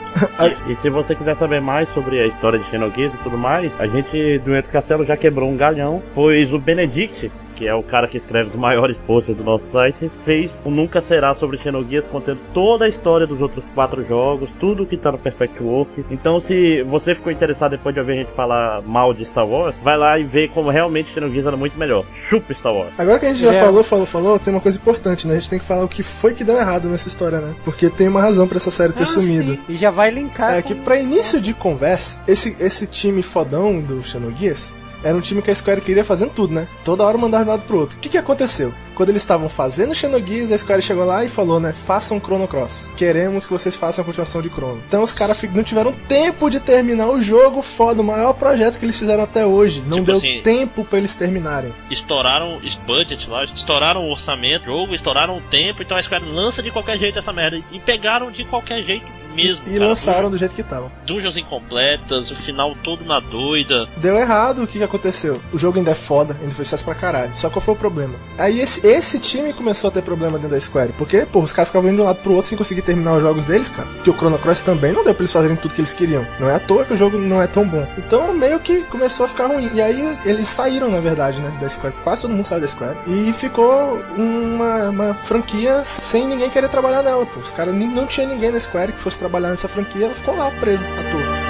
E 0.67 0.75
se 0.77 0.89
você 0.89 1.13
quiser 1.13 1.35
saber 1.35 1.61
mais 1.61 1.87
sobre 1.93 2.19
a 2.19 2.25
história 2.25 2.57
de 2.57 2.65
Xenogears 2.69 3.13
e 3.13 3.17
tudo 3.17 3.37
mais, 3.37 3.71
a 3.79 3.85
gente 3.85 4.39
do 4.39 4.55
Entro 4.55 4.71
Castelo 4.71 5.05
já 5.05 5.15
quebrou 5.15 5.49
um 5.49 5.55
galhão, 5.55 6.01
pois 6.15 6.51
o 6.51 6.57
Benedict, 6.57 7.31
que 7.55 7.67
é 7.67 7.73
o 7.73 7.81
cara 7.83 8.07
que 8.07 8.17
escreve 8.17 8.49
os 8.49 8.55
maiores 8.55 8.97
posters 9.07 9.37
do 9.37 9.43
nosso 9.43 9.65
site, 9.71 10.11
fez 10.23 10.59
o 10.65 10.69
Nunca 10.69 11.01
Será 11.01 11.33
sobre 11.33 11.57
Xenogears, 11.57 12.05
contendo 12.07 12.39
toda 12.53 12.85
a 12.85 12.87
história 12.89 13.25
dos 13.25 13.39
outros 13.41 13.63
quatro 13.73 14.05
jogos, 14.05 14.49
tudo 14.59 14.85
que 14.85 14.97
tá 14.97 15.11
no 15.11 15.17
Perfect 15.17 15.61
Work. 15.63 16.05
Então 16.11 16.39
se 16.39 16.83
você 16.83 17.15
ficou 17.15 17.31
interessado 17.31 17.71
depois 17.71 17.93
de 17.95 17.99
ouvir 18.01 18.13
a 18.13 18.15
gente 18.15 18.31
falar 18.31 18.81
mal 18.81 19.13
de 19.13 19.25
Star 19.25 19.47
Wars, 19.47 19.75
vai 19.81 19.97
lá 19.97 20.19
e 20.19 20.23
vê 20.23 20.47
como 20.47 20.69
realmente 20.69 21.11
Xenogears 21.11 21.47
era 21.47 21.57
muito 21.57 21.77
melhor. 21.77 22.05
Chupa 22.29 22.53
Star 22.53 22.73
Wars. 22.73 22.93
Agora 22.97 23.19
que 23.19 23.25
a 23.25 23.29
gente 23.29 23.41
já 23.41 23.53
É. 23.53 23.59
falou, 23.63 23.83
falou, 23.83 24.05
falou, 24.05 24.37
tem 24.39 24.53
uma 24.53 24.61
coisa 24.61 24.77
importante, 24.77 25.27
né? 25.27 25.35
A 25.35 25.39
gente 25.39 25.49
tem 25.49 25.59
que 25.59 25.65
falar 25.65 25.83
o 25.85 25.87
que 25.87 26.03
foi 26.03 26.33
que 26.33 26.43
deu 26.43 26.57
errado 26.57 26.87
nessa 26.89 27.07
história, 27.07 27.39
né? 27.39 27.55
Porque 27.63 27.89
tem 27.89 28.07
uma 28.07 28.21
razão 28.21 28.47
pra 28.47 28.57
essa 28.57 28.71
série 28.71 28.93
ter 28.93 29.03
Ah, 29.03 29.07
sumido. 29.07 29.53
sim. 29.53 29.59
E 29.69 29.75
já 29.75 29.89
vai 29.91 30.09
linkar. 30.11 30.53
É 30.57 30.61
com- 30.61 30.67
que 30.69 30.75
pra 30.75 30.97
início 30.99 31.39
de 31.39 31.53
conversa, 31.53 32.19
esse, 32.27 32.61
esse 32.63 32.87
time 32.87 33.21
fodão 33.21 33.79
do 33.79 34.01
Xenogears 34.03 34.73
era 35.05 35.15
um 35.15 35.21
time 35.21 35.41
que 35.41 35.49
a 35.51 35.55
Square 35.55 35.79
queria 35.81 36.03
fazendo 36.03 36.31
tudo, 36.31 36.53
né? 36.53 36.67
Toda 36.83 37.03
hora 37.05 37.17
mandar 37.17 37.37
de 37.43 37.45
um 37.45 37.51
lado 37.51 37.63
pro 37.63 37.77
outro. 37.79 37.95
O 37.95 37.99
que 38.01 38.09
que 38.09 38.17
aconteceu? 38.17 38.73
Quando 38.95 39.09
eles 39.09 39.21
estavam 39.21 39.47
fazendo 39.47 39.93
Xenogears, 39.95 40.51
a 40.51 40.57
Square 40.57 40.81
chegou 40.81 41.05
lá 41.05 41.23
e 41.23 41.29
falou, 41.29 41.59
né? 41.59 41.71
Façam 41.73 42.19
Chrono 42.19 42.47
Cross. 42.47 42.93
Queremos 42.97 43.45
que 43.45 43.53
vocês 43.53 43.75
façam 43.75 44.01
a 44.01 44.05
continuação 44.05 44.41
de 44.41 44.49
Chrono. 44.49 44.81
Então 44.87 45.03
os 45.03 45.13
caras 45.13 45.41
não 45.53 45.63
tiveram 45.63 45.93
tempo 46.07 46.49
de 46.49 46.59
terminar 46.59 47.09
o 47.09 47.21
jogo 47.21 47.61
foda, 47.61 48.01
o 48.01 48.03
maior 48.03 48.33
projeto 48.33 48.79
que 48.79 48.85
eles 48.85 48.97
fizeram 48.97 49.23
até 49.23 49.45
hoje. 49.45 49.81
Não 49.85 49.97
Tipo 49.97 50.07
deu 50.07 50.17
assim- 50.17 50.41
tempo 50.41 50.83
pra 50.83 50.97
eles 50.97 51.15
terminarem. 51.15 51.73
Estouraram 51.91 52.57
os 52.57 52.75
budget 52.75 53.29
lá, 53.29 53.43
estouraram 53.43 54.01
o 54.07 54.11
orçamento, 54.11 54.65
do 54.65 54.71
jogo, 54.71 54.95
estouraram 54.95 55.37
o 55.37 55.41
tempo, 55.41 55.81
então 55.83 55.95
a 55.97 56.01
Square 56.01 56.25
lança 56.25 56.63
de 56.63 56.71
qualquer 56.71 56.97
jeito 56.97 57.19
essa 57.19 57.31
merda. 57.31 57.61
E 57.71 57.79
pegaram 57.79 58.31
de 58.31 58.43
qualquer 58.43 58.81
jeito 58.83 59.05
mesmo. 59.35 59.63
E 59.67 59.73
cara. 59.73 59.87
lançaram 59.87 60.31
do 60.31 60.37
jeito 60.37 60.55
que 60.55 60.63
tava. 60.63 60.91
Dungeons 61.05 61.37
incompletas, 61.37 62.31
o 62.31 62.35
final 62.35 62.75
todo 62.83 63.03
na 63.05 63.19
doida. 63.19 63.87
Deu 63.97 64.17
errado, 64.17 64.63
o 64.63 64.67
que, 64.67 64.77
que 64.77 64.83
aconteceu? 64.83 65.41
O 65.53 65.57
jogo 65.57 65.77
ainda 65.77 65.91
é 65.91 65.95
foda, 65.95 66.37
ainda 66.39 66.53
foi 66.53 66.65
sucesso 66.65 66.83
pra 66.83 66.95
caralho. 66.95 67.31
Só 67.35 67.49
qual 67.49 67.61
foi 67.61 67.73
o 67.73 67.77
problema? 67.77 68.15
Aí 68.37 68.59
esse, 68.59 68.85
esse 68.85 69.19
time 69.19 69.53
começou 69.53 69.89
a 69.89 69.91
ter 69.91 70.01
problema 70.01 70.37
dentro 70.37 70.55
da 70.55 70.59
Square. 70.59 70.93
Porque, 70.97 71.25
pô, 71.25 71.39
os 71.39 71.53
caras 71.53 71.69
ficavam 71.69 71.89
indo 71.89 71.97
de 71.97 72.01
um 72.03 72.05
lado 72.05 72.19
pro 72.21 72.33
outro 72.33 72.49
sem 72.49 72.57
conseguir 72.57 72.81
terminar 72.81 73.15
os 73.15 73.21
jogos 73.21 73.45
deles, 73.45 73.69
cara. 73.69 73.87
Porque 73.87 74.09
o 74.09 74.13
Chrono 74.13 74.39
Cross 74.39 74.61
também 74.61 74.91
não 74.91 75.03
deu 75.03 75.13
pra 75.13 75.23
eles 75.23 75.31
fazerem 75.31 75.55
tudo 75.55 75.73
que 75.73 75.81
eles 75.81 75.93
queriam. 75.93 76.25
Não 76.39 76.49
é 76.49 76.55
à 76.55 76.59
toa 76.59 76.85
que 76.85 76.93
o 76.93 76.97
jogo 76.97 77.17
não 77.17 77.41
é 77.41 77.47
tão 77.47 77.67
bom. 77.67 77.85
Então 77.97 78.33
meio 78.33 78.59
que 78.59 78.83
começou 78.83 79.25
a 79.25 79.29
ficar 79.29 79.47
ruim. 79.47 79.69
E 79.73 79.81
aí 79.81 80.17
eles 80.25 80.47
saíram, 80.47 80.89
na 80.89 80.99
verdade, 80.99 81.41
né, 81.41 81.57
da 81.59 81.69
Square. 81.69 81.95
Quase 82.03 82.23
todo 82.23 82.33
mundo 82.33 82.45
saiu 82.45 82.61
da 82.61 82.67
Square. 82.67 82.97
E 83.07 83.33
ficou 83.33 83.99
uma, 84.17 84.89
uma 84.89 85.13
franquia 85.13 85.83
sem 85.83 86.27
ninguém 86.27 86.49
querer 86.49 86.69
trabalhar 86.69 87.03
nela, 87.03 87.25
pô. 87.25 87.39
Os 87.39 87.51
caras 87.51 87.73
não 87.75 88.05
tinha 88.05 88.27
ninguém 88.27 88.51
na 88.51 88.59
Square 88.59 88.93
que 88.93 88.99
fosse 88.99 89.17
trabalhar 89.25 89.49
nessa 89.49 89.67
franquia, 89.67 90.05
ela 90.05 90.13
ficou 90.13 90.35
lá 90.35 90.51
presa 90.51 90.85
à 90.87 91.11
toa. 91.11 91.44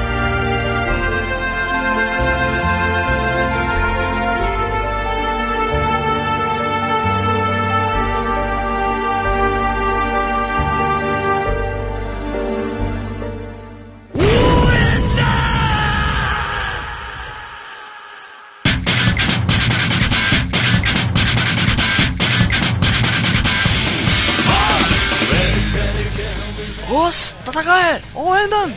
Os 27.55 27.63
Tatakae 27.63 28.01
Oendan! 28.15 28.75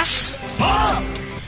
Os! 0.00 0.40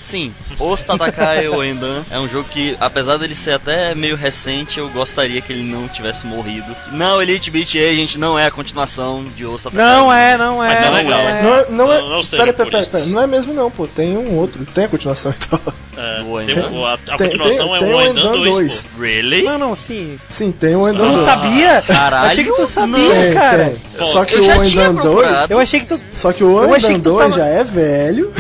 Sim, 0.08 0.32
Os 0.58 0.82
Tatakae 0.84 1.48
Oendan 1.48 2.02
é 2.10 2.18
um 2.18 2.26
jogo 2.26 2.48
que, 2.48 2.74
apesar 2.80 3.18
dele 3.18 3.34
ser 3.36 3.50
até 3.52 3.94
meio 3.94 4.16
recente, 4.16 4.78
eu 4.78 4.88
gostaria 4.88 5.38
que 5.42 5.52
ele 5.52 5.62
não 5.70 5.86
tivesse 5.86 6.26
morrido. 6.26 6.74
Não, 6.92 7.20
Elite 7.20 7.50
Beat 7.50 7.74
Agent 7.76 8.16
não 8.16 8.38
é 8.38 8.46
a 8.46 8.50
continuação 8.50 9.22
de 9.36 9.44
Os 9.44 9.62
Tatakae. 9.62 9.84
Não 9.84 10.10
é, 10.10 10.38
não 10.38 10.64
é. 10.64 10.68
Mas 10.74 10.84
não 10.86 10.94
legal. 10.94 11.20
é. 11.20 11.42
Não 11.42 11.54
é, 11.54 11.66
não 11.68 11.92
é. 11.92 12.00
Não- 12.00 12.08
não 12.08 12.24
pera, 12.24 12.52
pera, 12.54 12.70
pera, 12.70 12.86
pera, 12.86 13.04
não 13.06 13.20
é 13.22 13.26
mesmo 13.26 13.52
não, 13.52 13.70
pô. 13.70 13.86
Tem 13.86 14.16
um 14.16 14.34
outro. 14.36 14.64
Tem 14.64 14.84
a 14.84 14.88
continuação 14.88 15.34
então. 15.36 15.60
É, 15.98 16.22
O 16.22 16.38
tem 16.38 16.56
Endan. 16.56 16.70
o- 16.70 16.86
a, 16.86 16.94
a 16.94 16.96
Tem- 16.96 17.16
continuação 17.30 17.68
tem- 17.68 17.78
tem 17.80 17.90
é 17.90 17.92
o 17.92 17.96
o 17.98 18.00
Endan 18.02 18.20
Endan 18.20 18.32
2. 18.32 18.48
2. 18.50 18.86
pô. 18.94 19.02
Really? 19.02 19.42
Não, 19.42 19.58
não, 19.58 19.76
sim. 19.76 20.18
Sim, 20.28 20.52
tem 20.52 20.74
o 20.74 20.80
Tu 20.84 20.88
Endan 20.88 21.04
não 21.04 21.12
2. 21.16 21.24
sabia? 21.26 21.82
Caralho, 21.86 22.26
Achei 22.30 22.44
que 22.44 22.52
tu 22.52 22.66
sabia, 22.66 23.10
Tem, 23.10 23.34
cara. 23.34 23.74
tem. 23.98 24.06
Só 24.06 24.24
que 24.24 24.34
eu 24.36 24.40
o 24.40 24.44
já 24.44 24.62
tinha 24.62 24.84
Endan 24.84 24.94
2. 25.02 25.04
procurado. 25.16 25.52
Eu 25.52 25.58
achei 25.58 25.80
que 25.80 25.86
tu. 25.86 26.00
Só 26.14 26.32
que 26.32 26.42
o 26.44 26.62
Eu 26.62 26.72
achei 26.74 26.90
Endan 26.90 26.98
que 26.98 27.04
tu 27.04 27.10
2 27.10 27.34
tava- 27.34 27.36
já 27.36 27.46
é 27.46 27.64
velho, 27.64 28.32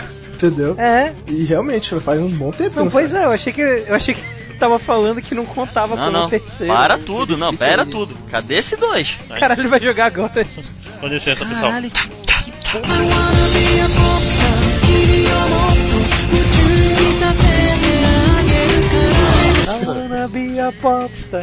entendeu? 0.46 0.74
É. 0.78 1.12
E 1.26 1.44
realmente 1.44 1.98
faz 2.00 2.20
um 2.20 2.28
bom 2.28 2.50
tempo. 2.50 2.70
que 2.70 2.76
Não, 2.76 2.88
pois 2.88 3.10
sai. 3.10 3.22
é, 3.22 3.26
eu 3.26 3.32
achei 3.32 3.52
que. 3.52 3.60
Eu 3.60 3.94
achei 3.94 4.14
que 4.14 4.22
tava 4.58 4.78
falando 4.78 5.20
que 5.22 5.34
não 5.34 5.44
contava 5.44 5.94
Não, 5.94 6.04
como 6.06 6.18
não. 6.18 6.28
terceiro. 6.30 6.72
Para 6.72 6.96
Não 6.96 7.04
tudo, 7.04 7.36
não, 7.36 7.54
pera 7.54 7.82
isso. 7.82 7.90
tudo. 7.90 8.14
Cadê 8.30 8.54
esse 8.56 8.76
dois? 8.76 9.16
Caralho, 9.38 9.60
ele 9.60 9.68
vai 9.68 9.80
jogar 9.80 10.06
agora. 10.06 10.46
Com 11.00 11.06
licença, 11.06 11.44
pessoal. 11.44 11.62
Caralho, 11.72 11.90
que, 11.90 12.08
que 12.08 12.52
porra. 12.72 14.37
Wanna 20.18 20.28
be 20.28 20.58
a 20.58 20.72
popstar. 20.72 21.42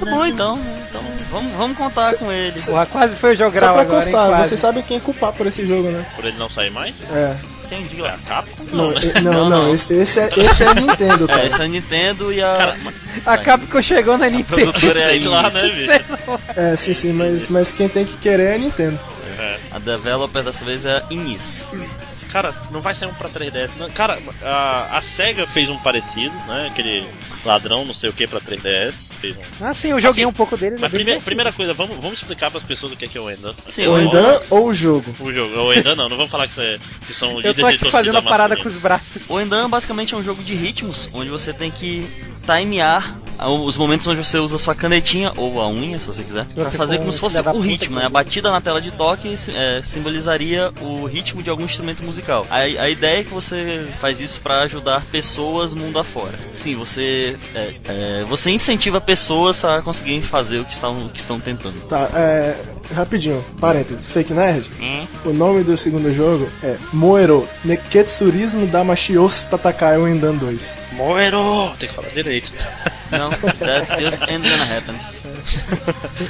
Tá 0.00 0.10
bom 0.10 0.26
então, 0.26 0.58
então 0.88 1.02
vamos, 1.30 1.52
vamos 1.52 1.76
contar 1.76 2.14
com 2.14 2.30
ele. 2.30 2.58
Porra, 2.60 2.86
quase 2.86 3.16
foi 3.16 3.36
pra 3.36 3.46
agora, 3.70 3.82
hein, 3.82 3.88
constar, 3.88 4.44
você 4.46 4.56
sabe 4.56 4.82
quem 4.82 5.00
culpar 5.00 5.32
por 5.32 5.46
esse 5.46 5.66
jogo, 5.66 5.88
né? 5.88 6.06
Por 6.14 6.24
ele 6.24 6.38
não 6.38 6.48
sair 6.48 6.70
mais? 6.70 7.02
É. 7.10 7.36
Quem 7.68 7.86
diga 7.86 8.02
É 8.02 8.06
lá? 8.08 8.14
a 8.14 8.18
Capcom? 8.28 8.64
Não, 8.76 8.90
né? 8.90 9.00
não, 9.22 9.32
Não, 9.32 9.32
não, 9.32 9.50
não. 9.64 9.74
Esse, 9.74 9.94
esse 9.94 10.20
é, 10.20 10.30
esse 10.36 10.62
é 10.62 10.74
Nintendo, 10.74 11.24
É, 11.28 11.28
cara. 11.28 11.46
esse 11.46 11.60
é 11.60 11.64
a 11.64 11.68
Nintendo 11.68 12.32
e 12.32 12.42
a. 12.42 12.56
Cara, 12.56 12.76
A 13.24 13.38
Capcom 13.38 13.82
chegou 13.82 14.18
na 14.18 14.28
Nintendo. 14.28 14.70
produtora 14.72 15.00
é 15.00 15.04
a 15.06 15.08
sei 15.08 15.24
lá, 15.28 15.42
né, 15.50 15.68
bicho? 15.70 16.40
É, 16.56 16.76
sim, 16.76 16.94
sim, 16.94 17.12
mas, 17.12 17.48
mas 17.48 17.72
quem 17.72 17.88
tem 17.88 18.04
que 18.04 18.16
querer 18.18 18.50
é 18.50 18.54
a 18.56 18.58
Nintendo. 18.58 19.00
É. 19.38 19.56
A 19.72 19.78
developer 19.78 20.42
dessa 20.42 20.64
vez 20.64 20.84
é 20.84 20.98
a 20.98 21.02
Inis. 21.10 21.68
Cara, 22.34 22.52
não 22.72 22.80
vai 22.80 22.96
sair 22.96 23.08
um 23.08 23.14
pra 23.14 23.28
3DS. 23.28 23.70
Não. 23.78 23.88
Cara, 23.90 24.18
a, 24.42 24.98
a 24.98 25.00
SEGA 25.00 25.46
fez 25.46 25.68
um 25.68 25.78
parecido, 25.78 26.34
né? 26.48 26.66
Aquele 26.68 27.06
ladrão, 27.44 27.84
não 27.84 27.94
sei 27.94 28.10
o 28.10 28.12
que, 28.12 28.26
pra 28.26 28.40
3DS. 28.40 29.10
Fez 29.20 29.36
um... 29.36 29.40
Ah, 29.60 29.72
sim, 29.72 29.90
eu 29.92 30.00
joguei 30.00 30.24
Assim, 30.24 30.30
um 30.30 30.32
pouco 30.32 30.56
dele. 30.56 30.74
ele 30.74 30.78
é 30.78 30.80
Mas 30.80 30.90
primeira, 30.90 31.20
primeira 31.20 31.52
coisa, 31.52 31.72
vamos, 31.72 31.94
vamos 31.98 32.14
explicar 32.18 32.50
pras 32.50 32.64
pessoas 32.64 32.90
o 32.90 32.96
que 32.96 33.04
é, 33.04 33.08
que 33.08 33.16
é 33.16 33.20
o 33.20 33.30
Endan. 33.30 33.54
Sim, 33.68 33.86
O 33.86 34.00
Endan 34.00 34.40
ou 34.50 34.66
o 34.66 34.74
jogo? 34.74 35.14
O 35.20 35.32
jogo. 35.32 35.56
O 35.60 35.72
Endan 35.72 35.94
não, 35.94 36.08
não 36.08 36.16
vamos 36.16 36.32
falar 36.32 36.48
que, 36.48 36.60
é, 36.60 36.80
que 37.06 37.14
são 37.14 37.30
Eu 37.30 37.36
líderes 37.36 37.56
tô 37.60 37.68
de 37.68 37.76
aqui 37.76 37.90
fazendo 37.92 38.18
a 38.18 38.22
parada 38.22 38.56
com 38.56 38.66
os 38.66 38.78
braços. 38.78 39.30
O 39.30 39.40
Endan 39.40 39.70
basicamente 39.70 40.12
é 40.12 40.16
um 40.16 40.22
jogo 40.22 40.42
de 40.42 40.56
ritmos, 40.56 41.08
onde 41.14 41.30
você 41.30 41.52
tem 41.52 41.70
que 41.70 42.04
timear 42.44 43.16
os 43.38 43.76
momentos 43.76 44.06
onde 44.06 44.24
você 44.24 44.38
usa 44.38 44.58
sua 44.58 44.74
canetinha 44.74 45.32
ou 45.36 45.60
a 45.60 45.68
unha, 45.68 45.98
se 45.98 46.06
você 46.06 46.22
quiser, 46.22 46.44
pra 46.46 46.64
você 46.64 46.76
fazer 46.76 46.98
como 46.98 47.12
se 47.12 47.20
fosse 47.20 47.40
o 47.40 47.60
ritmo, 47.60 47.96
né? 47.96 48.06
A 48.06 48.08
batida 48.08 48.50
na 48.50 48.60
tela 48.60 48.80
de 48.80 48.90
toque 48.90 49.34
é, 49.48 49.80
simbolizaria 49.82 50.72
o 50.80 51.04
ritmo 51.04 51.42
de 51.42 51.50
algum 51.50 51.64
instrumento 51.64 52.02
musical. 52.02 52.46
A, 52.50 52.58
a 52.58 52.90
ideia 52.90 53.20
é 53.20 53.24
que 53.24 53.32
você 53.32 53.86
faz 54.00 54.20
isso 54.20 54.40
pra 54.40 54.62
ajudar 54.62 55.02
pessoas 55.10 55.74
mundo 55.74 55.98
afora. 55.98 56.38
Sim, 56.52 56.76
você 56.76 57.36
é, 57.54 57.74
é, 57.84 58.24
você 58.28 58.50
incentiva 58.50 59.00
pessoas 59.00 59.64
a 59.64 59.82
conseguirem 59.82 60.22
fazer 60.22 60.60
o 60.60 60.64
que 60.64 60.72
estão, 60.72 61.06
o 61.06 61.08
que 61.08 61.18
estão 61.18 61.40
tentando. 61.40 61.80
Tá, 61.88 62.08
é. 62.14 62.56
Rapidinho, 62.92 63.42
parêntese. 63.60 64.02
Fake 64.02 64.32
Nerd. 64.32 64.68
Hum? 64.78 65.06
O 65.24 65.32
nome 65.32 65.62
do 65.64 65.76
segundo 65.76 66.12
jogo 66.12 66.48
é 66.62 66.76
Moero 66.92 67.48
Neketsurismo 67.64 68.66
Damashios 68.66 69.44
Tatakai 69.44 69.96
Wendan 69.96 70.34
2. 70.34 70.80
Moero! 70.92 71.72
Tem 71.78 71.88
que 71.88 71.94
falar 71.94 72.08
direito. 72.08 72.52
Não, 73.10 73.23
that 73.30 74.02
just 74.02 74.22
ain't 74.22 74.48
gonna 74.48 74.64
happen. 74.64 74.94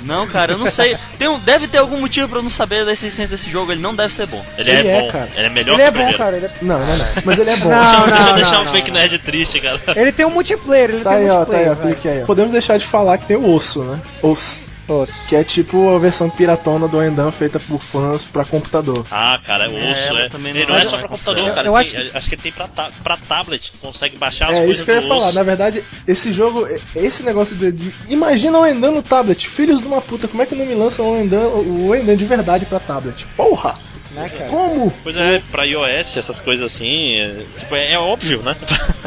Não, 0.02 0.26
cara, 0.26 0.52
eu 0.52 0.58
não 0.58 0.68
sei. 0.68 0.96
Tem 1.18 1.28
um, 1.28 1.38
deve 1.38 1.68
ter 1.68 1.78
algum 1.78 2.00
motivo 2.00 2.28
pra 2.28 2.38
eu 2.38 2.42
não 2.42 2.50
saber 2.50 2.84
da 2.84 2.92
existência 2.92 3.28
desse 3.28 3.48
jogo. 3.50 3.72
Ele 3.72 3.80
não 3.80 3.94
deve 3.94 4.12
ser 4.12 4.26
bom. 4.26 4.44
Ele, 4.58 4.70
Ele 4.70 4.88
é, 4.88 4.96
é, 4.96 5.00
bom. 5.02 5.10
cara. 5.12 5.28
Ele 5.36 5.46
é 5.46 5.50
melhor 5.50 5.78
Ele 5.80 5.90
que 5.92 5.98
é 5.98 6.02
o 6.02 6.06
bom, 6.12 6.18
cara. 6.18 6.36
Ele, 6.36 6.46
é- 6.46 6.50
Não, 6.62 6.78
não, 6.78 6.96
não. 6.98 7.06
Mas 7.24 7.38
ele 7.38 7.50
é 7.50 7.56
bom. 7.56 7.68
Não, 7.68 8.04
Deixa 8.06 8.20
eu 8.22 8.26
não, 8.26 8.34
deixar 8.34 8.52
não, 8.52 8.60
um 8.60 8.64
não. 8.64 8.72
fake 8.72 8.90
nerd 8.90 9.18
triste, 9.20 9.60
cara. 9.60 9.80
ele 9.96 10.12
tem 10.12 10.26
um 10.26 10.30
multiplayer, 10.30 10.90
ele 10.90 11.04
Tá 11.04 11.10
tem 11.10 11.18
aí, 11.20 11.30
um 11.30 11.34
ó, 11.40 11.44
tá 11.44 11.56
aí, 11.56 11.62
ó. 11.64 11.66
multiplayer. 11.68 11.94
Clique 11.94 12.08
aí, 12.08 12.22
ó. 12.22 12.26
Podemos 12.26 12.52
deixar 12.52 12.76
de 12.78 12.86
falar 12.86 13.18
que 13.18 13.26
tem 13.26 13.36
o 13.36 13.48
osso, 13.48 13.84
né? 13.84 14.00
Osso. 14.22 14.73
Osso. 14.86 15.28
Que 15.28 15.36
é 15.36 15.44
tipo 15.44 15.94
a 15.94 15.98
versão 15.98 16.28
piratona 16.28 16.86
do 16.86 17.02
Endan 17.02 17.30
feita 17.30 17.58
por 17.58 17.80
fãs 17.80 18.24
pra 18.24 18.44
computador. 18.44 19.06
Ah, 19.10 19.40
cara, 19.44 19.68
o 19.70 19.76
É, 19.78 19.90
osso 19.92 20.18
é. 20.18 20.28
também 20.28 20.50
Ele 20.52 20.62
não 20.66 20.70
não 20.70 20.76
é 20.76 20.82
é 20.82 20.84
só 20.84 20.98
pra 20.98 21.08
computador, 21.08 21.34
considerado. 21.44 21.54
cara. 21.54 21.68
Eu 21.68 21.72
Tem- 21.72 21.80
acho 22.08 22.16
acho 22.18 22.28
que 22.28 22.34
ele 22.34 22.42
tem 22.42 22.52
pra, 22.52 22.68
ta 22.68 22.90
pra 23.02 23.16
tablet. 23.16 23.72
Consegue 23.80 24.16
baixar 24.16 24.48
as 24.50 24.54
É 24.54 24.58
coisas 24.58 24.76
isso 24.76 24.84
que 24.84 24.90
eu 24.90 24.96
ia 24.96 25.02
falar. 25.02 25.26
osso. 25.26 25.34
Na 25.34 25.42
verdade, 25.42 25.84
esse 26.06 26.32
jogo, 26.32 26.66
esse 26.94 27.22
negócio 27.22 27.56
de. 27.56 27.72
de 27.72 27.94
imagina 28.08 28.58
o 28.58 28.66
Endan 28.66 28.90
no 28.92 29.02
tablet. 29.02 29.48
Filhos 29.48 29.80
de 29.80 29.86
uma 29.86 30.00
puta, 30.00 30.28
como 30.28 30.42
é 30.42 30.46
que 30.46 30.54
não 30.54 30.66
me 30.66 30.74
lançam 30.74 31.10
o 31.12 31.16
Endan, 31.22 31.46
o 31.48 31.94
Endan 31.94 32.16
de 32.16 32.24
verdade 32.24 32.66
pra 32.66 32.78
tablet? 32.80 33.26
Porra! 33.36 33.78
Né, 34.14 34.28
cara? 34.28 34.48
Como? 34.48 34.90
Pois 35.02 35.16
é, 35.16 35.42
pra 35.50 35.64
iOS, 35.64 36.16
essas 36.16 36.40
coisas 36.40 36.72
assim, 36.72 37.16
é, 37.18 37.44
tipo, 37.58 37.74
é, 37.74 37.92
é 37.92 37.98
óbvio, 37.98 38.42
né? 38.42 38.56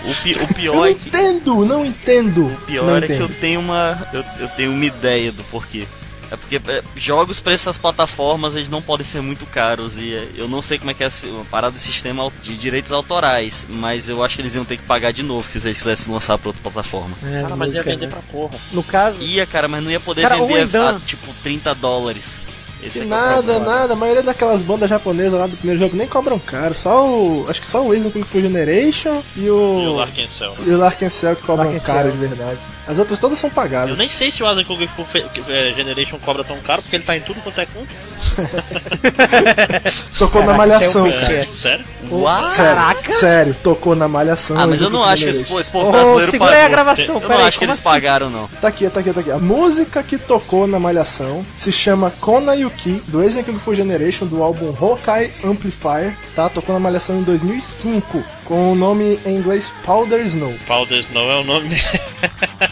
O, 0.04 0.24
pi- 0.24 0.36
o 0.36 0.42
Eu 0.44 0.48
pior 0.54 0.76
não 0.76 0.86
é 0.86 0.94
que. 0.94 1.08
entendo, 1.08 1.66
não 1.66 1.86
entendo. 1.86 2.46
O 2.48 2.58
pior 2.66 2.86
não 2.86 2.96
é 2.98 3.02
que 3.02 3.14
eu 3.14 3.16
entendo. 3.26 3.40
tenho 3.40 3.60
uma. 3.62 4.08
Eu, 4.12 4.24
eu 4.40 4.48
tenho 4.50 4.72
uma 4.72 4.86
ideia 4.86 5.32
do 5.32 5.44
porquê. 5.46 5.88
É 6.30 6.36
porque 6.36 6.58
é, 6.58 6.84
jogos 6.98 7.40
pra 7.40 7.54
essas 7.54 7.78
plataformas 7.78 8.54
eles 8.54 8.68
não 8.68 8.82
podem 8.82 9.06
ser 9.06 9.22
muito 9.22 9.46
caros 9.46 9.98
e 9.98 10.14
é, 10.14 10.28
eu 10.36 10.50
não 10.50 10.62
sei 10.62 10.78
como 10.78 10.92
é 10.92 10.94
que 10.94 11.02
é 11.02 11.08
a 11.08 11.12
parada 11.50 11.72
do 11.72 11.80
sistema 11.80 12.30
de 12.44 12.58
direitos 12.58 12.92
autorais, 12.92 13.66
mas 13.70 14.10
eu 14.10 14.22
acho 14.22 14.36
que 14.36 14.42
eles 14.42 14.54
iam 14.54 14.66
ter 14.66 14.76
que 14.76 14.84
pagar 14.84 15.14
de 15.14 15.24
novo 15.24 15.48
se 15.50 15.66
eles 15.66 15.78
quisessem 15.78 16.12
lançar 16.14 16.38
pra 16.38 16.50
outra 16.50 16.62
plataforma. 16.62 17.16
É, 17.24 17.44
Cara, 17.44 17.56
mas 17.56 17.70
ia 17.76 17.82
músicas, 17.82 17.86
vender 17.86 18.06
né? 18.08 18.12
pra 18.12 18.22
porra. 18.24 18.60
No 18.74 18.84
caso, 18.84 19.24
Ia, 19.24 19.46
cara, 19.46 19.70
mas 19.70 19.82
não 19.82 19.90
ia 19.90 20.02
poder 20.02 20.24
Cara, 20.24 20.36
o 20.44 20.48
vender 20.48 20.64
Endan- 20.64 20.98
a, 20.98 21.00
tipo 21.00 21.34
30 21.44 21.74
dólares. 21.76 22.42
Esse 22.84 23.00
Que 23.00 23.00
é 23.00 23.08
é 23.08 23.10
nada, 23.10 23.42
problema. 23.54 23.66
nada. 23.66 23.94
A 23.94 23.96
maioria 23.96 24.24
daquelas 24.24 24.62
bandas 24.62 24.90
japonesas 24.90 25.40
lá 25.40 25.48
do 25.48 25.58
primeiro 25.58 25.80
jogo 25.80 25.96
nem 25.98 26.08
cobram 26.08 26.38
caro. 26.40 26.76
Só 26.76 27.08
o. 27.08 27.46
Acho 27.50 27.60
que 27.62 27.68
só 27.68 27.84
o 27.84 27.90
Waze 27.90 28.10
Kung 28.12 28.24
Fu 28.24 28.40
Generation 28.40 29.22
e 29.36 29.50
o. 29.50 29.82
E 29.84 29.88
o 29.88 29.96
Larkin 29.96 30.28
Cell. 30.28 30.54
E 30.66 30.70
o 30.70 30.78
Larkin 30.78 31.10
Cell 31.10 31.36
que 31.36 31.42
cobram 31.44 31.72
Larkin 31.72 31.86
caro 31.86 32.12
Cell. 32.12 32.20
de 32.20 32.28
verdade. 32.28 32.60
As 32.88 32.98
outras 33.00 33.20
todas 33.20 33.38
são 33.38 33.50
Eu 33.50 33.54
pagáveis. 33.54 33.98
nem 33.98 34.08
sei 34.08 34.32
se 34.32 34.42
o 34.42 34.48
Asa 34.48 34.64
Kung 34.64 34.88
Fu 34.88 35.04
Fe- 35.04 35.26
é, 35.50 35.74
Generation 35.76 36.18
cobra 36.20 36.44
tão 36.44 36.58
caro, 36.60 36.82
porque 36.82 36.96
ele 36.96 37.04
tá 37.04 37.18
em 37.18 37.22
tudo 37.22 37.42
quanto 37.42 37.60
é 37.60 37.66
canto. 37.66 37.94
Tocou 40.18 40.42
na 40.42 40.48
Caraca, 40.54 40.58
malhação, 40.58 41.04
tem 41.10 41.18
um 41.18 41.22
cara. 41.22 41.34
É, 41.34 41.46
sério? 41.46 41.86
Uau! 42.12 42.50
Sério, 42.50 42.76
Caraca! 42.76 43.14
sério, 43.14 43.56
tocou 43.62 43.96
na 43.96 44.08
malhação. 44.08 44.60
Ah, 44.60 44.66
mas 44.68 44.82
eu 44.82 44.90
não 44.90 45.04
acho 45.04 45.24
que 45.24 45.30
esse, 45.30 45.40
Generation. 45.40 45.54
pô, 45.56 45.60
esse 45.62 45.72
povo 45.72 45.92
brasileiro 45.92 46.32
segura 46.32 46.52
aí 46.56 46.62
a 46.66 46.70
gravação, 46.70 47.22
Eu 47.22 47.30
não 47.30 47.46
acho 47.46 47.60
que 47.60 47.66
eles 47.66 47.74
assim? 47.76 47.84
pagaram, 47.84 48.30
não. 48.30 48.48
Tá 48.62 48.68
aqui, 48.70 48.90
tá 48.90 49.00
aqui, 49.00 49.14
tá 49.14 49.20
aqui. 49.22 49.32
A 49.32 49.38
música 49.38 50.02
que 50.04 50.18
tocou 50.18 50.66
na 50.68 50.80
Malhação 50.80 51.46
se 51.56 51.72
chama 51.72 52.12
Kona 52.22 52.56
Yuki, 52.56 53.02
do 53.08 53.22
Eisen 53.22 53.44
Kung 53.44 53.60
Fu 53.60 53.74
Generation, 53.76 54.26
do 54.26 54.42
álbum 54.42 54.74
Hokai 54.80 55.34
Amplifier, 55.44 56.14
tá? 56.36 56.50
Tocou 56.50 56.74
na 56.74 56.80
Malhação 56.80 57.20
em 57.20 57.24
2005, 57.24 58.24
com 58.46 58.72
o 58.72 58.76
nome 58.76 59.20
em 59.26 59.36
inglês 59.36 59.72
Powder 59.86 60.26
Snow. 60.26 60.54
Powder 60.66 61.00
Snow 61.00 61.30
é 61.32 61.40
o 61.40 61.44
nome 61.44 61.70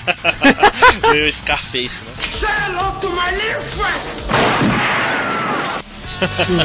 meio 1.11 1.31
Scarface, 1.33 2.03
né? 2.03 2.13
Say 2.19 2.47
hello 2.47 2.99
to 2.99 3.09
my 3.09 3.31
little 3.31 3.61
friend! 3.61 4.01
Sim. 6.31 6.59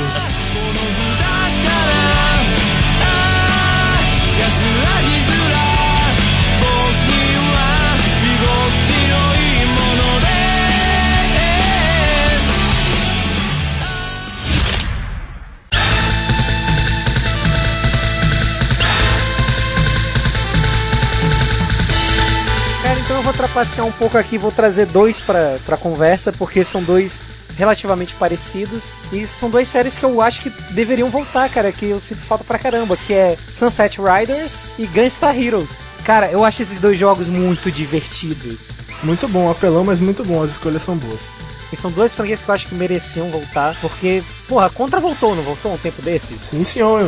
Eu 23.20 23.24
vou 23.24 23.34
trapacear 23.34 23.86
um 23.86 23.92
pouco 23.92 24.16
aqui, 24.16 24.38
vou 24.38 24.50
trazer 24.50 24.86
dois 24.86 25.20
pra, 25.20 25.58
pra 25.66 25.76
conversa, 25.76 26.32
porque 26.32 26.64
são 26.64 26.82
dois 26.82 27.28
relativamente 27.54 28.14
parecidos. 28.14 28.92
E 29.12 29.26
são 29.26 29.50
duas 29.50 29.68
séries 29.68 29.98
que 29.98 30.04
eu 30.04 30.22
acho 30.22 30.40
que 30.40 30.50
deveriam 30.72 31.10
voltar, 31.10 31.50
cara, 31.50 31.70
que 31.70 31.84
eu 31.84 32.00
sinto 32.00 32.22
falta 32.22 32.44
pra 32.44 32.58
caramba, 32.58 32.96
que 32.96 33.12
é 33.12 33.36
Sunset 33.52 33.98
Riders 34.00 34.72
e 34.78 34.86
Gunstar 34.86 35.38
Heroes. 35.38 35.86
Cara, 36.02 36.30
eu 36.30 36.42
acho 36.46 36.62
esses 36.62 36.78
dois 36.78 36.98
jogos 36.98 37.28
muito 37.28 37.70
divertidos. 37.70 38.78
Muito 39.02 39.28
bom, 39.28 39.50
apelão, 39.50 39.84
mas 39.84 40.00
muito 40.00 40.24
bom. 40.24 40.42
As 40.42 40.52
escolhas 40.52 40.82
são 40.82 40.96
boas. 40.96 41.30
E 41.72 41.76
são 41.76 41.90
duas 41.90 42.14
franquias 42.14 42.42
que 42.42 42.50
eu 42.50 42.54
acho 42.54 42.66
que 42.68 42.74
mereciam 42.74 43.30
voltar, 43.30 43.76
porque, 43.80 44.22
porra, 44.48 44.68
Contra 44.70 44.98
voltou, 45.00 45.36
não 45.36 45.42
voltou 45.42 45.72
um 45.72 45.78
tempo 45.78 46.02
desses? 46.02 46.40
Sim, 46.40 46.64
senhor. 46.64 47.00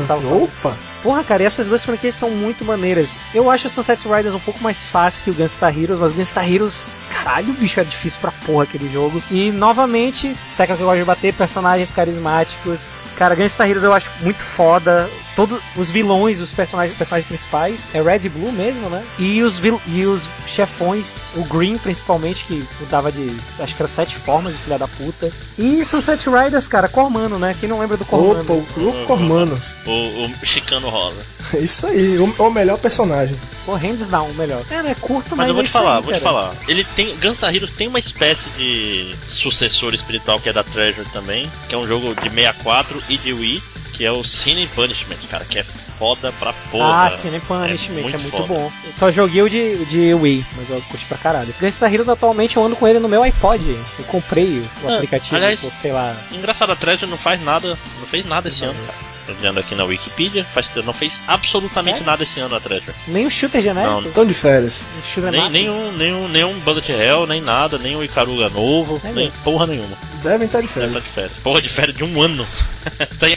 Opa! 0.42 0.76
Porra, 1.02 1.24
cara, 1.24 1.42
essas 1.42 1.66
duas 1.66 1.84
franquias 1.84 2.14
são 2.14 2.30
muito 2.30 2.64
maneiras. 2.64 3.16
Eu 3.34 3.50
acho 3.50 3.66
o 3.66 3.70
Sunset 3.70 4.06
Riders 4.06 4.34
um 4.36 4.40
pouco 4.40 4.62
mais 4.62 4.84
fácil 4.84 5.24
que 5.24 5.30
o 5.30 5.34
Gunstar 5.34 5.76
Heroes, 5.76 5.98
mas 5.98 6.12
o 6.12 6.14
Gunstar 6.14 6.48
Heroes, 6.48 6.88
caralho, 7.10 7.52
bicho, 7.54 7.80
é 7.80 7.84
difícil 7.84 8.20
pra 8.20 8.30
porra 8.30 8.62
aquele 8.62 8.88
jogo. 8.92 9.20
E, 9.30 9.50
novamente, 9.50 10.28
técnica 10.56 10.76
que 10.76 10.82
eu 10.82 10.86
gosto 10.86 10.98
de 11.00 11.04
bater, 11.04 11.34
personagens 11.34 11.90
carismáticos. 11.90 13.00
Cara, 13.16 13.34
Gunstar 13.34 13.68
Heroes 13.68 13.82
eu 13.84 13.92
acho 13.92 14.10
muito 14.20 14.40
foda. 14.42 15.08
Todos 15.34 15.60
os 15.76 15.90
vilões, 15.90 16.40
os 16.40 16.52
personagens, 16.52 16.96
personagens 16.96 17.26
principais, 17.26 17.90
é 17.94 18.02
Red 18.02 18.20
e 18.26 18.28
Blue 18.28 18.52
mesmo, 18.52 18.88
né? 18.90 19.02
E 19.18 19.42
os, 19.42 19.58
vil- 19.58 19.80
e 19.86 20.04
os 20.04 20.28
chefões, 20.46 21.22
o 21.34 21.42
Green 21.44 21.78
principalmente, 21.78 22.44
que 22.44 22.68
mudava 22.78 23.10
de, 23.10 23.34
acho 23.58 23.74
que 23.74 23.82
eram 23.82 23.88
sete 23.90 24.14
formas 24.16 24.51
de 24.52 24.58
filha 24.58 24.78
da 24.78 24.88
puta. 24.88 25.30
E 25.58 25.84
Sunset 25.84 26.28
Riders, 26.28 26.68
cara, 26.68 26.88
Cormano, 26.88 27.38
né? 27.38 27.56
Quem 27.58 27.68
não 27.68 27.78
lembra 27.78 27.96
do 27.96 28.04
Cormano? 28.04 28.40
Opa, 28.40 28.52
o, 28.52 28.88
o 28.88 29.06
Cormano. 29.06 29.60
O, 29.86 30.26
o 30.26 30.46
Chicano 30.46 30.88
Rosa. 30.88 31.24
É 31.54 31.58
isso 31.60 31.86
aí, 31.86 32.18
o, 32.18 32.24
o 32.24 32.50
melhor 32.50 32.78
personagem. 32.78 33.36
Pô, 33.64 33.74
hands 33.74 34.08
down, 34.08 34.28
o 34.28 34.34
melhor. 34.34 34.64
É, 34.70 34.82
né? 34.82 34.96
Curto, 35.00 35.36
mas. 35.36 35.38
Mas 35.38 35.48
eu 35.48 35.54
vou 35.54 35.62
é 35.62 35.66
te 35.66 35.72
falar, 35.72 35.96
aí, 35.96 36.02
vou 36.02 36.12
te 36.12 36.20
cara. 36.20 36.32
falar. 36.32 36.54
Ele 36.68 36.84
tem. 36.96 37.16
Gunstar 37.16 37.54
Heroes 37.54 37.72
tem 37.72 37.88
uma 37.88 37.98
espécie 37.98 38.48
de 38.50 39.14
sucessor 39.28 39.94
espiritual 39.94 40.40
que 40.40 40.48
é 40.48 40.52
da 40.52 40.64
Treasure 40.64 41.08
também, 41.12 41.50
que 41.68 41.74
é 41.74 41.78
um 41.78 41.86
jogo 41.86 42.14
de 42.14 42.30
64 42.30 43.02
e 43.08 43.18
de 43.18 43.32
Wii, 43.32 43.62
que 43.92 44.04
é 44.04 44.12
o 44.12 44.22
Sin 44.24 44.62
and 44.62 44.68
Punishment, 44.74 45.16
cara, 45.28 45.44
que 45.44 45.58
é 45.58 45.64
foda 46.02 46.32
pra 46.40 46.52
porra. 46.68 46.84
Ah, 46.84 47.06
and 47.06 47.40
Punishment, 47.46 48.00
é 48.00 48.18
muito, 48.18 48.30
foda. 48.30 48.44
bom. 48.46 48.72
Eu 48.84 48.92
só 48.92 49.08
joguei 49.12 49.40
o 49.42 49.48
de, 49.48 49.84
de 49.84 50.12
Wii, 50.12 50.44
mas 50.56 50.68
eu 50.68 50.80
curti 50.88 51.06
pra 51.06 51.16
caralho. 51.16 51.54
Gunstar 51.60 51.92
Heroes 51.94 52.08
atualmente 52.08 52.56
eu 52.56 52.64
ando 52.64 52.74
com 52.74 52.88
ele 52.88 52.98
no 52.98 53.08
meu 53.08 53.22
iPod. 53.22 53.64
Eu 53.98 54.04
comprei 54.06 54.58
o 54.82 54.88
Ah, 54.88 54.94
aplicativo 54.96 55.36
aliás- 55.36 55.60
por, 55.60 55.72
sei 55.72 55.92
lá. 55.92 56.16
Engraçado, 56.32 56.72
a 56.72 56.76
Treasure 56.76 57.08
não 57.08 57.16
faz 57.16 57.40
nada, 57.40 57.78
não 58.00 58.06
fez 58.08 58.26
nada 58.26 58.48
esse 58.48 58.64
ano, 58.64 58.74
cara. 58.84 59.12
Tô 59.28 59.32
dizendo 59.34 59.60
aqui 59.60 59.76
na 59.76 59.84
Wikipedia, 59.84 60.44
faz, 60.52 60.68
não 60.84 60.92
fez 60.92 61.20
absolutamente 61.28 61.98
Sério? 61.98 62.10
nada 62.10 62.24
esse 62.24 62.40
ano 62.40 62.56
a 62.56 62.60
Treasure. 62.60 62.92
Nem 63.06 63.24
o 63.24 63.30
shooter 63.30 63.62
genérico. 63.62 63.92
Não, 63.94 64.00
Estão 64.02 64.26
de 64.26 64.34
férias. 64.34 64.84
Um 65.16 65.30
Nem, 65.30 65.48
nenhum, 65.50 65.92
nenhum, 65.92 66.26
nenhum 66.28 66.58
Bullet 66.58 66.90
Hell, 66.90 67.28
nem 67.28 67.40
nada, 67.40 67.78
nem 67.78 67.94
o 67.94 68.02
Icaruga 68.02 68.48
novo, 68.48 69.00
É 69.04 69.06
nem 69.12 69.26
mesmo. 69.26 69.32
porra 69.44 69.68
nenhuma. 69.68 69.96
Devem 70.24 70.46
estar 70.46 70.60
de 70.60 70.66
Deve 70.66 70.80
estar 70.80 70.80
férias. 70.80 71.04
de 71.04 71.10
férias. 71.10 71.32
Porra 71.40 71.62
de 71.62 71.68
férias 71.68 71.96
de 71.96 72.02
um 72.02 72.20
ano. 72.20 72.44
tá 73.20 73.28
em 73.28 73.36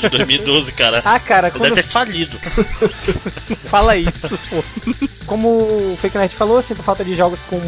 de 0.00 0.08
2012, 0.08 0.72
cara. 0.72 1.02
Ah, 1.04 1.18
cara, 1.18 1.50
quando 1.50 1.74
Deve 1.74 1.82
ter 1.82 1.88
falido. 1.88 2.38
fala 3.64 3.96
isso, 3.96 4.38
pô. 4.50 4.64
Como 5.26 5.48
o 5.48 5.98
Fake 6.00 6.16
Nerd 6.18 6.34
falou, 6.34 6.60
sinto 6.60 6.82
falta 6.82 7.04
de 7.04 7.14
jogos 7.14 7.44
com 7.44 7.60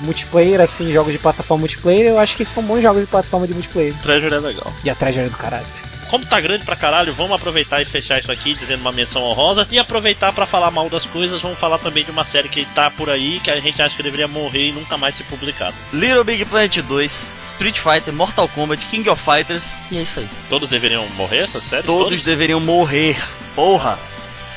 multiplayer, 0.00 0.60
assim, 0.60 0.92
jogos 0.92 1.12
de 1.12 1.18
plataforma 1.18 1.60
multiplayer. 1.60 2.06
Eu 2.06 2.18
acho 2.18 2.36
que 2.36 2.44
são 2.44 2.62
bons 2.62 2.82
jogos 2.82 3.02
de 3.02 3.06
plataforma 3.06 3.46
de 3.46 3.54
multiplayer. 3.54 3.94
Treasure 4.02 4.34
é 4.34 4.38
legal. 4.38 4.72
E 4.84 4.90
a 4.90 4.94
Treasure 4.94 5.26
é 5.26 5.28
do 5.28 5.36
caralho. 5.36 5.66
Como 6.08 6.24
tá 6.24 6.40
grande 6.40 6.64
pra 6.64 6.74
caralho, 6.74 7.12
vamos 7.12 7.32
aproveitar 7.34 7.82
e 7.82 7.84
fechar 7.84 8.18
isso 8.18 8.32
aqui 8.32 8.54
dizendo 8.54 8.80
uma 8.80 8.92
menção 8.92 9.22
honrosa 9.22 9.66
e 9.70 9.78
aproveitar 9.78 10.32
pra 10.32 10.46
falar 10.46 10.70
mal 10.70 10.88
das 10.88 11.04
coisas. 11.04 11.40
Vamos 11.42 11.58
falar 11.58 11.78
também 11.78 12.02
de 12.04 12.10
uma 12.10 12.24
série 12.24 12.48
que 12.48 12.64
tá 12.66 12.90
por 12.90 13.10
aí 13.10 13.38
que 13.40 13.50
a 13.50 13.60
gente 13.60 13.80
acha 13.82 13.94
que 13.96 14.02
deveria 14.02 14.26
morrer 14.26 14.68
e 14.68 14.72
nunca 14.72 14.96
mais 14.96 15.14
ser 15.16 15.24
publicado. 15.24 15.74
Little 15.92 16.24
Big 16.24 16.44
Planet 16.46 16.78
2, 16.78 17.30
Street 17.44 17.78
Fighter, 17.78 18.12
Mortal 18.14 18.48
Kombat, 18.48 18.86
King 18.86 19.08
of 19.10 19.22
Fighters, 19.22 19.76
e 19.90 19.98
é 19.98 20.02
isso 20.02 20.20
aí. 20.20 20.28
Todos 20.48 20.68
deveriam 20.68 21.06
morrer 21.10 21.40
essas 21.44 21.62
séries? 21.62 21.86
Todos 21.86 22.22
deveriam 22.22 22.60
morrer. 22.60 23.16
Porra! 23.54 23.98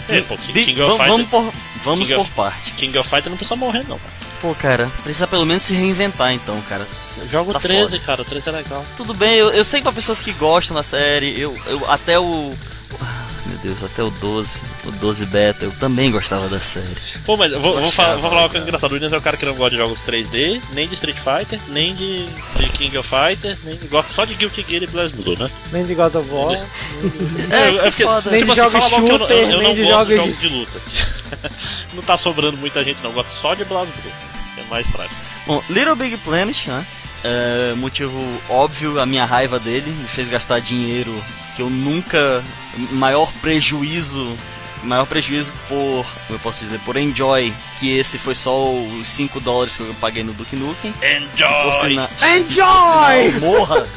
É, 0.10 0.22
pô, 0.22 0.36
King, 0.38 0.66
King 0.66 0.82
of 0.82 0.98
vamos, 0.98 0.98
Fighter, 0.98 1.28
vamos 1.30 1.30
por, 1.54 1.54
vamos 1.84 2.08
King 2.08 2.16
por 2.16 2.22
of- 2.24 2.32
parte. 2.32 2.72
King 2.72 2.98
of 2.98 3.10
Fighter 3.10 3.30
não 3.30 3.38
precisa 3.38 3.56
morrer 3.56 3.84
não, 3.88 4.00
cara. 4.00 4.14
Pô, 4.42 4.56
cara, 4.56 4.90
precisa 5.04 5.28
pelo 5.28 5.46
menos 5.46 5.64
se 5.64 5.74
reinventar 5.74 6.34
então, 6.34 6.60
cara. 6.64 6.88
Jogo 7.32 7.54
Tá 7.54 7.60
13, 7.60 7.92
foda. 7.92 8.00
cara, 8.04 8.22
o 8.24 8.26
13 8.26 8.50
é 8.50 8.52
legal. 8.52 8.84
Tudo 8.98 9.14
bem, 9.14 9.36
eu, 9.36 9.52
eu 9.52 9.64
sei 9.64 9.80
que 9.80 9.84
pra 9.84 9.92
pessoas 9.94 10.22
que 10.22 10.32
gostam 10.34 10.76
da 10.76 10.82
série, 10.84 11.40
eu, 11.40 11.56
eu 11.68 11.90
até 11.92 12.20
o. 12.20 12.52
Ah, 13.00 13.22
Meu 13.46 13.58
Deus, 13.58 13.84
até 13.84 14.02
o 14.04 14.10
12, 14.12 14.62
o 14.86 14.92
12 14.92 15.26
beta, 15.26 15.66
eu 15.66 15.72
também 15.74 16.10
gostava 16.12 16.48
da 16.48 16.60
série. 16.60 16.88
Pô, 17.26 17.36
mas 17.36 17.52
eu 17.52 17.60
vou, 17.60 17.80
vou, 17.82 17.92
falar, 17.92 18.16
vou 18.16 18.30
falar 18.30 18.44
uma 18.44 18.50
coisa 18.50 18.66
engraçada. 18.66 18.94
O 18.94 18.96
Williams 18.96 19.14
é 19.14 19.18
o 19.18 19.22
cara 19.22 19.36
que 19.36 19.46
não 19.46 19.54
gosta 19.56 19.72
de 19.72 19.78
jogos 19.78 20.00
3D, 20.02 20.62
nem 20.74 20.88
de 20.88 20.94
Street 20.94 21.18
Fighter, 21.18 21.60
nem 21.68 21.94
de, 21.94 22.26
de 22.28 22.70
King 22.70 22.98
of 22.98 23.10
Fighter, 23.10 23.58
nem 23.64 23.78
gosta 23.90 24.14
só 24.14 24.26
de 24.26 24.36
Guilty 24.36 24.66
Gear 24.68 24.84
e 24.84 24.88
BlazBlue, 24.88 25.38
né? 25.38 25.52
Nem 25.72 25.84
de 25.86 25.94
God 25.96 26.16
of 26.16 26.30
War. 26.32 26.54
É, 27.50 27.70
isso 27.72 27.82
que 27.82 27.88
é 27.88 27.92
porque, 27.92 28.04
foda. 28.04 28.32
Nem 28.32 28.44
de 28.46 28.52
assim, 28.52 28.62
jogos 28.62 28.84
fala 28.86 28.90
mal 28.90 29.04
que 29.04 29.12
eu 29.12 29.18
não- 29.20 29.28
shooter, 29.28 29.38
eu, 29.38 29.50
eu 29.52 29.60
nem 29.60 29.74
de 29.74 29.82
gosto 29.84 29.92
jogos 29.94 30.08
de 30.08 30.16
jogos 30.16 30.40
de 30.40 30.48
luta. 30.48 30.82
não 31.94 32.04
tá 32.04 32.18
sobrando 32.18 32.58
muita 32.58 32.84
gente, 32.84 33.00
não. 33.04 33.10
Eu 33.10 33.16
gosto 33.16 33.32
só 33.42 33.54
de 33.54 33.66
BlazBlue. 33.66 34.31
Mais 34.72 34.88
prático. 34.88 35.20
Bom, 35.46 35.62
Little 35.70 35.96
Big 35.96 36.18
Planet, 36.18 36.68
né? 36.68 36.86
É, 37.24 37.74
motivo 37.76 38.18
óbvio, 38.50 39.00
a 39.00 39.06
minha 39.06 39.26
raiva 39.26 39.60
dele 39.60 39.92
me 39.92 40.08
fez 40.08 40.28
gastar 40.28 40.60
dinheiro 40.60 41.14
que 41.56 41.62
eu 41.62 41.70
nunca. 41.70 42.44
Maior 42.94 43.30
prejuízo. 43.42 44.36
Maior 44.84 45.06
prejuízo 45.06 45.54
por. 45.68 46.06
Como 46.28 46.32
eu 46.32 46.40
posso 46.40 46.64
dizer? 46.64 46.80
Por 46.80 46.98
enjoy. 46.98 47.54
Que 47.80 47.98
esse 47.98 48.18
foi 48.18 48.34
só 48.36 48.72
os 48.72 49.08
5 49.08 49.40
dólares 49.40 49.76
que 49.78 49.84
eu 49.84 49.94
paguei 49.96 50.24
no 50.24 50.34
Duke 50.34 50.56
Nukem. 50.56 50.92
Por 50.94 51.06
Enjoy! 51.06 51.90
sina- 51.90 52.10
Enjoy! 52.38 53.32
Sinal, 53.32 53.40
morra! 53.42 53.88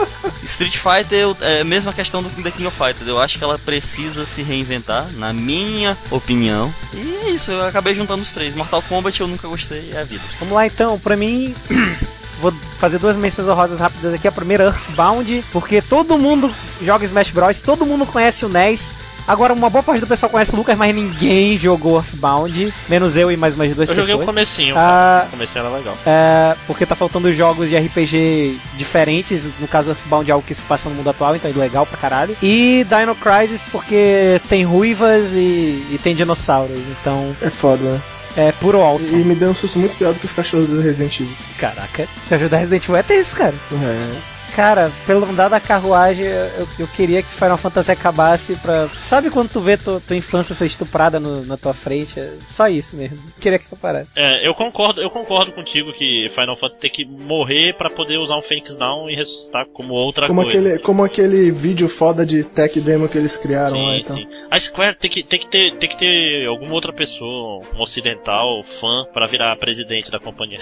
Street 0.44 0.76
Fighter 0.76 1.34
é 1.40 1.60
a 1.60 1.64
mesma 1.64 1.92
questão 1.92 2.22
do 2.22 2.30
The 2.30 2.50
King 2.50 2.66
of 2.66 2.76
Fighters. 2.76 3.08
Eu 3.08 3.20
acho 3.20 3.38
que 3.38 3.44
ela 3.44 3.58
precisa 3.58 4.26
se 4.26 4.42
reinventar, 4.42 5.08
na 5.12 5.32
minha 5.32 5.96
opinião. 6.10 6.72
E 6.92 7.18
é 7.26 7.30
isso, 7.30 7.50
eu 7.50 7.66
acabei 7.66 7.94
juntando 7.94 8.22
os 8.22 8.32
três. 8.32 8.54
Mortal 8.54 8.82
Kombat 8.82 9.20
eu 9.20 9.26
nunca 9.28 9.48
gostei, 9.48 9.90
é 9.92 10.00
a 10.00 10.04
vida. 10.04 10.22
Vamos 10.38 10.54
lá 10.54 10.66
então, 10.66 10.98
pra 10.98 11.16
mim. 11.16 11.54
Vou 12.40 12.52
fazer 12.78 12.98
duas 12.98 13.16
menções 13.16 13.48
honrosas 13.48 13.80
rápidas 13.80 14.12
aqui. 14.12 14.26
A 14.28 14.32
primeira, 14.32 14.64
Earthbound, 14.64 15.44
porque 15.52 15.80
todo 15.80 16.18
mundo 16.18 16.52
joga 16.82 17.04
Smash 17.04 17.30
Bros, 17.30 17.62
todo 17.62 17.86
mundo 17.86 18.04
conhece 18.04 18.44
o 18.44 18.48
NES. 18.48 18.94
Agora, 19.26 19.52
uma 19.54 19.70
boa 19.70 19.82
parte 19.82 20.00
do 20.00 20.06
pessoal 20.06 20.28
conhece 20.30 20.52
o 20.52 20.56
Lucas, 20.56 20.76
mas 20.76 20.94
ninguém 20.94 21.56
jogou 21.58 21.96
Earthbound, 21.96 22.72
menos 22.88 23.16
eu 23.16 23.32
e 23.32 23.36
mais 23.36 23.54
umas 23.54 23.74
duas 23.74 23.88
Eu 23.88 23.94
pessoas. 23.94 24.08
joguei 24.08 24.22
o 24.22 24.26
comecinho, 24.26 24.74
Ah, 24.76 25.16
cara. 25.20 25.26
O 25.28 25.30
comecinho 25.30 25.64
era 25.64 25.76
legal. 25.76 25.98
É, 26.04 26.56
porque 26.66 26.84
tá 26.84 26.94
faltando 26.94 27.32
jogos 27.32 27.68
de 27.70 27.76
RPG 27.76 28.58
diferentes, 28.76 29.44
no 29.58 29.66
caso 29.66 29.90
Earthbound 29.90 30.30
é 30.30 30.34
algo 30.34 30.46
que 30.46 30.54
se 30.54 30.62
passa 30.62 30.88
no 30.90 30.94
mundo 30.96 31.08
atual, 31.08 31.34
então 31.34 31.50
é 31.50 31.54
legal 31.54 31.86
pra 31.86 31.96
caralho. 31.98 32.36
E 32.42 32.86
Dino 32.88 33.14
Crisis 33.14 33.62
porque 33.72 34.40
tem 34.48 34.62
ruivas 34.64 35.32
e, 35.32 35.86
e 35.90 36.00
tem 36.02 36.14
dinossauros, 36.14 36.78
então 37.00 37.34
É 37.40 37.48
foda, 37.48 37.82
né? 37.82 38.00
é 38.36 38.52
puro 38.52 38.78
E 38.78 38.82
awesome. 38.82 39.24
me 39.24 39.34
deu 39.36 39.50
um 39.50 39.54
susto 39.54 39.78
muito 39.78 39.96
pior 39.96 40.12
do 40.12 40.18
que 40.18 40.26
os 40.26 40.32
cachorros 40.32 40.66
do 40.68 40.80
Resident 40.80 41.20
Evil. 41.20 41.34
Caraca, 41.56 42.06
se 42.16 42.34
ajudar 42.34 42.58
Resident 42.58 42.82
Evil 42.84 42.96
é 42.96 43.02
tenso, 43.02 43.36
cara. 43.36 43.54
É. 43.72 44.33
Cara, 44.54 44.92
pelo 45.04 45.24
andar 45.28 45.48
da 45.48 45.58
carruagem, 45.58 46.26
eu, 46.26 46.68
eu 46.78 46.86
queria 46.86 47.22
que 47.22 47.28
Final 47.28 47.56
Fantasy 47.56 47.90
acabasse 47.90 48.54
pra. 48.56 48.88
Sabe 48.98 49.28
quando 49.30 49.48
tu 49.50 49.60
vê 49.60 49.76
tua, 49.76 50.00
tua 50.00 50.14
infância 50.16 50.54
ser 50.54 50.66
estuprada 50.66 51.18
no- 51.18 51.44
na 51.44 51.56
tua 51.56 51.74
frente? 51.74 52.20
É 52.20 52.34
só 52.48 52.68
isso 52.68 52.96
mesmo. 52.96 53.18
Queria 53.40 53.58
que 53.58 53.66
parasse. 53.74 54.08
É, 54.14 54.46
eu 54.46 54.54
concordo, 54.54 55.00
eu 55.02 55.10
concordo 55.10 55.50
contigo 55.52 55.92
que 55.92 56.28
Final 56.30 56.54
Fantasy 56.54 56.78
tem 56.80 56.90
que 56.90 57.04
morrer 57.04 57.74
pra 57.74 57.90
poder 57.90 58.16
usar 58.18 58.36
um 58.36 58.42
Phoenix 58.42 58.76
Down 58.76 59.10
e 59.10 59.16
ressuscitar 59.16 59.66
como 59.72 59.92
outra 59.92 60.28
Como 60.28 60.42
coisa. 60.42 60.56
aquele, 60.58 60.78
como 60.78 61.02
aquele 61.04 61.50
vídeo 61.50 61.88
foda 61.88 62.24
de 62.24 62.44
tech 62.44 62.80
demo 62.80 63.08
que 63.08 63.18
eles 63.18 63.36
criaram 63.36 63.84
lá 63.86 63.94
Sim, 63.94 64.00
então. 64.00 64.16
sim. 64.16 64.26
A 64.50 64.60
Square 64.60 64.94
tem 64.96 65.10
que, 65.10 65.24
tem, 65.24 65.40
que 65.40 65.48
ter, 65.48 65.74
tem 65.78 65.88
que 65.88 65.96
ter 65.98 66.46
alguma 66.46 66.74
outra 66.74 66.92
pessoa, 66.92 67.64
um 67.76 67.80
ocidental, 67.82 68.62
fã, 68.62 69.04
pra 69.12 69.26
virar 69.26 69.56
presidente 69.56 70.12
da 70.12 70.20
companhia. 70.20 70.60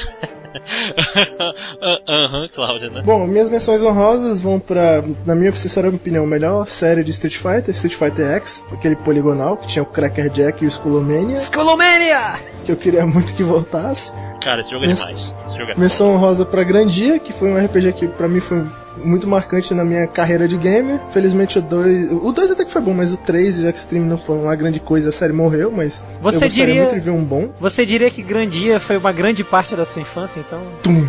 Aham, 2.08 2.48
Cláudia, 2.54 2.88
né? 2.90 3.02
Bom, 3.04 3.26
minhas 3.26 3.50
menções 3.50 3.81
honrosas 3.82 4.40
vão 4.40 4.58
pra, 4.58 5.02
na 5.26 5.34
minha 5.34 5.52
sincera 5.54 5.88
opinião, 5.88 6.26
melhor 6.26 6.68
série 6.68 7.02
de 7.04 7.10
Street 7.10 7.36
Fighter, 7.36 7.70
Street 7.70 7.94
Fighter 7.96 8.26
X, 8.36 8.66
aquele 8.72 8.96
poligonal 8.96 9.56
que 9.56 9.66
tinha 9.66 9.82
o 9.82 9.86
Cracker 9.86 10.28
Jack 10.30 10.62
e 10.64 10.66
o 10.66 10.68
Skullomania, 10.68 11.36
Skullomania! 11.36 12.34
que 12.64 12.70
eu 12.72 12.76
queria 12.76 13.04
muito 13.06 13.34
que 13.34 13.42
voltasse. 13.42 14.12
Cara, 14.40 14.60
esse 14.60 14.70
jogo 14.70 14.84
é 14.84 14.88
Mas- 14.88 14.98
demais. 14.98 15.34
Esse 15.46 15.58
jogo 15.58 15.72
é 15.72 15.74
Menção 15.76 16.14
honrosa 16.14 16.44
pra 16.44 16.62
Grandia, 16.64 17.18
que 17.18 17.32
foi 17.32 17.48
um 17.50 17.56
RPG 17.56 17.92
que 17.92 18.06
pra 18.08 18.26
mim 18.28 18.40
foi 18.40 18.62
muito 19.04 19.26
marcante 19.26 19.72
na 19.72 19.84
minha 19.84 20.06
carreira 20.06 20.46
de 20.46 20.56
gamer. 20.56 21.00
Felizmente 21.10 21.58
o 21.58 21.62
2. 21.62 22.10
O 22.12 22.30
2 22.32 22.50
até 22.50 22.64
que 22.64 22.70
foi 22.70 22.82
bom, 22.82 22.92
mas 22.92 23.12
o 23.12 23.16
3 23.16 23.60
e 23.60 23.64
o 23.64 23.68
Extreme 23.68 24.04
não 24.06 24.18
foram 24.18 24.44
lá 24.44 24.54
grande 24.54 24.78
coisa, 24.80 25.08
a 25.08 25.12
série 25.12 25.32
morreu, 25.32 25.72
mas 25.72 26.04
Você 26.20 26.36
eu 26.36 26.40
gostaria 26.40 26.48
diria- 26.50 26.82
muito 26.82 26.94
de 26.94 27.00
ver 27.00 27.10
um 27.10 27.24
bom. 27.24 27.50
Você 27.60 27.86
diria 27.86 28.10
que 28.10 28.22
Grandia 28.22 28.78
foi 28.78 28.96
uma 28.96 29.12
grande 29.12 29.42
parte 29.44 29.74
da 29.74 29.84
sua 29.84 30.02
infância, 30.02 30.40
então? 30.40 30.60
Tum. 30.82 31.06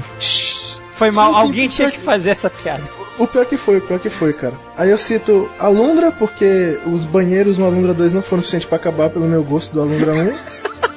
Foi 0.95 1.11
mal, 1.11 1.33
Sim, 1.33 1.39
sim, 1.39 1.45
alguém 1.45 1.67
tinha 1.67 1.91
que 1.91 1.99
fazer 1.99 2.29
essa 2.29 2.49
piada. 2.49 2.83
O 3.17 3.27
pior 3.27 3.45
que 3.45 3.57
foi, 3.57 3.77
o 3.77 3.81
pior 3.81 3.99
que 3.99 4.09
foi, 4.09 4.33
cara. 4.33 4.53
Aí 4.77 4.89
eu 4.89 4.97
cito 4.97 5.49
Alundra, 5.59 6.11
porque 6.11 6.79
os 6.85 7.05
banheiros 7.05 7.57
no 7.57 7.65
Alundra 7.65 7.93
2 7.93 8.13
não 8.13 8.21
foram 8.21 8.41
suficientes 8.41 8.67
pra 8.67 8.77
acabar 8.77 9.09
pelo 9.09 9.25
meu 9.25 9.43
gosto 9.43 9.73
do 9.73 9.81
Alundra 9.81 10.13
1. 10.13 10.33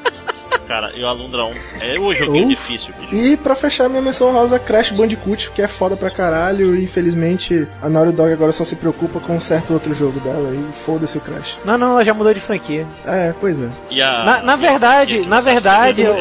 Cara, 0.66 0.92
e 0.96 1.02
o 1.02 1.06
Alundra 1.06 1.44
1 1.44 1.52
é 1.80 1.98
o 1.98 2.12
joguinho 2.14 2.46
Uh. 2.46 2.48
difícil, 2.48 2.92
bicho. 2.98 3.14
e 3.14 3.36
pra 3.36 3.54
fechar 3.54 3.88
minha 3.88 4.02
menção 4.02 4.32
rosa, 4.32 4.58
Crash 4.58 4.90
Bandicoot, 4.90 5.50
que 5.52 5.62
é 5.62 5.68
foda 5.68 5.96
pra 5.96 6.10
caralho. 6.10 6.74
E 6.76 6.82
infelizmente 6.84 7.66
a 7.80 7.88
Naughty 7.88 8.12
Dog 8.12 8.32
agora 8.32 8.52
só 8.52 8.64
se 8.64 8.76
preocupa 8.76 9.20
com 9.20 9.36
um 9.36 9.40
certo 9.40 9.72
outro 9.72 9.94
jogo 9.94 10.18
dela. 10.20 10.50
E 10.54 10.72
foda-se 10.72 11.18
o 11.18 11.20
Crash. 11.20 11.58
Não, 11.64 11.78
não, 11.78 11.92
ela 11.92 12.04
já 12.04 12.12
mudou 12.12 12.34
de 12.34 12.40
franquia. 12.40 12.86
É, 13.06 13.32
pois 13.40 13.60
é. 13.62 13.68
E 13.90 14.02
a, 14.02 14.24
Na, 14.24 14.42
na 14.42 14.56
verdade, 14.56 15.20
na 15.26 15.40
verdade, 15.40 16.02
eu, 16.02 16.16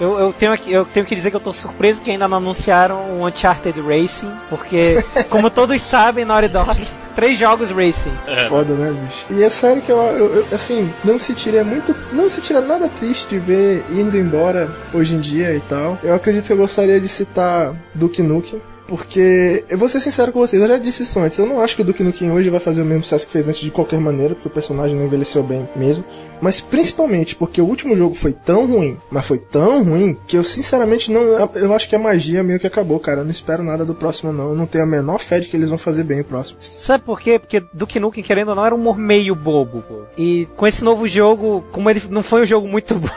eu, 0.00 0.18
eu 0.18 0.32
tenho, 0.32 0.52
aqui- 0.52 0.72
eu 0.72 0.84
tenho 0.84 1.06
que 1.06 1.14
dizer 1.14 1.30
que 1.30 1.36
eu 1.36 1.40
tô 1.40 1.52
surpreso 1.52 2.00
que 2.02 2.10
ainda 2.10 2.28
não 2.28 2.36
anunciaram 2.38 2.96
o 3.12 3.26
Uncharted 3.26 3.80
Racing, 3.80 4.30
porque, 4.50 5.02
como 5.30 5.48
todos 5.50 5.80
sabem, 5.80 6.24
Naughty 6.24 6.48
Dog, 6.48 6.86
três 7.16 7.36
jogos 7.38 7.70
Racing. 7.70 8.12
É, 8.26 8.44
Foda, 8.44 8.74
né, 8.74 8.92
bicho? 8.92 9.26
E 9.30 9.42
é 9.42 9.48
sério 9.48 9.82
que 9.82 9.90
eu, 9.90 9.98
eu- 9.98 10.34
eu- 10.36 10.46
assim, 10.52 10.92
não 11.04 11.18
se 11.18 11.34
tira, 11.34 11.58
é 11.58 11.64
muito. 11.64 11.96
Não 12.12 12.28
se 12.30 12.40
tira 12.40 12.60
nada 12.60 12.88
triste 12.88 13.28
de 13.30 13.38
ver 13.38 13.84
indo 13.90 14.16
embora 14.16 14.68
hoje 14.94 15.14
em 15.14 15.18
dia 15.20 15.52
e 15.54 15.60
tal. 15.60 15.98
Eu 16.04 16.14
acredito 16.14 16.46
que 16.46 16.52
eu 16.52 16.56
gostaria 16.56 17.00
de 17.00 17.08
citar 17.08 17.74
Duke 17.94 18.22
Nukem. 18.22 18.60
Porque, 18.86 19.64
eu 19.68 19.76
vou 19.76 19.88
ser 19.88 20.00
sincero 20.00 20.32
com 20.32 20.38
vocês, 20.38 20.62
eu 20.62 20.68
já 20.68 20.78
disse 20.78 21.02
isso 21.02 21.18
antes, 21.18 21.38
eu 21.38 21.46
não 21.46 21.60
acho 21.60 21.74
que 21.74 21.82
o 21.82 21.84
Duke 21.84 22.02
Nukem 22.02 22.30
hoje 22.30 22.50
vai 22.50 22.60
fazer 22.60 22.82
o 22.82 22.84
mesmo 22.84 23.02
sucesso 23.02 23.26
que 23.26 23.32
fez 23.32 23.48
antes 23.48 23.60
de 23.60 23.70
qualquer 23.70 23.98
maneira, 23.98 24.34
porque 24.34 24.48
o 24.48 24.50
personagem 24.50 24.96
não 24.96 25.04
envelheceu 25.04 25.42
bem 25.42 25.68
mesmo. 25.74 26.04
Mas 26.40 26.60
principalmente 26.60 27.34
porque 27.34 27.60
o 27.60 27.64
último 27.64 27.96
jogo 27.96 28.14
foi 28.14 28.32
tão 28.32 28.66
ruim, 28.66 28.96
mas 29.10 29.26
foi 29.26 29.38
tão 29.38 29.82
ruim, 29.82 30.16
que 30.26 30.36
eu 30.36 30.44
sinceramente 30.44 31.10
não. 31.10 31.22
Eu 31.54 31.74
acho 31.74 31.88
que 31.88 31.96
a 31.96 31.98
magia 31.98 32.42
meio 32.42 32.60
que 32.60 32.66
acabou, 32.66 33.00
cara. 33.00 33.20
Eu 33.20 33.24
não 33.24 33.30
espero 33.30 33.64
nada 33.64 33.84
do 33.84 33.94
próximo, 33.94 34.32
não. 34.32 34.50
Eu 34.50 34.54
não 34.54 34.66
tenho 34.66 34.84
a 34.84 34.86
menor 34.86 35.18
fé 35.18 35.40
de 35.40 35.48
que 35.48 35.56
eles 35.56 35.70
vão 35.70 35.78
fazer 35.78 36.04
bem 36.04 36.20
o 36.20 36.24
próximo. 36.24 36.58
Sabe 36.60 37.04
por 37.04 37.20
quê? 37.20 37.38
Porque 37.38 37.62
Duke 37.72 37.98
Nukem, 37.98 38.22
querendo 38.22 38.48
ou 38.48 38.54
não, 38.54 38.66
era 38.66 38.74
um 38.74 38.94
meio 38.94 39.34
bobo, 39.34 39.82
pô. 39.82 40.02
E 40.16 40.46
com 40.56 40.66
esse 40.66 40.84
novo 40.84 41.06
jogo, 41.08 41.64
como 41.72 41.88
ele 41.88 42.02
não 42.10 42.22
foi 42.22 42.42
um 42.42 42.46
jogo 42.46 42.68
muito 42.68 42.94
bom. 42.94 43.08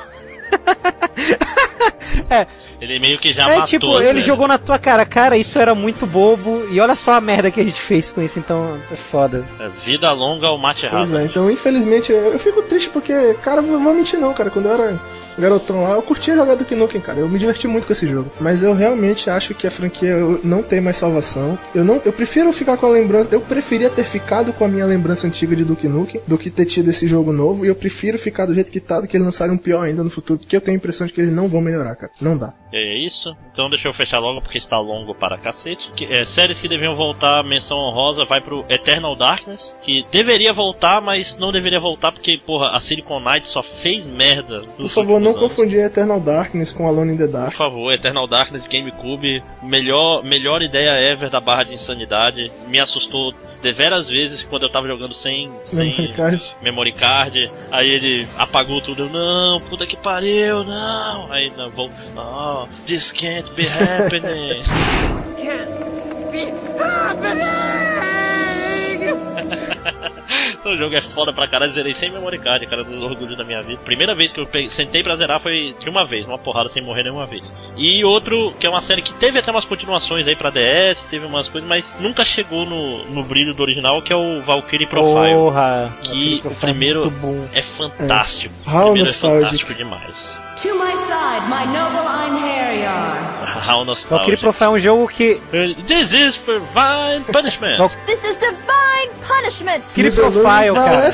ele 2.82 3.00
meio 3.00 3.18
que 3.18 3.34
já 3.34 3.44
é 3.44 3.58
matou. 3.58 3.66
tipo, 3.66 4.00
né? 4.00 4.10
ele 4.10 4.22
jogou 4.22 4.48
na 4.48 4.58
tua 4.58 4.78
cara, 4.78 5.06
cara, 5.06 5.38
isso 5.38 5.60
era 5.60 5.74
muito 5.76 6.06
bobo, 6.06 6.68
e 6.72 6.80
olha 6.80 6.96
só 6.96 7.14
a 7.14 7.22
merda 7.22 7.52
que 7.52 7.60
a 7.60 7.64
gente 7.64 7.80
fez 7.80 8.12
com 8.12 8.22
isso, 8.22 8.40
então 8.40 8.80
é 8.92 8.96
foda. 8.96 9.46
É, 9.60 9.70
Vida 9.70 10.12
longa 10.12 10.48
ao 10.48 10.58
mate 10.58 10.88
Pois 10.90 11.12
errado. 11.12 11.22
é, 11.22 11.26
então 11.26 11.50
infelizmente 11.50 12.12
eu, 12.12 12.38
fico 12.40 12.62
triste 12.62 12.90
porque, 12.90 13.34
cara, 13.36 13.62
eu 13.62 13.80
vou 13.80 13.94
mentir 13.94 14.20
não, 14.20 14.34
cara. 14.34 14.50
Quando 14.50 14.68
eu 14.68 14.74
era 14.74 15.00
garotão 15.38 15.84
lá, 15.84 15.92
eu 15.92 16.02
curtia 16.02 16.36
jogar 16.36 16.56
Duke 16.56 16.76
Nukem, 16.76 17.02
cara. 17.02 17.20
Eu 17.20 17.30
me 17.30 17.40
diverti 17.40 17.68
muito 17.68 17.88
com 17.88 17.94
esse 17.94 18.08
jogo. 18.08 18.30
Mas 18.40 18.64
eu 18.64 18.74
realmente 18.74 19.30
acho 19.30 19.54
que 19.54 19.66
a 19.66 19.72
franquia 19.72 20.16
não 20.44 20.62
tem 20.62 20.82
mais 20.82 20.98
salvação. 20.98 21.58
Eu 21.74 21.84
não, 21.84 22.02
eu 22.04 22.12
prefiro 22.12 22.52
ficar 22.52 22.78
com 22.78 22.86
a 22.86 22.90
lembrança. 22.90 23.30
Eu 23.32 23.42
preferia 23.42 23.90
ter 23.90 24.04
ficado 24.04 24.54
com 24.54 24.66
a 24.66 24.68
minha 24.68 24.86
lembrança 24.86 25.28
antiga 25.28 25.56
de 25.56 25.64
Duke 25.64 25.88
Nukem 25.88 26.22
do 26.28 26.38
que 26.38 26.50
ter 26.50 26.66
tido 26.66 26.90
esse 26.90 27.08
jogo 27.08 27.32
novo. 27.32 27.66
E 27.66 27.68
eu 27.68 27.76
prefiro 27.76 28.18
ficar 28.18 28.46
do 28.46 28.54
jeito 28.54 28.72
que 28.72 28.80
tá 28.80 29.00
do 29.00 29.08
que 29.08 29.16
eles 29.16 29.26
lançarem 29.26 29.54
um 29.54 29.58
pior 29.58 29.84
ainda 29.84 30.04
no 30.04 30.10
futuro, 30.10 30.40
porque 30.40 30.56
eu 30.56 30.62
tenho 30.62 30.76
a 30.76 30.80
impressão 30.80 31.08
de 31.08 31.14
que 31.14 31.22
eles 31.22 31.34
não 31.34 31.48
vão 31.48 31.62
melhorar, 31.62 31.96
cara. 31.96 32.09
Não 32.22 32.38
dá. 32.38 32.54
É 32.72 32.96
isso. 32.98 33.36
Então 33.52 33.68
deixa 33.70 33.88
eu 33.88 33.94
fechar 33.94 34.20
logo 34.20 34.42
porque 34.42 34.58
está 34.58 34.78
longo 34.80 35.16
para 35.16 35.38
cacete. 35.38 35.92
Que, 35.96 36.06
é, 36.06 36.24
séries 36.24 36.60
que 36.62 36.68
deviam 36.68 36.96
voltar, 36.96 37.44
menção 37.44 37.78
honrosa, 37.80 38.26
vai 38.26 38.40
pro 38.42 38.64
Eternal 38.70 39.16
Darkness, 39.16 39.76
que 39.82 40.06
deveria 40.12 40.54
voltar, 40.54 41.02
mas 41.02 41.38
não 41.38 41.52
deveria 41.52 41.80
voltar 41.80 42.12
porque, 42.12 42.38
porra, 42.38 42.70
a 42.70 42.80
Silicon 42.80 43.20
Knights 43.20 43.50
só 43.50 43.64
fez 43.64 44.06
merda. 44.06 44.62
Por 44.78 44.88
favor, 44.90 45.20
não 45.20 45.32
anos. 45.32 45.42
confundir 45.42 45.80
Eternal 45.84 46.20
Darkness 46.20 46.72
com 46.72 46.88
Alone 46.88 47.14
in 47.14 47.18
the 47.18 47.26
Por 47.26 47.34
Dark. 47.34 47.54
favor, 47.54 47.92
Eternal 47.92 48.28
Darkness 48.28 48.64
GameCube, 48.68 49.42
melhor, 49.64 50.24
melhor 50.24 50.62
ideia 50.62 50.92
ever 51.12 51.30
da 51.30 51.40
barra 51.40 51.64
de 51.64 51.74
insanidade. 51.74 52.52
Me 52.68 52.80
assustou 52.80 53.34
deveras 53.64 54.08
vezes 54.10 54.44
quando 54.44 54.64
eu 54.64 54.70
tava 54.70 54.88
jogando 54.88 55.14
sem, 55.16 55.50
sem 55.66 55.90
Memory 55.90 56.14
card. 56.14 56.56
memory 56.62 56.92
card. 56.92 57.52
Aí 57.72 57.90
ele 57.90 58.28
apagou 58.38 58.80
tudo. 58.80 59.04
Eu, 59.04 59.10
não, 59.10 59.60
puta 59.62 59.88
que 59.88 59.98
pariu, 59.98 60.64
não. 60.64 61.32
Aí 61.32 61.52
não, 61.58 61.70
vou. 61.72 61.90
Oh, 62.18 62.68
this 62.86 63.12
can't 63.12 63.54
be 63.56 63.64
happening. 63.64 64.64
o 70.66 70.76
jogo 70.78 70.96
é 70.96 71.02
foda 71.02 71.34
pra 71.34 71.48
caralho, 71.48 71.72
zerei 71.72 71.94
sem 71.94 72.12
memory 72.12 72.40
card, 72.40 72.66
cara, 72.68 72.84
dos 72.84 73.02
orgulhos 73.02 73.38
da 73.38 73.44
minha 73.44 73.62
vida. 73.62 73.80
Primeira 73.84 74.14
vez 74.14 74.32
que 74.32 74.40
eu 74.40 74.46
peguei, 74.46 74.70
sentei 74.70 75.04
pra 75.04 75.16
zerar 75.16 75.40
foi 75.40 75.76
de 75.80 75.90
uma 75.90 76.06
vez, 76.06 76.26
uma 76.26 76.38
porrada 76.38 76.70
sem 76.70 76.82
morrer 76.82 77.04
nenhuma 77.04 77.26
vez. 77.26 77.54
E 77.76 78.04
outro, 78.04 78.54
que 78.60 78.66
é 78.66 78.70
uma 78.70 78.82
série 78.82 79.02
que 79.02 79.14
teve 79.14 79.40
até 79.40 79.52
umas 79.52 79.66
continuações 79.66 80.28
aí 80.28 80.36
pra 80.36 80.50
DS, 80.50 81.06
teve 81.10 81.26
umas 81.26 81.48
coisas, 81.48 81.68
mas 81.68 81.96
nunca 82.00 82.24
chegou 82.24 82.66
no, 82.66 83.06
no 83.06 83.24
brilho 83.24 83.54
do 83.54 83.62
original, 83.62 84.02
que 84.02 84.12
é 84.12 84.16
o 84.16 84.42
Valkyrie 84.42 84.88
Profile. 84.88 85.34
Porra! 85.34 85.98
que 86.02 86.10
Valkyrie 86.10 86.38
o 86.38 86.42
Profile 86.42 86.56
é 86.56 86.74
primeiro 86.74 87.10
bom. 87.12 87.48
é 87.54 87.62
fantástico. 87.62 88.54
É. 88.66 88.70
O 88.70 88.84
primeiro 88.86 89.10
é 89.10 89.14
fantástico 89.14 89.74
demais. 89.74 90.40
To 90.62 90.68
my 90.76 90.94
side, 90.94 91.48
my 91.48 91.66
noble 91.72 92.06
Einherjar. 92.06 93.64
How 93.66 93.86
Valkyrie 93.86 93.86
nostalgic. 93.86 94.38
Profile 94.38 94.68
é 94.68 94.70
um 94.72 94.80
jogo 94.80 95.08
que. 95.08 95.40
This 95.88 96.12
is 96.12 96.36
divine 96.36 97.24
punishment. 97.32 97.78
This 98.06 98.26
is 98.26 98.38
divine 98.38 99.10
punishment. 99.26 99.69
Valkyrie 99.70 100.12
Profile, 100.12 100.74
cara. 100.74 101.12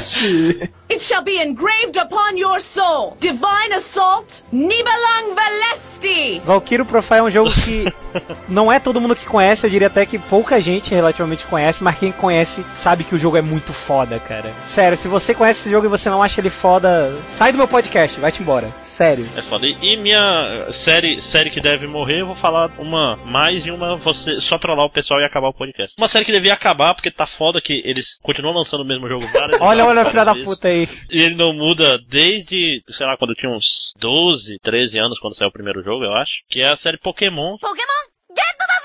It 0.88 1.04
shall 1.04 1.24
be 1.24 1.42
engraved 1.42 1.98
upon 1.98 2.38
your 2.38 2.60
soul. 2.60 3.18
Divine 3.20 3.74
assault, 3.76 4.44
Nibelang 4.54 5.34
Valesti. 5.36 6.40
Valkyrie 6.46 6.86
Profile 6.86 7.20
é 7.20 7.24
um 7.24 7.30
jogo 7.32 7.52
que 7.52 7.86
não 8.48 8.72
é 8.72 8.80
todo 8.80 9.02
mundo 9.02 9.16
que 9.16 9.26
conhece, 9.26 9.66
eu 9.66 9.70
diria 9.70 9.88
até 9.88 10.06
que 10.06 10.20
pouca 10.20 10.62
gente 10.62 10.94
relativamente 10.94 11.46
conhece, 11.48 11.84
mas 11.84 11.98
quem 11.98 12.12
conhece 12.12 12.64
sabe 12.74 13.04
que 13.04 13.16
o 13.16 13.18
jogo 13.18 13.36
é 13.36 13.42
muito 13.42 13.74
foda, 13.74 14.20
cara. 14.20 14.54
Sério, 14.68 14.96
se 14.96 15.08
você 15.08 15.34
conhece 15.34 15.62
esse 15.62 15.72
jogo 15.72 15.88
e 15.88 15.90
você 15.90 16.08
não 16.10 16.22
acha 16.22 16.40
ele 16.40 16.52
foda, 16.52 17.18
sai 17.32 17.52
do 17.52 17.58
meu 17.58 17.68
podcast, 17.68 18.20
vai-te 18.20 18.44
embora. 18.44 18.70
Sério. 18.84 19.28
É 19.36 19.42
foda. 19.42 19.68
E- 19.68 19.98
minha 19.98 20.68
série, 20.72 21.22
série 21.22 21.50
que 21.50 21.60
deve 21.60 21.86
morrer, 21.86 22.22
eu 22.22 22.28
vou 22.28 22.36
falar 22.36 22.70
uma 22.78 23.18
mais 23.26 23.66
e 23.66 23.72
uma 23.72 23.98
você 23.98 24.40
só 24.40 24.58
trollar 24.58 24.86
o 24.86 24.90
pessoal 24.90 25.20
e 25.20 25.26
acabar 25.26 25.50
o 25.50 25.54
podcast. 25.54 25.96
Uma 25.98 26.08
série 26.08 26.24
que 26.24 26.32
devia 26.32 26.54
acabar 26.54 26.94
porque 26.94 27.12
tá 27.12 27.26
foda 27.26 27.60
que 27.60 27.82
eles 27.84 28.18
continuam 28.22 28.56
lançando 28.56 28.82
o 28.82 28.86
mesmo 28.86 29.08
jogo 29.10 29.26
várias 29.34 29.60
Olha, 29.60 29.84
olha, 29.86 30.04
várias 30.04 30.12
filha 30.12 30.24
da 30.24 30.36
puta 30.36 30.70
aí. 30.70 30.75
E 30.84 31.22
ele 31.22 31.36
não 31.36 31.54
muda 31.54 31.98
desde, 32.08 32.82
sei 32.90 33.06
lá, 33.06 33.18
quando 33.18 33.32
eu 33.32 33.36
tinha 33.36 33.52
uns 33.52 33.92
12, 33.98 34.58
13 34.62 35.00
anos, 35.00 35.20
quando 35.20 35.36
saiu 35.36 35.50
o 35.50 35.54
primeiro 35.54 35.84
jogo, 35.84 36.04
eu 36.04 36.14
acho. 36.14 36.42
Que 36.50 36.62
é 36.62 36.70
a 36.70 36.76
série 36.76 36.98
Pokémon. 36.98 37.58
Pokémon, 37.58 38.04
get 38.30 38.58
to 38.58 38.68
the 38.68 38.76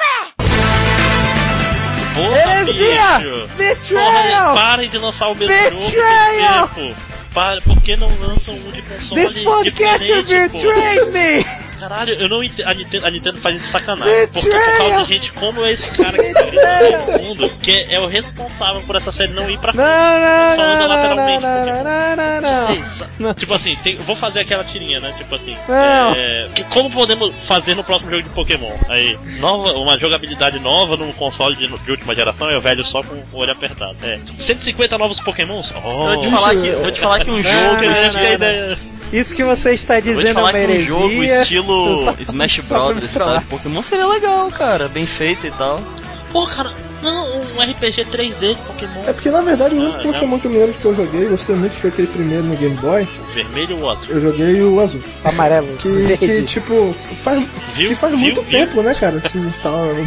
Porra, 2.15 2.61
Heresia! 2.61 3.19
bicho! 3.19 3.49
Betrayal! 3.57 4.49
Porra, 4.49 4.55
parem 4.55 4.91
de 4.91 4.99
lançar 4.99 5.29
o 5.29 5.35
mesmo 5.35 5.79
Betrayal! 5.79 6.69
jogo. 6.69 6.75
Pô? 6.95 7.11
Para, 7.33 7.61
por 7.61 7.81
que 7.81 7.97
não 7.97 8.09
lançam 8.19 8.55
um 8.55 8.71
de 8.73 8.83
console 8.83 9.21
This 9.23 9.39
podcast 9.39 10.09
pô? 10.09 10.23
betrayed 10.23 11.11
me! 11.13 11.61
Caralho, 11.81 12.13
eu 12.15 12.29
não 12.29 12.45
entendo. 12.45 12.69
A 12.69 12.75
Nintendo, 12.75 13.07
a 13.07 13.11
Nintendo 13.11 13.39
faz 13.39 13.57
isso 13.57 13.65
de 13.67 13.71
sacanagem. 13.71 14.27
Porque 14.29 14.49
por 14.51 14.79
causa 14.79 14.97
de 14.99 15.13
gente 15.13 15.33
como 15.33 15.67
esse 15.67 15.91
cara 15.91 16.13
que 16.23 16.33
tá 16.35 16.43
gritando 16.43 17.13
no 17.13 17.25
mundo, 17.25 17.51
que 17.63 17.71
é, 17.73 17.95
é 17.95 18.01
o 18.01 18.07
responsável 18.07 18.83
por 18.83 18.97
essa 18.97 19.11
série 19.11 19.33
não 19.33 19.49
ir 19.51 19.59
pra 19.59 19.73
frente. 19.73 19.87
não, 19.87 20.57
Só 20.57 20.63
anda 20.63 20.87
lateralmente. 20.87 21.47
porque- 21.47 23.11
não, 23.19 23.29
não. 23.29 23.35
Tipo 23.35 23.55
assim, 23.55 23.77
tem- 23.83 23.97
vou 23.97 24.15
fazer 24.17 24.41
aquela 24.41 24.65
tirinha, 24.65 25.01
né? 25.01 25.15
Tipo 25.17 25.35
assim, 25.35 25.57
é, 26.17 26.49
que- 26.55 26.65
como 26.65 26.91
podemos 26.91 27.33
fazer 27.47 27.75
no 27.75 27.83
próximo 27.85 28.11
jogo 28.11 28.23
de 28.23 28.29
Pokémon? 28.31 28.73
Aí, 28.89 29.19
nova, 29.39 29.73
uma 29.75 29.99
jogabilidade 29.99 30.59
nova 30.59 30.97
num 30.97 31.13
console 31.13 31.57
de, 31.57 31.67
de 31.69 31.91
última 31.91 32.15
geração, 32.15 32.51
é 32.51 32.57
o 32.57 32.61
velho 32.61 32.85
só 32.85 33.03
com 33.03 33.15
o 33.15 33.39
olho 33.39 33.53
apertado. 33.53 33.97
É, 34.03 34.19
150 34.37 34.99
novos 34.99 35.21
Pokémons? 35.21 35.71
Eu 35.71 35.81
Oh, 35.85 36.07
vou 36.07 36.19
te 36.21 36.29
falar 36.31 36.55
que, 36.57 36.67
eu 36.69 36.83
vou 36.83 36.91
te 36.91 37.01
falar 37.01 37.25
que 37.25 37.31
um 37.31 37.43
jogo. 37.43 37.55
não, 37.55 37.73
não, 37.75 38.69
não. 38.69 39.01
Isso 39.13 39.35
que 39.35 39.43
você 39.43 39.73
está 39.73 39.99
Eu 39.99 40.03
vou 40.03 40.13
te 40.15 40.17
dizendo 40.19 40.31
é 40.31 40.35
falar 40.35 40.55
uma 40.55 40.67
que 40.67 40.73
um 40.73 40.81
jogo 40.85 41.25
estilo 41.25 41.70
Smash 42.21 42.61
pra 42.63 42.79
me 42.79 42.85
Brothers 42.85 43.15
e 43.15 43.19
tal 43.19 43.39
de 43.39 43.45
Pokémon 43.47 43.83
seria 43.83 44.07
legal, 44.07 44.51
cara. 44.51 44.89
Bem 44.89 45.07
feito 45.07 45.47
e 45.47 45.51
tal. 45.53 45.81
Pô, 46.33 46.47
cara, 46.47 46.73
não, 47.03 47.41
um 47.41 47.61
RPG 47.63 48.05
3D 48.07 48.55
de 48.55 48.63
Pokémon. 48.67 49.03
É 49.07 49.13
porque 49.13 49.31
na 49.31 49.41
verdade 49.41 49.75
o 49.75 49.79
único 49.79 49.99
Ah, 49.99 50.03
já. 50.03 50.13
Pokémon 50.13 50.39
que 50.39 50.47
eu 50.47 50.51
me 50.51 50.59
lembro 50.59 50.75
que 50.75 50.85
eu 50.85 50.95
joguei, 50.95 51.29
gostei 51.29 51.57
muito, 51.57 51.73
foi 51.75 51.91
aquele 51.91 52.09
primeiro 52.09 52.45
no 52.45 52.57
Game 52.57 52.77
Boy. 52.77 53.03
O 53.21 53.25
vermelho 53.33 53.77
ou 53.79 53.83
o 53.85 53.91
azul? 53.91 54.07
Eu 54.09 54.21
joguei 54.21 54.63
o 54.63 54.81
azul. 54.81 55.03
Amarelo. 55.25 55.77
Que, 55.79 56.17
que 56.17 56.43
tipo, 56.43 56.95
faz, 57.23 57.47
Viu? 57.75 57.89
que 57.89 57.95
faz 57.95 58.13
Viu? 58.13 58.21
muito 58.21 58.43
Viu? 58.43 58.51
tempo, 58.67 58.83
né, 58.83 58.95
cara? 58.95 59.17
Assim, 59.17 59.41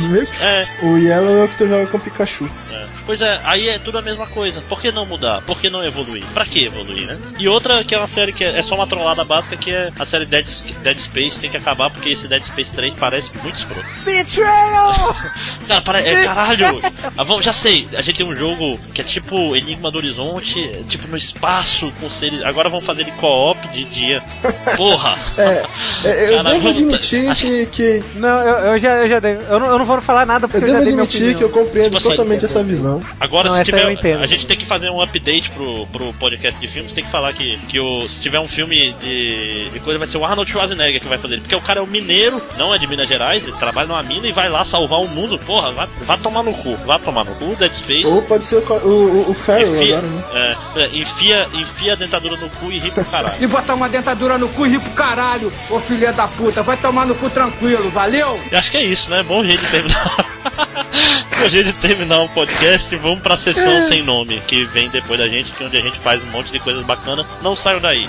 meio 0.10 0.28
que- 0.28 0.44
É, 0.44 0.68
O 0.84 0.98
Yellow 0.98 1.38
é 1.38 1.44
o 1.46 1.48
que 1.48 1.58
tu 1.58 1.68
joga 1.68 1.88
com 1.88 1.98
o 1.98 2.00
Pikachu. 2.00 2.50
É. 2.72 2.84
Pois 3.06 3.22
é, 3.22 3.38
aí 3.44 3.68
é 3.68 3.78
tudo 3.80 3.98
a 3.98 4.02
mesma 4.02 4.26
coisa. 4.28 4.62
Por 4.70 4.80
que 4.80 4.90
não 4.90 5.06
mudar? 5.06 5.42
Por 5.42 5.60
que 5.60 5.70
não 5.70 5.84
evoluir? 5.84 6.24
Pra 6.34 6.46
que 6.46 6.64
evoluir, 6.64 7.06
né? 7.06 7.18
E 7.38 7.50
outra 7.50 7.84
que 7.84 7.94
é 7.94 7.98
uma 7.98 8.08
série 8.08 8.32
que 8.32 8.46
é 8.46 8.58
é 8.58 8.62
só 8.64 8.76
uma 8.76 8.88
trollada 8.88 9.26
básica, 9.26 9.58
que 9.58 9.72
é 9.72 9.92
a 10.00 10.06
série 10.06 10.26
Dead, 10.26 10.46
Dead 10.82 10.98
Space 11.00 11.38
tem 11.38 11.50
que 11.50 11.58
acabar 11.58 11.90
porque 11.90 12.10
esse 12.10 12.30
Dead 12.30 12.42
Space 12.46 12.72
3 12.72 12.94
parece 12.94 13.30
muito 13.44 13.58
escroto. 13.58 13.86
Betrayal! 14.06 15.16
Cara, 15.68 15.82
para, 15.82 16.00
é, 16.02 16.24
caralho! 16.24 16.82
Ah, 17.16 17.24
vamos, 17.24 17.46
já 17.46 17.54
sei, 17.54 17.88
a 17.94 18.02
gente 18.02 18.18
tem 18.18 18.26
um 18.26 18.36
jogo 18.36 18.80
que 18.94 19.02
é 19.02 19.04
tipo 19.04 19.56
Enigma 19.56 19.92
do 19.92 19.98
Horizonte, 19.98 20.84
tipo 20.88 21.08
no 21.08 21.18
espaço 21.18 21.92
com 22.00 22.10
seres. 22.10 22.42
Agora 22.44 22.70
vamos 22.70 22.86
fazer 22.86 23.02
ele 23.02 23.12
co-op 23.12 23.68
de 23.68 23.84
dia. 23.84 24.24
Porra! 24.76 25.18
É, 25.36 25.66
é, 26.06 26.30
eu 26.30 26.36
Cara, 26.38 26.50
devo 26.52 26.70
admitir 26.70 27.36
que, 27.36 27.66
que. 27.68 28.04
Não, 28.16 28.40
eu, 28.40 28.74
eu 28.74 28.78
já, 28.78 28.96
eu 28.98 29.10
já 29.10 29.20
dei. 29.20 29.38
Eu 29.50 29.60
não, 29.60 29.68
eu 29.68 29.80
não 29.80 29.86
vou 29.86 30.00
falar 30.02 30.26
nada 30.26 30.46
Eu 30.46 30.50
porque 30.50 30.66
eu, 30.66 30.74
devo 30.74 30.84
já 30.84 30.88
admitir 30.88 31.36
que 31.36 31.44
eu 31.44 31.50
compreendo 31.50 31.86
Tipo 31.86 31.98
assim, 31.98 32.10
totalmente 32.10 32.46
essa 32.46 32.64
visão. 32.64 33.02
Agora, 33.20 33.50
Não, 33.50 33.58
se 33.58 33.66
tiver. 33.66 33.84
eu 33.84 33.92
entendo. 33.92 34.24
A 34.24 34.28
gente 34.28 34.46
tem 34.46 34.58
que 34.58 34.66
fazer 34.66 34.90
um 34.90 35.02
update 35.02 35.50
pro, 35.52 35.86
pro 35.88 36.14
podcast 36.14 36.60
de 36.60 36.68
filmes, 36.68 36.94
tem 36.94 37.04
que 37.04 37.10
falar 37.10 37.34
que, 37.34 37.58
que 37.68 37.80
o, 37.80 38.08
se 38.08 38.22
tiver 38.22 38.40
um 38.40 38.48
filme 38.48 38.94
de, 39.02 39.70
de 39.70 39.80
coisa, 39.80 40.00
vai 40.00 40.08
ser 40.08 40.18
o 40.18 40.26
Arnold 40.26 40.50
Schwarzenegger 40.50 41.02
que 41.02 41.08
vai 41.08 41.18
fazer 41.18 41.36
ele. 41.36 41.42
Porque 41.42 41.56
o 41.56 41.62
cara 41.62 41.80
é 41.80 41.84
um 41.84 41.88
mineiro, 41.88 42.42
não 42.58 42.74
é 42.74 42.78
de 42.78 42.88
Minas 42.88 43.08
Gerais, 43.08 43.44
ele 43.44 43.58
trabalha 43.58 43.88
numa 43.88 44.04
mina 44.04 44.28
e 44.28 44.32
vai 44.32 44.50
lá 44.50 44.64
salvar 44.64 45.02
o 45.02 45.08
mundo. 45.08 45.40
Porra, 45.40 45.72
vai, 45.72 45.88
vai 46.02 46.18
tomar 46.18 46.44
no 46.44 46.54
cu. 46.54 46.73
Vai 46.86 47.00
tomar 47.00 47.24
no 47.24 47.36
cu, 47.36 47.56
Dead 47.56 47.72
Space. 47.74 48.06
Ou 48.06 48.22
pode 48.22 48.46
ser 48.46 48.58
o, 48.58 48.74
o, 48.74 49.28
o, 49.28 49.32
o 49.32 49.34
Farrell 49.34 49.76
Enfia, 49.76 49.98
agora, 49.98 50.08
né? 50.08 50.24
é, 50.76 50.82
é, 50.82 50.88
enfia, 50.94 51.48
enfia 51.54 51.94
a 51.94 51.96
dentadura 51.96 52.38
no 52.38 52.50
cu 52.50 52.72
e 52.72 52.80
ri 52.80 52.92
pro 52.92 53.06
caralho. 53.06 53.36
E 53.44 53.48
botar 53.48 53.74
uma 53.74 53.90
dentadura 53.90 54.38
no 54.38 54.48
cu 54.50 54.66
e 54.66 54.70
rir 54.70 54.80
pro 54.80 54.92
caralho, 54.92 55.52
ô 55.70 55.80
filha 55.80 56.14
da 56.14 56.28
puta. 56.28 56.62
Vai 56.64 56.78
tomar 56.78 57.06
no 57.06 57.16
cu 57.16 57.30
tranquilo, 57.30 57.90
valeu? 57.90 58.40
Eu 58.52 58.58
acho 58.58 58.72
que 58.72 58.78
é 58.78 58.84
isso, 58.84 59.10
né? 59.10 59.24
Bom 59.24 59.44
jeito 59.44 59.62
de 59.62 59.72
terminar. 59.72 60.26
Bom 61.40 61.50
jeito 61.50 61.66
de 61.68 61.74
terminar 61.74 62.22
o 62.22 62.30
podcast. 62.30 62.96
Vamos 62.98 63.20
pra 63.22 63.38
sessão 63.38 63.88
sem 63.88 64.04
nome, 64.04 64.42
que 64.48 64.64
vem 64.66 64.90
depois 64.90 65.20
da 65.20 65.28
gente, 65.28 65.52
que 65.52 65.64
é 65.64 65.68
onde 65.68 65.78
a 65.78 65.82
gente 65.82 66.00
faz 66.00 66.22
um 66.24 66.28
monte 66.28 66.52
de 66.52 66.60
coisas 66.60 66.84
bacanas. 66.86 67.26
Não 67.42 67.56
saiam 67.56 67.82
daí. 67.82 68.08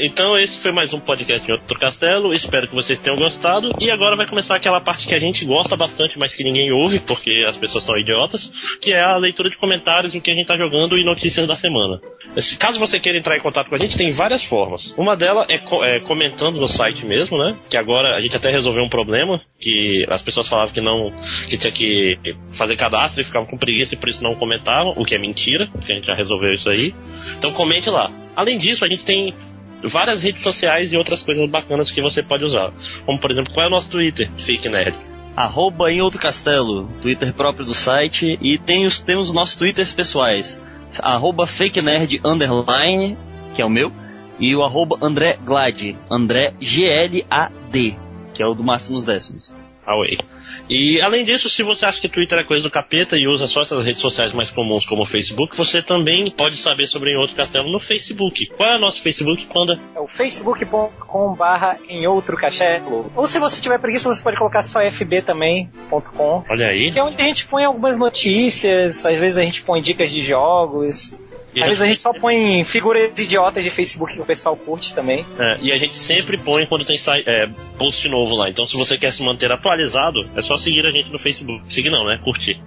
Então 0.00 0.38
esse 0.38 0.58
foi 0.58 0.72
mais 0.72 0.92
um 0.92 1.00
podcast 1.00 1.48
em 1.48 1.52
Outro 1.52 1.78
Castelo. 1.78 2.32
Espero 2.32 2.68
que 2.68 2.74
vocês 2.74 2.98
tenham 3.00 3.18
gostado. 3.18 3.70
E 3.80 3.90
agora 3.90 4.16
vai 4.16 4.26
começar 4.26 4.56
aquela 4.56 4.80
parte 4.80 5.06
que 5.06 5.14
a 5.14 5.18
gente 5.18 5.44
gosta 5.44 5.76
bastante, 5.76 6.18
mas 6.18 6.34
que 6.34 6.42
ninguém 6.44 6.72
ouve, 6.72 7.00
porque 7.00 7.44
as 7.46 7.56
pessoas 7.56 7.84
são 7.84 7.96
idiotas, 7.98 8.50
que 8.80 8.92
é 8.92 9.00
a 9.00 9.16
leitura 9.16 9.50
de 9.50 9.56
comentários 9.58 10.14
em 10.14 10.20
que 10.20 10.30
a 10.30 10.34
gente 10.34 10.46
tá 10.46 10.56
jogando 10.56 10.96
e 10.98 11.04
notícias 11.04 11.46
da 11.46 11.56
semana. 11.56 12.00
Se, 12.36 12.56
caso 12.58 12.78
você 12.78 13.00
queira 13.00 13.18
entrar 13.18 13.36
em 13.36 13.40
contato 13.40 13.68
com 13.68 13.74
a 13.74 13.78
gente, 13.78 13.96
tem 13.96 14.10
várias 14.10 14.44
formas. 14.44 14.94
Uma 14.96 15.16
delas 15.16 15.46
é, 15.48 15.58
co- 15.58 15.84
é 15.84 16.00
comentando 16.00 16.60
no 16.60 16.68
site 16.68 17.04
mesmo, 17.04 17.36
né? 17.38 17.56
Que 17.68 17.76
agora 17.76 18.14
a 18.16 18.20
gente 18.20 18.36
até 18.36 18.50
resolveu 18.50 18.84
um 18.84 18.88
problema, 18.88 19.40
que 19.60 20.04
as 20.08 20.22
pessoas 20.22 20.48
falavam 20.48 20.72
que 20.72 20.80
não 20.80 21.12
que 21.48 21.58
tinha 21.58 21.72
que 21.72 22.16
fazer 22.56 22.76
cadastro 22.76 23.20
e 23.20 23.24
ficavam 23.24 23.48
com 23.48 23.58
preguiça 23.58 23.94
e 23.94 23.98
por 23.98 24.08
isso 24.08 24.22
não 24.22 24.34
comentavam, 24.34 24.94
o 24.96 25.04
que 25.04 25.14
é 25.14 25.18
mentira, 25.18 25.68
porque 25.72 25.92
a 25.92 25.94
gente 25.96 26.06
já 26.06 26.14
resolveu 26.14 26.52
isso 26.52 26.68
aí. 26.70 26.94
Então 27.36 27.52
comente 27.52 27.90
lá. 27.90 28.10
Além 28.36 28.58
disso, 28.58 28.84
a 28.84 28.88
gente 28.88 29.04
tem 29.04 29.34
várias 29.84 30.22
redes 30.22 30.42
sociais 30.42 30.92
e 30.92 30.96
outras 30.96 31.22
coisas 31.22 31.48
bacanas 31.48 31.90
que 31.90 32.02
você 32.02 32.22
pode 32.22 32.44
usar. 32.44 32.72
Como 33.04 33.18
por 33.20 33.30
exemplo, 33.30 33.52
qual 33.52 33.66
é 33.66 33.68
o 33.68 33.72
nosso 33.72 33.90
Twitter? 33.90 34.30
Fake 34.36 34.68
Nerd. 34.68 34.96
Arroba 35.36 35.92
em 35.92 36.00
outro 36.00 36.20
castelo, 36.20 36.88
Twitter 37.00 37.32
próprio 37.32 37.64
do 37.64 37.74
site. 37.74 38.38
E 38.42 38.58
tem 38.58 38.86
os, 38.86 38.98
temos 38.98 39.28
os 39.28 39.34
nossos 39.34 39.56
Twitters 39.56 39.92
pessoais. 39.92 40.60
Arroba 40.98 41.46
fake 41.46 41.80
nerd 41.80 42.20
underline, 42.24 43.16
que 43.54 43.62
é 43.62 43.64
o 43.64 43.70
meu. 43.70 43.92
E 44.38 44.54
o 44.56 44.64
arroba 44.64 44.98
André 45.00 45.38
Glad, 45.44 45.94
André 46.10 46.54
G-L-A-D, 46.60 47.94
que 48.34 48.42
é 48.42 48.46
o 48.46 48.54
do 48.54 48.64
Máximos 48.64 49.04
Décimos. 49.04 49.54
Away. 49.86 50.18
E 50.68 51.00
além 51.00 51.24
disso, 51.24 51.48
se 51.48 51.62
você 51.62 51.86
acha 51.86 52.00
que 52.00 52.08
Twitter 52.08 52.38
é 52.38 52.44
coisa 52.44 52.62
do 52.62 52.70
capeta 52.70 53.16
e 53.16 53.26
usa 53.26 53.46
só 53.46 53.62
essas 53.62 53.84
redes 53.84 54.00
sociais 54.00 54.32
mais 54.32 54.50
comuns 54.50 54.84
como 54.84 55.02
o 55.02 55.06
Facebook, 55.06 55.56
você 55.56 55.82
também 55.82 56.30
pode 56.30 56.56
saber 56.56 56.86
sobre 56.86 57.10
em 57.10 57.16
outro 57.16 57.36
castelo 57.36 57.70
no 57.70 57.78
Facebook. 57.78 58.46
Qual 58.56 58.68
é 58.68 58.76
o 58.76 58.80
nosso 58.80 59.00
Facebook, 59.02 59.46
Panda? 59.52 59.78
É 59.94 60.00
o 60.00 60.06
facebook.com 60.06 61.34
barra 61.34 61.78
em 61.88 62.06
outro 62.06 62.36
castelo. 62.36 63.10
Ou 63.16 63.26
se 63.26 63.38
você 63.38 63.60
tiver 63.60 63.78
preguiça, 63.78 64.08
você 64.08 64.22
pode 64.22 64.36
colocar 64.36 64.62
só 64.62 64.80
fb 64.80 65.22
também.com. 65.22 66.44
Olha 66.48 66.68
aí. 66.68 66.90
Que 66.90 66.98
é 66.98 67.02
onde 67.02 67.20
a 67.20 67.24
gente 67.24 67.46
põe 67.46 67.64
algumas 67.64 67.98
notícias, 67.98 69.04
às 69.04 69.18
vezes 69.18 69.38
a 69.38 69.42
gente 69.42 69.62
põe 69.62 69.80
dicas 69.80 70.10
de 70.10 70.22
jogos. 70.22 71.20
Às 71.56 71.68
vezes 71.68 71.82
a 71.82 71.86
gente 71.86 72.00
só 72.00 72.12
põe 72.12 72.62
figuras 72.64 73.18
idiotas 73.18 73.64
de 73.64 73.70
Facebook 73.70 74.14
que 74.14 74.20
o 74.20 74.26
pessoal 74.26 74.56
curte 74.56 74.94
também. 74.94 75.26
É, 75.38 75.58
e 75.60 75.72
a 75.72 75.76
gente 75.76 75.96
sempre 75.96 76.38
põe 76.38 76.66
quando 76.66 76.84
tem 76.84 76.96
é, 77.26 77.46
post 77.78 78.08
novo 78.08 78.34
lá. 78.34 78.48
Então 78.48 78.66
se 78.66 78.76
você 78.76 78.96
quer 78.96 79.12
se 79.12 79.24
manter 79.24 79.50
atualizado, 79.50 80.20
é 80.36 80.42
só 80.42 80.56
seguir 80.56 80.86
a 80.86 80.90
gente 80.90 81.10
no 81.10 81.18
Facebook. 81.18 81.62
Seguir 81.72 81.90
não, 81.90 82.04
né? 82.04 82.20
Curtir. 82.22 82.60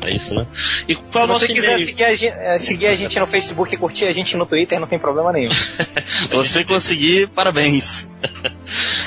É 0.00 0.14
isso, 0.14 0.34
né? 0.34 0.46
E 0.88 0.94
qual 0.94 1.26
Se 1.26 1.46
você 1.46 1.52
quiser 1.52 1.78
seguir 1.78 2.04
a, 2.04 2.14
gente, 2.14 2.26
eh, 2.26 2.58
seguir 2.58 2.86
a 2.86 2.94
gente 2.94 3.18
no 3.18 3.26
Facebook 3.26 3.74
e 3.74 3.78
curtir 3.78 4.06
a 4.06 4.12
gente 4.12 4.36
no 4.36 4.44
Twitter, 4.44 4.78
não 4.78 4.86
tem 4.86 4.98
problema 4.98 5.32
nenhum. 5.32 5.52
Se 6.28 6.36
você 6.36 6.64
conseguir, 6.64 7.28
parabéns. 7.28 8.08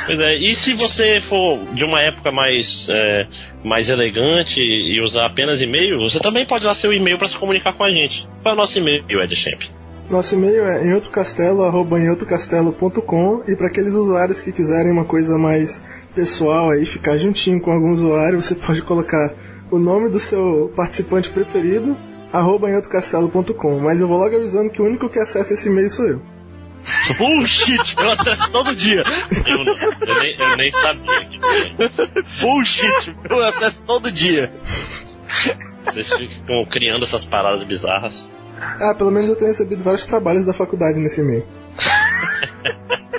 Pois 0.06 0.20
é, 0.20 0.38
e 0.38 0.56
se 0.56 0.74
você 0.74 1.20
for 1.20 1.60
de 1.74 1.84
uma 1.84 2.02
época 2.02 2.32
mais, 2.32 2.88
é, 2.90 3.28
mais 3.64 3.90
elegante 3.90 4.60
e 4.60 5.02
usar 5.02 5.26
apenas 5.26 5.61
e-mail, 5.61 5.99
você 5.99 6.20
também 6.20 6.45
pode 6.45 6.64
usar 6.64 6.76
seu 6.76 6.94
e-mail 6.94 7.18
para 7.18 7.28
se 7.28 7.38
comunicar 7.38 7.74
com 7.74 7.84
a 7.84 7.91
gente. 7.91 8.26
Qual 8.41 8.53
é 8.53 8.57
o 8.57 8.60
nosso 8.60 8.80
e-mail, 8.80 9.22
Ed 9.22 9.36
Champ? 9.36 9.61
Nosso 10.10 10.34
e-mail 10.34 10.66
é 10.66 10.88
emoutrocastelo.com 10.88 13.44
e 13.48 13.56
para 13.56 13.68
aqueles 13.68 13.94
usuários 13.94 14.41
que 14.41 14.52
quiserem 14.52 14.91
uma 14.91 15.06
coisa 15.06 15.38
mais 15.38 15.86
pessoal 16.16 16.72
aí, 16.72 16.84
ficar 16.86 17.18
juntinho 17.18 17.61
com 17.61 17.72
algum 17.72 17.91
usuário, 17.91 18.41
você 18.41 18.56
pode 18.56 18.82
colocar 18.82 19.32
o 19.72 19.80
nome 19.80 20.10
do 20.10 20.20
seu 20.20 20.72
participante 20.76 21.30
preferido, 21.30 21.98
arroba 22.32 22.70
emoutrocastelo.com. 22.70 23.80
Mas 23.80 24.02
eu 24.02 24.08
vou 24.08 24.18
logo 24.18 24.36
avisando 24.36 24.70
que 24.70 24.82
o 24.82 24.86
único 24.86 25.10
que 25.10 25.20
acessa 25.20 25.54
esse 25.54 25.70
e-mail 25.70 25.90
sou 25.90 26.08
eu. 26.08 26.22
Bullshit, 27.18 27.96
eu 27.98 28.12
acesso 28.12 28.50
todo 28.52 28.76
dia. 28.76 29.04
Eu, 29.46 29.66
não, 29.66 29.76
eu, 29.76 30.20
nem, 30.22 30.36
eu 30.40 30.58
nem 30.58 30.72
sabia 30.72 31.26
que. 31.26 32.41
Bullshit, 32.41 33.16
eu 33.30 33.44
acesso 33.44 33.84
todo 33.86 34.12
dia. 34.12 34.54
Vocês 35.86 36.14
ficam 36.14 36.66
criando 36.66 37.04
essas 37.04 37.26
paradas 37.26 37.64
bizarras. 37.64 38.30
Ah, 38.60 38.94
pelo 38.98 39.12
menos 39.12 39.30
eu 39.30 39.36
tenho 39.36 39.50
recebido 39.50 39.84
vários 39.84 40.06
trabalhos 40.06 40.46
da 40.46 40.54
faculdade 40.54 41.00
nesse 41.00 41.22
e-mail. 41.22 41.46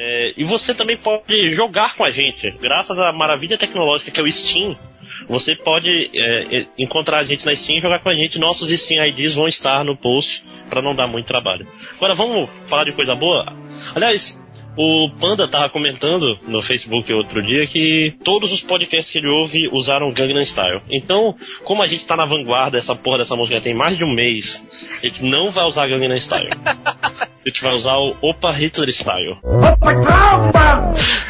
É, 0.00 0.32
e 0.36 0.44
você 0.44 0.72
também 0.74 0.96
pode 0.96 1.50
jogar 1.50 1.96
com 1.96 2.04
a 2.04 2.10
gente. 2.12 2.52
Graças 2.60 2.96
à 3.00 3.12
maravilha 3.12 3.58
tecnológica 3.58 4.12
que 4.12 4.20
é 4.20 4.22
o 4.22 4.30
Steam, 4.30 4.78
você 5.28 5.56
pode 5.56 6.10
é, 6.14 6.58
é, 6.60 6.66
encontrar 6.78 7.20
a 7.20 7.24
gente 7.24 7.44
na 7.44 7.54
Steam 7.54 7.78
e 7.78 7.80
jogar 7.80 8.00
com 8.00 8.08
a 8.08 8.14
gente. 8.14 8.38
Nossos 8.38 8.70
Steam 8.70 9.04
IDs 9.06 9.34
vão 9.34 9.48
estar 9.48 9.84
no 9.84 9.96
post 9.96 10.44
para 10.68 10.82
não 10.82 10.94
dar 10.94 11.06
muito 11.06 11.26
trabalho. 11.26 11.66
Agora 11.96 12.14
vamos 12.14 12.48
falar 12.66 12.84
de 12.84 12.92
coisa 12.92 13.14
boa? 13.14 13.46
Aliás, 13.94 14.40
o 14.78 15.10
Panda 15.20 15.48
tava 15.48 15.68
comentando 15.68 16.38
no 16.46 16.62
Facebook 16.62 17.12
outro 17.12 17.42
dia 17.42 17.66
que 17.66 18.14
todos 18.24 18.52
os 18.52 18.60
podcasts 18.62 19.10
que 19.12 19.18
ele 19.18 19.26
ouve 19.28 19.68
usaram 19.72 20.12
Gangnam 20.12 20.44
Style. 20.44 20.80
Então, 20.88 21.34
como 21.64 21.82
a 21.82 21.86
gente 21.88 22.06
tá 22.06 22.16
na 22.16 22.24
vanguarda, 22.24 22.78
essa 22.78 22.94
porra 22.94 23.18
dessa 23.18 23.34
música 23.34 23.60
tem 23.60 23.74
mais 23.74 23.96
de 23.98 24.04
um 24.04 24.14
mês, 24.14 24.64
a 25.02 25.06
gente 25.06 25.24
não 25.24 25.50
vai 25.50 25.64
usar 25.64 25.88
Gangnam 25.88 26.16
Style. 26.18 26.48
A 27.38 27.48
gente 27.50 27.62
vai 27.62 27.72
usar 27.76 27.96
o 27.96 28.14
Opa 28.20 28.50
Hitler 28.52 28.90
Style. 28.90 29.38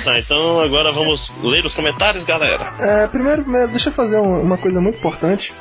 Tá, 0.05 0.19
então 0.19 0.61
agora 0.61 0.91
vamos 0.91 1.31
ler 1.45 1.65
os 1.65 1.73
comentários, 1.75 2.25
galera. 2.25 2.73
É, 2.81 3.07
primeiro, 3.07 3.43
primeiro, 3.43 3.69
deixa 3.71 3.89
eu 3.91 3.93
fazer 3.93 4.17
um- 4.19 4.41
uma 4.43 4.59
coisa 4.59 4.81
muito 4.81 4.97
importante. 4.99 5.53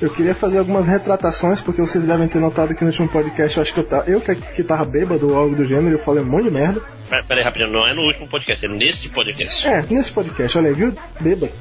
Eu 0.00 0.10
queria 0.10 0.34
fazer 0.34 0.58
algumas 0.58 0.86
retratações, 0.86 1.60
porque 1.60 1.80
vocês 1.80 2.06
devem 2.06 2.28
ter 2.28 2.38
notado 2.38 2.74
que 2.74 2.82
no 2.84 2.90
último 2.90 3.08
podcast 3.08 3.56
eu 3.56 3.62
acho 3.62 3.74
que 3.74 3.80
eu, 3.80 3.84
ta- 3.84 4.04
eu 4.06 4.20
que, 4.20 4.34
que 4.34 4.62
tava 4.62 4.84
bêbado 4.84 5.28
ou 5.30 5.36
algo 5.36 5.54
do 5.56 5.66
gênero, 5.66 5.94
eu 5.94 5.98
falei 5.98 6.22
um 6.22 6.26
monte 6.26 6.44
de 6.44 6.50
merda. 6.50 6.80
Pera, 7.08 7.24
pera 7.24 7.40
aí, 7.40 7.44
rapidinho, 7.44 7.70
não 7.72 7.86
é 7.86 7.92
no 7.92 8.02
último 8.02 8.28
podcast, 8.28 8.64
é 8.64 8.68
neste 8.68 9.08
podcast. 9.08 9.66
É, 9.66 9.84
nesse 9.90 10.12
podcast, 10.12 10.56
olha 10.56 10.68
aí, 10.68 10.74
viu? 10.74 10.94
Bêbado. 11.20 11.52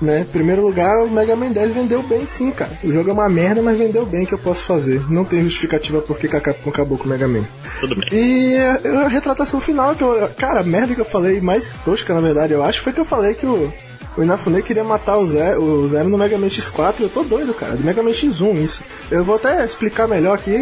Né? 0.00 0.20
Em 0.20 0.24
primeiro 0.24 0.60
lugar, 0.60 0.98
o 1.04 1.10
Mega 1.10 1.34
Man 1.34 1.52
10 1.52 1.72
vendeu 1.72 2.02
bem 2.02 2.26
sim, 2.26 2.50
cara. 2.50 2.70
O 2.84 2.92
jogo 2.92 3.08
é 3.08 3.12
uma 3.14 3.28
merda, 3.30 3.62
mas 3.62 3.78
vendeu 3.78 4.04
bem 4.04 4.26
que 4.26 4.34
eu 4.34 4.38
posso 4.38 4.62
fazer. 4.64 5.00
Não 5.10 5.24
tem 5.24 5.42
justificativa 5.42 6.02
por 6.02 6.18
que 6.18 6.26
a 6.26 6.40
Capcom 6.40 6.68
acabou 6.68 6.98
com 6.98 7.04
o 7.04 7.08
Mega 7.08 7.26
Man. 7.26 7.44
Tudo 7.80 7.96
bem. 7.96 8.08
E 8.12 8.56
a, 8.58 9.04
a 9.04 9.08
retratação 9.08 9.58
final, 9.60 9.94
que 9.94 10.02
eu, 10.02 10.28
cara, 10.36 10.60
a 10.60 10.64
merda 10.64 10.94
que 10.94 11.00
eu 11.00 11.04
falei, 11.06 11.40
mais 11.40 11.74
tosca 11.84 12.12
na 12.12 12.20
verdade, 12.20 12.52
eu 12.52 12.62
acho, 12.62 12.82
foi 12.82 12.92
que 12.92 13.00
eu 13.00 13.04
falei 13.06 13.32
que 13.34 13.46
o, 13.46 13.72
o 14.16 14.22
Inafune 14.22 14.62
queria 14.62 14.82
matar 14.84 15.18
o 15.18 15.26
Zero, 15.26 15.62
o 15.62 15.88
Zero 15.88 16.08
no 16.08 16.16
Mega 16.18 16.38
Man 16.38 16.46
X4. 16.48 16.94
Eu 17.00 17.08
tô 17.08 17.22
doido, 17.22 17.52
cara, 17.54 17.74
do 17.76 17.84
Mega 17.84 18.02
Man 18.02 18.10
X1 18.10 18.56
isso. 18.62 18.84
Eu 19.10 19.24
vou 19.24 19.36
até 19.36 19.64
explicar 19.64 20.06
melhor 20.08 20.34
aqui, 20.34 20.52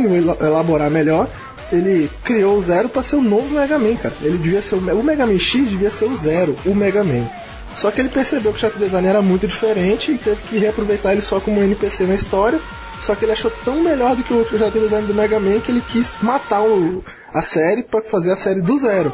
elaborar 0.41 0.91
melhor. 0.91 1.29
Ele 1.73 2.11
criou 2.23 2.57
o 2.57 2.63
Zero 2.63 2.89
pra 2.89 3.03
ser 3.03 3.17
o 3.17 3.23
novo 3.23 3.55
Mega 3.55 3.79
Man, 3.79 3.97
cara. 3.97 4.15
Ele 4.23 4.39
devia 4.39 4.61
ser 4.61 4.75
o, 4.75 4.79
o 4.79 5.03
Mega 5.05 5.27
Man 5.27 5.39
X 5.39 5.69
devia 5.69 5.91
ser 5.91 6.05
o 6.07 6.17
Zero, 6.17 6.57
o 6.67 6.75
Mega 6.75 7.03
Man. 7.03 7.27
Só 7.75 7.91
que 7.91 8.01
ele 8.01 8.09
percebeu 8.09 8.53
que 8.53 8.59
o 8.59 8.61
chart 8.61 8.77
design 8.77 9.09
era 9.09 9.21
muito 9.21 9.47
diferente 9.49 10.13
e 10.13 10.19
teve 10.19 10.41
que 10.49 10.59
reaproveitar 10.59 11.13
ele 11.13 11.23
só 11.23 11.41
como 11.41 11.61
NPC 11.63 12.05
na 12.05 12.15
história. 12.15 12.61
Só 13.01 13.15
que 13.17 13.25
ele 13.25 13.33
achou 13.33 13.51
tão 13.65 13.83
melhor 13.83 14.15
do 14.15 14.23
que 14.23 14.33
o 14.33 14.47
chart 14.47 14.73
design 14.73 15.07
do 15.09 15.15
Mega 15.15 15.41
Man 15.41 15.59
que 15.61 15.73
ele 15.73 15.83
quis 15.89 16.17
matar 16.23 16.63
o- 16.63 17.03
a 17.33 17.43
série 17.43 17.83
pra 17.83 18.01
fazer 18.01 18.31
a 18.33 18.37
série 18.37 18.61
do 18.61 18.79
zero. 18.79 19.13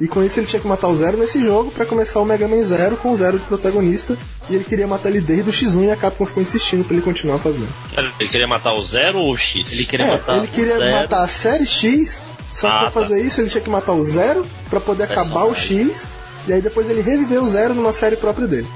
E 0.00 0.08
com 0.08 0.24
isso 0.24 0.40
ele 0.40 0.46
tinha 0.46 0.60
que 0.60 0.66
matar 0.66 0.88
o 0.88 0.96
Zero 0.96 1.18
nesse 1.18 1.42
jogo 1.44 1.70
pra 1.70 1.84
começar 1.84 2.20
o 2.20 2.24
Mega 2.24 2.48
Man 2.48 2.62
Zero 2.64 2.96
com 2.96 3.12
o 3.12 3.16
Zero 3.16 3.38
de 3.38 3.44
protagonista. 3.44 4.16
E 4.48 4.54
ele 4.54 4.64
queria 4.64 4.86
matar 4.86 5.10
ele 5.10 5.20
desde 5.20 5.50
o 5.50 5.52
X1 5.52 5.84
e 5.84 5.90
a 5.90 5.96
Capcom 5.96 6.24
ficou 6.24 6.42
insistindo 6.42 6.82
pra 6.84 6.94
ele 6.94 7.04
continuar 7.04 7.38
fazendo. 7.38 7.68
Ele 8.18 8.28
queria 8.30 8.48
matar 8.48 8.72
o 8.72 8.82
Zero 8.82 9.18
ou 9.18 9.32
o 9.34 9.36
X? 9.36 9.70
Ele 9.70 9.84
queria 9.84 10.06
É, 10.06 10.10
matar 10.12 10.36
ele 10.38 10.46
queria 10.46 10.76
o 10.76 10.78
Zero. 10.78 10.92
matar 10.96 11.22
a 11.22 11.28
série 11.28 11.66
X, 11.66 12.22
só 12.50 12.68
que 12.68 12.74
Ah, 12.74 12.78
pra 12.78 12.90
tá. 12.90 13.00
fazer 13.02 13.20
isso 13.22 13.40
ele 13.42 13.50
tinha 13.50 13.60
que 13.62 13.68
matar 13.68 13.92
o 13.92 14.00
Zero 14.00 14.46
pra 14.70 14.80
poder 14.80 15.02
acabar 15.04 15.44
o 15.44 15.54
X. 15.54 16.08
E 16.48 16.52
aí 16.54 16.62
depois 16.62 16.88
ele 16.88 17.02
reviveu 17.02 17.42
o 17.42 17.48
Zero 17.48 17.74
numa 17.74 17.92
série 17.92 18.16
própria 18.16 18.46
dele. 18.46 18.66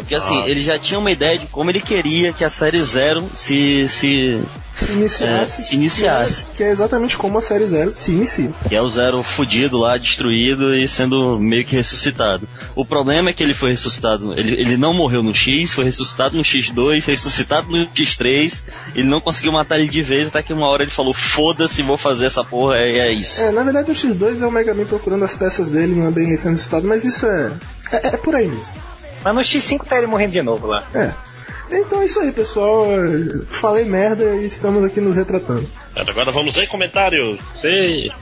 É 0.00 0.02
porque 0.02 0.14
assim, 0.14 0.42
Ah. 0.42 0.48
ele 0.48 0.64
já 0.64 0.78
tinha 0.78 0.98
uma 0.98 1.10
ideia 1.10 1.38
de 1.38 1.46
como 1.46 1.70
ele 1.70 1.80
queria 1.80 2.32
que 2.32 2.44
a 2.44 2.50
série 2.50 2.82
Zero 2.82 3.24
se. 3.36 3.88
se. 3.88 4.40
Se 4.76 4.92
iniciasse. 4.92 5.60
É, 5.60 5.64
se 5.64 5.74
iniciasse. 5.74 6.44
Que 6.44 6.50
é, 6.50 6.54
que 6.56 6.62
é 6.64 6.70
exatamente 6.70 7.18
como 7.18 7.36
a 7.36 7.42
série 7.42 7.66
Zero 7.66 7.92
se 7.92 8.12
inicia. 8.12 8.50
que 8.66 8.74
é 8.74 8.80
o 8.80 8.88
Zero 8.88 9.22
fudido 9.22 9.76
lá, 9.78 9.98
destruído 9.98 10.74
e 10.74 10.88
sendo 10.88 11.38
meio 11.38 11.66
que 11.66 11.76
ressuscitado. 11.76 12.48
O 12.74 12.82
problema 12.82 13.28
é 13.28 13.32
que 13.34 13.42
ele 13.42 13.52
foi 13.52 13.70
ressuscitado, 13.72 14.32
ele, 14.38 14.58
ele 14.58 14.76
não 14.78 14.94
morreu 14.94 15.22
no 15.22 15.34
X, 15.34 15.74
foi 15.74 15.84
ressuscitado 15.84 16.34
no 16.34 16.42
X2, 16.42 17.04
ressuscitado 17.04 17.70
no 17.70 17.86
X3, 17.88 18.62
ele 18.94 19.06
não 19.06 19.20
conseguiu 19.20 19.52
matar 19.52 19.78
ele 19.78 19.90
de 19.90 20.00
vez, 20.00 20.28
até 20.28 20.42
que 20.42 20.52
uma 20.52 20.66
hora 20.66 20.82
ele 20.82 20.90
falou, 20.90 21.12
foda-se, 21.12 21.82
vou 21.82 21.98
fazer 21.98 22.24
essa 22.24 22.42
porra, 22.42 22.78
é, 22.78 23.00
é 23.00 23.12
isso. 23.12 23.38
É, 23.38 23.50
na 23.52 23.62
verdade 23.62 23.90
o 23.90 23.94
X2 23.94 24.40
é 24.40 24.46
o 24.46 24.50
Mega 24.50 24.72
Man 24.72 24.86
procurando 24.86 25.24
as 25.26 25.34
peças 25.34 25.70
dele, 25.70 25.94
não 25.94 26.06
é 26.06 26.10
bem 26.10 26.24
sendo 26.38 26.52
ressuscitado, 26.52 26.86
mas 26.86 27.04
isso 27.04 27.26
é, 27.26 27.52
é. 27.92 28.06
é 28.14 28.16
por 28.16 28.34
aí 28.34 28.48
mesmo. 28.48 28.72
Mas 29.22 29.34
no 29.34 29.40
X5 29.40 29.84
tá 29.86 29.98
ele 29.98 30.06
morrendo 30.06 30.32
de 30.32 30.42
novo 30.42 30.66
lá. 30.66 30.84
É. 30.94 31.12
Então 31.70 32.02
é 32.02 32.06
isso 32.06 32.20
aí, 32.20 32.32
pessoal. 32.32 32.86
Falei 33.46 33.84
merda 33.84 34.36
e 34.36 34.46
estamos 34.46 34.84
aqui 34.84 35.00
nos 35.00 35.14
retratando. 35.14 35.68
Agora 35.94 36.30
vamos 36.30 36.56
ler 36.56 36.68
comentários. 36.68 37.40
Sei. 37.60 38.12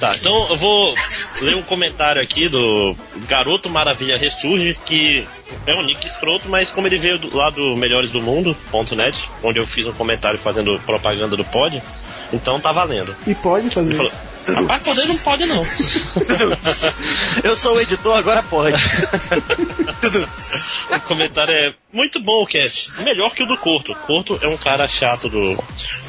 Tá, 0.00 0.14
então 0.16 0.48
eu 0.48 0.56
vou 0.56 0.94
ler 1.42 1.56
um 1.56 1.62
comentário 1.62 2.22
aqui 2.22 2.48
do 2.48 2.94
Garoto 3.28 3.68
Maravilha 3.68 4.16
Ressurge, 4.16 4.76
que 4.86 5.26
é 5.66 5.74
um 5.74 5.84
nick 5.84 6.06
escroto, 6.06 6.48
mas 6.48 6.70
como 6.70 6.86
ele 6.86 6.98
veio 6.98 7.18
do, 7.18 7.36
lá 7.36 7.50
do 7.50 7.76
Melhores 7.76 8.10
do 8.10 8.22
Mundo.net, 8.22 9.28
onde 9.42 9.58
eu 9.58 9.66
fiz 9.66 9.86
um 9.86 9.92
comentário 9.92 10.38
fazendo 10.38 10.80
propaganda 10.80 11.36
do 11.36 11.44
pod, 11.44 11.82
então 12.32 12.58
tá 12.60 12.72
valendo. 12.72 13.14
E 13.26 13.34
pode 13.34 13.70
fazer 13.70 13.94
Ele 13.94 13.96
falou, 13.96 14.12
isso. 14.12 14.54
rapaz, 14.54 14.82
poder 14.82 15.06
não 15.06 15.18
pode 15.18 15.46
não. 15.46 15.62
Eu 17.44 17.56
sou 17.56 17.76
o 17.76 17.80
editor, 17.80 18.16
agora 18.16 18.42
pode. 18.42 18.76
o 20.90 21.00
comentário 21.00 21.54
é 21.54 21.74
muito 21.92 22.20
bom 22.20 22.42
o 22.42 22.46
cast. 22.46 22.90
Melhor 23.02 23.34
que 23.34 23.42
o 23.42 23.46
do 23.46 23.56
Corto. 23.58 23.94
Corto 24.06 24.38
é 24.42 24.48
um 24.48 24.56
cara 24.56 24.88
chato 24.88 25.28
do, 25.28 25.56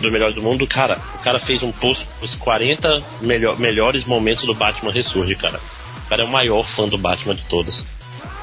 do 0.02 0.12
Melhores 0.12 0.36
do 0.36 0.42
Mundo. 0.42 0.66
Cara, 0.66 1.00
o 1.16 1.20
cara 1.20 1.40
fez 1.40 1.62
um 1.64 1.72
post 1.72 2.08
dos 2.22 2.36
40 2.36 3.00
melhor, 3.22 3.60
melhores 3.60 4.06
momentos 4.06 4.46
do 4.46 4.54
Batman 4.54 4.92
Ressurge, 4.92 5.36
cara. 5.36 5.60
O 6.06 6.10
cara 6.10 6.22
é 6.24 6.26
o 6.26 6.30
maior 6.30 6.64
fã 6.64 6.88
do 6.88 6.98
Batman 6.98 7.36
de 7.36 7.44
todos. 7.46 7.84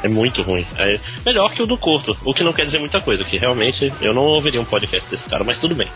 É 0.03 0.09
muito 0.09 0.43
ruim. 0.43 0.67
É 0.77 1.01
melhor 1.25 1.51
que 1.53 1.63
o 1.63 1.67
do 1.67 1.79
Corto. 1.79 2.17
O 2.25 2.35
que 2.35 2.43
não 2.45 2.53
quer 2.53 2.67
dizer 2.67 2.79
muita 2.79 3.01
coisa, 3.01 3.25
que 3.25 3.39
realmente 3.39 3.91
eu 4.03 4.13
não 4.13 4.23
ouviria 4.23 4.61
um 4.61 4.65
podcast 4.65 5.09
desse 5.11 5.29
cara, 5.31 5.43
mas 5.45 5.59
tudo 5.59 5.75
bem. 5.75 5.89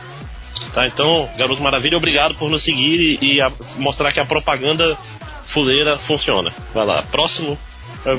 Tá, 0.72 0.86
então, 0.86 1.28
Garoto 1.36 1.62
Maravilha, 1.62 1.96
obrigado 1.98 2.34
por 2.34 2.48
nos 2.50 2.62
seguir 2.62 3.18
e, 3.20 3.34
e 3.34 3.40
a- 3.40 3.52
mostrar 3.76 4.10
que 4.12 4.18
a 4.20 4.24
propaganda 4.24 4.96
fuleira 5.44 5.98
funciona. 5.98 6.52
Vai 6.74 6.86
lá, 6.86 7.02
próximo. 7.02 7.58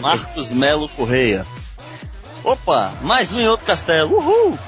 Marcos 0.02 0.52
Melo 0.52 0.88
Correia. 0.90 1.46
Opa, 2.44 2.94
mais 3.02 3.34
um 3.34 3.40
em 3.40 3.48
outro 3.48 3.66
castelo. 3.66 4.16
Uhul! 4.16 4.60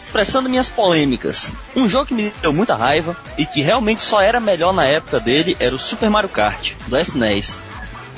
Expressando 0.00 0.48
minhas 0.48 0.70
polêmicas. 0.70 1.52
Um 1.76 1.88
jogo 1.88 2.06
que 2.06 2.14
me 2.14 2.32
deu 2.40 2.52
muita 2.52 2.74
raiva 2.74 3.14
e 3.36 3.44
que 3.44 3.60
realmente 3.60 4.00
só 4.02 4.20
era 4.20 4.40
melhor 4.40 4.72
na 4.72 4.86
época 4.86 5.20
dele 5.20 5.56
era 5.60 5.74
o 5.74 5.78
Super 5.78 6.08
Mario 6.08 6.30
Kart, 6.30 6.72
do 6.86 6.98
SNES. 6.98 7.60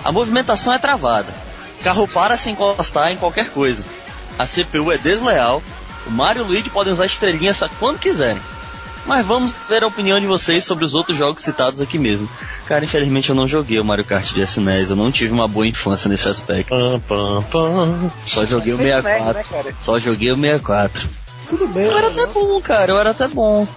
A 0.04 0.12
movimentação 0.12 0.72
é 0.72 0.78
travada. 0.78 1.32
Carro 1.82 2.06
para 2.06 2.38
sem 2.38 2.52
encostar 2.52 3.10
em 3.10 3.16
qualquer 3.16 3.50
coisa. 3.50 3.84
A 4.38 4.46
CPU 4.46 4.92
é 4.92 4.98
desleal. 4.98 5.60
O 6.06 6.10
Mario 6.10 6.42
e 6.42 6.44
o 6.44 6.46
Luigi 6.46 6.70
podem 6.70 6.92
usar 6.92 7.06
estrelinhas 7.06 7.60
quando 7.78 7.98
quiserem. 7.98 8.40
Mas 9.04 9.26
vamos 9.26 9.52
ver 9.68 9.82
a 9.82 9.88
opinião 9.88 10.20
de 10.20 10.26
vocês 10.26 10.64
sobre 10.64 10.84
os 10.84 10.94
outros 10.94 11.18
jogos 11.18 11.42
citados 11.42 11.80
aqui 11.80 11.98
mesmo. 11.98 12.28
Cara, 12.66 12.84
infelizmente 12.84 13.28
eu 13.30 13.34
não 13.34 13.48
joguei 13.48 13.80
o 13.80 13.84
Mario 13.84 14.04
Kart 14.04 14.32
de 14.32 14.40
SNES, 14.40 14.90
eu 14.90 14.96
não 14.96 15.10
tive 15.10 15.32
uma 15.32 15.48
boa 15.48 15.66
infância 15.66 16.08
nesse 16.08 16.28
aspecto. 16.28 16.70
Pam, 16.70 17.00
pam, 17.00 17.42
pam. 17.50 18.10
Só 18.24 18.46
joguei 18.46 18.72
o 18.72 18.76
Fez 18.76 18.88
merda, 18.88 19.08
64. 19.34 19.70
né? 19.70 19.76
Só 19.82 19.98
joguei 19.98 20.30
o 20.30 20.36
64. 20.36 21.21
Tudo 21.52 21.68
bem. 21.68 21.84
Eu 21.84 21.98
era 21.98 22.08
né? 22.08 22.22
até 22.22 22.32
bom, 22.32 22.58
cara, 22.62 22.92
eu 22.92 22.98
era 22.98 23.10
até 23.10 23.28
bom. 23.28 23.68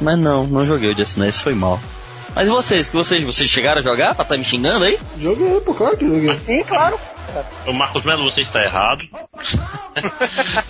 Mas 0.00 0.16
não, 0.16 0.46
não 0.46 0.64
joguei 0.64 0.92
o 0.92 0.96
Just 0.96 1.18
Dance, 1.18 1.42
foi 1.42 1.52
mal. 1.52 1.80
Mas 2.32 2.46
e 2.46 2.50
vocês, 2.50 2.88
que 2.88 2.94
vocês, 2.94 3.24
vocês 3.24 3.50
chegaram 3.50 3.80
a 3.80 3.82
jogar 3.82 4.14
pra 4.14 4.24
tá 4.24 4.36
me 4.36 4.44
xingando 4.44 4.84
aí? 4.84 4.96
Joguei, 5.18 5.60
pô, 5.62 5.74
claro 5.74 5.96
que 5.96 6.06
joguei. 6.06 6.38
Sim, 6.38 6.62
claro. 6.62 6.96
O 7.66 7.72
Marcos 7.72 8.04
Melo, 8.06 8.22
você 8.30 8.42
está 8.42 8.62
errado. 8.62 9.00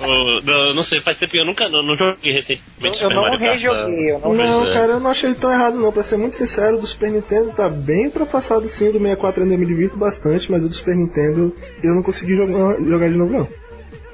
O- 0.00 0.40
não, 0.42 0.74
não 0.74 0.82
sei, 0.82 1.02
faz 1.02 1.18
tempo 1.18 1.32
que 1.32 1.38
eu 1.38 1.44
nunca 1.44 1.68
não, 1.68 1.82
não 1.82 1.94
joguei 1.96 2.32
recentemente. 2.32 3.02
Eu 3.02 3.10
Super 3.10 3.14
não 3.14 3.36
rejoguei, 3.38 4.10
eu 4.12 4.18
não 4.20 4.32
Não, 4.32 4.66
é. 4.68 4.72
cara, 4.72 4.92
eu 4.92 5.00
não 5.00 5.10
achei 5.10 5.34
tão 5.34 5.52
errado 5.52 5.76
não. 5.76 5.92
Pra 5.92 6.02
ser 6.02 6.16
muito 6.16 6.34
sincero, 6.34 6.78
o 6.78 6.80
do 6.80 6.86
Super 6.86 7.10
Nintendo 7.10 7.50
tá 7.50 7.68
bem 7.68 8.06
ultrapassado 8.06 8.66
sim, 8.66 8.88
o 8.88 8.92
do 8.92 8.98
64 8.98 9.42
ainda 9.42 9.58
me 9.58 9.66
divirto 9.66 9.98
bastante, 9.98 10.50
mas 10.50 10.64
o 10.64 10.68
do 10.68 10.74
Super 10.74 10.96
Nintendo 10.96 11.54
eu 11.84 11.94
não 11.94 12.02
consegui 12.02 12.34
jogar, 12.34 12.80
jogar 12.82 13.08
de 13.10 13.16
novo 13.16 13.32
não. 13.32 13.48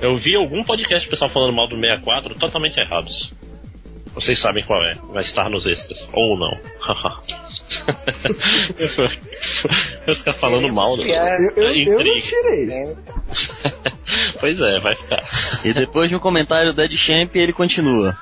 Eu 0.01 0.16
vi 0.16 0.35
algum 0.37 0.62
podcast 0.65 1.07
do 1.07 1.11
pessoal 1.11 1.31
falando 1.31 1.55
mal 1.55 1.66
do 1.66 1.77
64 1.77 2.35
totalmente 2.39 2.79
errados. 2.79 3.33
Vocês 4.15 4.39
sabem 4.39 4.65
qual 4.65 4.83
é. 4.85 4.95
Vai 5.12 5.23
estar 5.23 5.51
nos 5.51 5.66
extras. 5.66 6.09
Ou 6.12 6.39
não. 6.39 6.57
eu 10.07 10.15
ficar 10.15 10.33
falando 10.35 10.73
mal. 10.73 10.97
né? 10.97 11.11
É, 11.11 11.37
Eu, 11.57 11.62
eu, 11.65 11.75
eu 11.75 12.05
não 12.05 12.21
tirei. 12.21 12.69
Pois 14.39 14.61
é, 14.61 14.79
vai 14.81 14.95
ficar. 14.95 15.25
E 15.65 15.73
depois 15.73 16.11
de 16.11 16.15
um 16.15 16.21
comentário 16.21 16.73
do 16.73 16.83
Ed 16.83 16.97
Champ, 16.97 17.35
ele 17.35 17.53
continua. 17.53 18.16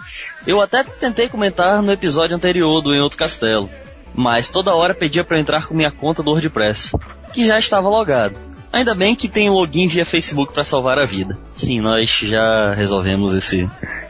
Eu 0.47 0.61
até 0.61 0.83
tentei 0.85 1.29
comentar 1.29 1.83
no 1.83 1.93
episódio 1.93 2.37
anterior 2.37 2.81
do 2.81 2.95
Em 2.95 3.01
Outro 3.01 3.19
Castelo, 3.19 3.69
mas 4.15 4.51
toda 4.51 4.75
hora 4.75 4.95
pedia 4.95 5.25
pra 5.25 5.37
eu 5.37 5.41
entrar 5.41 5.67
com 5.67 5.75
minha 5.75 5.91
conta 5.91 6.23
do 6.23 6.31
WordPress, 6.31 6.97
que 7.35 7.47
já 7.47 7.59
estava 7.59 7.89
logado. 7.89 8.37
Ainda 8.73 8.95
bem 8.95 9.15
que 9.15 9.29
tem 9.29 9.51
login 9.51 9.87
via 9.87 10.07
Facebook 10.07 10.53
pra 10.53 10.65
salvar 10.65 10.99
a 10.99 11.05
vida. 11.05 11.39
Sim, 11.55 11.81
nós 11.81 12.09
já 12.09 12.73
resolvemos 12.73 13.35
esse, 13.35 13.69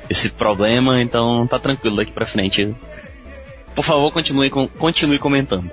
esse 0.09 0.28
problema, 0.28 1.02
então 1.02 1.47
tá 1.48 1.59
tranquilo 1.59 1.97
daqui 1.97 2.12
pra 2.12 2.24
frente. 2.26 2.72
Por 3.74 3.84
favor, 3.84 4.12
continue, 4.12 4.51
com- 4.51 4.68
continue 4.68 5.18
comentando. 5.18 5.68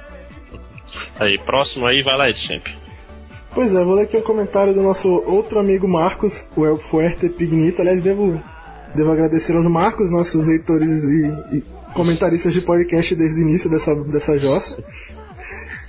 Aí, 1.20 1.38
próximo 1.38 1.86
aí, 1.86 2.02
vai 2.02 2.18
lá, 2.18 2.30
Ed 2.30 2.40
Champ. 2.40 2.66
Pois 3.54 3.76
é, 3.76 3.84
vou 3.84 3.94
ler 3.96 4.04
aqui 4.04 4.18
um 4.18 4.22
comentário 4.22 4.74
do 4.74 4.82
nosso 4.82 5.08
outro 5.08 5.60
amigo 5.60 5.88
Marcos, 5.88 6.48
o 6.56 6.66
El 6.66 6.78
Fuerte 6.78 7.30
Pignito. 7.30 7.82
Aliás, 7.82 8.02
devo, 8.02 8.42
devo 8.96 9.12
agradecer 9.12 9.56
aos 9.56 9.66
Marcos, 9.66 10.10
nossos 10.10 10.48
leitores 10.48 11.04
e, 11.04 11.58
e 11.58 11.64
comentaristas 11.94 12.54
de 12.54 12.62
podcast 12.62 13.14
desde 13.16 13.42
o 13.42 13.48
início 13.48 13.70
dessa, 13.70 13.94
dessa 14.04 14.38
jossa. 14.40 14.82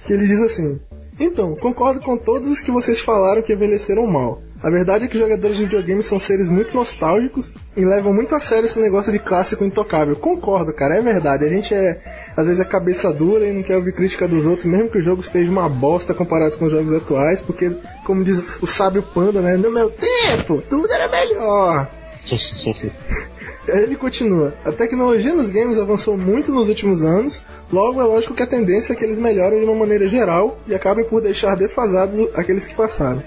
Que 0.07 0.13
ele 0.13 0.27
diz 0.27 0.41
assim: 0.43 0.81
Então, 1.21 1.55
concordo 1.55 2.01
com 2.01 2.17
todos 2.17 2.51
os 2.51 2.63
que 2.63 2.71
vocês 2.71 2.99
falaram 2.99 3.43
que 3.43 3.53
envelheceram 3.53 4.07
mal. 4.07 4.41
A 4.63 4.71
verdade 4.71 5.05
é 5.05 5.09
que 5.09 5.19
jogadores 5.19 5.59
de 5.59 5.65
videogames 5.65 6.07
são 6.07 6.19
seres 6.19 6.49
muito 6.49 6.75
nostálgicos 6.75 7.55
e 7.77 7.85
levam 7.85 8.13
muito 8.13 8.35
a 8.35 8.41
sério 8.41 8.65
esse 8.65 8.79
negócio 8.79 9.13
de 9.13 9.19
clássico 9.19 9.63
intocável. 9.63 10.17
Concordo, 10.17 10.73
cara, 10.73 10.97
é 10.97 11.03
verdade. 11.03 11.45
A 11.45 11.49
gente 11.49 11.75
é, 11.75 12.01
às 12.35 12.47
vezes 12.47 12.61
é 12.61 12.65
cabeça 12.65 13.13
dura 13.13 13.47
e 13.47 13.53
não 13.53 13.63
quer 13.63 13.77
ouvir 13.77 13.93
crítica 13.93 14.27
dos 14.27 14.47
outros, 14.47 14.65
mesmo 14.65 14.89
que 14.89 14.99
o 14.99 15.03
jogo 15.03 15.21
esteja 15.21 15.51
uma 15.51 15.69
bosta 15.69 16.15
comparado 16.15 16.57
com 16.57 16.65
os 16.65 16.73
jogos 16.73 16.95
atuais, 16.95 17.43
porque, 17.43 17.71
como 18.05 18.25
diz 18.25 18.59
o 18.63 18.67
sábio 18.67 19.03
Panda, 19.03 19.43
né? 19.43 19.59
No 19.59 19.71
meu 19.71 19.91
tempo, 19.91 20.63
tudo 20.71 20.91
era 20.91 21.07
melhor. 21.09 21.87
Ele 23.69 23.95
continua: 23.97 24.55
A 24.65 24.73
tecnologia 24.73 25.35
nos 25.35 25.51
games 25.51 25.79
avançou 25.79 26.17
muito 26.17 26.51
nos 26.53 26.69
últimos 26.69 27.03
anos, 27.03 27.43
logo 27.73 28.01
é 28.01 28.05
lógico 28.05 28.35
que 28.35 28.43
a 28.43 28.47
tendência 28.47 28.93
é 28.93 28.97
que 28.97 29.05
eles 29.05 29.19
melhorem 29.19 29.59
de 29.61 29.65
uma 29.65 29.75
maneira 29.75 30.09
geral 30.09 30.59
e 30.67 30.75
acabem 30.75 31.05
por 31.05 31.21
deixar 31.21 31.55
defasados 31.57 32.19
aqueles 32.35 32.67
que 32.67 32.75
passaram. 32.75 33.23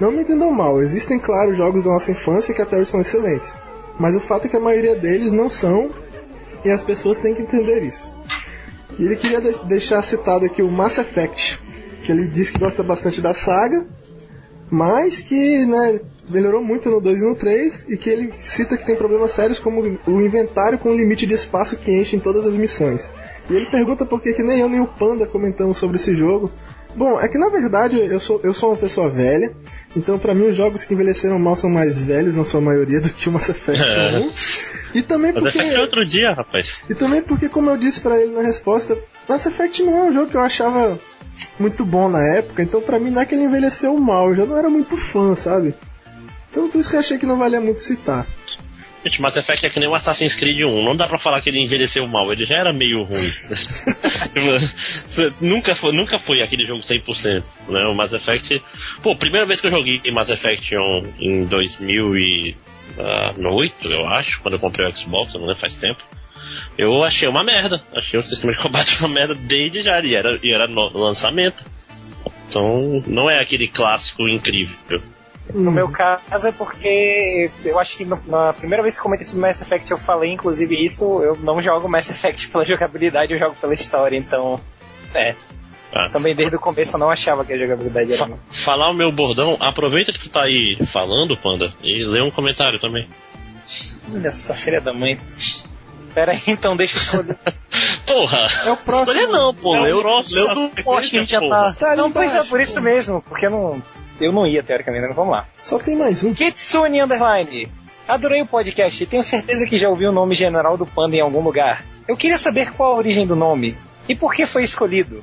Não 0.00 0.12
me 0.12 0.22
entendam 0.22 0.50
mal, 0.52 0.80
existem, 0.80 1.18
claro, 1.18 1.54
jogos 1.54 1.82
da 1.82 1.90
nossa 1.90 2.12
infância 2.12 2.54
que 2.54 2.62
até 2.62 2.78
hoje 2.78 2.90
são 2.90 3.00
excelentes, 3.00 3.58
mas 3.98 4.14
o 4.14 4.20
fato 4.20 4.46
é 4.46 4.48
que 4.48 4.56
a 4.56 4.60
maioria 4.60 4.94
deles 4.94 5.32
não 5.32 5.50
são 5.50 5.90
e 6.64 6.70
as 6.70 6.84
pessoas 6.84 7.18
têm 7.18 7.34
que 7.34 7.42
entender 7.42 7.82
isso. 7.82 8.16
E 8.96 9.04
ele 9.04 9.16
queria 9.16 9.40
de- 9.40 9.58
deixar 9.64 10.02
citado 10.02 10.44
aqui 10.44 10.62
o 10.62 10.70
Mass 10.70 10.98
Effect, 10.98 11.60
que 12.04 12.12
ele 12.12 12.28
diz 12.28 12.50
que 12.50 12.58
gosta 12.60 12.82
bastante 12.84 13.20
da 13.20 13.34
saga, 13.34 13.84
mas 14.70 15.20
que 15.20 15.64
né, 15.66 16.00
melhorou 16.28 16.62
muito 16.62 16.88
no 16.90 17.00
2 17.00 17.20
e 17.20 17.24
no 17.24 17.34
3 17.34 17.86
e 17.88 17.96
que 17.96 18.10
ele 18.10 18.32
cita 18.36 18.76
que 18.76 18.84
tem 18.86 18.96
problemas 18.96 19.32
sérios 19.32 19.58
como 19.58 19.98
o 20.06 20.20
inventário 20.20 20.78
com 20.78 20.90
o 20.90 20.94
limite 20.96 21.26
de 21.26 21.34
espaço 21.34 21.76
que 21.78 21.92
enche 21.92 22.16
em 22.16 22.20
todas 22.20 22.46
as 22.46 22.54
missões. 22.54 23.10
E 23.50 23.54
ele 23.54 23.66
pergunta 23.66 24.04
por 24.04 24.20
que 24.20 24.32
que 24.32 24.42
nem 24.42 24.60
eu 24.60 24.68
nem 24.68 24.80
o 24.80 24.86
Panda 24.86 25.26
comentamos 25.26 25.78
sobre 25.78 25.96
esse 25.96 26.14
jogo. 26.14 26.50
Bom, 26.94 27.20
é 27.20 27.28
que 27.28 27.38
na 27.38 27.48
verdade 27.48 27.98
eu 27.98 28.18
sou, 28.18 28.40
eu 28.42 28.52
sou 28.52 28.70
uma 28.70 28.76
pessoa 28.76 29.08
velha, 29.08 29.52
então 29.96 30.18
pra 30.18 30.34
mim 30.34 30.48
os 30.48 30.56
jogos 30.56 30.84
que 30.84 30.94
envelheceram 30.94 31.38
mal 31.38 31.54
são 31.54 31.70
mais 31.70 31.96
velhos 32.02 32.36
na 32.36 32.44
sua 32.44 32.60
maioria 32.60 33.00
do 33.00 33.08
que 33.10 33.28
o 33.28 33.32
Mass 33.32 33.48
Effect 33.48 33.82
É. 33.84 34.18
1. 34.18 34.32
E 34.94 35.02
também 35.02 35.32
porque 35.32 35.58
é 35.58 35.70
que 35.74 35.78
outro 35.80 36.04
dia, 36.08 36.32
rapaz. 36.32 36.82
e 36.88 36.94
também 36.94 37.22
porque, 37.22 37.48
como 37.48 37.70
eu 37.70 37.76
disse 37.76 38.00
pra 38.00 38.18
ele 38.20 38.32
na 38.32 38.40
resposta, 38.42 38.98
Mass 39.28 39.46
Effect 39.46 39.82
não 39.82 39.98
é 39.98 40.02
um 40.04 40.12
jogo 40.12 40.30
que 40.30 40.36
eu 40.36 40.40
achava 40.40 40.98
muito 41.58 41.84
bom 41.84 42.08
na 42.08 42.24
época, 42.24 42.62
então 42.62 42.80
pra 42.80 42.98
mim 42.98 43.10
não 43.10 43.22
é 43.22 43.26
que 43.26 43.34
ele 43.34 43.44
envelheceu 43.44 43.96
mal, 43.96 44.30
eu 44.30 44.36
já 44.36 44.46
não 44.46 44.56
era 44.58 44.68
muito 44.70 44.96
fã, 44.96 45.34
sabe? 45.36 45.74
Então 46.50 46.70
por 46.70 46.78
isso 46.78 46.90
que 46.90 46.96
eu 46.96 47.00
achei 47.00 47.18
que 47.18 47.26
não 47.26 47.38
valia 47.38 47.60
muito 47.60 47.80
citar. 47.80 48.26
Gente, 49.04 49.22
Mass 49.22 49.36
Effect 49.36 49.64
é 49.64 49.70
que 49.70 49.78
nem 49.78 49.88
o 49.88 49.94
Assassin's 49.94 50.34
Creed 50.34 50.64
1. 50.64 50.84
Não 50.84 50.96
dá 50.96 51.06
pra 51.06 51.18
falar 51.18 51.40
que 51.40 51.48
ele 51.48 51.62
envelheceu 51.62 52.04
mal, 52.06 52.32
ele 52.32 52.44
já 52.44 52.56
era 52.56 52.72
meio 52.72 53.04
ruim. 53.04 53.30
nunca, 55.40 55.74
foi, 55.74 55.92
nunca 55.92 56.18
foi 56.18 56.42
aquele 56.42 56.66
jogo 56.66 56.82
100%. 56.82 57.42
Né? 57.68 57.86
O 57.86 57.94
Mass 57.94 58.12
Effect. 58.12 58.60
Pô, 59.02 59.16
primeira 59.16 59.46
vez 59.46 59.60
que 59.60 59.68
eu 59.68 59.70
joguei 59.70 60.00
Mass 60.12 60.28
Effect 60.28 60.76
1 60.76 61.14
em 61.20 61.46
2008, 61.46 63.88
eu 63.88 64.04
acho, 64.06 64.40
quando 64.40 64.54
eu 64.54 64.60
comprei 64.60 64.88
o 64.88 64.96
Xbox, 64.96 65.32
não 65.34 65.42
lembro, 65.42 65.56
faz 65.56 65.76
tempo. 65.76 66.02
Eu 66.76 67.04
achei 67.04 67.28
uma 67.28 67.44
merda. 67.44 67.80
Achei 67.94 68.18
o 68.18 68.22
sistema 68.22 68.52
de 68.52 68.58
combate 68.58 68.98
uma 68.98 69.08
merda 69.08 69.34
desde 69.34 69.82
já. 69.82 70.00
E 70.00 70.14
era, 70.14 70.38
e 70.42 70.52
era 70.52 70.66
no 70.66 70.88
lançamento. 70.98 71.64
Então, 72.48 73.02
não 73.06 73.30
é 73.30 73.40
aquele 73.40 73.68
clássico 73.68 74.28
incrível. 74.28 75.00
No 75.54 75.70
meu 75.70 75.88
caso 75.88 76.46
é 76.46 76.52
porque 76.52 77.50
eu 77.64 77.78
acho 77.78 77.96
que 77.96 78.04
no- 78.04 78.20
na 78.26 78.52
primeira 78.52 78.82
vez 78.82 78.94
que 78.94 79.00
eu 79.00 79.04
comentei 79.04 79.24
sobre 79.26 79.40
Mass 79.42 79.60
Effect 79.62 79.90
eu 79.90 79.98
falei, 79.98 80.30
inclusive, 80.32 80.74
isso. 80.84 81.22
Eu 81.22 81.36
não 81.36 81.60
jogo 81.62 81.88
Mass 81.88 82.10
Effect 82.10 82.48
pela 82.50 82.64
jogabilidade, 82.64 83.32
eu 83.32 83.38
jogo 83.38 83.56
pela 83.60 83.74
história, 83.74 84.16
então. 84.16 84.60
É. 85.14 85.34
Ah. 85.94 86.10
Também 86.10 86.34
desde 86.34 86.54
o 86.54 86.60
começo 86.60 86.94
eu 86.96 86.98
não 87.00 87.10
achava 87.10 87.44
que 87.46 87.52
a 87.52 87.58
jogabilidade 87.58 88.12
era. 88.12 88.26
não. 88.26 88.38
falar 88.50 88.90
o 88.90 88.94
meu 88.94 89.10
bordão, 89.10 89.56
aproveita 89.58 90.12
que 90.12 90.18
tu 90.20 90.28
tá 90.28 90.42
aí 90.42 90.76
falando, 90.92 91.34
Panda, 91.36 91.72
e 91.82 92.04
lê 92.04 92.20
um 92.20 92.30
comentário 92.30 92.78
também. 92.78 93.08
Olha 94.12 94.30
só, 94.32 94.52
filha 94.54 94.80
da 94.80 94.92
mãe. 94.92 95.18
Pera 96.14 96.32
aí, 96.32 96.40
então 96.46 96.76
deixa 96.76 96.96
eu 96.98 97.02
escolher. 97.02 97.38
Porra! 98.06 98.48
É 98.66 98.70
o 98.70 98.76
próximo. 98.76 99.12
Escolher 99.12 99.28
não, 99.32 99.54
pô. 99.54 99.76
É 99.76 99.94
o 99.94 100.00
próximo 100.00 100.36
leu 100.36 100.48
do 100.48 100.54
sequência, 100.54 100.84
post 100.84 101.10
que 101.10 101.16
a 101.16 101.20
gente 101.20 101.30
já 101.30 101.40
tá. 101.40 101.72
Tá 101.78 101.96
não, 101.96 102.10
pois 102.10 102.34
é, 102.34 102.42
por 102.44 102.60
isso 102.60 102.80
mesmo, 102.82 103.22
porque 103.22 103.46
eu 103.46 103.50
não. 103.50 103.82
Eu 104.20 104.32
não 104.32 104.46
ia, 104.46 104.62
teoricamente, 104.62 105.06
mas 105.06 105.16
vamos 105.16 105.32
lá. 105.32 105.46
Só 105.62 105.78
tem 105.78 105.96
mais 105.96 106.24
um. 106.24 106.34
Kitsune 106.34 107.00
Underline. 107.00 107.68
Adorei 108.06 108.40
o 108.42 108.46
podcast 108.46 109.02
e 109.02 109.06
tenho 109.06 109.22
certeza 109.22 109.66
que 109.68 109.76
já 109.76 109.88
ouvi 109.88 110.06
o 110.06 110.12
nome 110.12 110.34
General 110.34 110.76
do 110.76 110.86
Panda 110.86 111.14
em 111.16 111.20
algum 111.20 111.40
lugar. 111.42 111.84
Eu 112.08 112.16
queria 112.16 112.38
saber 112.38 112.72
qual 112.72 112.92
a 112.92 112.96
origem 112.96 113.26
do 113.26 113.36
nome 113.36 113.76
e 114.08 114.14
por 114.14 114.34
que 114.34 114.46
foi 114.46 114.64
escolhido. 114.64 115.22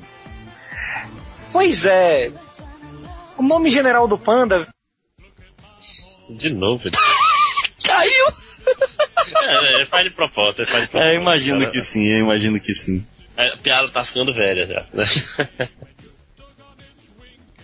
Pois 1.52 1.86
é. 1.86 2.32
O 3.38 3.44
nome 3.44 3.70
General 3.70 4.08
do 4.08 4.18
Panda 4.18 4.66
De 6.30 6.54
novo. 6.54 6.88
ele- 6.88 6.96
Caiu! 7.84 8.26
É, 9.44 9.82
é, 9.82 9.86
faz 9.88 10.04
de 10.06 10.10
propósito, 10.12 10.62
é, 10.62 10.66
faz 10.66 10.84
de 10.84 10.90
propósito. 10.90 11.10
É, 11.12 11.16
imagino 11.16 11.60
Cara, 11.60 11.72
que 11.72 11.82
sim, 11.82 12.06
eu 12.08 12.20
imagino 12.20 12.60
que 12.60 12.74
sim. 12.74 13.06
A 13.38 13.58
piada 13.58 13.90
tá 13.90 14.04
ficando 14.04 14.34
velha 14.34 14.66
já. 14.68 14.86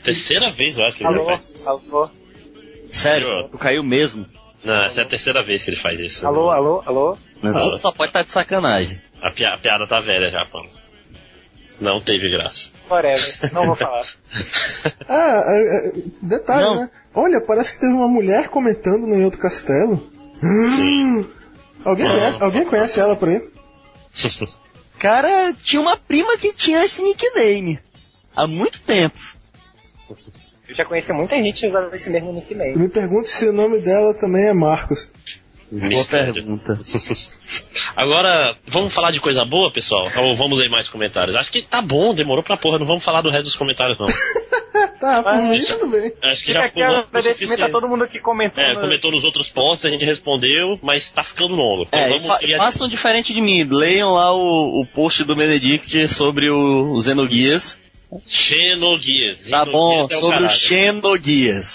né? 0.01 0.13
terceira 0.13 0.51
vez, 0.51 0.77
eu 0.77 0.85
acho 0.85 0.97
que 0.97 1.03
ele 1.03 1.13
Alô, 1.13 1.25
faz. 1.25 1.65
alô, 1.67 2.09
Sério, 2.91 3.27
tu 3.49 3.57
caiu 3.57 3.83
mesmo. 3.83 4.25
Não, 4.63 4.83
essa 4.83 5.01
é 5.01 5.03
a 5.03 5.07
terceira 5.07 5.43
vez 5.45 5.63
que 5.63 5.69
ele 5.71 5.77
faz 5.77 5.99
isso. 5.99 6.25
alô, 6.27 6.51
alô, 6.51 6.83
alô. 6.85 7.17
Mas 7.41 7.55
Alô. 7.55 7.71
tu 7.71 7.77
só 7.77 7.91
pode 7.91 8.09
estar 8.09 8.23
de 8.23 8.31
sacanagem. 8.31 9.01
A, 9.21 9.31
pia- 9.31 9.53
a 9.53 9.57
piada 9.57 9.87
tá 9.87 9.99
velha 9.99 10.29
já, 10.29 10.45
Panda. 10.45 10.69
Não 11.79 11.99
teve 11.99 12.29
graça. 12.29 12.69
Whatever, 12.89 13.53
não 13.53 13.65
vou 13.67 13.75
falar. 13.75 14.05
Ah, 15.09 15.43
é, 15.47 15.87
é, 15.87 15.91
detalhe, 16.21 16.61
Não. 16.63 16.75
né? 16.81 16.89
Olha, 17.13 17.41
parece 17.41 17.73
que 17.73 17.79
teve 17.81 17.91
uma 17.93 18.07
mulher 18.07 18.47
comentando 18.49 19.05
no 19.05 19.13
Em 19.15 19.25
Outro 19.25 19.39
Castelo. 19.41 20.09
Sim. 20.39 21.27
Alguém 21.83 22.07
conhece, 22.07 22.43
alguém 22.43 22.65
conhece 22.65 22.99
ela 22.99 23.15
por 23.15 23.27
aí? 23.27 23.41
Cara, 24.99 25.53
tinha 25.63 25.81
uma 25.81 25.97
prima 25.97 26.37
que 26.37 26.53
tinha 26.53 26.85
esse 26.85 27.01
nickname. 27.01 27.79
Há 28.35 28.45
muito 28.47 28.79
tempo. 28.81 29.17
Eu 30.71 30.75
já 30.75 30.85
conheci 30.85 31.11
muita 31.13 31.35
gente 31.35 31.67
usando 31.67 31.93
esse 31.93 32.09
mesmo 32.09 32.31
nickname. 32.31 32.77
Me 32.77 32.87
pergunto 32.89 33.27
se 33.27 33.47
o 33.47 33.53
nome 33.53 33.79
dela 33.79 34.13
também 34.13 34.47
é 34.47 34.53
Marcos. 34.53 35.11
Boa 35.69 36.03
pergunta. 36.05 36.77
Agora, 37.95 38.55
vamos 38.67 38.93
falar 38.93 39.11
de 39.11 39.19
coisa 39.19 39.45
boa, 39.45 39.71
pessoal? 39.71 40.07
Ou 40.17 40.35
vamos 40.35 40.57
ler 40.59 40.69
mais 40.69 40.87
comentários? 40.89 41.35
Acho 41.35 41.51
que 41.51 41.61
tá 41.61 41.81
bom, 41.81 42.13
demorou 42.13 42.43
pra 42.43 42.57
porra, 42.57 42.77
não 42.79 42.85
vamos 42.85 43.03
falar 43.03 43.21
do 43.21 43.29
resto 43.29 43.45
dos 43.45 43.55
comentários, 43.55 43.97
não. 43.99 44.07
Tá, 44.99 45.23
por 45.23 45.35
mim 45.49 45.63
tudo 45.63 45.87
bem. 45.87 46.13
Acho 46.23 46.41
que 46.41 46.47
Fica 46.49 46.59
já 46.59 46.65
aqui 46.65 46.81
agradecimento 46.83 47.63
a 47.63 47.69
todo 47.69 47.89
mundo 47.89 48.07
que 48.07 48.19
comentou. 48.19 48.63
É, 48.63 48.73
no- 48.73 48.81
comentou 48.81 49.11
nos 49.11 49.23
outros 49.23 49.49
posts, 49.49 49.83
a 49.85 49.89
gente 49.89 50.05
respondeu, 50.05 50.77
mas 50.81 51.09
tá 51.09 51.23
ficando 51.23 51.55
longo. 51.55 51.83
Então 51.87 51.99
É, 51.99 52.07
vamos 52.07 52.25
fa 52.27 52.37
façam 52.57 52.87
diferente 52.87 53.33
de 53.33 53.41
mim. 53.41 53.63
Leiam 53.63 54.11
lá 54.13 54.31
o, 54.31 54.81
o 54.81 54.85
post 54.93 55.23
do 55.23 55.35
Benedict 55.35 56.07
sobre 56.07 56.49
o, 56.51 56.91
o 56.93 57.01
Xenogears. 57.01 57.81
Xenoguias. 58.27 59.49
Tá 59.49 59.63
bom, 59.65 60.07
Xenoguias 60.07 60.11
é 60.11 60.15
o 60.15 60.19
sobre 60.19 60.37
o 60.37 60.41
caralho. 60.41 60.59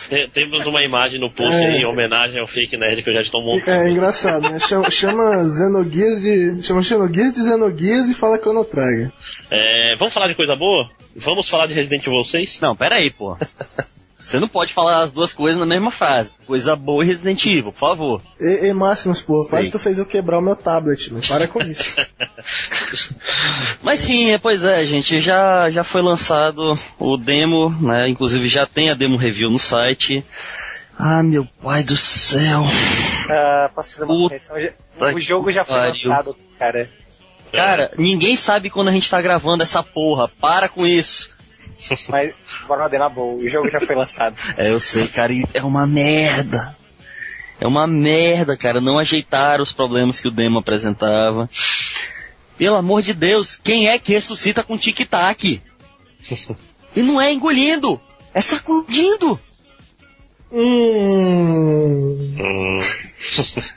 Tem- 0.08 0.28
Temos 0.30 0.66
uma 0.66 0.82
imagem 0.82 1.18
no 1.20 1.30
post 1.30 1.54
É. 1.54 1.78
em 1.78 1.84
homenagem 1.84 2.38
ao 2.40 2.46
fake 2.46 2.76
nerd 2.76 3.02
que 3.02 3.10
eu 3.10 3.14
já 3.14 3.20
estou 3.22 3.42
montando. 3.42 3.70
É 3.70 3.90
engraçado, 3.90 4.48
né? 4.50 4.58
Chama, 4.60 4.90
chama 4.90 5.48
Xenogears 5.48 6.20
de. 6.22 6.62
Chama 6.62 6.82
Xenogears 6.82 7.34
de 7.34 7.42
Xenogears 7.44 8.08
e 8.10 8.14
fala 8.14 8.38
que 8.38 8.46
eu 8.46 8.52
não 8.54 8.64
traga. 8.64 9.12
É, 9.50 9.94
vamos 9.96 10.12
falar 10.12 10.28
de 10.28 10.34
coisa 10.34 10.54
boa? 10.56 10.88
Vamos 11.16 11.48
falar 11.48 11.66
de 11.66 11.74
Resident 11.74 12.06
Evil 12.06 12.24
6? 12.24 12.60
Não, 12.60 12.76
pera 12.76 12.96
aí, 12.96 13.10
pô. 13.10 13.36
Você 14.26 14.40
não 14.40 14.48
pode 14.48 14.74
falar 14.74 15.02
as 15.02 15.12
duas 15.12 15.32
coisas 15.32 15.60
na 15.60 15.64
mesma 15.64 15.92
frase. 15.92 16.30
Coisa 16.48 16.74
boa 16.74 17.04
e 17.04 17.06
Resident 17.06 17.46
Evil, 17.46 17.70
por 17.70 17.78
favor. 17.78 18.22
E, 18.40 18.66
e 18.66 18.72
Máximos, 18.72 19.22
pô, 19.22 19.46
quase 19.48 19.70
tu 19.70 19.78
fez 19.78 19.98
eu 19.98 20.04
quebrar 20.04 20.40
o 20.40 20.42
meu 20.42 20.56
tablet, 20.56 21.12
não 21.12 21.20
para 21.20 21.46
com 21.46 21.60
isso. 21.60 22.04
Mas 23.84 24.00
sim, 24.00 24.32
é, 24.32 24.36
pois 24.36 24.64
é, 24.64 24.84
gente, 24.84 25.20
já, 25.20 25.70
já 25.70 25.84
foi 25.84 26.02
lançado 26.02 26.76
o 26.98 27.16
demo, 27.16 27.70
né? 27.80 28.08
Inclusive 28.08 28.48
já 28.48 28.66
tem 28.66 28.90
a 28.90 28.94
demo 28.94 29.16
review 29.16 29.48
no 29.48 29.60
site. 29.60 30.24
Ah, 30.98 31.22
meu 31.22 31.46
pai 31.62 31.84
do 31.84 31.96
céu. 31.96 32.64
Ah, 33.30 33.70
posso 33.72 33.92
fazer 33.92 34.06
uma 34.06 34.28
correção? 34.28 34.56
O 35.14 35.20
jogo 35.20 35.52
já 35.52 35.64
foi 35.64 35.76
pariu. 35.76 36.10
lançado, 36.10 36.36
cara. 36.58 36.90
Cara, 37.52 37.92
ninguém 37.96 38.36
sabe 38.36 38.70
quando 38.70 38.88
a 38.88 38.92
gente 38.92 39.08
tá 39.08 39.22
gravando 39.22 39.62
essa 39.62 39.84
porra. 39.84 40.26
Para 40.26 40.68
com 40.68 40.84
isso. 40.84 41.30
Mas, 42.08 42.34
bora 42.66 42.98
na 42.98 43.08
boa, 43.08 43.34
o 43.34 43.48
jogo 43.48 43.70
já 43.70 43.80
foi 43.80 43.96
lançado. 43.96 44.36
É, 44.56 44.70
eu 44.70 44.80
sei, 44.80 45.06
cara, 45.08 45.32
e 45.32 45.44
é 45.54 45.62
uma 45.62 45.86
merda. 45.86 46.76
É 47.60 47.66
uma 47.66 47.86
merda, 47.86 48.56
cara. 48.56 48.80
Não 48.80 48.98
ajeitaram 48.98 49.62
os 49.62 49.72
problemas 49.72 50.20
que 50.20 50.28
o 50.28 50.30
demo 50.30 50.58
apresentava. 50.58 51.48
Pelo 52.58 52.76
amor 52.76 53.02
de 53.02 53.14
Deus, 53.14 53.56
quem 53.56 53.88
é 53.88 53.98
que 53.98 54.12
ressuscita 54.12 54.62
com 54.62 54.78
tic-tac? 54.78 55.62
E 56.96 57.02
não 57.02 57.20
é 57.20 57.30
engolindo, 57.30 58.00
é 58.32 58.40
sacudindo. 58.40 59.38
hum. 60.50 62.34
Hum, 62.40 62.78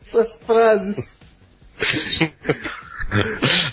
Essas 0.00 0.38
frases. 0.46 1.18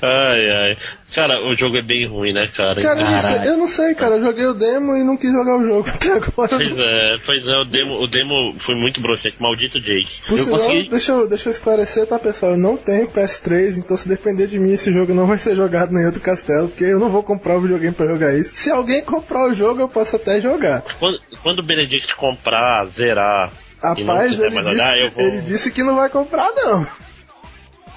Ai, 0.02 0.50
ai. 0.52 0.78
Cara, 1.14 1.40
o 1.48 1.56
jogo 1.56 1.78
é 1.78 1.82
bem 1.82 2.06
ruim, 2.08 2.34
né, 2.34 2.48
cara? 2.48 2.82
Cara, 2.82 3.00
eu 3.00 3.06
não, 3.12 3.20
sei, 3.20 3.48
eu 3.48 3.58
não 3.58 3.68
sei, 3.68 3.96
cara. 3.96 4.16
Eu 4.16 4.22
joguei 4.24 4.46
o 4.46 4.54
demo 4.54 4.96
e 4.96 5.04
não 5.04 5.16
quis 5.18 5.32
jogar 5.32 5.58
o 5.58 5.64
jogo 5.66 5.90
até 5.90 6.12
agora. 6.14 6.50
Pois 6.58 6.80
é, 6.80 7.18
pois 7.26 7.48
é, 7.48 7.58
o 7.58 7.64
demo, 7.66 8.02
o 8.02 8.08
demo 8.08 8.56
foi 8.60 8.76
muito 8.76 9.02
broxante, 9.02 9.36
maldito 9.40 9.80
Jake. 9.80 10.22
Por 10.28 10.38
eu 10.38 10.44
sinal, 10.44 10.60
consegui- 10.60 10.90
deixa, 10.90 11.12
eu, 11.12 11.28
deixa 11.28 11.48
eu 11.50 11.52
esclarecer, 11.52 12.06
tá, 12.08 12.20
pessoal? 12.20 12.54
Eu 12.54 12.58
não 12.58 12.76
tenho 12.78 13.08
PS3, 13.08 13.78
então 13.78 13.96
se 13.98 14.08
depender 14.10 14.48
de 14.48 14.60
mim, 14.60 14.72
esse 14.72 14.92
jogo 14.92 15.14
não 15.14 15.26
vai 15.28 15.38
ser 15.38 15.56
jogado 15.56 15.94
em 15.98 16.06
outro 16.06 16.22
castelo, 16.22 16.70
porque 16.70 16.84
eu 16.86 17.00
não 17.00 17.10
vou 17.10 17.24
comprar 17.24 17.58
o 17.58 17.62
videogame 17.62 17.94
pra 17.94 18.08
jogar 18.08 18.34
isso. 18.38 18.56
Se 18.56 18.70
alguém 18.72 19.04
comprar 19.04 19.50
o 19.50 19.54
jogo, 19.54 19.82
eu 19.82 19.90
posso 19.90 20.16
até 20.16 20.40
jogar. 20.42 20.82
Quando, 21.00 21.18
quando 21.42 21.60
o 21.60 21.64
Benedict 21.64 22.16
comprar, 22.16 22.86
zerar 22.88 23.52
Rapaz, 23.82 24.40
ele 24.40 24.50
disse, 24.50 24.70
olhar, 24.72 24.98
eu 24.98 25.12
vou. 25.12 25.24
ele 25.24 25.42
disse 25.42 25.72
que 25.72 25.84
não 25.84 25.96
vai 25.96 26.10
comprar, 26.10 26.52
não. 26.56 27.05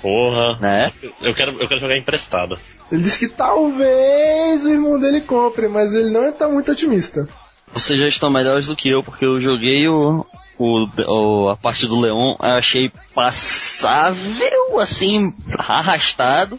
Porra. 0.02 0.56
Né? 0.60 0.92
Eu 1.20 1.34
quero, 1.34 1.52
eu 1.60 1.68
quero 1.68 1.80
jogar 1.80 1.96
emprestado. 1.96 2.58
Ele 2.90 3.02
disse 3.02 3.18
que 3.18 3.28
talvez 3.34 4.64
o 4.64 4.70
irmão 4.70 4.98
dele 4.98 5.20
compre, 5.20 5.68
mas 5.68 5.94
ele 5.94 6.10
não 6.10 6.30
tá 6.32 6.48
muito 6.48 6.72
otimista. 6.72 7.28
Vocês 7.72 7.98
já 7.98 8.06
estão 8.08 8.30
melhores 8.30 8.66
do 8.66 8.76
que 8.76 8.88
eu, 8.88 9.02
porque 9.02 9.26
eu 9.26 9.40
joguei 9.40 9.86
o, 9.88 10.24
o, 10.58 10.88
o- 11.06 11.48
a 11.50 11.56
parte 11.56 11.86
do 11.86 12.00
Leon, 12.00 12.34
eu 12.40 12.50
achei 12.52 12.90
passável, 13.14 14.78
assim, 14.80 15.32
arrastado. 15.58 16.58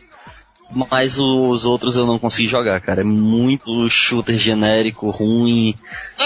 Mas 0.72 1.18
os 1.18 1.66
outros 1.66 1.96
eu 1.96 2.06
não 2.06 2.20
consegui 2.20 2.48
jogar, 2.48 2.80
cara. 2.80 3.02
É 3.02 3.04
muito 3.04 3.90
shooter 3.90 4.38
genérico, 4.38 5.10
ruim. 5.10 5.74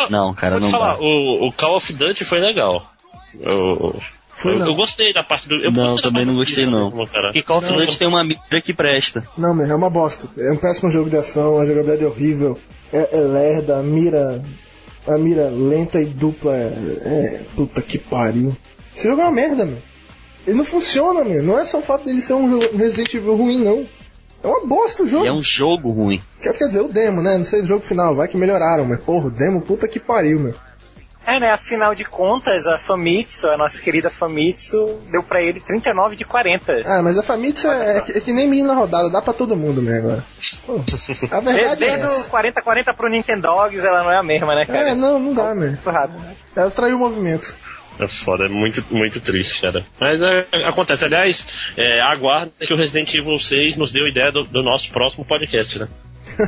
Não, 0.09 0.33
cara, 0.33 0.59
vou 0.59 0.67
te 0.67 0.71
não 0.71 0.71
falar, 0.71 0.95
dá. 0.95 0.99
o, 1.01 1.47
o 1.47 1.53
Call 1.53 1.77
of 1.77 1.93
Duty 1.93 2.25
foi 2.25 2.41
legal. 2.41 2.91
Eu, 3.39 3.97
Foi 4.43 4.55
eu, 4.55 4.65
eu 4.65 4.75
gostei 4.75 5.13
da 5.13 5.23
parte 5.23 5.47
do. 5.47 5.55
Eu 5.55 5.71
Não, 5.71 5.95
também 5.95 6.25
não 6.25 6.35
gostei 6.35 6.65
não. 6.65 6.91
Porque 6.91 7.41
Call 7.41 7.59
of 7.59 7.73
Duty 7.73 7.97
tem 7.97 8.07
uma 8.07 8.23
mira 8.23 8.61
que 8.63 8.73
presta. 8.73 9.27
Não, 9.37 9.53
meu, 9.53 9.65
é 9.65 9.73
uma 9.73 9.89
bosta. 9.89 10.27
É 10.37 10.51
um 10.51 10.57
péssimo 10.57 10.91
jogo 10.91 11.09
de 11.09 11.15
ação, 11.17 11.59
a 11.59 11.65
jogabilidade 11.65 12.03
é 12.03 12.07
horrível, 12.07 12.59
é, 12.91 13.09
é 13.11 13.19
lerda, 13.21 13.77
a 13.79 13.81
mira. 13.83 14.43
A 15.05 15.17
mira 15.17 15.49
lenta 15.49 16.01
e 16.01 16.05
dupla 16.05 16.55
é. 16.55 16.67
é- 17.05 17.41
puta 17.55 17.81
que 17.81 17.97
pariu. 17.97 18.55
Esse 18.95 19.07
jogo 19.07 19.21
é 19.21 19.25
uma 19.25 19.31
merda, 19.33 19.65
meu. 19.65 19.77
Ele 20.45 20.57
não 20.57 20.65
funciona, 20.65 21.23
meu. 21.23 21.41
Não 21.41 21.59
é 21.59 21.65
só 21.65 21.79
o 21.79 21.81
fato 21.81 22.05
dele 22.05 22.21
ser 22.21 22.33
um 22.33 22.49
jogo- 22.49 22.73
um 22.73 22.77
Resident 22.77 23.13
Evil 23.13 23.35
ruim, 23.35 23.57
não. 23.63 23.85
É 24.43 24.47
uma 24.47 24.65
bosta 24.65 25.03
o 25.03 25.07
jogo. 25.07 25.25
E 25.25 25.29
é 25.29 25.33
um 25.33 25.41
jogo 25.43 25.89
ruim. 25.91 26.21
Quer, 26.41 26.53
quer 26.57 26.67
dizer, 26.67 26.81
o 26.81 26.89
demo, 26.89 27.21
né? 27.21 27.37
Não 27.37 27.45
sei 27.45 27.61
o 27.61 27.65
jogo 27.65 27.81
final, 27.81 28.13
vai 28.15 28.27
que 28.27 28.35
melhoraram, 28.37 28.85
mas 28.85 28.99
porra, 29.01 29.27
o 29.27 29.31
demo, 29.31 29.61
puta 29.61 29.87
que 29.87 29.99
pariu, 30.01 30.39
meu. 30.39 30.53
É, 31.25 31.39
né? 31.39 31.51
Afinal 31.51 31.95
de 31.95 32.03
contas, 32.03 32.67
a 32.67 32.77
Famitsu, 32.77 33.47
a 33.49 33.57
nossa 33.57 33.81
querida 33.81 34.09
Famitsu, 34.09 34.99
deu 35.11 35.23
pra 35.23 35.41
ele 35.41 35.59
39 35.61 36.15
de 36.17 36.25
40. 36.25 36.83
Ah, 36.85 37.01
mas 37.01 37.17
a 37.17 37.23
Famitsu 37.23 37.69
é, 37.69 37.97
é 37.97 38.01
que, 38.01 38.11
é 38.17 38.19
que 38.21 38.33
nem 38.33 38.47
menina 38.47 38.73
rodada, 38.73 39.09
dá 39.09 39.21
pra 39.21 39.31
todo 39.33 39.55
mundo, 39.55 39.81
meu, 39.81 39.95
agora. 39.97 40.25
Pô, 40.65 40.75
a 41.31 41.39
De- 41.39 41.45
verdade 41.45 41.83
é 41.85 41.87
Desde 41.91 42.05
o 42.07 42.09
essa. 42.09 42.29
40-40 42.29 42.93
pro 42.93 43.09
Nintendogs, 43.09 43.83
ela 43.85 44.03
não 44.03 44.11
é 44.11 44.17
a 44.17 44.23
mesma, 44.23 44.53
né, 44.53 44.65
cara? 44.65 44.89
É, 44.89 44.95
não, 44.95 45.17
não 45.17 45.33
dá, 45.33 45.55
meu. 45.55 45.69
Muito 45.69 45.89
rápido. 45.89 46.21
Ela 46.55 46.71
traiu 46.71 46.97
o 46.97 46.99
movimento. 46.99 47.55
É 47.99 48.07
foda, 48.07 48.45
é 48.45 48.49
muito, 48.49 48.83
muito 48.89 49.21
triste, 49.21 49.61
cara. 49.61 49.85
Mas 50.01 50.19
é, 50.19 50.47
acontece. 50.67 51.05
Aliás, 51.05 51.45
é, 51.77 52.01
aguarda 52.01 52.51
que 52.59 52.73
o 52.73 52.77
Resident 52.77 53.13
Evil 53.13 53.37
6 53.39 53.77
nos 53.77 53.91
deu 53.91 54.07
ideia 54.07 54.31
do, 54.31 54.43
do 54.43 54.63
nosso 54.63 54.89
próximo 54.91 55.23
podcast, 55.23 55.77
né? 55.79 55.87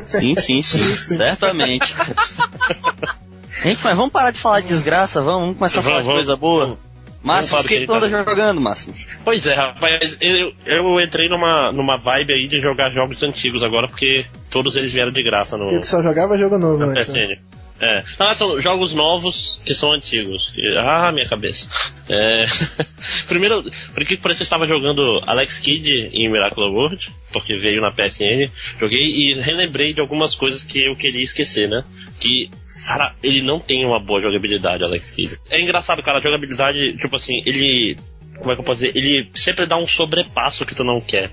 Sim, 0.06 0.34
sim, 0.36 0.60
sim. 0.62 0.82
certamente. 1.16 1.94
Gente, 3.62 3.82
mas 3.82 3.96
vamos 3.96 4.12
parar 4.12 4.30
de 4.30 4.38
falar 4.38 4.60
de 4.60 4.68
desgraça, 4.68 5.20
vamos, 5.22 5.40
vamos 5.40 5.58
começar 5.58 5.80
a 5.80 5.82
falar 5.82 5.96
de 6.00 6.02
Vamos, 6.06 6.18
coisa 6.18 6.36
boa. 6.36 6.78
Máximo, 7.22 7.58
o 7.58 7.64
que 7.64 7.80
que 7.80 7.86
tu 7.86 7.92
anda 7.92 8.08
tá- 8.08 8.24
jogando, 8.24 8.60
Máximo? 8.60 8.94
Pois 9.24 9.44
é, 9.46 9.54
rapaz, 9.54 10.16
eu, 10.20 10.52
eu 10.64 11.00
entrei 11.00 11.28
numa, 11.28 11.72
numa 11.72 11.96
vibe 11.96 12.32
aí 12.32 12.46
de 12.46 12.60
jogar 12.60 12.90
jogos 12.90 13.20
antigos 13.22 13.62
agora, 13.64 13.88
porque 13.88 14.26
todos 14.48 14.76
eles 14.76 14.92
vieram 14.92 15.10
de 15.10 15.22
graça 15.24 15.56
no, 15.56 15.64
Porque 15.64 15.80
tu 15.80 15.86
só 15.86 16.00
jogava 16.02 16.38
jogo 16.38 16.56
novo 16.56 16.84
antes. 16.84 17.08
né? 17.08 17.36
É. 17.80 18.02
Ah, 18.18 18.34
são 18.34 18.60
jogos 18.60 18.92
novos 18.94 19.60
que 19.64 19.74
são 19.74 19.92
antigos. 19.92 20.50
Ah, 20.78 21.12
minha 21.12 21.28
cabeça. 21.28 21.68
É... 22.08 22.44
Primeiro, 23.28 23.62
por 23.92 24.04
que 24.04 24.16
parece 24.16 24.38
que 24.38 24.42
eu 24.42 24.46
estava 24.46 24.66
jogando 24.66 25.20
Alex 25.26 25.58
Kidd 25.58 26.10
em 26.12 26.30
Miracle 26.30 26.64
World, 26.64 27.04
porque 27.32 27.56
veio 27.56 27.82
na 27.82 27.92
PSN. 27.92 28.50
Joguei 28.80 29.00
e 29.00 29.34
relembrei 29.34 29.92
de 29.92 30.00
algumas 30.00 30.34
coisas 30.34 30.64
que 30.64 30.86
eu 30.86 30.96
queria 30.96 31.22
esquecer, 31.22 31.68
né? 31.68 31.84
Que, 32.18 32.48
cara, 32.86 33.14
ele 33.22 33.42
não 33.42 33.60
tem 33.60 33.84
uma 33.84 34.00
boa 34.00 34.22
jogabilidade, 34.22 34.84
Alex 34.84 35.10
Kidd. 35.10 35.38
É 35.50 35.60
engraçado, 35.60 36.02
cara, 36.02 36.18
a 36.18 36.22
jogabilidade, 36.22 36.96
tipo 36.96 37.16
assim, 37.16 37.42
ele. 37.44 37.96
Como 38.38 38.52
é 38.52 38.54
que 38.54 38.60
eu 38.60 38.64
posso 38.64 38.82
dizer? 38.82 38.96
Ele 38.96 39.30
sempre 39.34 39.66
dá 39.66 39.76
um 39.76 39.88
sobrepasso 39.88 40.64
que 40.64 40.74
tu 40.74 40.84
não 40.84 41.00
quer. 41.00 41.30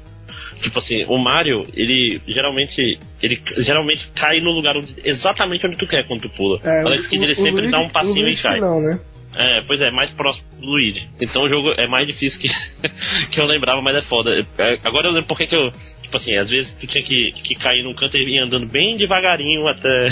Tipo 0.61 0.79
assim, 0.79 1.03
o 1.05 1.17
Mario, 1.17 1.63
ele 1.73 2.21
geralmente. 2.27 2.97
Ele 3.21 3.41
geralmente 3.57 4.09
cai 4.15 4.39
no 4.39 4.51
lugar 4.51 4.75
onde- 4.77 4.95
exatamente 5.03 5.65
onde 5.67 5.77
tu 5.77 5.85
quer 5.87 6.05
quando 6.07 6.21
tu 6.21 6.29
pula. 6.29 6.59
É, 6.63 6.83
o- 6.85 7.09
Kidd 7.09 7.23
ele 7.23 7.31
o 7.33 7.35
sempre 7.35 7.51
Luigi- 7.53 7.71
dá 7.71 7.79
um 7.79 7.89
passinho 7.89 8.27
e 8.29 8.35
que 8.35 8.41
cai. 8.43 8.59
não, 8.59 8.79
né? 8.81 8.99
É, 9.35 9.61
pois 9.65 9.81
é, 9.81 9.89
mais 9.89 10.11
próximo 10.11 10.45
do 10.59 10.67
Luigi. 10.67 11.07
Então 11.19 11.41
o 11.43 11.49
jogo 11.49 11.71
é 11.77 11.87
mais 11.87 12.05
difícil 12.05 12.39
que, 12.39 12.47
que 13.31 13.41
eu 13.41 13.45
lembrava, 13.45 13.81
mas 13.81 13.95
é 13.95 14.01
foda. 14.01 14.29
É, 14.59 14.77
Agora 14.85 15.07
eu 15.07 15.11
lembro 15.11 15.27
porque 15.27 15.47
que 15.47 15.55
eu. 15.55 15.71
Tipo 16.03 16.17
assim, 16.17 16.37
às 16.37 16.49
vezes 16.51 16.73
tu 16.75 16.85
tinha 16.85 17.03
que, 17.03 17.31
que 17.31 17.55
cair 17.55 17.81
num 17.83 17.95
canto 17.95 18.15
e 18.15 18.35
ir 18.35 18.37
andando 18.37 18.67
bem 18.67 18.95
devagarinho 18.95 19.67
até. 19.67 20.09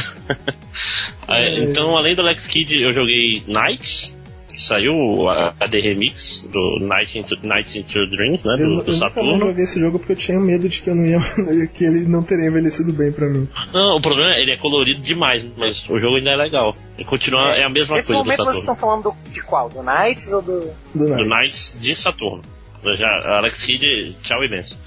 Aí, 1.27 1.61
então, 1.69 1.95
além 1.95 2.15
do 2.15 2.22
Alex 2.23 2.48
Kidd, 2.48 2.73
eu 2.81 2.93
joguei 2.93 3.43
Knights. 3.48 4.18
Saiu 4.67 5.27
a, 5.29 5.53
a 5.59 5.67
The 5.67 5.79
Remix 5.79 6.47
do 6.51 6.79
Night 6.85 7.17
into, 7.17 7.35
Nights 7.43 7.75
into 7.75 8.05
Dreams, 8.09 8.45
né? 8.45 8.53
Eu, 8.53 8.57
Do, 8.57 8.63
eu 8.63 8.67
do 8.67 8.75
nunca 8.77 8.85
mais 8.91 8.99
Saturno. 8.99 9.39
joguei 9.47 9.63
esse 9.63 9.79
jogo 9.79 9.97
porque 9.99 10.11
eu 10.13 10.15
tinha 10.17 10.39
medo 10.39 10.69
de 10.69 10.81
que 10.81 10.89
eu 10.89 10.95
não 10.95 11.05
ia. 11.05 11.19
que 11.73 11.83
ele 11.83 12.05
não 12.07 12.23
teria 12.23 12.47
envelhecido 12.47 12.93
bem 12.93 13.11
pra 13.11 13.27
mim. 13.27 13.47
Não, 13.73 13.97
o 13.97 14.01
problema 14.01 14.33
é 14.35 14.41
ele 14.41 14.51
é 14.51 14.57
colorido 14.57 15.01
demais, 15.01 15.43
mas 15.57 15.83
o 15.89 15.99
jogo 15.99 16.17
ainda 16.17 16.31
é 16.31 16.35
legal. 16.35 16.75
Ele 16.97 17.05
continua, 17.09 17.55
é, 17.55 17.63
a 17.63 17.69
mesma 17.69 17.95
Nesse 17.95 18.07
coisa 18.13 18.21
do 18.21 18.25
momento 18.25 18.38
vocês 18.38 18.38
Saturno. 18.38 18.59
estão 18.59 18.75
falando 18.75 19.03
do- 19.03 19.31
de 19.31 19.41
qual? 19.43 19.69
Do 19.69 19.81
Knights 19.83 20.31
ou 20.31 20.41
do. 20.41 20.59
Do 20.59 20.73
do 20.93 21.07
Knights. 21.09 21.27
Knights 21.27 21.79
de 21.81 21.95
Saturno. 21.95 22.41
Eu 22.83 22.97
Já, 22.97 23.07
Alex 23.38 23.63
Kidd, 23.63 24.15
tchau 24.23 24.43
imenso. 24.43 24.77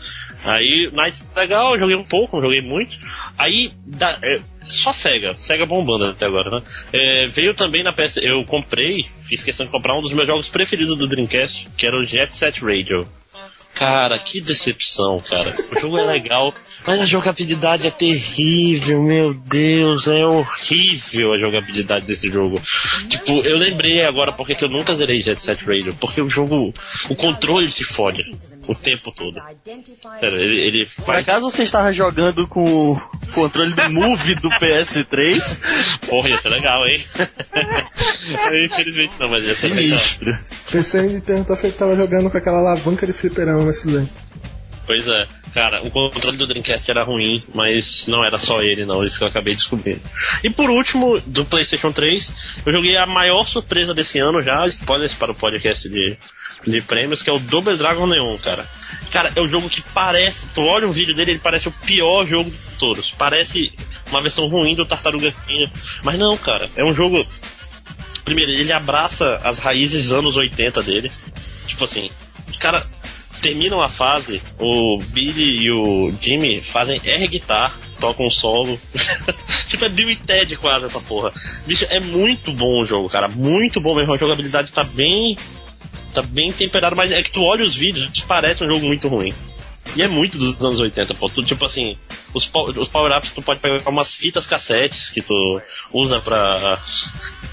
Aí, 0.46 0.90
Knights 0.92 1.24
legal, 1.36 1.74
eu 1.74 1.78
joguei 1.80 1.94
um 1.96 2.02
pouco, 2.04 2.36
não 2.36 2.42
joguei 2.42 2.60
muito. 2.60 2.96
Aí, 3.38 3.70
da- 3.86 4.18
é, 4.22 4.40
só 4.74 4.92
Sega, 4.92 5.34
Sega 5.34 5.66
bombando 5.66 6.06
até 6.06 6.26
agora, 6.26 6.50
né? 6.50 6.62
É, 6.92 7.26
veio 7.28 7.54
também 7.54 7.82
na 7.82 7.92
PS, 7.92 8.18
eu 8.18 8.44
comprei, 8.44 9.06
fiz 9.28 9.42
questão 9.42 9.66
de 9.66 9.72
comprar 9.72 9.96
um 9.96 10.02
dos 10.02 10.12
meus 10.12 10.26
jogos 10.26 10.48
preferidos 10.48 10.98
do 10.98 11.08
Dreamcast, 11.08 11.68
que 11.76 11.86
era 11.86 11.98
o 11.98 12.04
Jet 12.04 12.34
Set 12.34 12.60
Radio. 12.60 13.06
Cara, 13.74 14.16
que 14.18 14.40
decepção, 14.40 15.20
cara. 15.20 15.52
O 15.72 15.80
jogo 15.80 15.98
é 15.98 16.04
legal, 16.04 16.54
mas 16.86 17.00
a 17.00 17.06
jogabilidade 17.06 17.86
é 17.86 17.90
terrível, 17.90 19.02
meu 19.02 19.34
Deus, 19.34 20.06
é 20.06 20.24
horrível 20.24 21.32
a 21.32 21.38
jogabilidade 21.40 22.06
desse 22.06 22.28
jogo. 22.28 22.62
Tipo, 23.08 23.44
eu 23.44 23.56
lembrei 23.56 24.04
agora 24.04 24.32
porque 24.32 24.54
que 24.54 24.64
eu 24.64 24.70
nunca 24.70 24.94
zerei 24.94 25.20
Jet 25.20 25.40
Set 25.40 25.64
Radio, 25.64 25.92
porque 26.00 26.22
o 26.22 26.30
jogo, 26.30 26.72
o 27.10 27.16
controle 27.16 27.68
se 27.68 27.82
fode 27.82 28.22
o 28.66 28.74
tempo 28.74 29.12
todo. 29.12 29.40
Sério, 30.20 30.38
ele, 30.38 30.66
ele 30.66 30.86
Por 30.86 31.04
faz. 31.04 31.28
acaso 31.28 31.50
você 31.50 31.62
estava 31.62 31.92
jogando 31.92 32.46
com 32.48 32.92
o 32.92 33.00
controle 33.32 33.72
do 33.72 33.90
Move 33.90 34.34
do 34.36 34.48
PS3? 34.50 36.08
Porra, 36.08 36.30
ia 36.30 36.38
ser 36.38 36.48
legal, 36.48 36.86
hein? 36.86 37.04
Infelizmente 38.66 39.14
não, 39.18 39.28
mas 39.28 39.46
ia 39.46 39.54
ser 39.54 39.68
legal. 39.68 39.98
Sinistro. 39.98 40.38
Pensei 40.70 41.16
em 41.16 41.20
perguntar 41.20 41.56
se 41.56 41.66
ele 41.66 41.76
tava 41.76 41.96
jogando 41.96 42.30
com 42.30 42.36
aquela 42.36 42.58
alavanca 42.58 43.06
de 43.06 43.12
fliperama, 43.12 43.64
mas 43.64 43.80
tudo 43.80 43.98
bem. 43.98 44.08
Pois 44.86 45.08
é, 45.08 45.24
cara, 45.54 45.80
o 45.82 45.90
controle 45.90 46.36
do 46.36 46.46
Dreamcast 46.46 46.90
era 46.90 47.04
ruim, 47.04 47.42
mas 47.54 48.06
não 48.06 48.22
era 48.22 48.36
só 48.36 48.60
ele, 48.60 48.84
não, 48.84 49.02
isso 49.02 49.16
que 49.16 49.24
eu 49.24 49.28
acabei 49.28 49.54
descobrindo. 49.54 50.00
E 50.42 50.50
por 50.50 50.68
último, 50.68 51.18
do 51.20 51.42
PlayStation 51.46 51.90
3, 51.90 52.30
eu 52.66 52.72
joguei 52.72 52.96
a 52.98 53.06
maior 53.06 53.46
surpresa 53.46 53.94
desse 53.94 54.18
ano 54.18 54.42
já, 54.42 54.66
spoilers 54.66 55.14
para 55.14 55.32
o 55.32 55.34
podcast 55.34 55.88
de, 55.88 56.18
de 56.70 56.80
prêmios, 56.80 57.22
que 57.22 57.30
é 57.30 57.32
o 57.32 57.38
Double 57.38 57.76
Dragon 57.76 58.06
Neon, 58.06 58.36
cara. 58.38 58.66
Cara, 59.10 59.32
é 59.36 59.40
um 59.40 59.48
jogo 59.48 59.68
que 59.68 59.82
parece, 59.94 60.46
tu 60.54 60.60
olha 60.62 60.88
um 60.88 60.92
vídeo 60.92 61.14
dele, 61.14 61.32
ele 61.32 61.40
parece 61.40 61.68
o 61.68 61.72
pior 61.72 62.26
jogo 62.26 62.50
de 62.50 62.78
todos. 62.78 63.10
Parece 63.12 63.72
uma 64.10 64.20
versão 64.20 64.48
ruim 64.48 64.74
do 64.74 64.86
Tartaruga 64.86 65.32
Ninja, 65.46 65.70
mas 66.02 66.18
não, 66.18 66.36
cara, 66.36 66.68
é 66.76 66.84
um 66.84 66.94
jogo. 66.94 67.26
Primeiro, 68.24 68.52
ele 68.52 68.72
abraça 68.72 69.38
as 69.44 69.58
raízes 69.58 70.10
anos 70.10 70.34
80 70.34 70.82
dele. 70.82 71.12
Tipo 71.66 71.84
assim, 71.84 72.10
os 72.48 72.56
caras 72.56 72.86
terminam 73.44 73.82
a 73.82 73.88
fase, 73.90 74.40
o 74.58 74.98
Billy 75.08 75.64
e 75.64 75.70
o 75.70 76.10
Jimmy 76.18 76.62
fazem 76.62 76.98
air 77.04 77.28
guitar, 77.28 77.76
tocam 78.00 78.26
um 78.26 78.30
solo. 78.30 78.80
tipo, 79.68 79.84
é 79.84 79.88
Bill 79.90 80.10
e 80.10 80.16
Ted 80.16 80.56
quase 80.56 80.86
essa 80.86 80.98
porra. 80.98 81.30
Bicho, 81.66 81.84
é 81.90 82.00
muito 82.00 82.50
bom 82.52 82.80
o 82.80 82.86
jogo, 82.86 83.08
cara. 83.10 83.28
Muito 83.28 83.82
bom 83.82 83.94
mesmo. 83.94 84.14
A 84.14 84.16
jogabilidade 84.16 84.72
tá 84.72 84.82
bem. 84.82 85.36
Tá 86.12 86.22
bem 86.22 86.52
temperada, 86.52 86.94
mas 86.94 87.10
é 87.10 87.22
que 87.22 87.30
tu 87.30 87.42
olha 87.42 87.64
os 87.64 87.74
vídeos, 87.74 88.08
parece 88.26 88.62
um 88.62 88.66
jogo 88.66 88.86
muito 88.86 89.08
ruim. 89.08 89.32
E 89.96 90.02
é 90.02 90.08
muito 90.08 90.38
dos 90.38 90.60
anos 90.60 90.80
80, 90.80 91.14
pô. 91.14 91.28
Tu, 91.28 91.42
tipo 91.44 91.64
assim, 91.64 91.96
os, 92.32 92.50
os 92.76 92.88
power-ups 92.88 93.32
tu 93.32 93.42
pode 93.42 93.60
pegar 93.60 93.88
umas 93.88 94.12
fitas 94.12 94.46
cassetes 94.46 95.10
que 95.10 95.20
tu 95.20 95.60
usa 95.92 96.20
pra. 96.20 96.78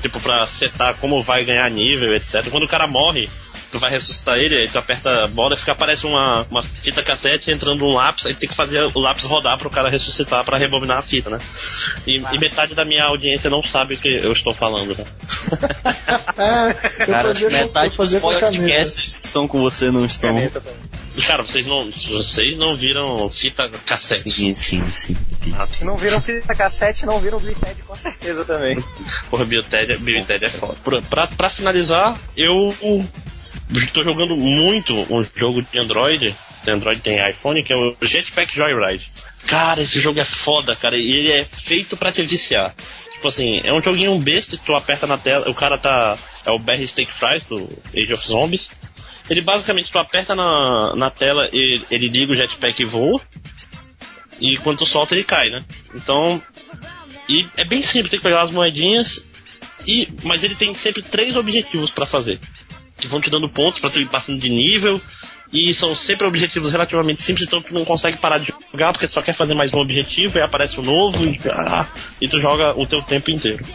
Tipo, 0.01 0.19
pra 0.19 0.47
setar 0.47 0.95
como 0.95 1.21
vai 1.21 1.43
ganhar 1.43 1.69
nível, 1.69 2.15
etc. 2.15 2.49
Quando 2.49 2.63
o 2.63 2.67
cara 2.67 2.87
morre, 2.87 3.29
tu 3.71 3.79
vai 3.79 3.89
ressuscitar 3.89 4.35
ele, 4.35 4.57
aí 4.57 4.67
tu 4.67 4.77
aperta 4.77 5.09
a 5.23 5.27
bola 5.27 5.55
e 5.55 5.57
fica 5.57 5.71
aparece 5.71 6.05
uma, 6.05 6.45
uma 6.49 6.61
fita 6.61 7.01
cassete 7.01 7.51
entrando 7.51 7.85
um 7.85 7.93
lápis, 7.93 8.25
aí 8.25 8.33
tem 8.33 8.49
que 8.49 8.55
fazer 8.55 8.83
o 8.93 8.99
lápis 8.99 9.23
rodar 9.23 9.57
pro 9.57 9.69
cara 9.69 9.89
ressuscitar 9.89 10.43
pra 10.43 10.57
rebobinar 10.57 10.97
a 10.97 11.01
fita, 11.01 11.29
né? 11.29 11.37
E, 12.05 12.17
e 12.17 12.39
metade 12.39 12.75
da 12.75 12.83
minha 12.83 13.05
audiência 13.05 13.49
não 13.49 13.63
sabe 13.63 13.95
o 13.95 13.97
que 13.97 14.09
eu 14.21 14.33
estou 14.33 14.53
falando, 14.53 14.97
né? 14.97 15.05
É, 16.37 17.05
Cara, 17.05 17.29
eu 17.29 17.51
metade 17.51 17.95
dos 17.95 18.15
podcasters 18.15 19.15
que 19.15 19.25
estão 19.25 19.47
com 19.47 19.61
você 19.61 19.91
não 19.91 20.05
estão. 20.05 20.35
Cara, 21.27 21.43
vocês 21.43 21.67
não, 21.67 21.91
vocês 21.91 22.57
não 22.57 22.75
viram 22.75 23.29
fita 23.29 23.69
cassete. 23.85 24.31
Sim, 24.31 24.55
sim, 24.55 24.91
sim. 24.91 25.17
Se 25.71 25.83
não 25.83 25.97
viram 25.97 26.21
fita 26.21 26.55
cassete, 26.55 27.05
não 27.05 27.19
viram 27.19 27.39
Blue 27.39 27.53
Ted 27.53 27.83
com 27.83 27.95
certeza 27.95 28.45
também. 28.45 28.81
Porra, 29.29 29.45
Bill 29.45 29.63
Ted, 29.63 29.97
Bill 29.97 30.25
Ted 30.25 30.45
é 30.45 30.49
foda. 30.49 30.75
Pra, 30.83 31.01
pra, 31.01 31.27
pra 31.27 31.49
finalizar, 31.49 32.17
eu 32.35 32.73
estou 33.79 34.03
jogando 34.03 34.35
muito 34.35 34.93
um 35.13 35.23
jogo 35.23 35.61
de 35.61 35.79
Android. 35.79 36.35
Android 36.67 37.01
tem 37.01 37.29
iPhone, 37.29 37.63
que 37.63 37.73
é 37.73 37.77
o 37.77 37.95
Jetpack 38.01 38.53
Joyride. 38.53 39.09
Cara, 39.47 39.81
esse 39.81 39.99
jogo 39.99 40.19
é 40.19 40.25
foda, 40.25 40.75
cara. 40.75 40.97
E 40.97 41.11
ele 41.11 41.31
é 41.31 41.45
feito 41.45 41.97
pra 41.97 42.11
te 42.11 42.21
viciar. 42.21 42.73
Tipo 43.13 43.27
assim, 43.27 43.61
é 43.63 43.71
um 43.71 43.81
joguinho 43.81 44.17
besta 44.19 44.57
que 44.57 44.65
tu 44.65 44.75
aperta 44.75 45.07
na 45.07 45.17
tela. 45.17 45.49
O 45.49 45.53
cara 45.53 45.77
tá. 45.77 46.17
É 46.45 46.51
o 46.51 46.59
Barry 46.59 46.87
Steak 46.87 47.11
Fries 47.11 47.45
do 47.45 47.69
Age 47.95 48.13
of 48.13 48.27
Zombies. 48.27 48.69
Ele 49.29 49.41
basicamente 49.41 49.91
tu 49.91 49.97
aperta 49.97 50.35
na, 50.35 50.95
na 50.95 51.09
tela 51.09 51.47
e 51.53 51.81
ele 51.89 52.09
liga 52.09 52.33
o 52.33 52.35
jetpack 52.35 52.81
e 52.81 52.85
voa. 52.85 53.21
E 54.39 54.57
quando 54.57 54.79
tu 54.79 54.85
solta 54.85 55.13
ele 55.13 55.23
cai, 55.23 55.49
né? 55.49 55.63
Então. 55.95 56.41
E 57.29 57.47
é 57.57 57.65
bem 57.65 57.81
simples, 57.81 58.09
tem 58.09 58.19
que 58.19 58.25
pegar 58.25 58.41
as 58.41 58.51
moedinhas 58.51 59.23
e, 59.87 60.07
mas 60.23 60.43
ele 60.43 60.55
tem 60.55 60.73
sempre 60.73 61.01
três 61.01 61.35
objetivos 61.35 61.91
pra 61.91 62.05
fazer. 62.05 62.39
Que 63.01 63.07
vão 63.07 63.19
te 63.19 63.29
dando 63.29 63.49
pontos 63.49 63.79
pra 63.79 63.89
tu 63.89 63.99
ir 63.99 64.07
passando 64.07 64.39
de 64.39 64.49
nível. 64.49 65.01
E 65.53 65.73
são 65.73 65.95
sempre 65.95 66.25
objetivos 66.25 66.71
relativamente 66.71 67.21
simples, 67.21 67.45
então 67.45 67.61
tu 67.61 67.73
não 67.73 67.83
consegue 67.83 68.17
parar 68.17 68.37
de 68.37 68.53
jogar 68.71 68.93
porque 68.93 69.07
tu 69.07 69.11
só 69.11 69.21
quer 69.21 69.35
fazer 69.35 69.53
mais 69.53 69.73
um 69.73 69.79
objetivo, 69.79 70.37
aí 70.37 70.43
aparece 70.45 70.79
um 70.79 70.83
novo 70.83 71.25
e, 71.25 71.37
ah, 71.49 71.85
e 72.21 72.27
tu 72.29 72.39
joga 72.39 72.73
o 72.79 72.85
teu 72.87 73.01
tempo 73.01 73.29
inteiro. 73.31 73.65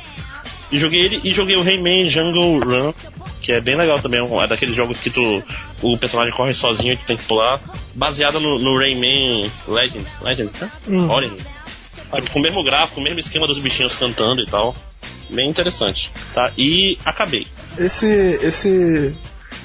E 0.73 0.78
joguei 0.81 1.01
ele 1.01 1.20
e 1.23 1.32
joguei 1.32 1.55
o 1.55 1.62
Rayman 1.62 2.09
Jungle 2.09 2.61
Run, 2.61 2.94
que 3.43 3.53
é 3.53 3.61
bem 3.61 3.77
legal 3.77 4.01
também, 4.01 4.20
é 4.20 4.47
daqueles 4.47 4.74
jogos 4.74 5.01
que 5.01 5.11
tu 5.11 5.43
o 5.82 5.98
personagem 5.98 6.32
corre 6.32 6.55
sozinho 6.55 6.94
e 6.94 6.97
tu 6.97 7.05
tem 7.05 7.16
que 7.16 7.24
pular, 7.24 7.61
baseado 7.94 8.40
no, 8.40 8.59
no 8.59 8.78
Rayman 8.78 9.51
Legends, 9.69 10.20
Legends, 10.23 10.59
né? 10.59 10.70
Hum. 10.89 11.11
Origins. 11.11 11.44
Com 12.32 12.39
o 12.39 12.43
mesmo 12.43 12.62
gráfico, 12.65 13.01
o 13.01 13.03
mesmo 13.03 13.20
esquema 13.20 13.47
dos 13.47 13.59
bichinhos 13.59 13.94
cantando 13.97 14.43
e 14.43 14.47
tal. 14.47 14.74
Bem 15.31 15.51
interessante, 15.51 16.11
tá? 16.35 16.53
E 16.57 16.98
acabei. 17.05 17.47
Esse, 17.78 18.07
esse 18.43 19.15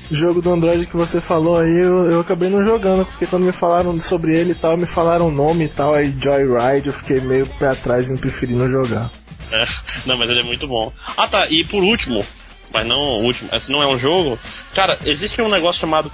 jogo 0.09 0.41
do 0.41 0.51
Android 0.51 0.85
que 0.85 0.95
você 0.95 1.21
falou 1.21 1.59
aí, 1.59 1.77
eu, 1.77 2.11
eu 2.11 2.19
acabei 2.19 2.49
não 2.49 2.63
jogando, 2.63 3.05
porque 3.05 3.25
quando 3.25 3.43
me 3.43 3.51
falaram 3.51 3.99
sobre 4.01 4.37
ele 4.37 4.51
e 4.51 4.55
tal, 4.55 4.75
me 4.75 4.85
falaram 4.85 5.27
o 5.27 5.31
nome 5.31 5.65
e 5.65 5.69
tal, 5.69 5.93
aí 5.93 6.13
Joyride, 6.19 6.87
eu 6.87 6.93
fiquei 6.93 7.21
meio 7.21 7.45
pé 7.45 7.69
atrás 7.69 8.09
e 8.09 8.17
preferi 8.17 8.53
não 8.53 8.69
jogar. 8.69 9.09
É, 9.51 9.65
não, 10.05 10.17
mas 10.17 10.29
ele 10.29 10.39
é 10.39 10.43
muito 10.43 10.67
bom. 10.67 10.91
Ah 11.17 11.27
tá, 11.27 11.47
e 11.49 11.63
por 11.65 11.83
último, 11.83 12.25
mas 12.73 12.87
não 12.87 12.97
o 12.97 13.23
último, 13.23 13.49
esse 13.53 13.71
não 13.71 13.83
é 13.83 13.87
um 13.87 13.99
jogo. 13.99 14.39
Cara, 14.73 14.97
existe 15.05 15.41
um 15.41 15.49
negócio 15.49 15.81
chamado 15.81 16.11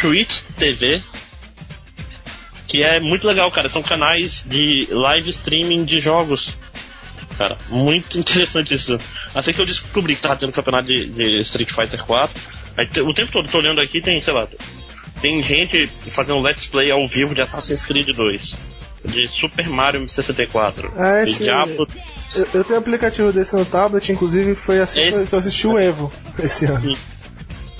Twitch 0.00 0.42
TV. 0.58 1.02
Que 2.66 2.82
é 2.82 2.98
muito 2.98 3.26
legal, 3.26 3.50
cara. 3.50 3.68
São 3.68 3.82
canais 3.82 4.44
de 4.46 4.88
live 4.90 5.30
streaming 5.30 5.84
de 5.84 6.00
jogos. 6.00 6.56
Cara, 7.36 7.56
muito 7.68 8.18
interessante 8.18 8.74
isso. 8.74 8.96
Assim 9.34 9.52
que 9.52 9.60
eu 9.60 9.66
descobri 9.66 10.14
que 10.14 10.22
tava 10.22 10.36
tendo 10.36 10.52
campeonato 10.52 10.86
de, 10.86 11.06
de 11.06 11.40
Street 11.40 11.70
Fighter 11.72 12.04
4. 12.04 12.40
Aí, 12.76 12.88
o 13.02 13.14
tempo 13.14 13.32
todo, 13.32 13.48
tô 13.48 13.58
olhando 13.58 13.80
aqui, 13.80 14.00
tem, 14.00 14.20
sei 14.20 14.32
lá, 14.32 14.46
tem 15.20 15.42
gente 15.42 15.88
fazendo 16.10 16.40
let's 16.40 16.66
play 16.66 16.90
ao 16.90 17.06
vivo 17.08 17.34
de 17.34 17.40
Assassin's 17.40 17.84
Creed 17.84 18.08
2. 18.10 18.52
De 19.04 19.28
Super 19.28 19.68
Mario 19.68 20.08
64. 20.08 20.92
Ah, 20.96 21.22
de 21.24 21.30
esse- 21.30 21.44
Diablo 21.44 21.86
Eu, 22.34 22.48
eu 22.54 22.64
tenho 22.64 22.78
um 22.78 22.82
aplicativo 22.82 23.30
desse 23.32 23.54
no 23.54 23.64
tablet, 23.66 24.10
inclusive 24.10 24.54
foi 24.54 24.80
assim 24.80 25.02
Esse- 25.02 25.26
que 25.26 25.32
eu 25.34 25.38
assisti 25.38 25.66
o 25.66 25.78
Evo 25.78 26.10
esse 26.38 26.64
ano. 26.64 26.96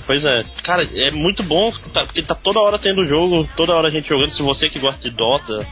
Pois 0.05 0.23
é. 0.23 0.45
Cara, 0.61 0.87
é 0.93 1.09
muito 1.09 1.41
bom, 1.41 1.71
tá, 1.91 2.05
porque 2.05 2.21
tá 2.21 2.35
toda 2.35 2.59
hora 2.59 2.77
tendo 2.77 3.07
jogo, 3.07 3.49
toda 3.55 3.73
hora 3.73 3.87
a 3.87 3.91
gente 3.91 4.07
jogando. 4.07 4.29
Se 4.31 4.43
você 4.43 4.69
que 4.69 4.77
gosta 4.77 5.01
de 5.01 5.15
Dota, 5.15 5.65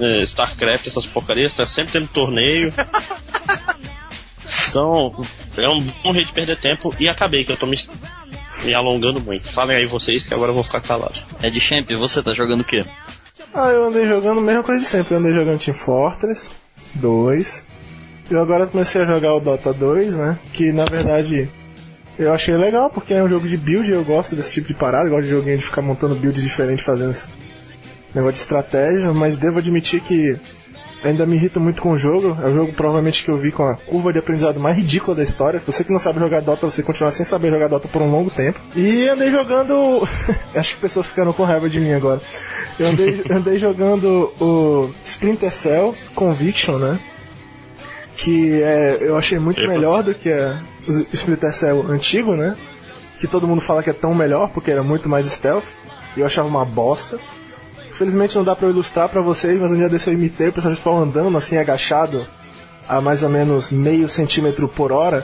eh, 0.00 0.22
StarCraft, 0.24 0.86
essas 0.86 1.06
porcarias, 1.06 1.52
tá 1.52 1.66
sempre 1.66 1.92
tendo 1.92 2.08
torneio. 2.08 2.72
Então, 4.68 5.12
é 5.56 5.68
um 5.68 5.80
bom 5.80 6.12
jeito 6.12 6.28
de 6.28 6.32
perder 6.32 6.56
tempo 6.56 6.94
e 6.98 7.08
acabei, 7.08 7.44
que 7.44 7.50
eu 7.50 7.56
tô 7.56 7.66
me, 7.66 7.76
me 8.64 8.72
alongando 8.72 9.20
muito. 9.20 9.52
Falem 9.52 9.76
aí 9.76 9.86
vocês 9.86 10.24
que 10.26 10.32
agora 10.32 10.50
eu 10.50 10.54
vou 10.54 10.62
ficar 10.62 10.80
calado. 10.80 11.18
É 11.42 11.50
de 11.50 11.60
Champ, 11.60 11.90
você 11.96 12.22
tá 12.22 12.32
jogando 12.32 12.60
o 12.60 12.64
quê? 12.64 12.84
Ah, 13.52 13.70
eu 13.70 13.86
andei 13.86 14.06
jogando 14.06 14.38
a 14.38 14.42
mesma 14.42 14.62
coisa 14.62 14.80
de 14.80 14.86
sempre. 14.86 15.14
Eu 15.14 15.18
andei 15.18 15.32
jogando 15.32 15.58
Team 15.58 15.74
Fortress 15.74 16.52
2. 16.94 17.66
Eu 18.30 18.40
agora 18.40 18.66
comecei 18.68 19.00
a 19.00 19.06
jogar 19.06 19.34
o 19.34 19.40
Dota 19.40 19.72
2, 19.72 20.16
né? 20.16 20.38
Que 20.52 20.70
na 20.70 20.84
verdade 20.84 21.50
eu 22.16 22.32
achei 22.32 22.56
legal 22.56 22.90
porque 22.90 23.12
é 23.12 23.22
um 23.22 23.28
jogo 23.28 23.48
de 23.48 23.56
build 23.56 23.90
e 23.90 23.94
eu 23.94 24.04
gosto 24.04 24.36
desse 24.36 24.52
tipo 24.52 24.68
de 24.68 24.74
parada. 24.74 25.08
Eu 25.08 25.10
gosto 25.10 25.24
de 25.24 25.30
joguinho 25.30 25.58
de 25.58 25.64
ficar 25.64 25.82
montando 25.82 26.14
builds 26.14 26.42
diferentes, 26.42 26.84
fazendo 26.84 27.12
negócio 28.14 28.34
de 28.34 28.40
estratégia. 28.40 29.12
Mas 29.12 29.36
devo 29.36 29.58
admitir 29.58 30.00
que 30.00 30.38
ainda 31.02 31.26
me 31.26 31.36
irrita 31.36 31.58
muito 31.58 31.80
com 31.80 31.92
o 31.92 31.98
jogo. 31.98 32.36
É 32.42 32.46
o 32.46 32.54
jogo 32.54 32.72
provavelmente 32.72 33.24
que 33.24 33.30
eu 33.30 33.36
vi 33.36 33.50
com 33.50 33.64
a 33.64 33.74
curva 33.74 34.12
de 34.12 34.18
aprendizado 34.18 34.60
mais 34.60 34.76
ridícula 34.76 35.16
da 35.16 35.22
história. 35.22 35.62
Você 35.66 35.84
que 35.84 35.92
não 35.92 35.98
sabe 35.98 36.20
jogar 36.20 36.40
Dota, 36.40 36.70
você 36.70 36.82
continuar 36.82 37.12
sem 37.12 37.24
saber 37.24 37.50
jogar 37.50 37.68
Dota 37.68 37.88
por 37.88 38.02
um 38.02 38.10
longo 38.10 38.30
tempo. 38.30 38.60
E 38.76 39.08
andei 39.08 39.30
jogando. 39.30 40.06
Acho 40.54 40.74
que 40.74 40.80
pessoas 40.80 41.06
ficaram 41.06 41.32
com 41.32 41.44
raiva 41.44 41.68
de 41.68 41.80
mim 41.80 41.92
agora. 41.92 42.20
Eu 42.78 42.86
andei, 42.86 43.22
andei 43.30 43.58
jogando 43.58 44.32
o 44.40 44.90
Splinter 45.04 45.52
Cell 45.54 45.94
Conviction, 46.14 46.78
né? 46.78 46.98
Que 48.16 48.62
é, 48.62 48.98
eu 49.00 49.16
achei 49.16 49.38
muito 49.38 49.60
Epa. 49.60 49.72
melhor 49.72 50.02
do 50.02 50.14
que 50.14 50.30
a, 50.30 50.60
o 50.86 50.90
Splinter 51.14 51.54
Cell 51.54 51.86
antigo, 51.88 52.36
né? 52.36 52.54
Que 53.18 53.26
todo 53.26 53.46
mundo 53.46 53.62
fala 53.62 53.82
que 53.82 53.88
é 53.88 53.94
tão 53.94 54.14
melhor 54.14 54.50
porque 54.50 54.70
era 54.70 54.82
muito 54.82 55.08
mais 55.08 55.26
stealth. 55.26 55.64
E 56.16 56.20
eu 56.20 56.26
achava 56.26 56.48
uma 56.48 56.64
bosta. 56.64 57.18
Infelizmente 58.00 58.34
não 58.34 58.44
dá 58.44 58.56
pra 58.56 58.66
eu 58.66 58.70
ilustrar 58.70 59.10
pra 59.10 59.20
vocês, 59.20 59.60
mas 59.60 59.70
um 59.70 59.76
dia 59.76 59.86
desse 59.86 60.08
eu 60.08 60.14
imitei 60.14 60.48
o 60.48 60.52
pessoal 60.54 60.72
principal 60.72 60.96
andando 61.02 61.36
assim 61.36 61.58
agachado 61.58 62.26
a 62.88 62.98
mais 62.98 63.22
ou 63.22 63.28
menos 63.28 63.70
meio 63.70 64.08
centímetro 64.08 64.66
por 64.66 64.90
hora. 64.90 65.22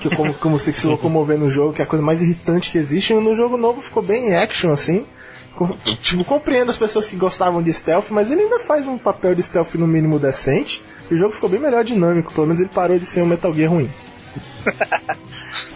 que 0.00 0.08
como, 0.16 0.32
como 0.32 0.58
você 0.58 0.72
que 0.72 0.78
se 0.80 0.86
locomover 0.86 1.36
no 1.38 1.50
jogo, 1.50 1.74
que 1.74 1.82
é 1.82 1.84
a 1.84 1.86
coisa 1.86 2.02
mais 2.02 2.22
irritante 2.22 2.70
que 2.70 2.78
existe. 2.78 3.12
E 3.12 3.16
no 3.20 3.36
jogo 3.36 3.58
novo 3.58 3.82
ficou 3.82 4.02
bem 4.02 4.34
action, 4.36 4.72
assim. 4.72 5.04
Co- 5.54 5.76
Tipo, 6.00 6.24
compreendo 6.24 6.70
as 6.70 6.78
pessoas 6.78 7.06
que 7.10 7.16
gostavam 7.16 7.62
de 7.62 7.74
stealth, 7.74 8.06
mas 8.08 8.30
ele 8.30 8.40
ainda 8.42 8.58
faz 8.58 8.86
um 8.86 8.96
papel 8.96 9.34
de 9.34 9.42
stealth 9.42 9.74
no 9.74 9.86
mínimo 9.86 10.18
decente. 10.18 10.82
E 11.10 11.14
o 11.14 11.18
jogo 11.18 11.34
ficou 11.34 11.50
bem 11.50 11.60
melhor 11.60 11.84
dinâmico, 11.84 12.32
pelo 12.32 12.46
menos 12.46 12.58
ele 12.60 12.70
parou 12.72 12.98
de 12.98 13.04
ser 13.04 13.20
um 13.20 13.26
Metal 13.26 13.52
Gear 13.52 13.70
ruim. 13.70 13.90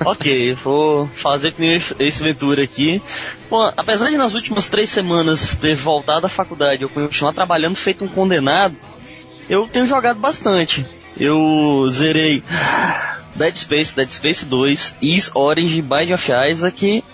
Ok, 0.04 0.54
vou 0.54 1.06
fazer 1.06 1.54
nem 1.58 1.80
esse 1.98 2.22
Ventura 2.22 2.62
aqui. 2.62 3.00
Bom, 3.48 3.72
apesar 3.76 4.10
de 4.10 4.16
nas 4.16 4.34
últimas 4.34 4.68
três 4.68 4.88
semanas 4.88 5.54
ter 5.56 5.74
voltado 5.74 6.26
à 6.26 6.28
faculdade 6.28 6.82
e 6.82 6.84
eu 6.84 6.88
continuar 6.88 7.32
trabalhando 7.32 7.76
feito 7.76 8.04
um 8.04 8.08
condenado, 8.08 8.76
eu 9.48 9.66
tenho 9.68 9.86
jogado 9.86 10.18
bastante. 10.18 10.84
Eu 11.18 11.86
zerei 11.90 12.42
Dead 13.34 13.56
Space, 13.56 13.94
Dead 13.94 14.10
Space 14.10 14.44
2, 14.44 14.96
Is 15.00 15.30
Orange, 15.34 15.82
Binding 15.82 16.14
of 16.14 16.30
Isaac 16.48 17.04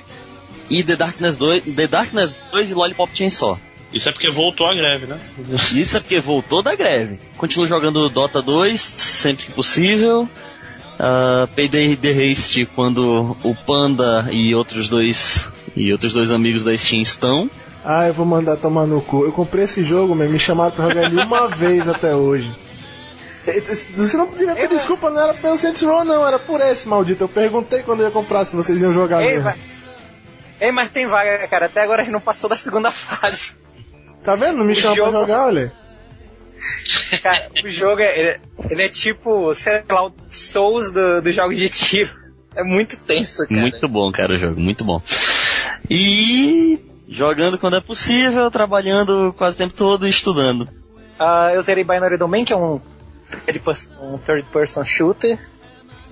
e 0.71 0.83
The 0.83 0.97
Darkness 0.97 1.37
2, 1.37 1.65
The 1.65 1.87
Darkness 1.87 2.37
2 2.53 2.71
e 2.71 2.75
Lollipop 2.75 3.17
Chainsaw. 3.17 3.59
Isso 3.93 4.09
é 4.09 4.13
porque 4.13 4.31
voltou 4.31 4.67
a 4.67 4.75
greve, 4.75 5.07
né? 5.07 5.19
Isso 5.73 5.97
é 5.97 6.01
porque 6.01 6.21
voltou 6.21 6.63
da 6.63 6.75
greve. 6.75 7.19
Continuo 7.39 7.67
jogando 7.67 8.09
Dota 8.11 8.43
2 8.43 8.79
sempre 8.81 9.47
que 9.47 9.53
possível. 9.53 10.29
Uh, 10.99 11.47
Payday 11.55 11.97
The 11.97 12.11
Haste 12.11 12.67
quando 12.75 13.37
o 13.45 13.55
Panda 13.55 14.27
e 14.33 14.53
outros 14.55 14.89
dois 14.89 15.49
e 15.77 15.93
outros 15.93 16.13
dois 16.13 16.31
amigos 16.33 16.65
da 16.65 16.77
Steam 16.77 17.01
estão. 17.03 17.49
Ah, 17.85 18.09
eu 18.09 18.13
vou 18.13 18.27
mandar 18.27 18.57
tomar 18.57 18.85
no 18.87 19.01
cu. 19.01 19.25
Eu 19.25 19.31
comprei 19.33 19.65
esse 19.65 19.83
jogo, 19.85 20.15
mas 20.17 20.29
me 20.29 20.39
chamaram 20.39 20.73
pra 20.73 20.89
jogar 20.89 21.05
ele 21.05 21.21
uma 21.23 21.47
vez 21.47 21.87
até 21.89 22.15
hoje. 22.15 22.51
E- 23.47 23.61
Você 23.61 24.17
não 24.17 24.27
podia 24.27 24.55
pedir 24.55 24.69
desculpa, 24.71 25.09
não 25.11 25.23
era 25.23 25.33
pelo 25.35 25.57
Saints 25.57 25.81
Row, 25.83 26.05
não, 26.05 26.27
era 26.27 26.39
por 26.39 26.61
esse 26.61 26.89
maldito. 26.89 27.25
Eu 27.25 27.29
perguntei 27.29 27.83
quando 27.83 28.01
eu 28.01 28.07
ia 28.07 28.13
comprar 28.13 28.45
se 28.45 28.57
vocês 28.57 28.83
iam 28.83 28.93
jogar 28.93 29.23
Ei, 29.23 29.29
mesmo. 29.29 29.45
vai. 29.45 29.55
Ei, 30.61 30.73
mas 30.73 30.91
tem 30.91 31.07
vaga, 31.07 31.47
cara. 31.47 31.67
Até 31.67 31.83
agora 31.83 32.03
a 32.03 32.05
gente 32.05 32.13
não 32.13 32.21
passou 32.21 32.51
da 32.51 32.57
segunda 32.57 32.91
fase. 32.91 33.53
Tá 34.25 34.35
vendo? 34.35 34.59
Não 34.59 34.65
me 34.65 34.73
O 34.73 34.77
chama 34.77 34.97
jogo- 34.97 35.11
pra 35.13 35.21
jogar, 35.21 35.47
olha. 35.47 35.73
Cara, 37.23 37.51
o 37.65 37.69
jogo 37.69 38.01
é, 38.01 38.19
ele, 38.19 38.41
ele 38.71 38.83
é 38.83 38.89
tipo, 38.89 39.55
sei 39.55 39.83
lá, 39.89 40.07
o 40.07 40.13
Souls 40.31 40.93
do, 40.93 41.21
do 41.23 41.33
jogo 41.33 41.55
de 41.55 41.69
tiro. 41.69 42.11
É 42.55 42.63
muito 42.63 42.99
tenso, 43.01 43.47
cara. 43.47 43.61
Muito 43.61 43.89
bom, 43.89 44.11
cara, 44.11 44.35
o 44.35 44.39
jogo, 44.39 44.61
muito 44.61 44.85
bom. 44.85 45.01
E 45.89 46.81
jogando 47.07 47.59
quando 47.59 47.77
é 47.77 47.81
possível, 47.81 48.51
trabalhando 48.51 49.33
quase 49.37 49.55
o 49.55 49.59
tempo 49.59 49.75
todo 49.75 50.07
e 50.07 50.11
estudando. 50.11 50.69
Ah, 51.19 51.51
eu 51.55 51.63
zerei 51.63 51.85
Binary 51.85 52.19
Domain, 52.19 52.45
que 52.45 52.53
é 52.53 52.57
um 52.57 52.81
third 53.45 53.61
person, 53.61 53.93
um 54.01 54.19
third 54.19 54.45
person 54.51 54.85
shooter, 54.85 55.39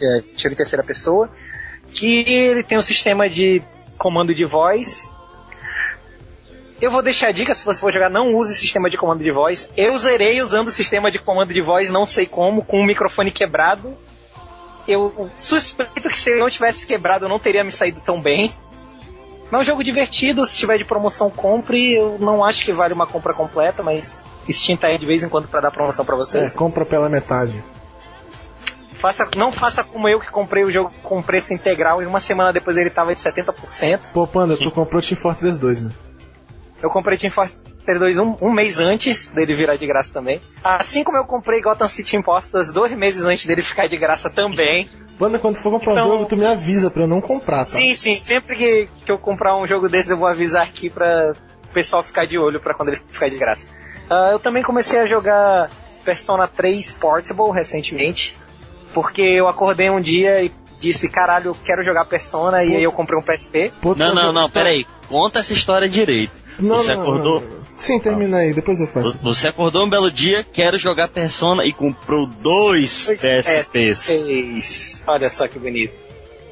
é, 0.01 0.23
tiro 0.35 0.55
em 0.55 0.57
terceira 0.57 0.83
pessoa, 0.83 1.31
que 1.93 2.25
ele 2.29 2.63
tem 2.63 2.79
um 2.79 2.83
sistema 2.83 3.29
de 3.29 3.63
comando 3.97 4.35
de 4.35 4.45
voz. 4.45 5.13
Eu 6.81 6.91
vou 6.91 7.03
deixar 7.03 7.29
a 7.29 7.33
dica, 7.33 7.55
se 7.55 7.65
você 7.65 7.81
for 7.81 7.91
jogar, 7.93 8.11
não 8.11 8.35
use 8.35 8.55
sistema 8.55 8.91
de 8.91 8.99
comando 8.99 9.23
de 9.25 9.31
voz. 9.31 9.71
Eu 9.77 9.97
zerei 9.97 10.43
usando 10.43 10.69
o 10.69 10.73
sistema 10.73 11.11
de 11.11 11.19
comando 11.19 11.53
de 11.55 11.61
voz, 11.63 11.89
não 11.91 12.07
sei 12.07 12.27
como, 12.27 12.63
com 12.65 12.81
o 12.81 12.85
microfone 12.85 13.31
quebrado. 13.31 13.97
Eu 14.87 15.31
suspeito 15.39 16.09
que 16.09 16.21
se 16.21 16.31
ele 16.31 16.41
não 16.41 16.51
tivesse 16.51 16.87
quebrado, 16.87 17.25
eu 17.25 17.29
não 17.29 17.39
teria 17.39 17.65
me 17.65 17.73
saído 17.73 18.01
tão 18.03 18.21
bem. 18.21 18.53
Mas 19.51 19.61
é 19.61 19.63
um 19.63 19.65
jogo 19.65 19.83
divertido, 19.83 20.45
se 20.47 20.55
tiver 20.57 20.77
de 20.77 20.85
promoção, 20.85 21.31
compre. 21.31 21.95
Eu 21.95 22.19
não 22.21 22.45
acho 22.45 22.65
que 22.65 22.73
vale 22.73 22.93
uma 22.93 23.07
compra 23.07 23.33
completa, 23.33 23.83
mas 23.83 24.23
Steam 24.51 24.77
tá 24.77 24.89
aí 24.89 24.99
de 24.99 25.07
vez 25.07 25.23
em 25.23 25.29
quando 25.29 25.49
pra 25.49 25.61
dar 25.61 25.71
promoção 25.71 26.05
pra 26.05 26.15
É, 26.15 26.19
vocês. 26.19 26.55
compra 26.55 26.85
pela 26.85 27.09
metade. 27.09 27.65
Faça, 28.93 29.29
não 29.37 29.51
faça 29.53 29.83
como 29.85 30.09
eu 30.09 30.19
que 30.21 30.31
comprei 30.31 30.65
o 30.65 30.71
jogo 30.71 30.91
com 31.03 31.23
preço 31.23 31.53
integral 31.53 32.03
e 32.03 32.07
uma 32.07 32.19
semana 32.21 32.53
depois 32.53 32.77
ele 32.77 32.91
tava 32.91 33.15
de 33.15 33.21
70%. 33.21 34.01
Pô, 34.13 34.27
Panda, 34.27 34.57
tu 34.57 34.71
comprou 34.71 35.01
Team 35.03 35.17
Fortress 35.21 35.59
2, 35.61 35.81
mano. 35.81 35.95
Eu 36.83 36.91
comprei 36.91 37.17
Team 37.19 37.31
Fortress 37.31 37.61
2 37.87 38.19
um, 38.19 38.37
um 38.43 38.51
mês 38.51 38.81
antes 38.81 39.31
dele 39.31 39.55
virar 39.55 39.77
de 39.77 39.87
graça 39.87 40.13
também. 40.13 40.41
Assim 40.63 41.05
como 41.05 41.17
eu 41.19 41.25
comprei 41.25 41.61
Gotham 41.63 41.87
City 41.89 42.17
Impostors 42.17 42.73
dois 42.73 42.93
meses 42.93 43.25
antes 43.25 43.47
dele 43.47 43.63
ficar 43.63 43.87
de 43.87 43.97
graça 43.97 44.29
também. 44.29 44.89
Panda, 45.19 45.39
quando 45.39 45.57
for 45.57 45.71
comprar 45.71 45.93
Então- 45.93 46.09
um 46.09 46.13
jogo, 46.13 46.27
tu 46.27 46.37
me 46.37 46.45
avisa 46.45 46.91
pra 46.91 47.03
eu 47.05 47.07
não 47.07 47.21
comprar, 47.21 47.59
tá? 47.59 47.65
Sim, 47.65 47.95
sim, 47.95 48.19
sempre 48.19 48.57
que, 48.57 48.89
que 49.05 49.11
eu 49.13 49.17
comprar 49.17 49.57
um 49.57 49.67
jogo 49.67 49.89
desses 49.89 50.11
eu 50.11 50.17
vou 50.17 50.27
avisar 50.29 50.63
aqui 50.65 50.91
pra 50.91 51.33
o 51.65 51.73
pessoal 51.73 52.03
ficar 52.03 52.27
de 52.27 52.37
olho 52.39 52.61
pra 52.61 52.75
quando 52.75 52.89
ele 52.91 53.01
ficar 53.09 53.29
de 53.31 53.39
graça. 53.39 53.69
Ah, 54.11 54.31
eu 54.33 54.39
também 54.39 54.63
comecei 54.63 54.99
a 54.99 55.07
jogar 55.07 55.71
Persona 56.05 56.47
3 56.47 56.93
Portable 56.95 57.51
recentemente, 57.53 58.37
porque 58.93 59.23
eu 59.23 59.49
acordei 59.49 59.89
um 59.91 60.01
dia 60.01 60.43
e 60.43 60.53
disse, 60.79 61.09
caralho, 61.09 61.51
eu 61.53 61.57
quero 61.65 61.83
jogar 61.83 62.05
Persona, 62.05 62.63
e 62.65 62.77
aí 62.77 62.83
eu 62.83 62.93
comprei 62.93 63.19
um 63.19 63.23
PSP. 63.23 63.73
Pô, 63.81 63.95
tu 63.95 63.99
Não, 64.01 64.09
não, 64.15 64.23
jogar- 64.27 64.33
não, 64.33 64.51
peraí. 64.51 64.87
Conta 65.09 65.39
essa 65.39 65.53
história 65.53 65.89
direito. 65.89 66.46
Não, 66.59 66.79
Você 66.79 66.95
não, 66.95 67.03
acordou? 67.03 67.41
não. 67.41 67.57
Sim, 67.77 67.99
termina 67.99 68.39
aí, 68.39 68.55
depois 68.55 68.81
eu 68.81 68.87
faço. 68.87 69.19
Você 69.23 69.49
acordou 69.49 69.85
um 69.85 69.91
belo 69.91 70.11
dia, 70.11 70.43
quero 70.51 70.79
jogar 70.79 71.09
Persona 71.09 71.63
e 71.65 71.73
comprou 71.73 72.27
dois 72.27 73.07
PSPs. 73.09 73.69
PSPs. 73.71 75.05
Olha 75.07 75.29
só 75.29 75.47
que 75.47 75.59
bonito. 75.59 75.93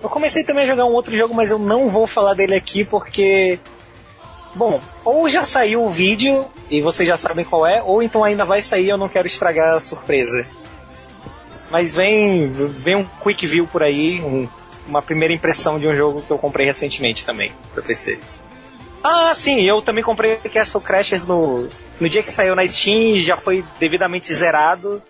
Eu 0.02 0.08
comecei 0.10 0.44
também 0.44 0.64
a 0.64 0.66
jogar 0.66 0.84
um 0.84 0.92
outro 0.92 1.16
jogo, 1.16 1.32
mas 1.32 1.50
eu 1.50 1.58
não 1.58 1.88
vou 1.88 2.06
falar 2.06 2.34
dele 2.34 2.54
aqui 2.54 2.84
porque. 2.84 3.58
Bom, 4.54 4.80
ou 5.04 5.28
já 5.28 5.44
saiu 5.44 5.82
o 5.82 5.88
vídeo 5.88 6.44
e 6.70 6.82
vocês 6.82 7.08
já 7.08 7.16
sabem 7.16 7.44
qual 7.44 7.66
é, 7.66 7.82
ou 7.82 8.02
então 8.02 8.22
ainda 8.22 8.44
vai 8.44 8.60
sair 8.62 8.90
eu 8.90 8.98
não 8.98 9.08
quero 9.08 9.26
estragar 9.26 9.74
a 9.76 9.80
surpresa. 9.80 10.46
Mas 11.70 11.92
vem, 11.92 12.48
vem 12.52 12.96
um 12.96 13.04
quick 13.22 13.46
view 13.46 13.66
por 13.66 13.82
aí, 13.82 14.20
um- 14.20 14.46
uma 14.86 15.02
primeira 15.02 15.32
impressão 15.34 15.78
de 15.80 15.88
um 15.88 15.96
jogo 15.96 16.22
que 16.22 16.30
eu 16.30 16.38
comprei 16.38 16.66
recentemente 16.66 17.24
também, 17.24 17.50
pra 17.72 17.82
PC. 17.82 18.20
Ah, 19.06 19.34
sim, 19.34 19.60
eu 19.60 19.82
também 19.82 20.02
comprei 20.02 20.36
Castle 20.36 20.80
Crashers 20.80 21.26
no, 21.26 21.68
no 22.00 22.08
dia 22.08 22.22
que 22.22 22.30
saiu 22.32 22.56
na 22.56 22.66
Steam 22.66 23.16
e 23.16 23.22
já 23.22 23.36
foi 23.36 23.62
devidamente 23.78 24.34
zerado. 24.34 25.02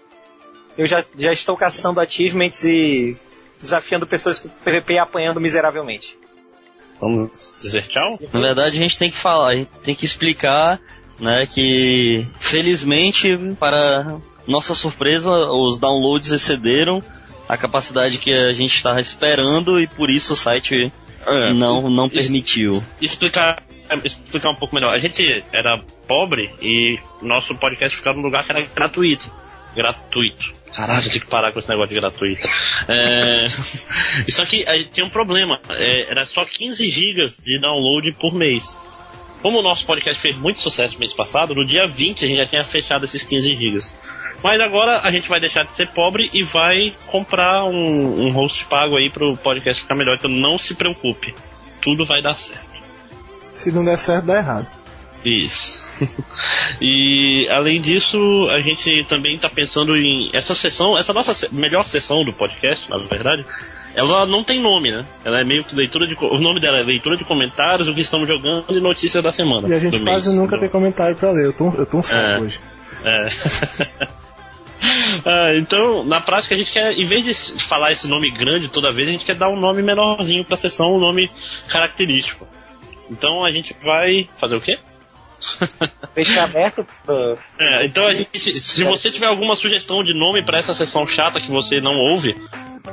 Eu 0.77 0.85
já, 0.85 1.05
já 1.17 1.33
estou 1.33 1.57
caçando 1.57 2.01
achievements 2.01 2.65
e 2.65 3.17
desafiando 3.61 4.05
pessoas 4.05 4.41
com 4.41 4.49
PVP 4.49 4.95
e 4.95 4.99
apanhando 4.99 5.41
miseravelmente. 5.41 6.19
Vamos 7.01 7.57
dizer 7.63 7.87
tchau? 7.87 8.19
Na 8.33 8.41
verdade, 8.41 8.77
a 8.77 8.81
gente 8.81 8.99
tem 8.99 9.13
que 9.13 9.17
falar, 9.17 9.49
a 9.49 9.57
gente 9.57 9.71
tem 9.85 9.95
que 9.95 10.05
explicar, 10.05 10.81
né, 11.21 11.47
que 11.47 12.27
felizmente, 12.41 13.37
para 13.61 14.17
nossa 14.45 14.75
surpresa, 14.75 15.31
os 15.31 15.79
downloads 15.79 16.33
excederam 16.33 17.01
a 17.49 17.57
capacidade 17.57 18.19
que 18.19 18.33
a 18.33 18.53
gente 18.53 18.75
estava 18.75 19.01
esperando 19.01 19.81
e 19.81 19.87
por 19.87 20.11
isso 20.11 20.33
o 20.33 20.37
site 20.37 20.91
É. 21.27 21.53
não, 21.53 21.89
não 21.89 22.09
permitiu. 22.09 22.83
Explicar, 23.01 23.63
explicar 24.05 24.51
um 24.51 24.57
pouco 24.57 24.75
melhor. 24.75 24.95
A 24.95 24.99
gente 24.99 25.45
era 25.53 25.83
pobre 26.07 26.51
e 26.61 26.99
nosso 27.23 27.55
podcast 27.55 27.97
ficava 27.97 28.17
num 28.17 28.25
lugar 28.25 28.45
que 28.45 28.53
era 28.53 28.63
gratuito. 28.63 29.31
Gratuito. 29.75 30.55
Caralho, 30.75 31.07
eu 31.07 31.11
que 31.11 31.27
parar 31.27 31.53
com 31.53 31.61
esse 31.61 31.69
negócio 31.69 31.95
de 31.95 32.01
gratuito. 32.01 32.49
É... 32.89 33.47
Só 34.31 34.45
que 34.45 34.69
aí 34.69 34.85
tinha 34.87 35.07
um 35.07 35.11
problema. 35.11 35.61
É, 35.71 36.11
era 36.11 36.27
só 36.27 36.45
15 36.45 36.91
gigas 36.91 37.37
de 37.39 37.61
download 37.61 38.11
por 38.13 38.35
mês. 38.35 38.77
Como 39.41 39.61
o 39.61 39.63
nosso 39.63 39.87
podcast 39.87 40.21
fez 40.21 40.37
muito 40.37 40.59
sucesso 40.61 40.99
mês 40.99 41.13
passado, 41.13 41.55
no 41.55 41.67
dia 41.67 41.87
20 41.87 42.25
a 42.25 42.29
gente 42.29 42.39
já 42.39 42.47
tinha 42.47 42.65
fechado 42.65 43.05
esses 43.05 43.23
15 43.23 43.55
gigas. 43.55 43.85
Mas 44.43 44.61
agora 44.61 45.01
a 45.01 45.11
gente 45.11 45.29
vai 45.29 45.39
deixar 45.39 45.65
de 45.65 45.75
ser 45.75 45.89
pobre 45.93 46.29
e 46.33 46.43
vai 46.45 46.95
comprar 47.07 47.65
um, 47.65 48.27
um 48.27 48.33
host 48.33 48.65
pago 48.65 48.97
aí 48.97 49.11
pro 49.11 49.37
podcast 49.37 49.83
ficar 49.83 49.95
melhor. 49.95 50.17
Então 50.17 50.31
não 50.31 50.59
se 50.59 50.75
preocupe. 50.75 51.35
Tudo 51.81 52.05
vai 52.05 52.21
dar 52.21 52.35
certo. 52.35 52.64
Se 53.55 53.71
não 53.73 53.85
der 53.85 53.99
certo, 53.99 54.27
dá 54.27 54.37
errado. 54.37 54.67
Isso. 55.25 55.85
e 56.83 57.49
além 57.51 57.81
disso, 57.81 58.19
a 58.51 58.61
gente 58.61 59.05
também 59.09 59.37
está 59.37 59.49
pensando 59.49 59.97
em 59.97 60.29
essa 60.35 60.55
sessão, 60.55 60.99
essa 60.99 61.13
nossa 61.15 61.49
melhor 61.51 61.85
sessão 61.85 62.25
do 62.25 62.33
podcast, 62.33 62.91
na 62.91 62.99
verdade, 62.99 63.45
ela 63.95 64.27
não 64.27 64.43
tem 64.45 64.61
nome, 64.61 64.91
né? 64.91 65.05
Ela 65.25 65.41
é 65.41 65.45
meio 65.45 65.65
que 65.65 65.75
leitura 65.75 66.07
de. 66.07 66.15
O 66.21 66.39
nome 66.39 66.61
dela 66.61 66.79
é 66.79 66.83
leitura 66.83 67.17
de 67.17 67.25
comentários, 67.25 67.89
o 67.89 67.95
que 67.95 68.01
estamos 68.03 68.29
jogando 68.29 68.65
e 68.77 68.81
notícias 68.81 69.23
da 69.23 69.33
semana. 69.33 69.69
E 69.69 69.73
a 69.73 69.79
gente 69.79 70.01
quase 70.01 70.29
mês, 70.29 70.39
nunca 70.39 70.57
do- 70.57 70.61
tem 70.61 70.69
comentário 70.69 71.17
pra 71.17 71.31
ler. 71.31 71.47
Eu 71.47 71.53
tô, 71.53 71.73
eu 71.73 71.87
tô 71.87 71.99
um 71.99 72.01
É. 72.15 72.39
hoje. 72.41 72.61
É. 73.05 73.29
Ah, 75.25 75.53
então, 75.57 76.05
na 76.05 76.21
prática, 76.21 76.55
a 76.55 76.59
gente 76.59 76.71
quer, 76.71 76.93
em 76.93 77.07
vez 77.07 77.25
de 77.25 77.63
falar 77.63 77.93
esse 77.93 78.07
nome 78.07 78.31
grande 78.31 78.69
toda 78.69 78.93
vez, 78.93 79.09
a 79.09 79.13
gente 79.13 79.25
quer 79.25 79.35
dar 79.35 79.49
um 79.49 79.59
nome 79.59 79.81
menorzinho 79.83 80.45
pra 80.45 80.59
sessão, 80.59 80.95
um 80.95 81.01
nome 81.01 81.31
característico. 81.69 82.47
Então 83.17 83.45
a 83.45 83.51
gente 83.51 83.75
vai 83.83 84.29
fazer 84.39 84.57
o 84.57 84.61
quê? 84.61 84.79
Deixar 86.15 86.45
aberto. 86.45 86.87
É, 87.59 87.87
então 87.87 88.07
a 88.07 88.15
gente, 88.15 88.53
se 88.55 88.83
você 88.85 89.11
tiver 89.11 89.27
alguma 89.27 89.55
sugestão 89.57 90.03
de 90.03 90.13
nome 90.19 90.45
pra 90.45 90.59
essa 90.59 90.75
sessão 90.75 91.07
chata 91.07 91.41
que 91.41 91.51
você 91.51 91.81
não 91.81 91.93
ouve, 91.93 92.35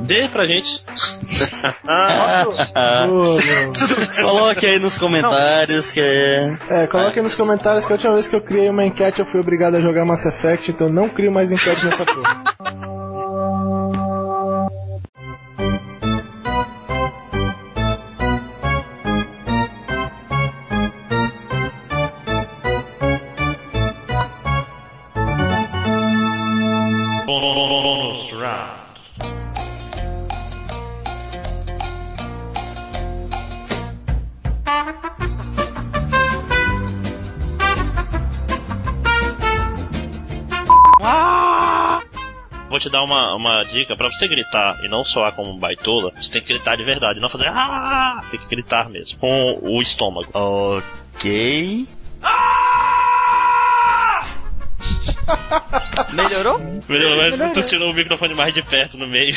dê 0.01 0.27
pra 0.27 0.45
gente. 0.45 0.83
Ah. 1.87 2.45
Coloque 4.21 4.65
aí 4.65 4.79
nos 4.79 4.97
comentários 4.97 5.91
que 5.91 5.99
é. 5.99 6.57
É, 6.69 6.87
coloque 6.87 7.19
aí 7.19 7.23
nos 7.23 7.35
comentários 7.35 7.85
que 7.85 7.91
a 7.91 7.95
última 7.95 8.13
vez 8.13 8.27
que 8.27 8.35
eu 8.35 8.41
criei 8.41 8.69
uma 8.69 8.85
enquete 8.85 9.19
eu 9.19 9.25
fui 9.25 9.39
obrigado 9.39 9.75
a 9.75 9.81
jogar 9.81 10.05
Mass 10.05 10.25
Effect, 10.25 10.71
então 10.71 10.89
não 10.89 11.09
crio 11.09 11.31
mais 11.31 11.51
enquete 11.51 11.85
nessa 11.85 12.05
porra. 12.05 12.43
dar 42.91 43.03
uma, 43.03 43.35
uma 43.35 43.63
dica. 43.63 43.95
Pra 43.95 44.09
você 44.09 44.27
gritar 44.27 44.79
e 44.83 44.87
não 44.87 45.03
soar 45.03 45.31
como 45.33 45.51
um 45.51 45.57
baitola, 45.57 46.11
você 46.15 46.31
tem 46.31 46.41
que 46.41 46.53
gritar 46.53 46.75
de 46.75 46.83
verdade. 46.83 47.19
Não 47.19 47.29
fazer 47.29 47.47
ah! 47.47 48.23
Tem 48.29 48.39
que 48.39 48.47
gritar 48.47 48.89
mesmo. 48.89 49.17
Com 49.17 49.59
o 49.61 49.81
estômago. 49.81 50.29
Ok. 50.33 51.85
Melhorou? 56.13 56.59
Melhor, 56.87 57.37
mas 57.37 57.53
tu 57.53 57.63
tirou 57.63 57.91
o 57.91 57.93
microfone 57.93 58.33
mais 58.33 58.53
de 58.53 58.61
perto 58.61 58.97
no 58.97 59.07
meio. 59.07 59.35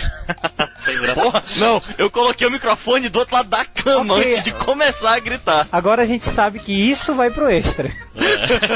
Porra, 1.15 1.43
não, 1.57 1.81
eu 1.99 2.11
coloquei 2.11 2.47
o 2.47 2.51
microfone 2.51 3.09
do 3.09 3.19
outro 3.21 3.35
lado 3.35 3.49
da 3.49 3.65
cama 3.65 4.15
Ok. 4.15 4.27
antes 4.27 4.43
de 4.43 4.53
começar 4.53 5.15
a 5.15 5.21
gritar. 5.21 5.67
Agora 5.71 6.03
a 6.03 6.07
gente 6.07 6.25
sabe 6.25 6.59
que 6.59 6.73
isso 6.73 7.15
vai 7.15 7.31
pro 7.31 7.49
extra. 7.49 7.91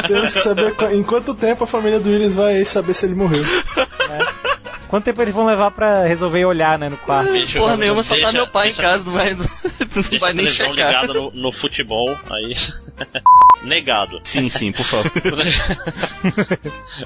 Temos 0.06 0.32
que 0.32 0.40
saber 0.40 0.74
em 0.92 1.02
quanto 1.02 1.34
tempo 1.34 1.64
a 1.64 1.66
família 1.66 1.98
do 1.98 2.10
Willis 2.10 2.34
vai 2.34 2.64
saber 2.64 2.94
se 2.94 3.06
ele 3.06 3.14
morreu. 3.14 3.44
Quanto 4.88 5.04
tempo 5.04 5.20
eles 5.20 5.34
vão 5.34 5.44
levar 5.46 5.70
pra 5.70 6.04
resolver 6.04 6.44
olhar, 6.46 6.78
né, 6.78 6.88
no 6.88 6.96
quarto? 6.96 7.30
Deixa- 7.30 7.58
Porra 7.58 7.76
nenhuma, 7.76 8.02
só 8.02 8.18
tá 8.18 8.32
meu 8.32 8.48
pai 8.48 8.70
em 8.70 8.72
deixa- 8.72 8.82
casa, 8.82 9.04
não 9.04 9.12
vai, 9.12 9.34
não 9.34 9.46
Deixa 10.02 10.18
vai 10.18 10.32
nem 10.32 10.46
checar. 10.46 10.72
ligada 10.74 11.12
no, 11.12 11.30
no 11.30 11.52
futebol, 11.52 12.18
aí. 12.30 12.56
Negado. 13.62 14.20
Sim, 14.24 14.48
sim, 14.48 14.72
por 14.72 14.84
favor. 14.84 15.10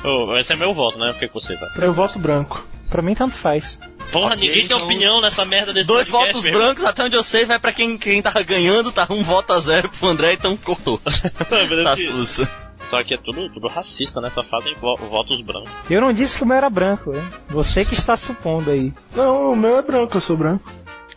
Ô, 0.04 0.36
esse 0.36 0.52
é 0.52 0.56
meu 0.56 0.74
voto, 0.74 0.98
né? 0.98 1.10
O 1.10 1.14
que, 1.14 1.28
que 1.28 1.34
você 1.34 1.56
vai? 1.56 1.68
Eu 1.78 1.92
voto 1.92 2.18
branco. 2.18 2.64
Pra 2.90 3.00
mim, 3.02 3.14
tanto 3.14 3.34
faz. 3.34 3.80
Porra, 4.10 4.34
Ok, 4.34 4.36
ninguém 4.36 4.52
tem 4.52 4.64
então- 4.64 4.84
opinião 4.84 5.20
nessa 5.20 5.44
merda 5.46 5.72
desse 5.72 5.86
Dois 5.86 6.10
podcast, 6.10 6.34
votos 6.34 6.44
mesmo. 6.44 6.58
brancos, 6.58 6.84
até 6.84 7.04
onde 7.04 7.16
eu 7.16 7.22
sei, 7.22 7.46
vai 7.46 7.58
pra 7.58 7.72
quem, 7.72 7.96
quem 7.96 8.20
tava 8.20 8.42
ganhando, 8.42 8.92
tá 8.92 9.06
um 9.08 9.22
voto 9.22 9.52
a 9.54 9.58
zero 9.58 9.88
pro 9.88 10.08
André, 10.08 10.34
então 10.34 10.54
cortou. 10.58 11.00
Beleza 11.48 11.84
Tá 11.84 11.96
sussa. 11.96 12.50
Só 12.92 13.02
que 13.02 13.14
é 13.14 13.16
tudo, 13.16 13.48
tudo 13.48 13.68
racista, 13.68 14.20
né? 14.20 14.30
Só 14.34 14.42
fazem 14.42 14.74
vo- 14.74 14.96
votos 14.96 15.40
brancos. 15.40 15.70
Eu 15.88 15.98
não 15.98 16.12
disse 16.12 16.36
que 16.36 16.44
o 16.44 16.46
meu 16.46 16.58
era 16.58 16.68
branco, 16.68 17.14
hein? 17.14 17.22
Você 17.48 17.86
que 17.86 17.94
está 17.94 18.18
supondo 18.18 18.70
aí. 18.70 18.92
Não, 19.16 19.52
o 19.52 19.56
meu 19.56 19.78
é 19.78 19.82
branco, 19.82 20.14
eu 20.14 20.20
sou 20.20 20.36
branco. 20.36 20.70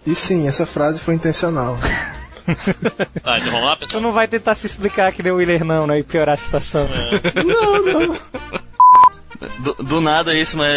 E 0.08 0.16
sim, 0.16 0.48
essa 0.48 0.66
frase 0.66 1.02
foi 1.02 1.16
intencional. 1.16 1.78
Tá, 3.24 3.40
então 3.40 3.52
vamos 3.52 3.66
lá, 3.66 3.76
Tu 3.76 3.80
pessoal. 3.80 4.04
não 4.04 4.12
vai 4.12 4.28
tentar 4.28 4.54
se 4.54 4.68
explicar 4.68 5.12
que 5.12 5.24
nem 5.24 5.32
o 5.32 5.38
Willer 5.38 5.66
não, 5.66 5.88
né? 5.88 5.98
E 5.98 6.04
piorar 6.04 6.36
a 6.36 6.38
situação. 6.38 6.88
não, 7.44 8.08
não. 8.08 8.16
Do, 9.60 9.74
do 9.84 10.02
nada 10.02 10.34
isso, 10.38 10.58
mas 10.58 10.72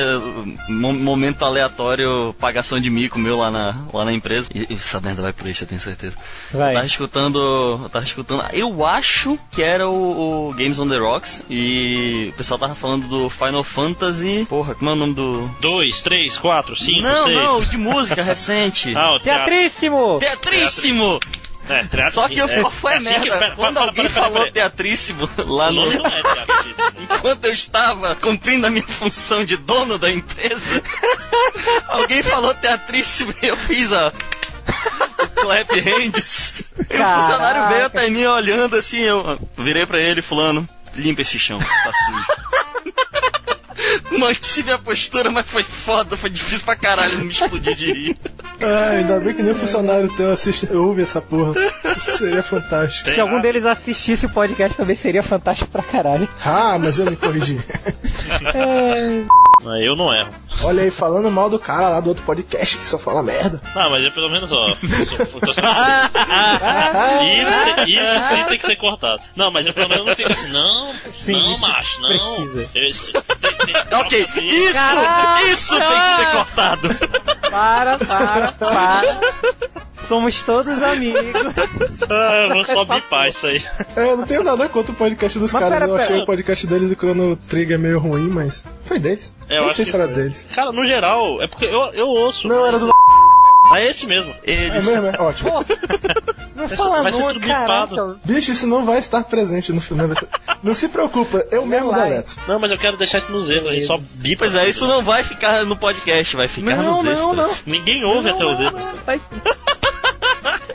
mo- 0.68 0.92
momento 0.92 1.44
aleatório, 1.44 2.34
pagação 2.38 2.80
de 2.80 2.90
mico 2.90 3.18
meu 3.18 3.38
lá 3.38 3.50
na, 3.50 3.76
lá 3.92 4.04
na 4.04 4.12
empresa. 4.12 4.48
E, 4.54 4.72
essa 4.74 5.00
merda 5.00 5.22
vai 5.22 5.32
por 5.32 5.46
isso, 5.48 5.64
eu 5.64 5.68
tenho 5.68 5.80
certeza. 5.80 6.16
Eu 6.52 6.58
tava 6.60 6.72
Vai. 6.74 6.86
escutando. 6.86 7.38
Eu 7.82 7.88
tava 7.88 8.04
escutando. 8.04 8.44
Eu 8.52 8.84
acho 8.84 9.38
que 9.50 9.62
era 9.62 9.88
o, 9.88 10.48
o 10.50 10.54
Games 10.54 10.78
on 10.78 10.88
the 10.88 10.96
Rocks. 10.98 11.42
E 11.48 12.30
o 12.32 12.36
pessoal 12.36 12.58
tava 12.58 12.74
falando 12.74 13.06
do 13.08 13.30
Final 13.30 13.64
Fantasy. 13.64 14.46
Porra, 14.48 14.74
como 14.74 14.90
é 14.90 14.92
o 14.92 14.96
nome 14.96 15.14
do. 15.14 15.48
2, 15.60 16.02
3, 16.02 16.38
4, 16.38 16.76
5, 16.76 17.00
não, 17.02 17.24
6. 17.24 17.36
não, 17.40 17.60
de 17.60 17.76
música 17.76 18.22
recente. 18.22 18.94
Ah, 18.96 19.14
o 19.14 19.20
teatro. 19.20 19.46
Teatríssimo! 19.46 20.18
Teatríssimo! 20.20 21.20
É, 21.68 21.84
teatro. 21.84 22.12
Só 22.12 22.28
que 22.28 22.38
eu, 22.38 22.46
é, 22.46 22.70
foi 22.70 22.92
a 22.92 22.96
é 22.96 22.98
que- 22.98 23.04
merda? 23.04 23.38
pera, 23.38 23.54
Quando 23.56 23.74
para, 23.74 23.84
alguém 23.84 24.04
para, 24.04 24.12
para, 24.14 24.22
falou 24.24 24.42
para. 24.44 24.52
teatríssimo 24.52 25.28
lá 25.46 25.70
no. 25.70 25.92
é. 25.92 26.22
Enquanto 27.02 27.44
eu 27.44 27.52
estava 27.52 28.14
cumprindo 28.16 28.66
a 28.66 28.70
minha 28.70 28.86
função 28.86 29.44
de 29.44 29.56
dono 29.56 29.98
da 29.98 30.10
empresa, 30.10 30.82
alguém 31.88 32.22
falou 32.22 32.54
teatríssimo 32.54 33.34
e 33.42 33.46
eu 33.46 33.56
fiz 33.56 33.92
a. 33.92 34.12
O 35.18 35.26
clap 35.40 35.80
hands. 35.80 36.62
E 36.78 36.82
o 36.82 36.84
funcionário 36.86 37.68
veio 37.68 37.86
até 37.86 38.08
mim 38.10 38.24
olhando 38.26 38.76
assim, 38.76 38.98
eu 39.00 39.40
virei 39.56 39.86
pra 39.86 39.98
ele, 40.00 40.20
fulano, 40.20 40.68
limpa 40.94 41.22
esse 41.22 41.38
chão, 41.38 41.58
está 41.58 41.90
sujo. 41.92 42.26
Mantive 44.18 44.72
a 44.72 44.78
postura, 44.78 45.30
mas 45.30 45.46
foi 45.46 45.62
foda, 45.62 46.16
foi 46.16 46.30
difícil 46.30 46.64
pra 46.64 46.76
caralho 46.76 47.18
não 47.18 47.24
me 47.24 47.30
explodir 47.32 47.74
de 47.74 47.92
rir. 47.92 48.16
Ah, 48.60 48.90
ainda 48.90 49.20
bem 49.20 49.34
que 49.34 49.42
nem 49.42 49.54
funcionário 49.54 50.12
teu 50.16 50.30
assiste, 50.30 50.68
ouve 50.74 51.02
essa 51.02 51.20
porra. 51.20 51.52
Isso 51.96 52.18
seria 52.18 52.42
fantástico. 52.42 53.08
Se 53.10 53.20
algum 53.20 53.40
deles 53.40 53.64
assistisse 53.64 54.26
o 54.26 54.30
podcast 54.30 54.76
também 54.76 54.96
seria 54.96 55.22
fantástico 55.22 55.70
pra 55.70 55.82
caralho. 55.82 56.28
Ah, 56.44 56.76
mas 56.78 56.98
eu 56.98 57.06
me 57.08 57.16
corrigi. 57.16 57.58
É... 58.54 59.22
Ah, 59.66 59.78
Eu 59.80 59.96
não 59.96 60.12
erro. 60.14 60.30
Olha 60.62 60.82
aí, 60.82 60.90
falando 60.90 61.30
mal 61.30 61.48
do 61.50 61.58
cara 61.58 61.88
lá 61.88 62.00
do 62.00 62.08
outro 62.08 62.24
podcast 62.24 62.76
que 62.78 62.86
só 62.86 62.98
fala 62.98 63.22
merda. 63.22 63.60
Ah, 63.74 63.88
mas 63.90 64.04
eu 64.04 64.10
pelo 64.12 64.28
menos, 64.30 64.50
ó. 64.52 64.70
tô 64.70 65.52
sendo- 65.54 65.68
Isso, 67.32 67.74
tem- 67.76 67.94
isso 67.94 68.28
sim 68.28 68.44
tem 68.48 68.58
que 68.58 68.66
ser 68.66 68.76
cortado. 68.76 69.22
Não, 69.36 69.50
mas 69.52 69.66
eu 69.66 69.74
pelo 69.74 69.88
menos 69.88 70.06
não 70.06 70.14
fico 70.16 70.32
assim, 70.32 70.48
não, 70.50 70.92
Sim, 71.12 71.32
não, 71.32 71.58
macho, 71.58 72.00
não. 72.00 72.08
precisa. 72.08 72.68
Eu- 72.74 72.84
isso- 72.88 73.12
tem- 73.12 73.72
tem- 73.72 73.84
Ok, 74.08 74.26
isso! 74.42 74.72
Caraca! 74.72 75.42
Isso 75.44 75.70
tem 75.70 75.88
que 75.88 76.16
ser 76.16 76.32
cortado! 76.32 76.88
Para, 77.50 77.98
para, 77.98 78.52
para. 78.52 79.20
Somos 79.94 80.42
todos 80.42 80.82
amigos. 80.82 81.22
Ah, 82.08 82.46
eu 82.48 82.54
vou 82.54 82.64
só 82.64 82.82
Essa 82.82 82.94
bipar 82.94 83.28
isso 83.28 83.46
aí. 83.46 83.62
É, 83.96 84.12
eu 84.12 84.16
não 84.16 84.24
tenho 84.24 84.42
nada 84.42 84.68
contra 84.68 84.92
o 84.92 84.94
podcast 84.94 85.38
dos 85.38 85.52
Mas 85.52 85.62
caras. 85.62 85.78
pera, 85.78 85.90
eu 85.90 85.96
achei 85.96 86.08
pera. 86.08 86.22
o 86.22 86.26
podcast 86.26 86.66
deles 86.66 86.90
e 86.90 86.94
o 86.94 86.96
Chrono 86.96 87.36
Trigger 87.36 87.78
meio 87.78 87.98
ruim, 87.98 88.28
mas 88.28 88.70
foi 88.84 88.98
deles. 88.98 89.36
É, 89.48 89.56
eu 89.58 89.60
não 89.62 89.66
acho 89.68 89.76
sei 89.76 89.84
que 89.84 89.90
se 89.90 89.96
era 89.96 90.06
foi. 90.06 90.14
deles. 90.14 90.48
Cara, 90.54 90.72
no 90.72 90.86
geral, 90.86 91.42
é 91.42 91.46
porque 91.48 91.66
eu, 91.66 91.92
eu 91.92 92.06
ouço. 92.08 92.48
Não, 92.48 92.64
era 92.66 92.78
do. 92.78 92.90
Ah, 93.70 93.80
é 93.80 93.90
esse 93.90 94.06
mesmo. 94.06 94.34
É 94.44 94.52
Eles. 94.52 94.86
mesmo, 94.86 95.06
é 95.08 95.20
ótimo. 95.20 95.50
Não 96.56 96.68
fala 96.68 97.02
vai 97.02 97.12
ser 97.12 97.18
não, 97.20 97.34
bipado. 97.34 98.20
Bicho, 98.24 98.50
isso 98.50 98.66
não 98.66 98.84
vai 98.84 98.98
estar 98.98 99.22
presente 99.24 99.72
no 99.72 99.80
final. 99.80 100.08
Não 100.62 100.74
se 100.74 100.88
preocupa, 100.88 101.46
eu 101.50 101.64
mesmo 101.64 101.90
vai. 101.90 102.08
deleto. 102.10 102.34
Não, 102.48 102.58
mas 102.58 102.70
eu 102.70 102.78
quero 102.78 102.96
deixar 102.96 103.18
isso 103.18 103.30
nos 103.30 103.48
erros, 103.48 103.66
a 103.68 103.72
gente 103.72 103.86
só 103.86 103.98
bipa. 103.98 104.40
Pois 104.40 104.54
é, 104.54 104.68
isso 104.68 104.86
não 104.86 105.02
vai 105.02 105.22
ficar 105.22 105.64
no 105.64 105.76
podcast, 105.76 106.36
vai 106.36 106.48
ficar 106.48 106.76
Não, 106.76 107.02
nos 107.02 107.04
não, 107.04 107.12
extras. 107.44 107.62
Ninguém 107.66 108.04
ouve 108.04 108.28
até 108.28 108.44
os 108.44 108.58
erros. 108.58 108.80
Tá 109.06 109.14
isso. 109.16 109.30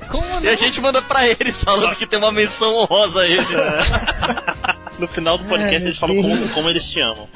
Como 0.10 0.26
E 0.41 0.47
a 0.47 0.51
não? 0.51 0.57
gente 0.57 0.80
manda 0.81 1.01
pra 1.01 1.27
eles 1.27 1.64
falando 1.64 1.95
que 1.95 2.05
tem 2.07 2.19
uma 2.19 2.31
menção 2.31 2.76
honrosa 2.76 3.22
a 3.22 3.27
eles. 3.27 3.47
No 4.99 5.07
final 5.07 5.39
do 5.39 5.45
podcast 5.45 5.76
Ai, 5.77 5.81
eles 5.88 5.97
falam 5.97 6.15
como, 6.15 6.49
como 6.49 6.69
eles 6.69 6.88
te 6.88 6.99
amam. 6.99 7.27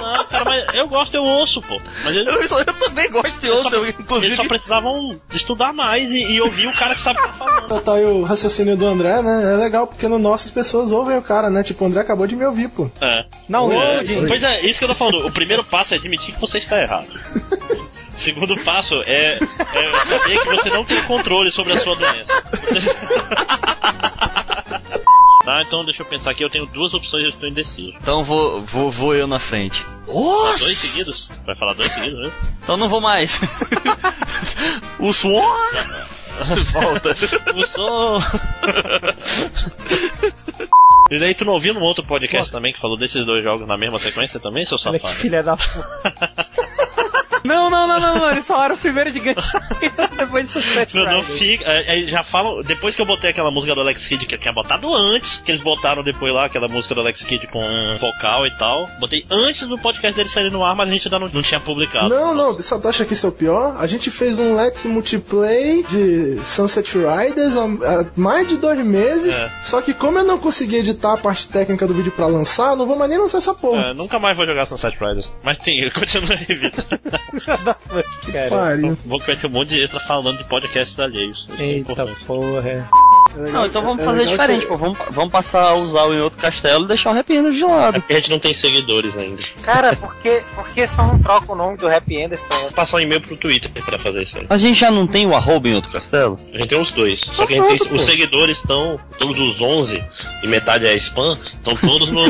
Não, 0.00 0.24
cara, 0.26 0.44
mas 0.44 0.64
eu 0.74 0.88
gosto, 0.88 1.14
eu 1.14 1.24
ouço, 1.24 1.60
pô. 1.62 1.80
Mas 2.04 2.16
eles, 2.16 2.50
Eu, 2.50 2.58
eu 2.58 2.64
também 2.64 3.10
gosto 3.10 3.44
e 3.44 3.50
ouço, 3.50 3.74
eu, 3.74 3.82
eles 3.84 3.94
inclusive. 3.98 4.36
só 4.36 4.44
precisavam 4.44 5.20
estudar 5.32 5.72
mais 5.72 6.10
e, 6.10 6.32
e 6.32 6.40
ouvir 6.40 6.66
o 6.68 6.72
cara 6.76 6.94
que 6.94 7.00
sabe 7.00 7.18
o 7.18 7.22
que 7.22 7.28
tá 7.28 7.34
falando. 7.34 7.80
Tá 7.82 7.94
aí 7.94 8.04
o 8.04 8.22
raciocínio 8.22 8.76
do 8.76 8.86
André, 8.86 9.20
né? 9.22 9.54
É 9.54 9.56
legal 9.56 9.86
porque 9.86 10.06
no 10.08 10.18
nosso 10.18 10.46
as 10.46 10.50
pessoas 10.50 10.90
ouvem 10.92 11.16
o 11.18 11.22
cara, 11.22 11.50
né? 11.50 11.62
Tipo, 11.62 11.84
o 11.84 11.86
André 11.88 12.00
acabou 12.00 12.26
de 12.26 12.36
me 12.36 12.44
ouvir, 12.44 12.68
pô. 12.68 12.90
É. 13.00 13.24
Não, 13.48 13.70
É, 13.72 13.96
loading. 13.96 14.26
Pois 14.26 14.42
é, 14.42 14.60
isso 14.60 14.78
que 14.78 14.84
eu 14.84 14.88
tô 14.88 14.94
falando. 14.94 15.26
O 15.26 15.32
primeiro 15.32 15.64
passo 15.64 15.94
é 15.94 15.96
admitir 15.96 16.34
que 16.34 16.40
você 16.40 16.58
está 16.58 16.80
errado. 16.80 17.06
O 18.16 18.20
segundo 18.20 18.56
passo 18.58 19.00
é, 19.06 19.38
é 19.38 19.92
saber 20.08 20.40
que 20.40 20.48
você 20.48 20.70
não 20.70 20.84
tem 20.84 21.00
controle 21.02 21.50
sobre 21.52 21.72
a 21.72 21.78
sua 21.78 21.94
doença. 21.94 22.32
Tá, 25.48 25.62
então 25.62 25.82
deixa 25.82 26.02
eu 26.02 26.06
pensar 26.06 26.32
aqui. 26.32 26.44
Eu 26.44 26.50
tenho 26.50 26.66
duas 26.66 26.92
opções 26.92 27.22
e 27.22 27.26
eu 27.26 27.30
estou 27.30 27.48
indeciso. 27.48 27.94
Então 28.02 28.22
vou, 28.22 28.60
vou, 28.60 28.90
vou 28.90 29.14
eu 29.14 29.26
na 29.26 29.38
frente. 29.38 29.82
Dois 30.04 30.14
Nossa! 30.14 30.74
seguidos? 30.74 31.38
Vai 31.46 31.56
falar 31.56 31.72
dois 31.72 31.90
seguidos 31.90 32.18
mesmo? 32.18 32.34
Então 32.62 32.76
não 32.76 32.86
vou 32.86 33.00
mais. 33.00 33.40
o 35.00 35.10
suor 35.10 35.58
volta. 36.70 37.16
O 37.56 37.66
som. 37.66 38.20
E 41.10 41.18
daí 41.18 41.34
tu 41.34 41.46
não 41.46 41.54
ouviu 41.54 41.72
num 41.72 41.80
outro 41.80 42.04
podcast 42.04 42.52
também 42.52 42.74
que 42.74 42.78
falou 42.78 42.98
desses 42.98 43.24
dois 43.24 43.42
jogos 43.42 43.66
na 43.66 43.78
mesma 43.78 43.98
sequência 43.98 44.38
também, 44.38 44.66
seu 44.66 44.76
Olha 44.84 44.98
que 44.98 45.06
safado? 45.06 45.18
filha 45.18 45.42
da 45.42 45.56
puta. 45.56 46.46
Não, 47.44 47.70
não, 47.70 47.86
não, 47.86 48.00
não, 48.00 48.14
não. 48.18 48.30
Eles 48.30 48.46
falaram 48.46 48.76
primeiro 48.76 49.10
de 49.10 49.20
Guns 49.20 49.52
depois 50.16 50.46
de 50.46 50.52
Sunset 50.52 50.94
Não, 50.94 51.04
não 51.04 51.22
fica. 51.22 51.64
é, 51.64 52.00
é, 52.00 52.02
já 52.06 52.22
falam. 52.22 52.62
Depois 52.62 52.94
que 52.94 53.02
eu 53.02 53.06
botei 53.06 53.30
aquela 53.30 53.50
música 53.50 53.74
do 53.74 53.80
Alex 53.80 54.06
Kidd 54.06 54.26
que 54.26 54.34
eu 54.34 54.38
tinha 54.38 54.52
botado 54.52 54.92
antes, 54.94 55.40
que 55.44 55.50
eles 55.50 55.62
botaram 55.62 56.02
depois 56.02 56.32
lá, 56.32 56.46
aquela 56.46 56.68
música 56.68 56.94
do 56.94 57.00
Alex 57.00 57.22
Kidd 57.24 57.46
com 57.48 57.62
vocal 57.98 58.46
e 58.46 58.50
tal. 58.50 58.88
Botei 58.98 59.24
antes 59.30 59.66
do 59.68 59.78
podcast 59.78 60.16
dele 60.16 60.28
sair 60.28 60.50
no 60.50 60.64
ar, 60.64 60.74
mas 60.74 60.88
a 60.88 60.92
gente 60.92 61.08
ainda 61.08 61.18
não, 61.18 61.28
não 61.28 61.42
tinha 61.42 61.60
publicado. 61.60 62.08
Não, 62.08 62.34
não, 62.34 62.60
só 62.60 62.78
tu 62.78 62.88
acha 62.88 63.04
que 63.04 63.12
isso 63.12 63.26
é 63.26 63.28
o 63.28 63.32
pior? 63.32 63.76
A 63.78 63.86
gente 63.86 64.10
fez 64.10 64.38
um 64.38 64.54
Let's 64.54 64.84
Multiplay 64.84 65.82
de 65.84 66.44
Sunset 66.44 66.96
Riders 66.96 67.56
há, 67.56 67.64
há 67.64 68.06
mais 68.16 68.48
de 68.48 68.56
dois 68.56 68.78
meses. 68.84 69.34
É. 69.34 69.50
Só 69.62 69.80
que 69.80 69.94
como 69.94 70.18
eu 70.18 70.24
não 70.24 70.38
consegui 70.38 70.76
editar 70.76 71.14
a 71.14 71.16
parte 71.16 71.48
técnica 71.48 71.86
do 71.86 71.94
vídeo 71.94 72.12
pra 72.12 72.26
lançar, 72.26 72.76
não 72.76 72.86
vou 72.86 72.96
mais 72.96 73.10
nem 73.10 73.18
lançar 73.18 73.38
essa 73.38 73.54
porra. 73.54 73.90
É, 73.90 73.94
nunca 73.94 74.18
mais 74.18 74.36
vou 74.36 74.46
jogar 74.46 74.66
Sunset 74.66 74.96
Riders. 74.98 75.32
Mas 75.42 75.58
tem, 75.58 75.88
continua 75.90 76.34
aí, 76.34 76.54
Vitor. 76.54 76.84
Da 77.64 77.74
puta, 77.74 78.04
cara. 78.32 78.48
Pariu. 78.50 78.98
Vou 79.04 79.20
que 79.20 79.26
vai 79.26 79.36
ter 79.36 79.46
um 79.46 79.50
monte 79.50 79.68
de 79.70 79.80
extra 79.82 80.00
falando 80.00 80.38
de 80.38 80.44
podcasts 80.44 80.98
alheios. 80.98 81.48
Isso 81.52 81.62
é 81.62 81.66
Eita 81.66 81.92
importante. 81.92 82.24
porra. 82.24 82.68
É 82.68 83.40
legal- 83.40 83.52
Não, 83.52 83.66
então 83.66 83.82
vamos 83.82 84.02
é 84.02 84.04
fazer 84.06 84.26
diferente, 84.26 84.60
que- 84.62 84.66
pô. 84.66 84.76
Vamos, 84.76 84.98
vamos 85.10 85.30
passar 85.32 85.62
a 85.68 85.74
usar 85.74 86.04
o 86.04 86.14
em 86.14 86.20
outro 86.20 86.38
castelo 86.38 86.84
e 86.84 86.88
deixar 86.88 87.14
o 87.14 87.18
Happy 87.18 87.36
Enders 87.36 87.56
de 87.56 87.62
É 87.62 87.66
lado. 87.66 87.94
porque 88.00 88.12
a 88.14 88.16
gente 88.16 88.30
não 88.30 88.38
tem 88.38 88.54
seguidores 88.54 89.16
ainda. 89.16 89.42
Cara, 89.62 89.94
por 89.96 90.14
que, 90.16 90.42
por 90.54 90.68
que 90.70 90.86
só 90.86 91.04
não 91.04 91.18
troca 91.20 91.52
o 91.52 91.54
nome 91.54 91.76
do 91.76 91.86
Happy 91.88 92.16
Enders 92.16 92.42
pra 92.44 92.58
Vou 92.58 92.72
passar 92.72 92.96
um 92.96 93.00
e-mail 93.00 93.20
pro 93.20 93.36
Twitter 93.36 93.70
pra 93.84 93.98
fazer 93.98 94.22
isso 94.22 94.36
aí. 94.38 94.46
Mas 94.48 94.62
a 94.62 94.66
gente 94.66 94.80
já 94.80 94.90
não 94.90 95.06
tem 95.06 95.26
o 95.26 95.34
arroba 95.36 95.68
em 95.68 95.74
outro 95.74 95.90
castelo? 95.92 96.40
A 96.52 96.56
gente 96.56 96.68
tem 96.68 96.80
os 96.80 96.90
dois. 96.90 97.20
Só 97.20 97.46
que 97.46 97.54
a 97.54 97.56
gente 97.58 97.66
pronto, 97.66 97.84
tem, 97.88 97.96
os 97.96 98.02
seguidores 98.04 98.58
estão, 98.58 98.98
todos 99.18 99.38
os 99.38 99.60
11, 99.60 100.00
e 100.42 100.46
metade 100.48 100.86
é 100.86 100.94
spam, 100.96 101.38
estão 101.44 101.74
todos 101.76 102.08
no. 102.10 102.22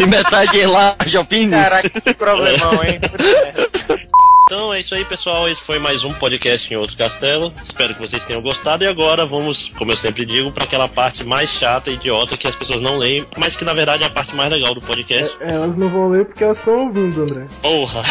e 0.00 0.06
metade 0.06 0.60
é 0.60 0.66
lá, 0.66 0.96
Jopines? 1.06 1.50
Caraca, 1.62 1.88
que 2.00 2.14
problemão, 2.14 2.72
hein? 2.84 2.98
Então 4.50 4.72
é 4.72 4.80
isso 4.80 4.94
aí, 4.94 5.04
pessoal. 5.04 5.46
Esse 5.46 5.60
foi 5.60 5.78
mais 5.78 6.02
um 6.04 6.14
podcast 6.14 6.72
em 6.72 6.76
outro 6.78 6.96
castelo. 6.96 7.52
Espero 7.62 7.92
que 7.94 8.00
vocês 8.00 8.24
tenham 8.24 8.40
gostado. 8.40 8.82
E 8.82 8.86
agora 8.86 9.26
vamos, 9.26 9.70
como 9.76 9.92
eu 9.92 9.96
sempre 9.98 10.24
digo, 10.24 10.50
para 10.50 10.64
aquela 10.64 10.88
parte 10.88 11.22
mais 11.22 11.50
chata 11.50 11.90
e 11.90 11.94
idiota 11.96 12.34
que 12.34 12.48
as 12.48 12.54
pessoas 12.54 12.80
não 12.80 12.96
leem, 12.96 13.26
mas 13.36 13.58
que 13.58 13.64
na 13.64 13.74
verdade 13.74 14.04
é 14.04 14.06
a 14.06 14.10
parte 14.10 14.34
mais 14.34 14.50
legal 14.50 14.74
do 14.74 14.80
podcast. 14.80 15.36
É, 15.42 15.50
Elas 15.50 15.76
não 15.76 15.90
vão 15.90 16.08
ler 16.08 16.24
porque 16.24 16.42
elas 16.42 16.60
estão 16.60 16.86
ouvindo, 16.86 17.24
André. 17.24 17.46
Porra! 17.60 18.00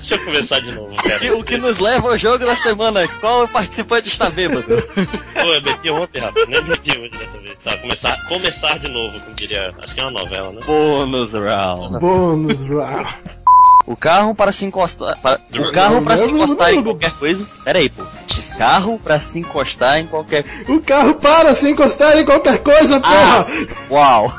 Deixa 0.00 0.14
eu 0.14 0.24
começar 0.24 0.60
de 0.60 0.72
novo, 0.72 0.94
cara. 0.96 1.36
O 1.36 1.44
que 1.44 1.56
nos 1.58 1.78
leva 1.78 2.08
ao 2.10 2.18
jogo 2.18 2.44
da 2.44 2.56
semana. 2.56 3.06
Qual 3.20 3.46
participante 3.48 4.08
está 4.08 4.30
bêbado? 4.30 4.64
Pô, 4.64 5.40
eu 5.40 5.62
meti 5.62 5.90
ontem, 5.90 6.20
rapaz. 6.20 6.48
Nem 6.48 6.62
meti 6.64 6.90
hoje 6.98 7.10
dessa 7.10 7.38
vez. 7.38 7.56
Tá, 7.62 7.76
começar, 7.78 8.28
começar 8.28 8.78
de 8.78 8.88
novo, 8.88 9.20
como 9.20 9.36
diria. 9.36 9.74
Acho 9.78 9.94
que 9.94 10.00
é 10.00 10.04
uma 10.04 10.10
novela, 10.20 10.52
né? 10.52 10.60
Bônus 10.66 11.32
round. 11.34 11.98
Bônus 11.98 12.62
round. 12.66 13.41
O 13.86 13.96
carro 13.96 14.34
para 14.34 14.52
se 14.52 14.64
encostar. 14.64 15.18
para- 15.20 15.40
o 15.52 15.72
carro 15.72 16.02
para 16.02 16.16
se 16.16 16.30
encostar 16.30 16.72
em 16.72 16.82
qualquer 16.82 17.10
coisa. 17.12 17.46
Pera 17.64 17.78
aí, 17.78 17.88
pô. 17.88 18.02
O 18.02 18.58
carro 18.58 18.98
para 19.02 19.18
se 19.18 19.38
encostar 19.40 19.98
em 19.98 20.06
qualquer. 20.06 20.44
O 20.68 20.80
carro 20.80 21.14
para 21.16 21.54
se 21.54 21.70
encostar 21.70 22.16
em 22.16 22.24
qualquer 22.24 22.58
coisa, 22.58 23.00
Ah, 23.02 23.44
porra! 23.44 23.46
uau! 23.90 24.32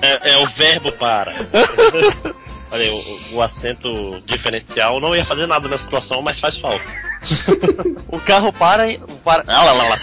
É, 0.00 0.32
é 0.32 0.38
o 0.38 0.46
verbo 0.48 0.90
para. 0.92 1.32
Olha 2.70 2.82
aí, 2.82 2.90
o, 3.32 3.36
o 3.36 3.42
acento 3.42 4.20
diferencial 4.26 4.98
não 5.00 5.14
ia 5.14 5.24
fazer 5.24 5.46
nada 5.46 5.68
na 5.68 5.76
situação, 5.78 6.22
mas 6.22 6.40
faz 6.40 6.56
falta. 6.58 6.82
O 8.08 8.18
carro 8.20 8.52
para. 8.52 8.84
para... 9.22 9.44
Ah, 9.46 9.62
lá, 9.64 9.72
lá, 9.72 9.84
lá. 9.88 9.96